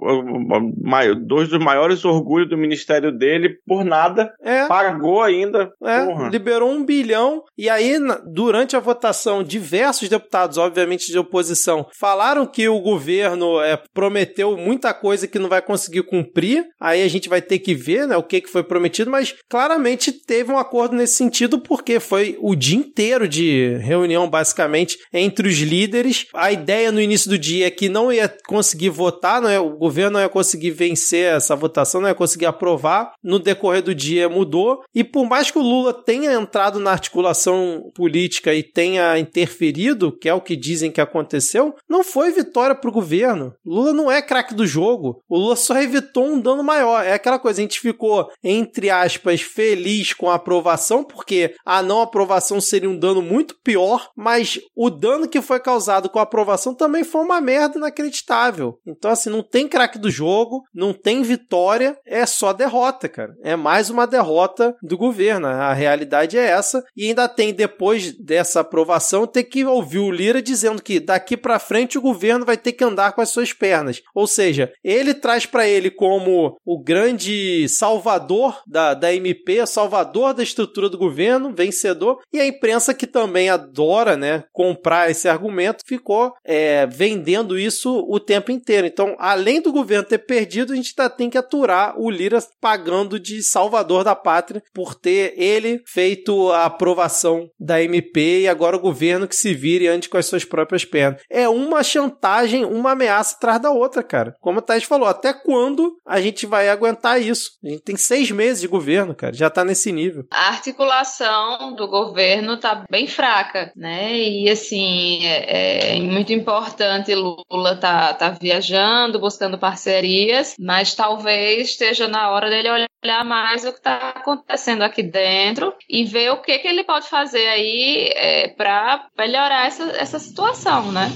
dois 1.27 1.49
dos 1.49 1.59
maiores 1.63 2.05
orgulhos 2.05 2.49
do 2.49 2.57
ministério 2.57 3.11
dele, 3.11 3.57
por 3.67 3.85
nada. 3.85 4.33
É. 4.41 4.67
Pagou 4.67 5.23
ainda. 5.23 5.73
É, 5.83 6.29
liberou 6.31 6.71
um 6.71 6.85
bilhão. 6.85 7.43
E 7.57 7.69
aí, 7.69 7.99
durante 8.33 8.77
a 8.77 8.81
votação, 8.81 9.43
diversos 9.43 10.09
deputados, 10.09 10.52
obviamente 10.59 11.11
de 11.11 11.19
oposição, 11.19 11.87
falaram 11.99 12.47
que 12.47 12.69
o 12.69 12.81
governo 12.81 13.61
é, 13.61 13.81
prometeu 13.93 14.57
muita 14.57 14.93
coisa 14.95 15.27
que 15.27 15.39
não 15.39 15.49
vai 15.49 15.63
conseguir 15.63 16.03
cumprir. 16.03 16.67
Aí 16.81 17.03
a 17.03 17.09
gente 17.09 17.29
vai 17.29 17.41
ter 17.41 17.59
que 17.59 17.75
ver 17.75 18.07
né, 18.07 18.17
o 18.17 18.23
que, 18.23 18.41
que 18.41 18.51
foi 18.51 18.63
prometido, 18.63 19.11
mas 19.11 19.35
claramente 19.49 20.13
teve 20.13 20.53
um 20.53 20.59
acordo 20.59 20.95
nesse 20.95 21.15
sentido, 21.15 21.59
porque 21.59 21.99
foi 22.01 22.37
o 22.41 22.55
dia 22.55 22.79
inteiro 22.79 23.29
de 23.29 23.77
reunião, 23.81 24.29
basicamente, 24.29 24.99
entre 25.13 25.49
os 25.49 25.59
líderes. 25.59 26.27
A 26.35 26.53
ideia 26.53 26.93
no 26.93 27.01
início 27.01 27.31
do 27.31 27.39
dia 27.39 27.67
é 27.67 27.71
que 27.71 27.89
não 27.89 28.13
ia 28.13 28.33
conseguir 28.47 28.91
votar, 28.91 29.41
não 29.41 29.49
é, 29.49 29.59
o 29.59 29.77
governo 29.77 30.13
não 30.13 30.21
ia 30.21 30.29
conseguir 30.29 30.71
vencer 30.71 31.35
essa 31.35 31.57
votação, 31.57 32.01
não 32.01 32.09
ia 32.09 32.15
conseguir 32.15 32.47
aprovar. 32.47 33.13
No 33.23 33.39
decorrer 33.39 33.83
do 33.83 33.95
dia 33.95 34.29
mudou. 34.29 34.83
E 34.95 35.03
por 35.03 35.27
mais 35.27 35.51
que 35.51 35.59
o 35.59 35.63
Lula 35.63 35.93
tenha 35.93 36.33
entrado 36.33 36.79
na 36.79 36.91
articulação 36.91 37.91
política 37.95 38.55
e 38.55 38.63
tenha 38.63 39.19
interferido, 39.19 40.13
que 40.13 40.29
é 40.29 40.35
o 40.35 40.41
que 40.43 40.57
dizem 40.57 40.91
que 40.91 41.01
aconteceu, 41.01 41.75
não 41.89 42.05
foi 42.05 42.31
vitória 42.33 42.75
para 42.75 42.91
o 42.91 42.93
governo. 42.93 43.55
Lula 43.65 43.93
não 43.93 44.11
é 44.11 44.21
craque 44.21 44.55
do 44.55 44.67
jogo. 44.67 45.23
O 45.29 45.39
Lula 45.39 45.57
só 45.57 45.81
evitou 45.81 46.27
um 46.27 46.41
dano 46.41 46.63
maior. 46.63 47.05
É 47.05 47.15
aquela 47.15 47.39
coisa, 47.39 47.61
a 47.61 47.63
gente 47.63 47.81
ficou, 47.81 48.31
entre 48.43 48.91
aspas, 48.91 49.41
feliz 49.41 50.13
com 50.13 50.31
a 50.31 50.35
aprovação, 50.35 51.05
porque 51.05 51.55
a 51.65 51.83
não 51.83 52.01
aprovação 52.01 52.61
seria 52.61 52.91
um 52.91 52.99
dano 52.99 53.23
muito 53.23 53.57
pior, 53.63 54.11
mas 54.17 54.61
o 54.77 54.91
dano 54.91 55.29
que 55.29 55.41
foi 55.41 55.61
causado 55.61 56.09
com 56.09 56.19
a 56.19 56.23
aprovação 56.23 56.75
também 56.75 57.05
foi 57.05 57.23
uma 57.23 57.41
merda 57.41 57.79
inacreditável. 57.79 58.79
Então, 58.87 59.11
assim, 59.11 59.31
não 59.31 59.43
tem 59.43 59.69
craque 59.69 59.99
do 59.99 60.11
jogo, 60.11 60.63
não 60.75 60.93
tem 60.93 61.23
vitória, 61.23 61.97
é 62.07 62.27
só 62.27 62.53
derrota, 62.53 63.09
cara. 63.09 63.35
É 63.43 63.57
mais 63.57 63.91
uma 63.91 64.07
derrota 64.07 64.77
do 64.83 64.97
governo. 64.97 65.47
A 65.47 65.73
realidade 65.73 66.37
é 66.37 66.45
essa. 66.45 66.85
E 66.97 67.09
ainda 67.09 67.29
tem, 67.29 67.53
depois 67.53 68.13
dessa 68.19 68.61
aprovação, 68.61 69.27
ter 69.27 69.45
que 69.45 69.65
ouvir 69.65 69.99
o 69.99 70.11
Lira 70.23 70.41
dizendo 70.41 70.81
que 70.81 71.01
daqui 71.01 71.37
para 71.37 71.59
frente 71.59 71.99
o 71.99 72.01
governo 72.01 72.47
vai 72.47 72.57
ter 72.57 72.71
que 72.71 72.85
andar 72.85 73.13
com 73.13 73.21
as 73.21 73.31
suas 73.31 73.53
pernas. 73.53 74.01
Ou 74.15 74.25
seja, 74.25 74.73
ele 74.85 75.15
traz 75.15 75.47
para 75.47 75.67
ele 75.67 75.91
como 75.91 76.57
o 76.65 76.81
grande 76.81 77.69
salvador 77.69 78.63
da, 78.65 78.95
da 78.95 79.13
MP, 79.13 79.67
salvador 79.67 80.33
da 80.33 80.45
estrutura 80.45 80.89
do 80.89 80.97
governo, 80.97 81.53
vencedor, 81.53 82.21
e 82.33 82.39
a 82.39 82.47
imprensa 82.47 82.95
que 82.95 83.07
também 83.07 83.51
adora 83.51 84.17
né, 84.17 84.45
comprar 84.53 85.11
esse 85.11 85.29
argumento 85.29 85.83
ficou 85.85 86.33
é, 86.45 86.87
vendendo 86.87 87.59
isso 87.59 88.07
o 88.09 88.21
tempo 88.21 88.53
inteiro. 88.53 88.87
Então, 88.87 89.17
além 89.19 89.61
do 89.61 89.73
governo 89.73 90.07
ter 90.07 90.19
perdido, 90.19 90.73
a 90.73 90.77
gente 90.77 90.95
tá, 90.95 91.11
tem 91.11 91.29
que 91.29 91.39
aturar 91.39 91.99
o 91.99 92.09
Lira 92.09 92.39
pagando 92.61 93.19
de 93.19 93.43
salvador 93.43 94.05
da 94.05 94.15
pátria 94.15 94.63
por 94.73 94.95
ter 94.95 95.35
ele 95.37 95.83
feito 95.85 96.53
a 96.53 96.67
aprovação 96.67 97.51
da 97.59 97.83
MP 97.83 98.43
e 98.43 98.49
agora 98.49 98.77
o 98.77 98.81
governo 98.81 99.27
que 99.27 99.35
se 99.35 99.53
vire 99.53 99.89
antes 99.89 100.12
com 100.13 100.19
as 100.19 100.27
suas 100.27 100.45
próprias 100.45 100.85
pernas. 100.85 101.23
É 101.31 101.49
uma 101.49 101.83
chantagem, 101.83 102.67
uma 102.67 102.93
ameaça 102.93 103.35
atrás 103.35 103.59
da 103.61 103.71
outra, 103.71 104.03
cara. 104.03 104.37
Como 104.41 104.59
o 104.59 104.63
Thais 104.63 104.85
falou, 104.85 105.09
até 105.09 105.33
quando 105.33 105.97
a 106.07 106.21
gente 106.21 106.45
vai 106.45 106.69
aguentar 106.69 107.21
isso? 107.21 107.53
A 107.65 107.69
gente 107.71 107.83
tem 107.83 107.97
seis 107.97 108.31
meses 108.31 108.61
de 108.61 108.69
governo, 108.69 109.15
cara, 109.15 109.33
já 109.33 109.49
tá 109.49 109.65
nesse 109.65 109.91
nível. 109.91 110.27
A 110.31 110.49
articulação 110.49 111.75
do 111.75 111.89
governo 111.89 112.59
tá 112.59 112.85
bem 112.91 113.07
fraca, 113.07 113.73
né? 113.75 114.19
E 114.19 114.51
assim, 114.51 115.25
é, 115.25 115.97
é 115.97 116.01
muito 116.01 116.31
importante 116.33 117.15
Lula 117.15 117.77
tá, 117.81 118.13
tá 118.13 118.31
viajando, 118.31 119.19
buscando 119.19 119.59
parcerias, 119.59 120.55
mas 120.59 120.95
talvez 120.95 121.71
esteja 121.71 122.07
na 122.07 122.31
hora 122.31 122.51
dele 122.51 122.71
olhar 122.71 122.92
mais 123.25 123.65
o 123.65 123.73
que 123.73 123.79
está 123.79 124.11
acontecendo 124.11 124.83
aqui 124.83 125.03
dentro 125.03 125.75
e 125.89 126.05
ver 126.05 126.31
o 126.31 126.41
que, 126.41 126.59
que 126.59 126.69
ele 126.69 126.85
pode 126.85 127.09
fazer 127.09 127.47
aí 127.49 128.11
é, 128.15 128.49
para 128.49 129.09
melhorar 129.19 129.67
essa, 129.67 129.85
essa 129.97 130.19
situação, 130.19 130.93
né? 130.93 131.11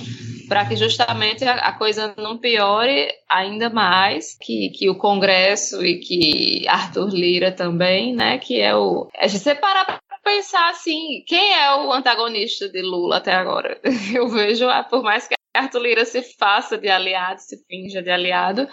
para 0.48 0.64
que 0.64 0.76
justamente 0.76 1.44
a, 1.44 1.72
coisa 1.72 2.14
não 2.16 2.38
piore 2.38 3.08
ainda 3.28 3.68
mais, 3.68 4.36
que, 4.40 4.70
que 4.70 4.88
o 4.88 4.96
Congresso 4.96 5.84
e 5.84 5.98
que 5.98 6.68
Arthur 6.68 7.08
Lira 7.08 7.52
também, 7.52 8.14
né, 8.14 8.38
que 8.38 8.60
é 8.60 8.74
o... 8.74 9.08
A 9.18 9.26
gente 9.26 9.42
separar 9.42 9.84
para 9.84 10.00
pensar 10.24 10.70
assim, 10.70 11.24
quem 11.26 11.54
é 11.54 11.74
o 11.74 11.92
antagonista 11.92 12.68
de 12.68 12.82
Lula 12.82 13.16
até 13.16 13.32
agora? 13.32 13.80
Eu 14.14 14.28
vejo, 14.28 14.66
por 14.88 15.02
mais 15.02 15.26
que 15.26 15.35
Arthur 15.56 15.80
Lira 15.80 16.04
se 16.04 16.22
faça 16.38 16.76
de 16.76 16.88
aliado, 16.88 17.40
se 17.40 17.56
finja 17.66 18.02
de 18.02 18.10
aliado, 18.10 18.68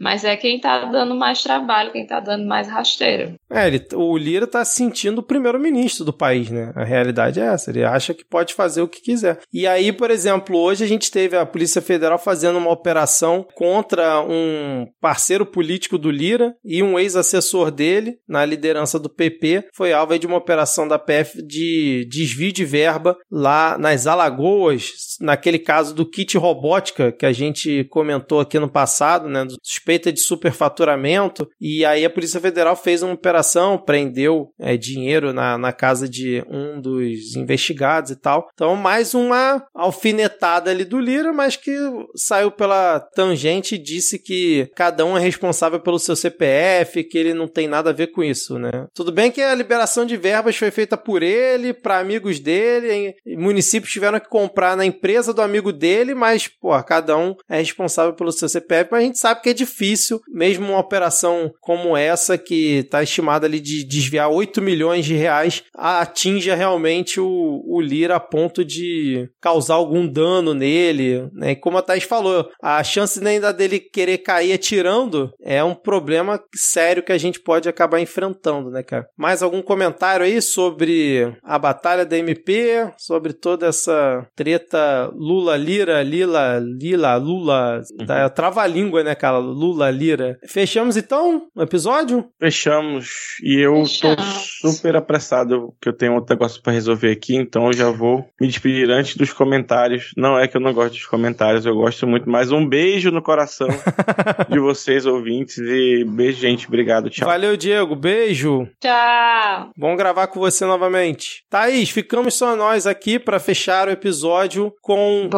mas 0.00 0.24
é 0.24 0.36
quem 0.36 0.60
tá 0.60 0.84
dando 0.86 1.14
mais 1.14 1.42
trabalho, 1.42 1.92
quem 1.92 2.06
tá 2.06 2.20
dando 2.20 2.46
mais 2.46 2.68
rasteiro. 2.68 3.34
É, 3.50 3.66
ele, 3.66 3.86
o 3.94 4.16
Lira 4.16 4.46
tá 4.46 4.64
sentindo 4.64 5.18
o 5.18 5.22
primeiro-ministro 5.22 6.04
do 6.04 6.12
país, 6.12 6.50
né? 6.50 6.72
A 6.74 6.84
realidade 6.84 7.40
é 7.40 7.44
essa, 7.44 7.70
ele 7.70 7.84
acha 7.84 8.14
que 8.14 8.24
pode 8.24 8.54
fazer 8.54 8.82
o 8.82 8.88
que 8.88 9.00
quiser. 9.00 9.40
E 9.52 9.66
aí, 9.66 9.92
por 9.92 10.10
exemplo, 10.10 10.56
hoje 10.58 10.84
a 10.84 10.88
gente 10.88 11.10
teve 11.10 11.36
a 11.36 11.46
Polícia 11.46 11.82
Federal 11.82 12.18
fazendo 12.18 12.58
uma 12.58 12.70
operação 12.70 13.46
contra 13.54 14.20
um 14.22 14.86
parceiro 15.00 15.44
político 15.44 15.98
do 15.98 16.10
Lira 16.10 16.54
e 16.64 16.82
um 16.82 16.98
ex-assessor 16.98 17.70
dele 17.70 18.18
na 18.28 18.44
liderança 18.44 18.98
do 18.98 19.08
PP, 19.08 19.68
foi 19.74 19.92
alvo 19.92 20.18
de 20.18 20.26
uma 20.26 20.36
operação 20.36 20.86
da 20.86 20.98
PF 20.98 21.42
de 21.46 22.06
desvio 22.10 22.52
de 22.52 22.64
verba 22.64 23.16
lá 23.30 23.78
nas 23.78 24.06
Alagoas, 24.06 24.92
naquele 25.20 25.58
caso 25.58 25.94
do 25.94 26.08
kit 26.22 26.38
robótica 26.38 27.10
que 27.10 27.26
a 27.26 27.32
gente 27.32 27.84
comentou 27.84 28.40
aqui 28.40 28.58
no 28.58 28.68
passado, 28.68 29.28
né, 29.28 29.44
suspeita 29.62 30.12
de 30.12 30.20
superfaturamento, 30.20 31.48
e 31.60 31.84
aí 31.84 32.04
a 32.04 32.10
Polícia 32.10 32.40
Federal 32.40 32.76
fez 32.76 33.02
uma 33.02 33.12
operação, 33.12 33.76
prendeu 33.76 34.50
é, 34.58 34.76
dinheiro 34.76 35.32
na, 35.32 35.58
na 35.58 35.72
casa 35.72 36.08
de 36.08 36.44
um 36.48 36.80
dos 36.80 37.34
investigados 37.36 38.10
e 38.10 38.16
tal. 38.16 38.48
Então, 38.54 38.76
mais 38.76 39.14
uma 39.14 39.64
alfinetada 39.74 40.70
ali 40.70 40.84
do 40.84 41.00
Lira, 41.00 41.32
mas 41.32 41.56
que 41.56 41.76
saiu 42.14 42.50
pela 42.50 43.00
tangente 43.00 43.74
e 43.74 43.82
disse 43.82 44.18
que 44.18 44.70
cada 44.76 45.04
um 45.04 45.16
é 45.16 45.20
responsável 45.20 45.80
pelo 45.80 45.98
seu 45.98 46.14
CPF, 46.14 47.04
que 47.04 47.18
ele 47.18 47.34
não 47.34 47.48
tem 47.48 47.66
nada 47.66 47.90
a 47.90 47.92
ver 47.92 48.08
com 48.08 48.22
isso, 48.22 48.58
né? 48.58 48.86
Tudo 48.94 49.10
bem 49.10 49.30
que 49.30 49.40
a 49.40 49.54
liberação 49.54 50.06
de 50.06 50.16
verbas 50.16 50.56
foi 50.56 50.70
feita 50.70 50.96
por 50.96 51.22
ele, 51.22 51.72
para 51.72 51.98
amigos 51.98 52.38
dele, 52.38 53.14
municípios 53.26 53.92
tiveram 53.92 54.20
que 54.20 54.28
comprar 54.28 54.76
na 54.76 54.84
empresa 54.84 55.32
do 55.32 55.42
amigo 55.42 55.72
dele, 55.72 56.11
mas, 56.14 56.48
pô, 56.48 56.70
cada 56.82 57.16
um 57.16 57.34
é 57.48 57.58
responsável 57.58 58.14
pelo 58.14 58.32
seu 58.32 58.48
CPF, 58.48 58.90
mas 58.90 59.02
a 59.02 59.06
gente 59.06 59.18
sabe 59.18 59.42
que 59.42 59.50
é 59.50 59.54
difícil, 59.54 60.20
mesmo 60.28 60.66
uma 60.66 60.78
operação 60.78 61.52
como 61.60 61.96
essa, 61.96 62.36
que 62.38 62.78
está 62.78 63.02
estimada 63.02 63.46
ali 63.46 63.60
de 63.60 63.84
desviar 63.84 64.30
8 64.30 64.60
milhões 64.60 65.04
de 65.04 65.14
reais, 65.14 65.62
atinja 65.74 66.54
realmente 66.54 67.20
o, 67.20 67.62
o 67.66 67.80
Lira 67.80 68.16
a 68.16 68.20
ponto 68.20 68.64
de 68.64 69.28
causar 69.40 69.74
algum 69.74 70.06
dano 70.06 70.54
nele, 70.54 71.28
né? 71.32 71.52
E 71.52 71.56
como 71.56 71.78
a 71.78 71.82
Thais 71.82 72.04
falou, 72.04 72.48
a 72.62 72.82
chance 72.82 73.24
ainda 73.26 73.52
dele 73.52 73.80
querer 73.80 74.18
cair 74.18 74.52
atirando 74.52 75.30
é 75.40 75.62
um 75.62 75.74
problema 75.74 76.42
sério 76.54 77.02
que 77.02 77.12
a 77.12 77.18
gente 77.18 77.40
pode 77.40 77.68
acabar 77.68 78.00
enfrentando, 78.00 78.70
né, 78.70 78.82
cara? 78.82 79.06
Mais 79.16 79.42
algum 79.42 79.62
comentário 79.62 80.24
aí 80.24 80.40
sobre 80.40 81.32
a 81.42 81.58
batalha 81.58 82.04
da 82.04 82.18
MP, 82.18 82.90
sobre 82.98 83.32
toda 83.32 83.66
essa 83.66 84.26
treta 84.34 85.10
Lula-Lira, 85.14 86.01
Lila, 86.02 86.58
Lila, 86.58 87.16
Lula, 87.16 87.82
uhum. 87.98 88.06
tá, 88.06 88.28
trava-língua, 88.28 89.02
né, 89.02 89.14
cara? 89.14 89.38
Lula-Lira. 89.38 90.38
Fechamos 90.46 90.96
então 90.96 91.46
o 91.54 91.62
episódio? 91.62 92.24
Fechamos. 92.40 93.36
E 93.42 93.60
eu 93.60 93.84
Fechamos. 93.84 94.58
tô 94.60 94.68
super 94.70 94.96
apressado, 94.96 95.74
que 95.80 95.88
eu 95.88 95.92
tenho 95.92 96.14
outro 96.14 96.34
negócio 96.34 96.62
para 96.62 96.72
resolver 96.72 97.10
aqui, 97.10 97.36
então 97.36 97.66
eu 97.66 97.72
já 97.72 97.90
vou 97.90 98.26
me 98.40 98.46
despedir 98.46 98.90
antes 98.90 99.16
dos 99.16 99.32
comentários. 99.32 100.10
Não 100.16 100.38
é 100.38 100.46
que 100.48 100.56
eu 100.56 100.60
não 100.60 100.72
gosto 100.72 100.92
dos 100.92 101.06
comentários, 101.06 101.66
eu 101.66 101.74
gosto 101.74 102.06
muito, 102.06 102.28
mas 102.28 102.50
um 102.52 102.66
beijo 102.66 103.10
no 103.10 103.22
coração 103.22 103.68
de 104.48 104.58
vocês, 104.58 105.06
ouvintes, 105.06 105.58
e 105.58 106.04
beijo, 106.04 106.40
gente. 106.40 106.66
Obrigado, 106.66 107.10
tchau. 107.10 107.26
Valeu, 107.26 107.56
Diego. 107.56 107.94
Beijo. 107.94 108.68
Tchau. 108.80 109.70
Bom 109.76 109.96
gravar 109.96 110.26
com 110.26 110.40
você 110.40 110.64
novamente. 110.64 111.44
Thaís, 111.50 111.90
ficamos 111.90 112.34
só 112.34 112.56
nós 112.56 112.86
aqui 112.86 113.18
para 113.18 113.38
fechar 113.38 113.88
o 113.88 113.92
episódio 113.92 114.72
com 114.80 115.28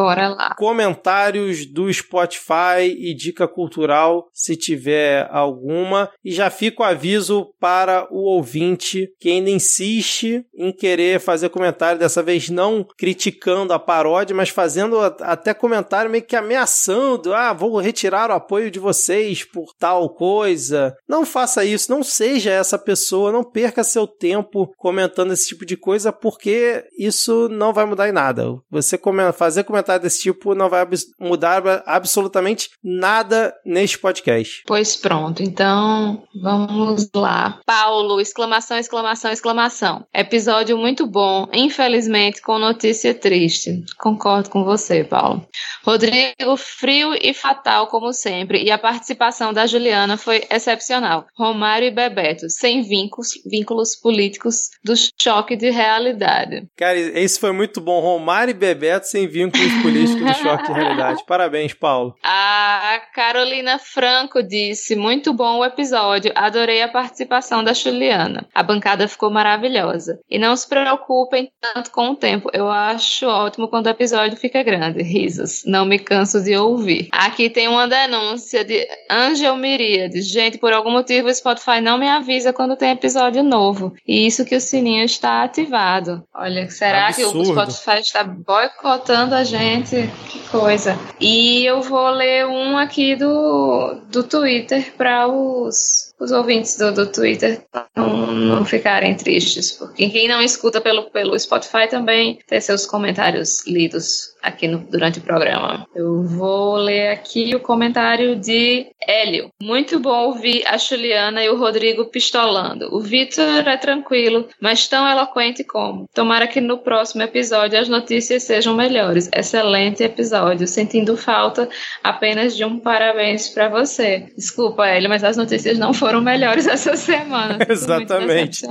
comentários 0.57 1.65
do 1.65 1.91
Spotify 1.91 2.85
e 2.97 3.13
dica 3.13 3.47
cultural, 3.47 4.29
se 4.33 4.55
tiver 4.55 5.27
alguma. 5.31 6.09
E 6.23 6.31
já 6.31 6.49
fica 6.49 6.83
o 6.83 6.85
aviso 6.85 7.53
para 7.59 8.07
o 8.11 8.23
ouvinte 8.23 9.09
que 9.19 9.29
ainda 9.29 9.49
insiste 9.49 10.45
em 10.55 10.71
querer 10.71 11.19
fazer 11.19 11.49
comentário, 11.49 11.99
dessa 11.99 12.21
vez 12.21 12.49
não 12.49 12.85
criticando 12.97 13.73
a 13.73 13.79
paródia, 13.79 14.35
mas 14.35 14.49
fazendo 14.49 14.99
até 14.99 15.53
comentário 15.53 16.11
meio 16.11 16.23
que 16.23 16.35
ameaçando: 16.35 17.33
ah, 17.33 17.53
vou 17.53 17.79
retirar 17.79 18.29
o 18.29 18.33
apoio 18.33 18.69
de 18.69 18.79
vocês 18.79 19.43
por 19.43 19.73
tal 19.77 20.09
coisa. 20.09 20.95
Não 21.07 21.25
faça 21.25 21.63
isso, 21.63 21.91
não 21.91 22.03
seja 22.03 22.51
essa 22.51 22.77
pessoa, 22.77 23.31
não 23.31 23.43
perca 23.43 23.83
seu 23.83 24.07
tempo 24.07 24.71
comentando 24.77 25.33
esse 25.33 25.47
tipo 25.47 25.65
de 25.65 25.77
coisa, 25.77 26.11
porque 26.11 26.83
isso 26.97 27.47
não 27.49 27.73
vai 27.73 27.85
mudar 27.85 28.09
em 28.09 28.11
nada. 28.11 28.45
Você 28.69 28.99
fazer 29.33 29.63
comentário 29.63 30.03
desse 30.03 30.21
tipo 30.21 30.34
não 30.55 30.69
vai 30.69 30.85
mudar 31.19 31.83
absolutamente 31.85 32.69
nada 32.83 33.53
neste 33.65 33.97
podcast. 33.97 34.63
Pois 34.65 34.95
pronto, 34.95 35.41
então 35.41 36.23
vamos 36.41 37.09
lá. 37.15 37.59
Paulo, 37.65 38.19
exclamação, 38.19 38.77
exclamação, 38.77 39.31
exclamação. 39.31 40.05
Episódio 40.13 40.77
muito 40.77 41.05
bom, 41.05 41.47
infelizmente 41.53 42.41
com 42.41 42.57
notícia 42.57 43.13
triste. 43.13 43.83
Concordo 43.97 44.49
com 44.49 44.63
você, 44.63 45.03
Paulo. 45.03 45.45
Rodrigo, 45.83 46.57
frio 46.57 47.13
e 47.21 47.33
fatal 47.33 47.87
como 47.87 48.11
sempre, 48.13 48.63
e 48.63 48.71
a 48.71 48.77
participação 48.77 49.53
da 49.53 49.65
Juliana 49.65 50.17
foi 50.17 50.43
excepcional. 50.49 51.27
Romário 51.37 51.87
e 51.87 51.91
Bebeto, 51.91 52.49
sem 52.49 52.81
vínculos, 52.81 53.29
vínculos 53.45 53.95
políticos 53.95 54.69
do 54.83 54.93
choque 55.21 55.55
de 55.55 55.69
realidade. 55.69 56.67
Cara, 56.75 56.97
esse 56.97 57.39
foi 57.39 57.51
muito 57.51 57.79
bom. 57.79 57.99
Romário 58.01 58.51
e 58.51 58.53
Bebeto 58.53 59.07
sem 59.07 59.27
vínculos 59.27 59.71
políticos 59.81 60.24
do 60.25 60.33
choque 60.33 60.67
de 60.67 60.73
realidade. 60.73 61.23
Parabéns, 61.27 61.73
Paulo. 61.73 62.15
A 62.23 63.01
Carolina 63.13 63.79
Franco 63.79 64.41
disse: 64.43 64.95
muito 64.95 65.33
bom 65.33 65.59
o 65.59 65.65
episódio, 65.65 66.31
adorei 66.35 66.81
a 66.81 66.87
participação 66.87 67.63
da 67.63 67.73
Juliana. 67.73 68.47
A 68.53 68.63
bancada 68.63 69.07
ficou 69.07 69.29
maravilhosa. 69.29 70.19
E 70.29 70.37
não 70.37 70.55
se 70.55 70.67
preocupem 70.67 71.51
tanto 71.61 71.91
com 71.91 72.11
o 72.11 72.15
tempo, 72.15 72.49
eu 72.53 72.69
acho 72.69 73.27
ótimo 73.27 73.67
quando 73.67 73.87
o 73.87 73.89
episódio 73.89 74.37
fica 74.37 74.63
grande. 74.63 75.03
Risos, 75.03 75.63
não 75.65 75.85
me 75.85 75.99
canso 75.99 76.43
de 76.43 76.55
ouvir. 76.55 77.09
Aqui 77.11 77.49
tem 77.49 77.67
uma 77.67 77.87
denúncia 77.87 78.63
de 78.63 78.87
Angel 79.09 79.55
Miríade. 79.55 80.21
Gente, 80.21 80.57
por 80.57 80.73
algum 80.73 80.91
motivo 80.91 81.27
o 81.27 81.33
Spotify 81.33 81.81
não 81.81 81.97
me 81.97 82.07
avisa 82.07 82.53
quando 82.53 82.75
tem 82.75 82.91
episódio 82.91 83.43
novo. 83.43 83.93
E 84.07 84.25
isso 84.25 84.45
que 84.45 84.55
o 84.55 84.61
sininho 84.61 85.03
está 85.03 85.43
ativado. 85.43 86.23
Olha, 86.33 86.69
será 86.69 87.07
Absurdo. 87.07 87.31
que 87.31 87.37
o 87.37 87.45
Spotify 87.45 87.99
está 87.99 88.23
boicotando 88.23 89.35
a 89.35 89.43
gente? 89.43 90.09
Que 90.27 90.39
coisa. 90.49 90.97
E 91.19 91.65
eu 91.65 91.81
vou 91.81 92.09
ler 92.09 92.45
um 92.45 92.77
aqui 92.77 93.15
do, 93.15 93.95
do 94.09 94.23
Twitter 94.23 94.93
para 94.97 95.27
os 95.27 96.05
os 96.19 96.31
ouvintes 96.31 96.77
do, 96.77 96.93
do 96.93 97.05
Twitter 97.07 97.61
não, 97.95 98.31
não 98.31 98.65
ficarem 98.65 99.15
tristes, 99.15 99.71
porque 99.71 100.09
quem 100.09 100.27
não 100.27 100.41
escuta 100.41 100.79
pelo, 100.79 101.09
pelo 101.11 101.37
Spotify 101.37 101.87
também 101.89 102.39
tem 102.47 102.61
seus 102.61 102.85
comentários 102.85 103.65
lidos 103.67 104.34
aqui 104.45 104.67
no, 104.67 104.79
durante 104.79 105.19
o 105.19 105.21
programa. 105.21 105.87
Eu 105.95 106.23
vou 106.23 106.75
ler 106.75 107.09
aqui 107.09 107.55
o 107.55 107.59
comentário 107.59 108.35
de 108.35 108.87
Hélio. 109.07 109.49
Muito 109.61 109.99
bom 109.99 110.27
ouvir 110.27 110.63
a 110.67 110.77
Juliana 110.77 111.43
e 111.43 111.49
o 111.49 111.57
Rodrigo 111.57 112.05
pistolando. 112.05 112.87
O 112.95 113.01
Vitor 113.01 113.67
é 113.67 113.77
tranquilo, 113.77 114.47
mas 114.61 114.87
tão 114.87 115.07
eloquente 115.07 115.63
como. 115.63 116.07
Tomara 116.13 116.47
que 116.47 116.61
no 116.61 116.77
próximo 116.77 117.23
episódio 117.23 117.79
as 117.79 117.89
notícias 117.89 118.43
sejam 118.43 118.75
melhores. 118.75 119.29
Excelente 119.33 120.03
episódio. 120.03 120.67
Sentindo 120.67 121.17
falta 121.17 121.67
apenas 122.03 122.55
de 122.55 122.63
um 122.63 122.79
parabéns 122.79 123.49
para 123.49 123.69
você. 123.69 124.27
Desculpa, 124.37 124.85
Hélio, 124.85 125.09
mas 125.09 125.23
as 125.23 125.37
notícias 125.37 125.77
não 125.77 125.93
foram 125.93 126.21
melhores 126.21 126.67
essa 126.67 126.95
semana. 126.95 127.57
Exatamente. 127.67 128.65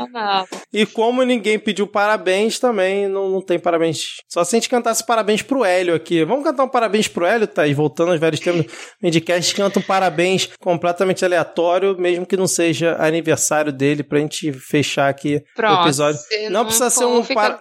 E 0.72 0.86
como 0.86 1.22
ninguém 1.22 1.58
pediu 1.58 1.86
parabéns, 1.86 2.58
também 2.58 3.08
não, 3.08 3.28
não 3.28 3.40
tem 3.40 3.58
parabéns. 3.58 4.16
Só 4.28 4.44
se 4.44 4.54
a 4.54 4.58
gente 4.58 4.68
cantasse 4.68 5.04
parabéns 5.04 5.42
pro 5.42 5.63
Hélio 5.64 5.94
aqui. 5.94 6.24
Vamos 6.24 6.44
cantar 6.44 6.64
um 6.64 6.68
parabéns 6.68 7.08
pro 7.08 7.24
Hélio, 7.24 7.46
tá? 7.46 7.66
E 7.66 7.74
voltando 7.74 8.12
aos 8.12 8.20
velhos 8.20 8.40
tempos, 8.40 8.72
o 9.02 9.06
Indicast 9.06 9.54
canta 9.54 9.78
um 9.78 9.82
parabéns 9.82 10.48
completamente 10.60 11.24
aleatório, 11.24 11.96
mesmo 11.98 12.26
que 12.26 12.36
não 12.36 12.46
seja 12.46 12.96
aniversário 12.98 13.72
dele, 13.72 14.02
pra 14.02 14.18
gente 14.18 14.52
fechar 14.52 15.08
aqui 15.08 15.42
Pronto, 15.54 15.80
o 15.80 15.84
episódio. 15.84 16.20
Não, 16.44 16.50
não 16.50 16.64
precisa 16.64 16.90
ser 16.90 17.04
um 17.04 17.24
para... 17.24 17.58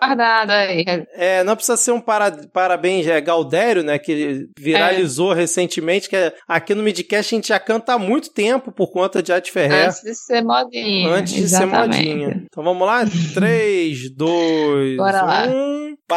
aí. 0.50 0.86
É, 1.14 1.44
não 1.44 1.56
precisa 1.56 1.78
ser 1.78 1.92
um 1.92 2.02
para... 2.02 2.32
parabéns, 2.52 3.08
é 3.08 3.20
Galdério, 3.22 3.84
né? 3.84 3.98
Que 3.98 4.48
viralizou 4.58 5.34
é. 5.34 5.36
recentemente, 5.36 6.10
que 6.10 6.16
é... 6.16 6.34
aqui 6.48 6.74
no 6.74 6.84
Midcast 6.84 7.34
a 7.34 7.38
gente 7.38 7.48
já 7.50 7.60
canta 7.60 7.94
há 7.94 8.00
muito 8.00 8.32
tempo 8.32 8.72
por 8.72 8.92
conta 8.92 9.22
de 9.22 9.32
Arte 9.32 9.52
Ferrer. 9.52 9.88
Antes 9.88 10.02
de 10.02 10.16
ser 10.16 10.42
modinha. 10.42 11.10
Antes 11.10 11.38
Exatamente. 11.38 11.90
de 11.90 11.96
ser 11.98 12.16
modinha. 12.16 12.44
Então 12.46 12.64
vamos 12.64 12.86
lá? 12.86 13.04
3, 13.34 14.16
2, 14.16 14.98
Bora 14.98 15.24
1. 15.24 15.28
Lá. 15.28 15.44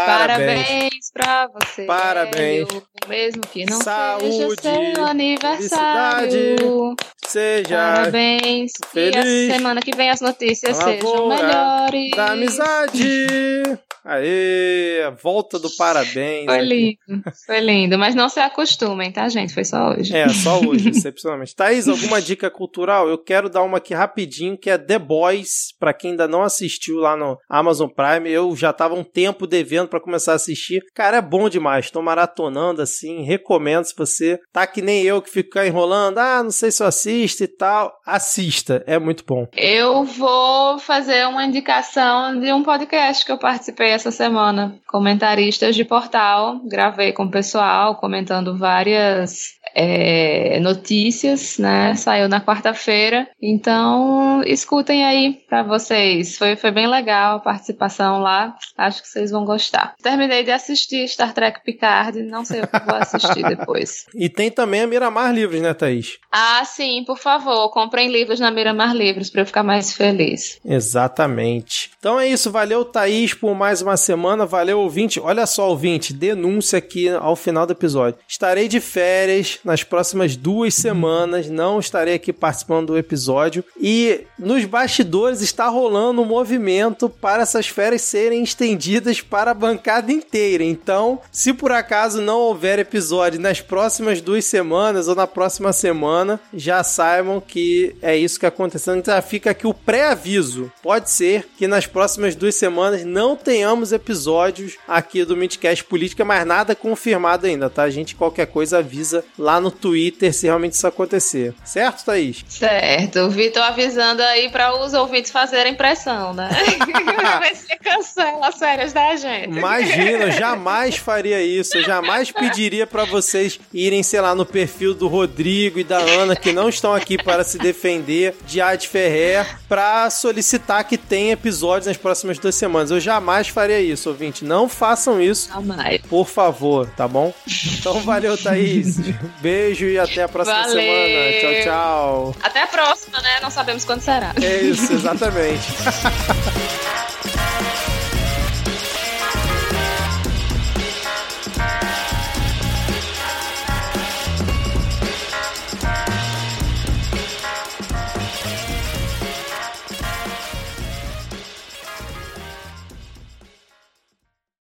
Parabéns. 0.04 0.66
Parabéns 0.66 1.10
pra 1.12 1.48
você. 1.48 1.84
Parabéns. 1.84 2.68
Mesmo 3.08 3.42
que 3.42 3.64
não 3.64 3.80
Saúde, 3.80 4.56
seja 4.60 4.94
seu 4.94 5.04
aniversário. 5.04 6.94
Seja 7.26 7.76
Parabéns. 7.76 8.72
Feliz. 8.92 9.16
E 9.24 9.50
a 9.50 9.54
semana 9.54 9.80
que 9.80 9.96
vem 9.96 10.10
as 10.10 10.20
notícias 10.20 10.76
sejam 10.76 11.28
melhores. 11.28 12.10
Da 12.16 12.32
amizade. 12.32 13.78
Aê, 14.06 15.10
volta 15.20 15.58
do 15.58 15.68
parabéns. 15.76 16.46
Foi 16.46 16.60
lindo, 16.60 16.96
foi 17.44 17.60
lindo. 17.60 17.98
Mas 17.98 18.14
não 18.14 18.28
se 18.28 18.38
acostumem, 18.38 19.10
tá, 19.10 19.28
gente? 19.28 19.52
Foi 19.52 19.64
só 19.64 19.90
hoje. 19.90 20.14
É, 20.16 20.28
só 20.28 20.60
hoje, 20.64 20.90
excepcionalmente. 20.90 21.56
Thaís, 21.56 21.88
alguma 21.88 22.22
dica 22.22 22.48
cultural? 22.48 23.08
Eu 23.08 23.18
quero 23.18 23.50
dar 23.50 23.64
uma 23.64 23.78
aqui 23.78 23.92
rapidinho, 23.92 24.56
que 24.56 24.70
é 24.70 24.78
The 24.78 25.00
Boys, 25.00 25.74
pra 25.78 25.92
quem 25.92 26.12
ainda 26.12 26.28
não 26.28 26.44
assistiu 26.44 26.98
lá 26.98 27.16
no 27.16 27.36
Amazon 27.50 27.88
Prime. 27.88 28.30
Eu 28.30 28.54
já 28.54 28.72
tava 28.72 28.94
um 28.94 29.02
tempo 29.02 29.44
devendo 29.44 29.88
para 29.88 30.00
começar 30.00 30.32
a 30.32 30.36
assistir. 30.36 30.82
Cara, 30.94 31.16
é 31.16 31.22
bom 31.22 31.48
demais. 31.48 31.90
Tô 31.90 32.00
maratonando 32.00 32.82
assim, 32.82 33.24
recomendo 33.24 33.86
se 33.86 33.94
você 33.96 34.38
tá 34.52 34.68
que 34.68 34.80
nem 34.80 35.02
eu 35.02 35.20
que 35.20 35.30
fica 35.30 35.66
enrolando, 35.66 36.18
ah, 36.18 36.44
não 36.44 36.52
sei 36.52 36.70
se 36.70 36.80
eu 36.80 36.86
assisto 36.86 37.42
e 37.42 37.48
tal. 37.48 37.92
Assista, 38.06 38.84
é 38.86 39.00
muito 39.00 39.24
bom. 39.26 39.48
Eu 39.56 40.04
vou 40.04 40.78
fazer 40.78 41.26
uma 41.26 41.44
indicação 41.44 42.38
de 42.38 42.52
um 42.52 42.62
podcast 42.62 43.24
que 43.24 43.32
eu 43.32 43.38
participei 43.38 43.95
essa 43.96 44.10
semana. 44.10 44.78
Comentaristas 44.86 45.74
de 45.74 45.84
portal. 45.84 46.60
Gravei 46.68 47.12
com 47.12 47.24
o 47.24 47.30
pessoal 47.30 47.96
comentando 47.96 48.56
várias 48.56 49.55
é, 49.78 50.58
notícias, 50.60 51.58
né? 51.58 51.94
Saiu 51.94 52.30
na 52.30 52.40
quarta-feira. 52.40 53.28
Então, 53.40 54.42
escutem 54.46 55.04
aí 55.04 55.34
para 55.46 55.62
vocês. 55.62 56.38
Foi, 56.38 56.56
foi 56.56 56.70
bem 56.70 56.86
legal 56.86 57.36
a 57.36 57.40
participação 57.40 58.20
lá. 58.20 58.56
Acho 58.78 59.02
que 59.02 59.08
vocês 59.08 59.30
vão 59.30 59.44
gostar. 59.44 59.94
Terminei 60.02 60.42
de 60.42 60.50
assistir 60.50 61.06
Star 61.06 61.34
Trek 61.34 61.62
Picard. 61.62 62.22
Não 62.22 62.42
sei 62.42 62.62
o 62.62 62.66
que 62.66 62.78
vou 62.86 62.94
assistir 62.94 63.42
depois. 63.46 64.06
E 64.14 64.30
tem 64.30 64.50
também 64.50 64.80
a 64.80 64.86
Miramar 64.86 65.30
Livros, 65.34 65.60
né, 65.60 65.74
Thaís? 65.74 66.18
Ah, 66.32 66.64
sim, 66.64 67.04
por 67.06 67.18
favor. 67.18 67.70
Comprem 67.70 68.10
livros 68.10 68.40
na 68.40 68.50
Miramar 68.50 68.94
Livros 68.94 69.28
para 69.28 69.42
eu 69.42 69.46
ficar 69.46 69.62
mais 69.62 69.92
feliz. 69.92 70.58
Exatamente. 70.64 71.90
Então 71.98 72.18
é 72.18 72.26
isso. 72.26 72.50
Valeu, 72.50 72.82
Thaís, 72.82 73.34
por 73.34 73.54
mais 73.54 73.82
uma 73.82 73.98
semana. 73.98 74.46
Valeu, 74.46 74.80
ouvinte. 74.80 75.20
Olha 75.20 75.44
só, 75.44 75.68
ouvinte, 75.68 76.14
denúncia 76.14 76.78
aqui 76.78 77.10
ao 77.10 77.36
final 77.36 77.66
do 77.66 77.72
episódio. 77.72 78.18
Estarei 78.26 78.68
de 78.68 78.80
férias 78.80 79.60
nas 79.66 79.82
próximas 79.82 80.36
duas 80.36 80.72
semanas. 80.74 81.50
Não 81.50 81.80
estarei 81.80 82.14
aqui 82.14 82.32
participando 82.32 82.86
do 82.86 82.98
episódio. 82.98 83.64
E 83.78 84.20
nos 84.38 84.64
bastidores 84.64 85.42
está 85.42 85.68
rolando 85.68 86.22
um 86.22 86.24
movimento 86.24 87.10
para 87.10 87.42
essas 87.42 87.66
férias 87.66 88.02
serem 88.02 88.42
estendidas 88.42 89.20
para 89.20 89.50
a 89.50 89.54
bancada 89.54 90.12
inteira. 90.12 90.62
Então, 90.62 91.20
se 91.32 91.52
por 91.52 91.72
acaso 91.72 92.22
não 92.22 92.38
houver 92.38 92.78
episódio 92.78 93.40
nas 93.40 93.60
próximas 93.60 94.20
duas 94.20 94.44
semanas 94.44 95.08
ou 95.08 95.16
na 95.16 95.26
próxima 95.26 95.72
semana, 95.72 96.40
já 96.54 96.84
saibam 96.84 97.40
que 97.40 97.96
é 98.00 98.16
isso 98.16 98.38
que 98.38 98.46
aconteceu. 98.46 98.94
Então 98.94 99.20
fica 99.20 99.50
aqui 99.50 99.66
o 99.66 99.74
pré-aviso. 99.74 100.70
Pode 100.80 101.10
ser 101.10 101.48
que 101.58 101.66
nas 101.66 101.86
próximas 101.86 102.36
duas 102.36 102.54
semanas 102.54 103.04
não 103.04 103.34
tenhamos 103.34 103.92
episódios 103.92 104.76
aqui 104.86 105.24
do 105.24 105.36
Midcast 105.36 105.82
Política, 105.84 106.24
mas 106.24 106.46
nada 106.46 106.76
confirmado 106.76 107.46
ainda, 107.46 107.68
tá? 107.68 107.82
A 107.82 107.90
gente 107.90 108.14
qualquer 108.14 108.46
coisa 108.46 108.78
avisa 108.78 109.24
lá 109.56 109.60
no 109.60 109.70
Twitter 109.70 110.32
se 110.32 110.46
realmente 110.46 110.74
isso 110.74 110.86
acontecer. 110.86 111.54
Certo, 111.64 112.04
Thaís? 112.04 112.44
Certo. 112.48 113.20
O 113.20 113.30
Vitor 113.30 113.62
avisando 113.62 114.22
aí 114.22 114.50
para 114.50 114.74
os 114.84 114.92
ouvintes 114.92 115.30
fazerem 115.30 115.74
pressão, 115.74 116.32
né? 116.32 116.48
Vai 117.40 117.54
ser 117.54 117.76
cancela 117.76 118.48
as 118.48 118.58
férias 118.58 118.92
da 118.92 119.16
gente. 119.16 119.56
Imagina, 119.56 120.24
eu 120.24 120.30
jamais 120.38 120.96
faria 120.96 121.42
isso. 121.42 121.76
Eu 121.76 121.84
jamais 121.84 122.30
pediria 122.30 122.86
para 122.86 123.04
vocês 123.04 123.58
irem, 123.72 124.02
sei 124.02 124.20
lá, 124.20 124.34
no 124.34 124.44
perfil 124.44 124.94
do 124.94 125.08
Rodrigo 125.08 125.78
e 125.78 125.84
da 125.84 125.98
Ana, 125.98 126.36
que 126.36 126.52
não 126.52 126.68
estão 126.68 126.94
aqui 126.94 127.16
para 127.16 127.42
se 127.42 127.58
defender 127.58 128.34
de 128.46 128.60
Ad 128.60 128.86
Ferrer, 128.86 129.46
para 129.68 130.08
solicitar 130.10 130.84
que 130.84 130.98
tenha 130.98 131.32
episódios 131.32 131.86
nas 131.86 131.96
próximas 131.96 132.38
duas 132.38 132.54
semanas. 132.54 132.90
Eu 132.90 133.00
jamais 133.00 133.48
faria 133.48 133.80
isso, 133.80 134.08
ouvinte. 134.08 134.44
Não 134.44 134.68
façam 134.68 135.20
isso. 135.20 135.48
Jamais. 135.48 136.02
Por 136.08 136.26
favor, 136.26 136.88
tá 136.96 137.08
bom? 137.08 137.32
Então 137.78 138.00
valeu, 138.00 138.36
Thaís. 138.36 138.96
Beijo 139.46 139.86
e 139.86 139.96
até 139.96 140.24
a 140.24 140.28
próxima 140.28 140.56
Valeu. 140.56 140.74
semana. 140.74 141.40
Tchau, 141.40 141.62
tchau. 141.62 142.34
Até 142.42 142.62
a 142.62 142.66
próxima, 142.66 143.20
né? 143.20 143.38
Não 143.40 143.48
sabemos 143.48 143.84
quando 143.84 144.00
será. 144.00 144.34
É 144.42 144.56
isso, 144.56 144.92
exatamente. 144.92 145.62